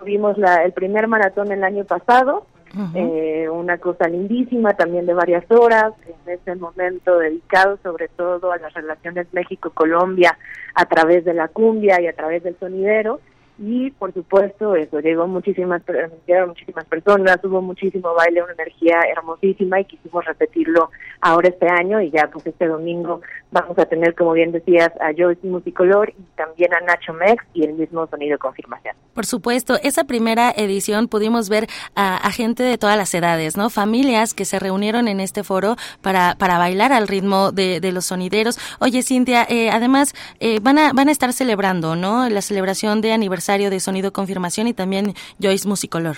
Tuvimos 0.02 0.36
la, 0.40 0.64
el 0.64 0.74
primer 0.74 1.08
maratón 1.08 1.52
el 1.52 1.64
año 1.64 1.86
pasado, 1.86 2.48
eh, 2.96 3.48
una 3.50 3.78
cosa 3.78 4.08
lindísima, 4.08 4.74
también 4.74 5.06
de 5.06 5.14
varias 5.14 5.44
horas, 5.52 5.94
en 6.08 6.34
ese 6.34 6.56
momento 6.56 7.20
dedicado 7.20 7.78
sobre 7.84 8.08
todo 8.08 8.52
a 8.52 8.58
las 8.58 8.74
relaciones 8.74 9.28
México-Colombia 9.32 10.36
a 10.74 10.86
través 10.86 11.24
de 11.24 11.36
la 11.36 11.50
cumbia 11.50 12.02
y 12.02 12.08
a 12.08 12.14
través 12.14 12.42
del 12.42 12.58
sonidero 12.58 13.20
y 13.62 13.92
por 13.92 14.12
supuesto 14.12 14.76
eso 14.76 15.00
llegó 15.00 15.28
muchísimas 15.28 15.84
llegaron 16.26 16.50
muchísimas 16.50 16.84
personas 16.86 17.38
hubo 17.44 17.62
muchísimo 17.62 18.16
baile 18.16 18.42
una 18.42 18.54
energía 18.54 19.02
hermosísima 19.16 19.80
y 19.80 19.86
quisimos 19.86 20.26
repetirlo 20.26 20.90
ahora 21.22 21.50
este 21.50 21.68
año 21.68 22.02
y 22.02 22.10
ya 22.10 22.28
pues 22.34 22.48
este 22.48 22.68
domingo 22.68 23.22
vamos 23.52 23.78
a 23.78 23.86
tener 23.86 24.16
como 24.16 24.34
bien 24.34 24.52
decías 24.52 24.90
a 25.00 25.12
Joyce 25.16 25.46
Musicolor 25.46 26.10
y 26.10 26.24
también 26.36 26.74
a 26.74 26.80
Nacho 26.82 27.14
Mex 27.14 27.44
y 27.54 27.64
el 27.64 27.74
mismo 27.74 28.08
sonido 28.08 28.40
confirmación. 28.40 28.96
Por 29.14 29.28
supuesto 29.28 29.76
esa 29.84 30.06
primera 30.06 30.50
edición 30.50 31.08
pudimos 31.08 31.48
ver 31.48 31.68
a, 31.96 32.32
gente 32.32 32.64
de 32.64 32.78
todas 32.80 32.98
las 32.98 33.14
edades 33.14 33.58
no 33.58 33.70
familias 33.70 34.34
que 34.34 34.46
se 34.46 34.58
reunieron 34.58 35.08
en 35.08 35.20
este 35.20 35.44
foro 35.44 35.76
para 36.02 36.34
para 36.40 36.58
bailar 36.58 36.94
al 36.94 37.08
ritmo 37.08 37.52
de, 37.52 37.80
de 37.80 37.92
los 37.92 38.06
sonideros. 38.06 38.58
Oye 38.80 39.04
Cintia 39.04 39.46
eh, 39.48 39.70
además 39.70 40.16
eh, 40.40 40.60
van 40.62 40.80
a 40.80 40.94
van 40.94 41.10
a 41.10 41.12
estar 41.12 41.32
celebrando 41.32 41.96
no 41.96 42.28
la 42.28 42.42
celebración 42.42 43.02
de 43.02 43.12
aniversario 43.12 43.51
de 43.52 43.80
Sonido 43.80 44.14
Confirmación 44.14 44.68
y 44.68 44.74
también 44.74 45.14
Joyce 45.42 45.68
Musicolor. 45.68 46.18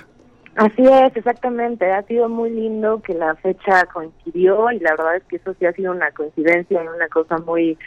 Así 0.56 0.84
es, 0.84 1.16
exactamente. 1.16 1.92
Ha 1.92 2.04
sido 2.04 2.30
muy 2.30 2.52
lindo 2.52 3.02
que 3.02 3.14
la 3.14 3.36
fecha 3.36 3.86
coincidió 3.92 4.72
y 4.72 4.80
la 4.80 4.92
verdad 4.92 5.16
es 5.16 5.24
que 5.24 5.38
eso 5.38 5.56
sí 5.58 5.66
ha 5.66 5.74
sido 5.74 5.92
una 5.92 6.12
coincidencia 6.12 6.84
y 6.84 6.88
una 6.88 7.08
cosa 7.08 7.38
muy, 7.40 7.78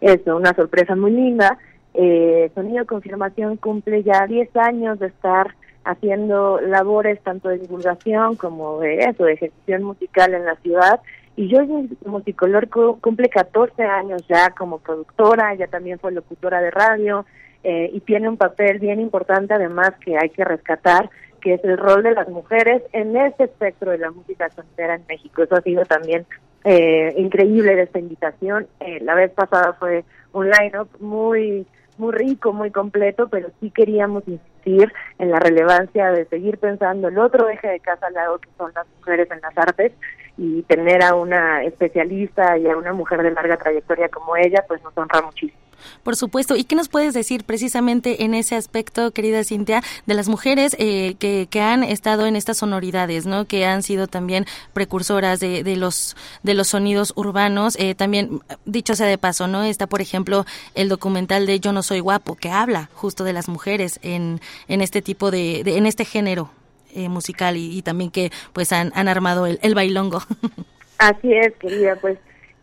eso, 0.00 0.36
una 0.36 0.52
sorpresa 0.54 0.96
muy 0.96 1.12
linda. 1.12 1.56
Eh, 1.94 2.50
Sonido 2.54 2.84
Confirmación 2.84 3.56
cumple 3.56 4.02
ya 4.02 4.26
10 4.26 4.56
años 4.56 4.98
de 4.98 5.06
estar 5.06 5.54
haciendo 5.84 6.60
labores 6.60 7.22
tanto 7.22 7.48
de 7.48 7.58
divulgación 7.58 8.34
como 8.34 8.80
de 8.80 9.04
eso, 9.04 9.24
de 9.24 9.34
ejecución 9.34 9.84
musical 9.84 10.34
en 10.34 10.44
la 10.46 10.56
ciudad. 10.56 11.00
Y 11.36 11.48
Joyce 11.54 11.94
Musicolor 12.06 12.68
cumple 13.00 13.28
14 13.28 13.84
años 13.84 14.24
ya 14.28 14.50
como 14.50 14.78
productora, 14.78 15.52
ella 15.52 15.68
también 15.68 15.98
fue 16.00 16.10
locutora 16.10 16.60
de 16.60 16.70
radio, 16.72 17.24
eh, 17.68 17.90
y 17.92 17.98
tiene 17.98 18.28
un 18.28 18.36
papel 18.36 18.78
bien 18.78 19.00
importante 19.00 19.52
además 19.52 19.90
que 20.04 20.16
hay 20.16 20.30
que 20.30 20.44
rescatar, 20.44 21.10
que 21.40 21.54
es 21.54 21.64
el 21.64 21.76
rol 21.76 22.04
de 22.04 22.12
las 22.12 22.28
mujeres 22.28 22.80
en 22.92 23.16
ese 23.16 23.42
espectro 23.42 23.90
de 23.90 23.98
la 23.98 24.12
música 24.12 24.48
sonidera 24.50 24.94
en 24.94 25.02
México. 25.08 25.42
Eso 25.42 25.56
ha 25.56 25.62
sido 25.62 25.84
también 25.84 26.26
eh, 26.62 27.12
increíble 27.16 27.74
de 27.74 27.82
esta 27.82 27.98
invitación. 27.98 28.68
Eh, 28.78 29.00
la 29.02 29.16
vez 29.16 29.32
pasada 29.32 29.72
fue 29.80 30.04
un 30.32 30.48
line-up 30.48 30.88
muy 31.00 31.66
muy 31.98 32.12
rico, 32.12 32.52
muy 32.52 32.70
completo, 32.70 33.26
pero 33.28 33.48
sí 33.58 33.72
queríamos 33.72 34.22
insistir 34.28 34.92
en 35.18 35.32
la 35.32 35.40
relevancia 35.40 36.12
de 36.12 36.26
seguir 36.26 36.58
pensando 36.58 37.08
el 37.08 37.18
otro 37.18 37.48
eje 37.48 37.66
de 37.66 37.80
casa 37.80 38.06
al 38.06 38.14
lado 38.14 38.38
que 38.38 38.50
son 38.56 38.70
las 38.76 38.86
mujeres 38.98 39.28
en 39.32 39.40
las 39.40 39.58
artes 39.58 39.92
y 40.36 40.62
tener 40.64 41.02
a 41.02 41.16
una 41.16 41.64
especialista 41.64 42.58
y 42.58 42.68
a 42.68 42.76
una 42.76 42.92
mujer 42.92 43.22
de 43.22 43.32
larga 43.32 43.56
trayectoria 43.56 44.08
como 44.08 44.36
ella, 44.36 44.64
pues 44.68 44.80
nos 44.84 44.96
honra 44.96 45.22
muchísimo. 45.22 45.65
Por 46.02 46.16
supuesto. 46.16 46.56
¿Y 46.56 46.64
qué 46.64 46.76
nos 46.76 46.88
puedes 46.88 47.14
decir 47.14 47.44
precisamente 47.44 48.24
en 48.24 48.34
ese 48.34 48.56
aspecto, 48.56 49.10
querida 49.10 49.44
Cintia, 49.44 49.82
de 50.06 50.14
las 50.14 50.28
mujeres 50.28 50.76
eh, 50.78 51.14
que, 51.18 51.48
que, 51.50 51.60
han 51.60 51.82
estado 51.82 52.26
en 52.26 52.36
estas 52.36 52.58
sonoridades, 52.58 53.26
¿no? 53.26 53.46
Que 53.46 53.66
han 53.66 53.82
sido 53.82 54.06
también 54.06 54.46
precursoras 54.72 55.40
de, 55.40 55.62
de 55.62 55.76
los 55.76 56.16
de 56.42 56.54
los 56.54 56.68
sonidos 56.68 57.12
urbanos. 57.16 57.76
Eh, 57.78 57.94
también, 57.94 58.40
dicho 58.64 58.94
sea 58.94 59.06
de 59.06 59.18
paso, 59.18 59.46
¿no? 59.46 59.64
Está, 59.64 59.86
por 59.86 60.00
ejemplo, 60.00 60.44
el 60.74 60.88
documental 60.88 61.46
de 61.46 61.60
Yo 61.60 61.72
no 61.72 61.82
soy 61.82 62.00
guapo, 62.00 62.36
que 62.36 62.50
habla 62.50 62.90
justo 62.94 63.24
de 63.24 63.32
las 63.32 63.48
mujeres 63.48 63.98
en, 64.02 64.40
en 64.68 64.80
este 64.80 65.02
tipo 65.02 65.30
de, 65.30 65.60
en 65.60 65.86
este 65.86 66.04
género 66.04 66.50
eh, 66.94 67.08
musical 67.08 67.56
y, 67.56 67.82
también 67.82 68.10
que 68.10 68.30
pues 68.52 68.72
han, 68.72 68.92
han 68.94 69.08
armado 69.08 69.46
el 69.46 69.74
bailongo. 69.74 70.22
Así 70.98 71.32
es, 71.32 71.54
querida, 71.56 71.96
pues 71.96 72.18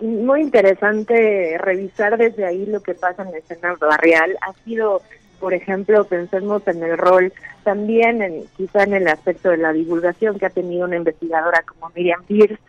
muy 0.08 0.42
interesante 0.42 1.58
revisar 1.58 2.18
desde 2.18 2.46
ahí 2.46 2.66
lo 2.66 2.82
que 2.82 2.94
pasa 2.94 3.24
en 3.24 3.32
la 3.32 3.38
escena 3.38 3.76
barrial. 3.80 4.38
Ha 4.42 4.54
sido, 4.64 5.02
por 5.40 5.54
ejemplo, 5.54 6.06
pensemos 6.06 6.68
en 6.68 6.84
el 6.84 6.98
rol 6.98 7.34
también, 7.64 8.22
en, 8.22 8.44
quizá 8.58 8.84
en 8.84 8.94
el 8.94 9.08
aspecto 9.08 9.50
de 9.50 9.58
la 9.58 9.74
divulgación 9.74 10.38
que 10.38 10.46
ha 10.46 10.50
tenido 10.50 10.86
una 10.86 10.98
investigadora 10.98 11.64
como 11.64 11.92
Miriam 11.96 12.24
Pierce, 12.26 12.60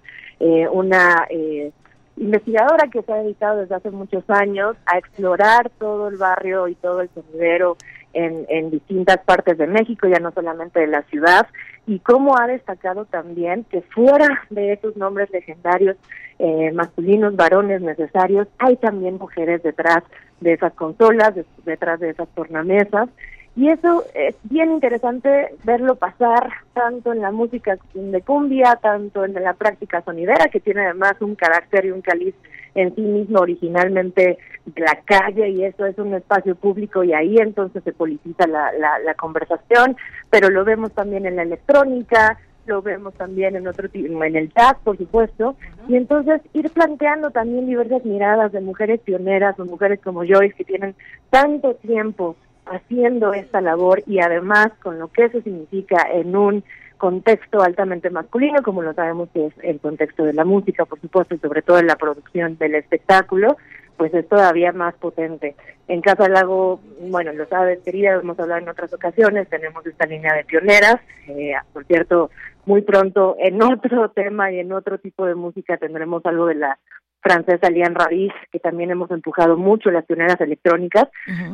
eh, 0.40 0.68
una 0.68 1.26
eh, 1.30 1.72
investigadora 2.16 2.88
que 2.88 3.02
se 3.02 3.12
ha 3.12 3.16
dedicado 3.16 3.60
desde 3.60 3.74
hace 3.74 3.90
muchos 3.90 4.24
años 4.28 4.76
a 4.86 4.98
explorar 4.98 5.70
todo 5.78 6.08
el 6.08 6.16
barrio 6.16 6.68
y 6.68 6.74
todo 6.76 7.00
el 7.00 7.10
sonidero 7.10 7.76
en, 8.12 8.46
en 8.48 8.70
distintas 8.70 9.18
partes 9.24 9.58
de 9.58 9.66
México, 9.66 10.06
ya 10.06 10.20
no 10.20 10.30
solamente 10.30 10.80
de 10.80 10.86
la 10.86 11.02
ciudad, 11.02 11.48
y 11.86 11.98
cómo 11.98 12.38
ha 12.38 12.46
destacado 12.46 13.04
también 13.04 13.64
que 13.64 13.82
fuera 13.82 14.42
de 14.50 14.72
esos 14.72 14.96
nombres 14.96 15.30
legendarios 15.30 15.96
eh, 16.38 16.72
masculinos, 16.72 17.36
varones 17.36 17.80
necesarios, 17.82 18.48
hay 18.58 18.76
también 18.76 19.18
mujeres 19.18 19.62
detrás 19.62 20.02
de 20.40 20.54
esas 20.54 20.72
consolas, 20.74 21.34
detrás 21.64 22.00
de 22.00 22.10
esas 22.10 22.28
tornamesas, 22.30 23.08
y 23.56 23.68
eso 23.68 24.04
es 24.14 24.34
bien 24.42 24.72
interesante 24.72 25.54
verlo 25.62 25.94
pasar 25.94 26.50
tanto 26.72 27.12
en 27.12 27.20
la 27.20 27.30
música 27.30 27.78
de 27.94 28.22
cumbia, 28.22 28.76
tanto 28.82 29.24
en 29.24 29.34
la 29.34 29.54
práctica 29.54 30.02
sonidera, 30.02 30.48
que 30.48 30.58
tiene 30.58 30.84
además 30.86 31.14
un 31.20 31.36
carácter 31.36 31.84
y 31.84 31.92
un 31.92 32.00
caliz 32.00 32.34
en 32.74 32.94
sí 32.94 33.02
mismo 33.02 33.40
originalmente 33.40 34.38
de 34.66 34.80
la 34.80 35.00
calle 35.04 35.48
y 35.50 35.64
eso 35.64 35.86
es 35.86 35.98
un 35.98 36.14
espacio 36.14 36.54
público 36.54 37.04
y 37.04 37.12
ahí 37.12 37.36
entonces 37.38 37.82
se 37.84 37.92
politiza 37.92 38.46
la, 38.46 38.72
la, 38.72 38.98
la 38.98 39.14
conversación, 39.14 39.96
pero 40.30 40.48
lo 40.50 40.64
vemos 40.64 40.92
también 40.92 41.26
en 41.26 41.36
la 41.36 41.42
electrónica, 41.42 42.38
lo 42.66 42.82
vemos 42.82 43.14
también 43.14 43.56
en 43.56 43.66
otro 43.68 43.88
en 43.92 44.36
el 44.36 44.52
jazz, 44.52 44.76
por 44.82 44.96
supuesto, 44.96 45.56
y 45.88 45.96
entonces 45.96 46.40
ir 46.52 46.70
planteando 46.70 47.30
también 47.30 47.66
diversas 47.66 48.04
miradas 48.04 48.52
de 48.52 48.60
mujeres 48.60 49.00
pioneras 49.00 49.58
o 49.60 49.66
mujeres 49.66 50.00
como 50.02 50.24
Joyce 50.24 50.54
que 50.56 50.64
tienen 50.64 50.94
tanto 51.30 51.74
tiempo 51.74 52.36
haciendo 52.66 53.34
esta 53.34 53.60
labor 53.60 54.02
y 54.06 54.20
además 54.20 54.68
con 54.82 54.98
lo 54.98 55.08
que 55.08 55.24
eso 55.24 55.42
significa 55.42 56.08
en 56.10 56.34
un 56.34 56.64
contexto 57.04 57.60
altamente 57.60 58.08
masculino, 58.08 58.62
como 58.62 58.80
lo 58.80 58.94
sabemos 58.94 59.28
que 59.34 59.48
es 59.48 59.52
el 59.60 59.78
contexto 59.78 60.24
de 60.24 60.32
la 60.32 60.46
música, 60.46 60.86
por 60.86 60.98
supuesto, 61.02 61.34
y 61.34 61.38
sobre 61.38 61.60
todo 61.60 61.78
en 61.78 61.86
la 61.86 61.96
producción 61.96 62.56
del 62.56 62.76
espectáculo, 62.76 63.58
pues 63.98 64.14
es 64.14 64.26
todavía 64.26 64.72
más 64.72 64.94
potente. 64.94 65.54
En 65.86 66.00
Casa 66.00 66.30
Lago, 66.30 66.80
bueno, 67.00 67.34
lo 67.34 67.44
sabes, 67.44 67.80
querida, 67.84 68.14
hemos 68.14 68.40
hablado 68.40 68.62
en 68.62 68.70
otras 68.70 68.90
ocasiones, 68.94 69.50
tenemos 69.50 69.84
esta 69.84 70.06
línea 70.06 70.32
de 70.32 70.44
pioneras, 70.44 70.96
eh, 71.28 71.52
por 71.74 71.84
cierto, 71.84 72.30
muy 72.64 72.80
pronto 72.80 73.36
en 73.38 73.62
otro 73.70 74.08
tema 74.08 74.50
y 74.50 74.60
en 74.60 74.72
otro 74.72 74.96
tipo 74.96 75.26
de 75.26 75.34
música 75.34 75.76
tendremos 75.76 76.24
algo 76.24 76.46
de 76.46 76.54
la 76.54 76.78
francesa 77.20 77.68
Lian 77.68 77.94
Ravis, 77.94 78.32
que 78.50 78.60
también 78.60 78.92
hemos 78.92 79.10
empujado 79.10 79.58
mucho 79.58 79.90
las 79.90 80.06
pioneras 80.06 80.40
electrónicas, 80.40 81.08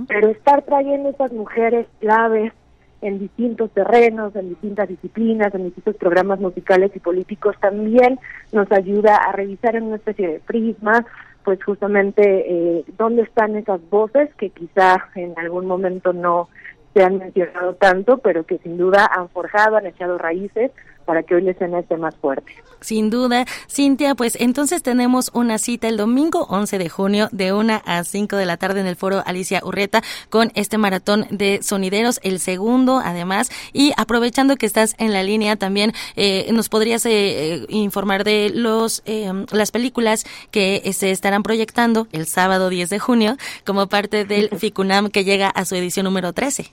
pero 0.06 0.28
estar 0.28 0.62
trayendo 0.62 1.08
estas 1.08 1.32
mujeres 1.32 1.88
claves 1.98 2.52
en 3.02 3.18
distintos 3.18 3.70
terrenos, 3.70 4.34
en 4.36 4.50
distintas 4.50 4.88
disciplinas, 4.88 5.54
en 5.54 5.64
distintos 5.64 5.96
programas 5.96 6.40
musicales 6.40 6.90
y 6.94 7.00
políticos 7.00 7.56
también 7.60 8.18
nos 8.52 8.70
ayuda 8.72 9.16
a 9.16 9.32
revisar 9.32 9.76
en 9.76 9.84
una 9.84 9.96
especie 9.96 10.28
de 10.28 10.40
prisma, 10.40 11.06
pues 11.44 11.62
justamente 11.64 12.22
eh, 12.22 12.84
dónde 12.98 13.22
están 13.22 13.56
esas 13.56 13.80
voces 13.88 14.32
que 14.34 14.50
quizá 14.50 15.08
en 15.14 15.38
algún 15.38 15.66
momento 15.66 16.12
no 16.12 16.48
se 16.94 17.02
han 17.02 17.18
mencionado 17.18 17.74
tanto, 17.74 18.18
pero 18.18 18.44
que 18.44 18.58
sin 18.58 18.76
duda 18.76 19.08
han 19.16 19.28
forjado, 19.28 19.76
han 19.76 19.86
echado 19.86 20.18
raíces 20.18 20.72
para 21.10 21.24
que 21.24 21.34
hoy 21.34 21.42
la 21.42 21.50
escena 21.50 21.80
esté 21.80 21.96
más 21.96 22.14
fuerte. 22.14 22.52
Sin 22.80 23.10
duda, 23.10 23.44
Cintia, 23.68 24.14
pues 24.14 24.36
entonces 24.38 24.80
tenemos 24.80 25.32
una 25.34 25.58
cita 25.58 25.88
el 25.88 25.96
domingo 25.96 26.46
11 26.48 26.78
de 26.78 26.88
junio 26.88 27.28
de 27.32 27.52
1 27.52 27.82
a 27.84 28.04
5 28.04 28.36
de 28.36 28.46
la 28.46 28.58
tarde 28.58 28.78
en 28.78 28.86
el 28.86 28.94
foro 28.94 29.20
Alicia 29.26 29.60
Urreta 29.64 30.04
con 30.28 30.52
este 30.54 30.78
maratón 30.78 31.26
de 31.32 31.64
sonideros, 31.64 32.20
el 32.22 32.38
segundo 32.38 33.02
además, 33.04 33.50
y 33.72 33.92
aprovechando 33.96 34.54
que 34.54 34.66
estás 34.66 34.94
en 34.98 35.12
la 35.12 35.24
línea 35.24 35.56
también, 35.56 35.94
eh, 36.14 36.48
nos 36.52 36.68
podrías 36.68 37.04
eh, 37.06 37.10
eh, 37.54 37.66
informar 37.70 38.22
de 38.22 38.52
los 38.54 39.02
las 39.50 39.72
películas 39.72 40.24
que 40.52 40.92
se 40.92 41.10
estarán 41.10 41.42
proyectando 41.42 42.06
el 42.12 42.26
sábado 42.26 42.68
10 42.68 42.88
de 42.88 43.00
junio 43.00 43.36
como 43.66 43.88
parte 43.88 44.24
del 44.24 44.48
FICUNAM 44.56 45.10
que 45.10 45.24
llega 45.24 45.48
a 45.48 45.64
su 45.64 45.74
edición 45.74 46.04
número 46.04 46.32
13. 46.32 46.70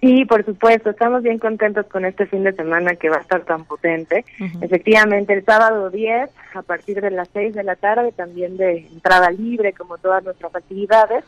Sí, 0.00 0.24
por 0.24 0.46
supuesto, 0.46 0.90
estamos 0.90 1.22
bien 1.22 1.38
contentos 1.38 1.84
con 1.86 2.06
este 2.06 2.26
fin 2.26 2.42
de 2.42 2.54
semana 2.54 2.96
que 2.96 3.10
va 3.10 3.16
a 3.16 3.20
estar 3.20 3.42
tan 3.42 3.66
potente. 3.66 4.24
Efectivamente, 4.62 5.34
el 5.34 5.44
sábado 5.44 5.90
10, 5.90 6.30
a 6.54 6.62
partir 6.62 7.02
de 7.02 7.10
las 7.10 7.28
6 7.34 7.54
de 7.54 7.64
la 7.64 7.76
tarde, 7.76 8.10
también 8.12 8.56
de 8.56 8.86
entrada 8.90 9.30
libre, 9.30 9.74
como 9.74 9.98
todas 9.98 10.24
nuestras 10.24 10.54
actividades, 10.54 11.22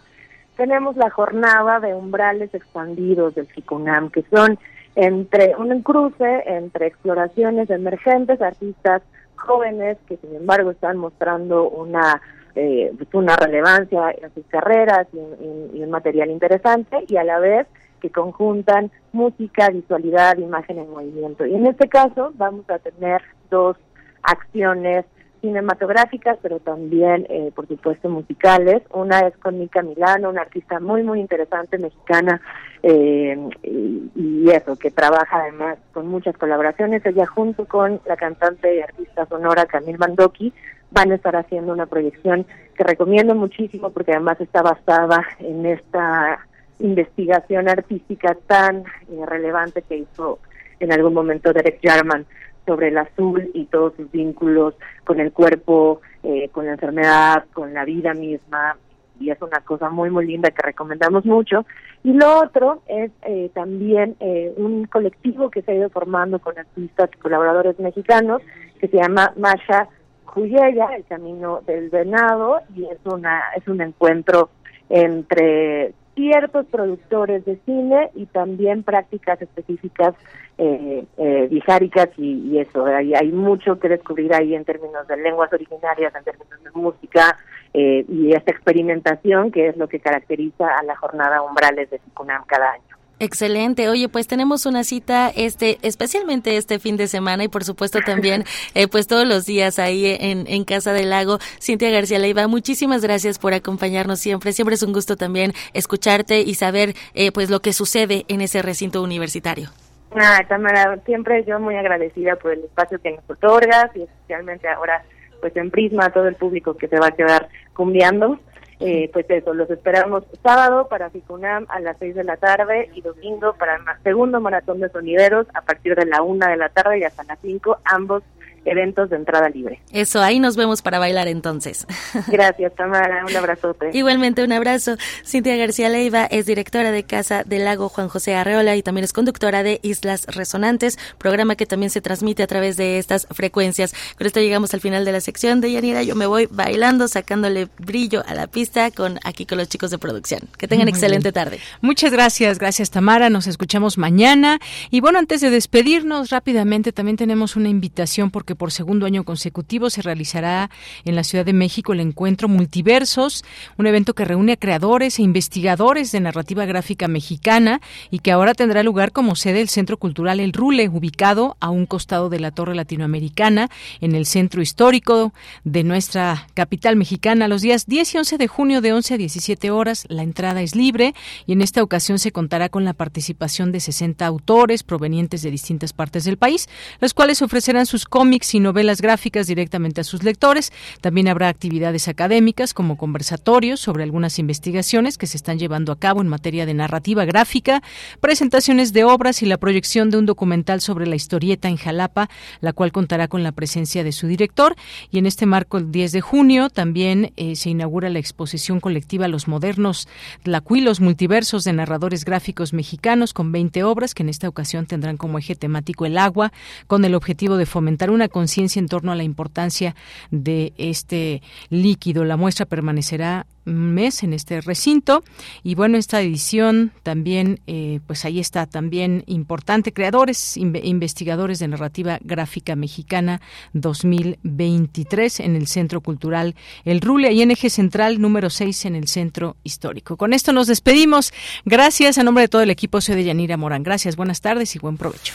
tenemos 0.57 0.97
la 0.97 1.11
jornada 1.11 1.81
de 1.81 1.95
umbrales 1.95 2.55
expandidos 2.55 3.35
del 3.35 3.47
FICUNAM, 3.47 4.11
que 4.11 4.23
son 4.31 4.59
entre 4.95 5.55
un 5.57 5.83
cruce 5.83 6.43
entre 6.47 6.87
exploraciones 6.87 7.69
emergentes, 7.69 8.41
artistas 8.41 9.03
jóvenes 9.37 9.99
que 10.07 10.17
sin 10.19 10.35
embargo 10.37 10.71
están 10.71 10.99
mostrando 10.99 11.69
una 11.69 12.21
eh, 12.55 12.93
una 13.15 13.35
relevancia 13.37 14.11
en 14.11 14.33
sus 14.35 14.45
carreras 14.47 15.09
y, 15.13 15.79
y 15.79 15.83
un 15.83 15.91
material 15.91 16.31
interesante 16.31 16.99
y 17.09 17.17
a 17.17 17.25
la 17.25 17.39
vez 17.39 17.67
que 18.03 18.11
conjuntan 18.11 18.91
música, 19.13 19.71
visualidad, 19.71 20.37
imagen 20.37 20.79
en 20.79 20.91
movimiento. 20.91 21.47
Y 21.47 21.55
en 21.55 21.67
este 21.67 21.89
caso 21.89 22.33
vamos 22.35 22.69
a 22.69 22.81
tener 22.81 23.23
dos 23.49 23.77
acciones 24.25 25.07
cinematográficas, 25.41 26.39
pero 26.43 26.59
también, 26.61 27.27
eh, 27.29 27.53
por 27.55 27.67
supuesto, 27.69 28.09
musicales. 28.09 28.83
Una 28.93 29.21
es 29.21 29.37
con 29.39 29.59
Mica 29.59 29.83
Milano, 29.83 30.31
una 30.31 30.43
artista 30.43 30.81
muy, 30.81 31.03
muy 31.03 31.21
interesante 31.21 31.79
mexicana, 31.79 32.41
eh, 32.83 33.37
y, 33.63 34.51
eso, 34.51 34.77
que 34.77 34.91
trabaja 34.91 35.43
además 35.43 35.79
con 35.93 36.09
muchas 36.09 36.37
colaboraciones. 36.37 37.05
Ella 37.07 37.27
junto 37.27 37.67
con 37.67 38.01
la 38.07 38.17
cantante 38.17 38.77
y 38.77 38.81
artista 38.81 39.27
sonora 39.27 39.67
Camille 39.67 39.99
Mandoki 39.99 40.53
van 40.91 41.13
a 41.13 41.15
estar 41.15 41.37
haciendo 41.37 41.73
una 41.73 41.87
proyección 41.87 42.45
que 42.77 42.85
recomiendo 42.85 43.35
muchísimo 43.35 43.91
porque 43.91 44.13
además 44.13 44.41
está 44.41 44.63
basada 44.63 45.25
en 45.39 45.65
esta 45.67 46.47
investigación 46.79 47.69
artística 47.69 48.37
tan 48.47 48.79
eh, 48.79 49.25
relevante 49.27 49.83
que 49.83 49.99
hizo 49.99 50.39
en 50.81 50.93
algún 50.93 51.15
momento 51.15 51.53
Derek 51.53 51.81
Jarman 51.83 52.27
sobre 52.67 52.89
el 52.89 52.99
azul 52.99 53.51
y 53.55 53.67
todos 53.67 53.95
sus 53.97 54.11
vínculos 54.11 54.75
con 55.05 55.21
el 55.21 55.33
cuerpo, 55.33 56.01
eh, 56.23 56.49
con 56.51 56.67
la 56.67 56.73
enfermedad, 56.73 57.45
con 57.53 57.75
la 57.75 57.85
vida 57.85 58.15
misma, 58.15 58.77
y 59.19 59.31
es 59.31 59.41
una 59.41 59.61
cosa 59.61 59.91
muy, 59.91 60.11
muy 60.11 60.27
linda 60.27 60.51
que 60.51 60.63
recomendamos 60.63 61.25
mucho. 61.25 61.65
Y 62.03 62.13
lo 62.13 62.41
otro 62.41 62.83
es 62.89 63.11
eh, 63.23 63.51
también 63.55 64.17
un 64.57 64.87
colectivo 64.87 65.51
que 65.51 65.63
se 65.63 65.73
ha 65.73 65.75
ido 65.75 65.91
formando 65.91 66.41
con 66.41 66.59
artistas 66.59 67.11
y 67.15 67.19
colaboradores 67.19 67.79
mexicanos, 67.79 68.43
que 68.81 68.89
se 68.89 68.97
llama 68.97 69.33
Masha 69.37 69.89
Cuyella, 70.25 70.97
El 70.97 71.05
Camino 71.05 71.61
del 71.67 71.91
Venado, 71.91 72.61
y 72.75 72.85
es, 72.85 72.99
una, 73.05 73.43
es 73.57 73.69
un 73.69 73.81
encuentro 73.81 74.51
entre 74.89 75.95
ciertos 76.15 76.67
productores 76.67 77.45
de 77.45 77.57
cine 77.65 78.11
y 78.15 78.27
también 78.27 78.83
prácticas 78.83 79.41
específicas 79.41 80.15
eh, 80.59 81.05
eh 81.17 81.49
y, 81.51 82.59
eso. 82.59 82.85
Hay, 82.87 83.15
hay 83.15 83.33
mucho 83.33 83.79
que 83.79 83.89
descubrir 83.89 84.35
ahí 84.35 84.55
en 84.55 84.65
términos 84.65 85.07
de 85.09 85.17
lenguas 85.17 85.53
originarias, 85.53 86.15
en 86.15 86.25
términos 86.25 86.63
de 86.63 86.71
música 86.73 87.39
eh, 87.75 88.05
y 88.09 88.33
esta 88.33 88.53
experimentación 88.53 89.51
que 89.51 89.69
es 89.69 89.77
lo 89.77 89.89
que 89.89 90.01
caracteriza 90.01 90.67
a 90.79 90.83
la 90.83 90.97
jornada 90.97 91.43
Umbrales 91.43 91.89
de 91.91 91.99
Sicunam 92.01 92.45
cada 92.47 92.73
año. 92.73 92.92
Excelente. 93.23 93.89
Oye, 93.89 94.09
pues 94.09 94.27
tenemos 94.27 94.67
una 94.67 94.83
cita 94.83 95.31
este 95.37 95.79
especialmente 95.83 96.57
este 96.57 96.81
fin 96.81 96.97
de 96.97 97.07
semana 97.07 97.45
y 97.45 97.49
por 97.49 97.63
supuesto 97.63 98.01
también 98.05 98.43
eh, 98.75 98.89
pues 98.89 99.07
todos 99.07 99.29
los 99.29 99.47
días 99.47 99.79
ahí 99.79 100.17
en, 100.19 100.49
en 100.49 100.65
Casa 100.65 100.93
del 100.93 101.11
Lago. 101.11 101.39
Cintia 101.61 101.89
García 101.91 102.19
Leiva, 102.19 102.49
muchísimas 102.49 103.01
gracias 103.01 103.39
por 103.39 103.55
acompañarnos 103.55 104.19
siempre. 104.19 104.53
Siempre 104.53 104.75
es 104.75 104.83
un 104.83 104.93
gusto 104.93 105.17
también 105.17 105.53
escucharte 105.73 106.41
y 106.41 106.55
saber 106.55 106.95
eh, 107.15 107.31
pues 107.31 107.49
lo 107.49 107.61
que 107.61 107.73
sucede 107.73 108.25
en 108.27 108.41
ese 108.41 108.61
recinto 108.61 109.01
universitario. 109.01 109.69
Ah, 110.17 110.41
Tamara, 110.49 110.99
siempre 111.07 111.45
yo 111.45 111.61
muy 111.61 111.77
agradecida 111.77 112.35
por 112.35 112.55
el 112.55 112.65
espacio 112.65 113.01
que 113.01 113.13
nos 113.13 113.31
otorgas 113.31 113.95
y 113.95 114.03
especialmente 114.03 114.67
ahora 114.67 115.05
pues 115.41 115.57
en 115.57 115.71
Prisma 115.71 116.07
a 116.07 116.11
todo 116.11 116.27
el 116.27 116.35
público 116.35 116.77
que 116.77 116.89
se 116.89 116.99
va 116.99 117.07
a 117.07 117.13
quedar 117.13 117.49
cumbiando. 117.73 118.41
Eh, 118.85 119.09
pues 119.13 119.27
eso, 119.29 119.55
los 119.55 119.71
esperamos 119.71 120.25
sábado 120.43 120.89
para 120.89 121.09
FICUNAM 121.09 121.67
a 121.69 121.79
las 121.79 121.97
6 121.99 122.17
de 122.17 122.25
la 122.25 122.37
tarde 122.37 122.91
y 122.93 123.01
domingo 123.01 123.55
para 123.55 123.77
el 123.77 123.83
segundo 124.03 124.41
maratón 124.41 124.81
de 124.81 124.89
sonideros 124.89 125.47
a 125.55 125.61
partir 125.63 125.95
de 125.95 126.05
la 126.05 126.23
1 126.23 126.49
de 126.49 126.57
la 126.57 126.69
tarde 126.69 126.99
y 126.99 127.05
hasta 127.05 127.23
las 127.23 127.39
5, 127.43 127.79
ambos 127.85 128.25
eventos 128.65 129.11
de 129.11 129.17
entrada 129.17 129.49
libre. 129.49 129.81
Eso, 129.93 130.21
ahí 130.21 130.39
nos 130.39 130.57
vemos 130.57 130.83
para 130.83 130.99
bailar 130.99 131.29
entonces. 131.29 131.87
Gracias, 132.29 132.75
Tamara. 132.75 133.25
Un 133.27 133.37
abrazote. 133.37 133.91
Igualmente, 133.93 134.45
un 134.45 134.53
abrazo. 134.53 134.97
Cintia 135.25 135.57
García 135.57 135.89
Leiva 135.89 136.27
es 136.27 136.47
directora 136.47 136.91
de 136.91 137.05
Casa 137.05 137.43
del 137.45 137.65
Lago 137.65 137.89
Juan 137.89 138.09
José 138.09 138.35
Arreola 138.35 138.77
y 138.77 138.83
también 138.83 139.05
es 139.05 139.13
conductora 139.13 139.63
de 139.63 139.81
Islas 139.83 140.27
Resonantes, 140.27 140.99
programa 141.19 141.57
que 141.57 141.67
también 141.67 141.91
se 141.91 142.01
transmite 142.01 142.43
a 142.43 142.47
través 142.47 142.77
de 142.77 142.99
estas 142.99 143.27
frecuencias. 143.31 143.95
Con 144.17 144.27
esto 144.27 144.41
llegamos 144.41 144.75
al 144.75 144.81
final 144.81 145.05
de 145.05 145.13
la 145.13 145.21
sección 145.21 145.61
de 145.61 145.73
Yanira. 145.73 146.03
Yo 146.03 146.15
me 146.15 146.27
voy 146.27 146.49
bailando, 146.51 147.09
sacándole 147.09 147.69
brillo 147.79 148.23
a 148.27 148.35
la 148.35 148.47
pista 148.47 148.91
con 148.91 149.19
aquí 149.25 149.47
con 149.47 149.59
los 149.59 149.69
chicos 149.69 149.91
de 149.91 149.99
producción. 149.99 150.43
Que 150.59 150.69
tengan 150.69 150.89
excelente 150.89 151.33
tarde. 151.33 151.59
Muchas 151.81 152.13
gracias, 152.13 152.59
gracias 152.59 152.91
Tamara. 152.91 153.31
Nos 153.31 153.47
escuchamos 153.47 153.99
mañana. 153.99 154.59
Y 154.91 155.01
bueno, 155.01 155.19
antes 155.19 155.41
de 155.41 155.51
despedirnos 155.51 156.31
rápidamente, 156.31 156.93
también 156.93 157.17
tenemos 157.17 157.57
una 157.57 157.69
invitación 157.69 158.31
porque 158.31 158.52
por 158.57 158.73
segundo 158.73 159.07
año 159.07 159.25
consecutivo 159.25 159.91
se 159.91 160.03
realizará 160.03 160.71
en 161.05 161.17
la 161.17 161.25
Ciudad 161.25 161.45
de 161.45 161.53
México 161.53 161.93
el 161.93 162.01
encuentro 162.01 162.49
Multiversos, 162.49 163.45
un 163.79 163.87
evento 163.87 164.15
que 164.15 164.25
reúne 164.25 164.53
a 164.53 164.57
creadores 164.57 165.19
e 165.19 165.23
investigadores 165.23 166.13
de 166.13 166.21
narrativa 166.21 166.65
gráfica 166.65 167.09
mexicana 167.09 167.81
y 168.11 168.21
que 168.21 168.33
ahora 168.33 168.55
tendrá 168.55 168.83
lugar 168.83 169.13
como 169.13 169.37
sede 169.37 169.61
el 169.61 169.69
Centro 169.69 169.97
Cultural 169.97 170.41
El 170.41 170.53
Rule, 170.53 170.89
ubicado 170.89 171.57
a 171.61 171.71
un 171.71 171.87
costado 171.87 172.29
de 172.29 172.41
la 172.41 172.51
Torre 172.51 172.75
Latinoamericana, 172.75 173.69
en 174.01 174.15
el 174.15 174.27
centro 174.27 174.63
histórico 174.63 175.33
de 175.65 175.85
nuestra 175.85 176.47
capital 176.55 176.97
mexicana, 176.97 177.49
los 177.49 177.63
días 177.63 177.87
10 177.87 178.15
y 178.15 178.19
11 178.19 178.39
de 178.39 178.49
junio 178.49 178.81
de 178.81 178.93
11 178.93 179.15
a 179.15 179.17
17 179.17 179.71
horas. 179.71 180.07
La 180.09 180.23
entrada 180.23 180.63
es 180.63 180.75
libre 180.75 181.15
y 181.47 181.53
en 181.53 181.63
esta 181.63 181.83
ocasión 181.83 182.19
se 182.19 182.33
contará 182.33 182.69
con 182.69 182.85
la 182.85 182.93
participación 182.93 183.73
de 183.73 183.81
60 183.81 184.25
autores 184.27 184.83
provenientes 184.83 185.43
de 185.43 185.51
distintas 185.51 185.93
partes 185.93 186.25
del 186.25 186.37
país, 186.37 186.69
los 187.01 187.15
cuales 187.15 187.43
ofrecerán 187.43 187.87
sus 187.87 188.05
cómics 188.07 188.42
y 188.55 188.61
novelas 188.61 189.01
gráficas 189.01 189.47
directamente 189.47 190.01
a 190.01 190.05
sus 190.05 190.23
lectores. 190.23 190.73
También 191.01 191.29
habrá 191.29 191.49
actividades 191.49 192.09
académicas 192.09 192.75
como 192.75 192.97
conversatorios 192.97 193.81
sobre 193.81 194.03
algunas 194.03 194.39
investigaciones 194.39 195.19
que 195.19 195.27
se 195.27 195.37
están 195.37 195.59
llevando 195.59 195.93
a 195.93 195.99
cabo 195.99 196.21
en 196.21 196.29
materia 196.29 196.67
de 196.67 196.75
narrativa 196.75 197.25
gráfica, 197.25 197.83
presentaciones 198.21 198.93
de 198.93 199.05
obras 199.05 199.43
y 199.43 199.47
la 199.47 199.59
proyección 199.59 200.11
de 200.11 200.19
un 200.19 200.27
documental 200.27 200.81
sobre 200.81 201.07
la 201.07 201.17
historieta 201.17 201.69
en 201.69 201.77
Jalapa, 201.77 202.29
la 202.61 202.73
cual 202.73 202.93
contará 202.93 203.29
con 203.29 203.43
la 203.43 203.53
presencia 203.53 204.05
de 204.05 204.13
su 204.13 204.27
director. 204.27 204.75
Y 205.11 205.19
en 205.19 205.27
este 205.27 205.47
marco, 205.47 205.79
el 205.79 205.93
10 205.93 206.13
de 206.13 206.21
junio, 206.21 206.71
también 206.71 207.33
eh, 207.37 207.57
se 207.57 207.71
inaugura 207.71 208.11
la 208.11 208.19
exposición 208.19 208.81
colectiva 208.81 209.29
Los 209.29 209.49
Modernos 209.49 210.09
Tlacuilos 210.43 211.01
Multiversos 211.01 211.65
de 211.65 211.73
Narradores 211.73 212.25
Gráficos 212.25 212.73
Mexicanos 212.73 213.33
con 213.33 213.53
20 213.53 213.85
obras 213.85 214.15
que 214.15 214.23
en 214.23 214.29
esta 214.29 214.49
ocasión 214.49 214.87
tendrán 214.87 215.17
como 215.17 215.39
eje 215.39 215.55
temático 215.55 216.07
el 216.07 216.19
agua, 216.19 216.53
con 216.87 217.05
el 217.05 217.15
objetivo 217.15 217.57
de 217.57 217.67
fomentar 217.67 218.11
una 218.11 218.29
conciencia 218.33 218.81
en 218.81 218.89
torno 218.89 219.13
a 219.13 219.17
la 219.17 219.23
importancia 219.23 219.95
de 220.31 220.73
este 220.77 221.43
líquido. 221.71 222.25
La 222.25 222.37
muestra 222.37 222.67
permanecerá 222.67 223.47
un 223.67 223.95
mes 223.95 224.23
en 224.23 224.33
este 224.33 224.61
recinto. 224.61 225.23
Y 225.63 225.75
bueno 225.75 225.99
esta 225.99 226.21
edición 226.21 226.93
también 227.03 227.61
eh, 227.67 228.01
pues 228.07 228.25
ahí 228.25 228.41
está 228.41 228.67
también 228.67 229.25
importante. 229.27 229.93
Creadores 229.93 230.57
investigadores 230.57 231.59
de 231.59 231.69
narrativa 231.69 232.19
gráfica 232.23 232.77
mexicana 232.77 233.41
2023 233.73 235.41
en 235.41 235.57
el 235.57 235.67
Centro 235.67 236.01
Cultural 236.01 236.55
El 236.85 237.01
Rule 237.01 237.33
y 237.33 237.43
en 237.43 237.51
eje 237.51 237.71
central 237.71 238.21
número 238.21 238.51
6 238.51 238.87
en 238.87 238.97
el 238.97 239.09
Centro 239.09 239.57
Histórico. 239.63 240.17
Con 240.17 240.33
esto 240.33 240.53
nos 240.53 240.67
despedimos. 240.67 241.33
Gracias 241.65 242.19
a 242.19 242.23
nombre 242.23 242.43
de 242.43 242.49
todo 242.49 242.63
el 242.63 242.71
equipo. 242.71 243.01
Soy 243.01 243.17
de 243.17 243.25
Yanira 243.25 243.57
Morán. 243.57 243.83
Gracias 243.83 244.17
buenas 244.17 244.41
tardes 244.41 244.75
y 244.75 244.79
buen 244.79 244.97
provecho 244.97 245.35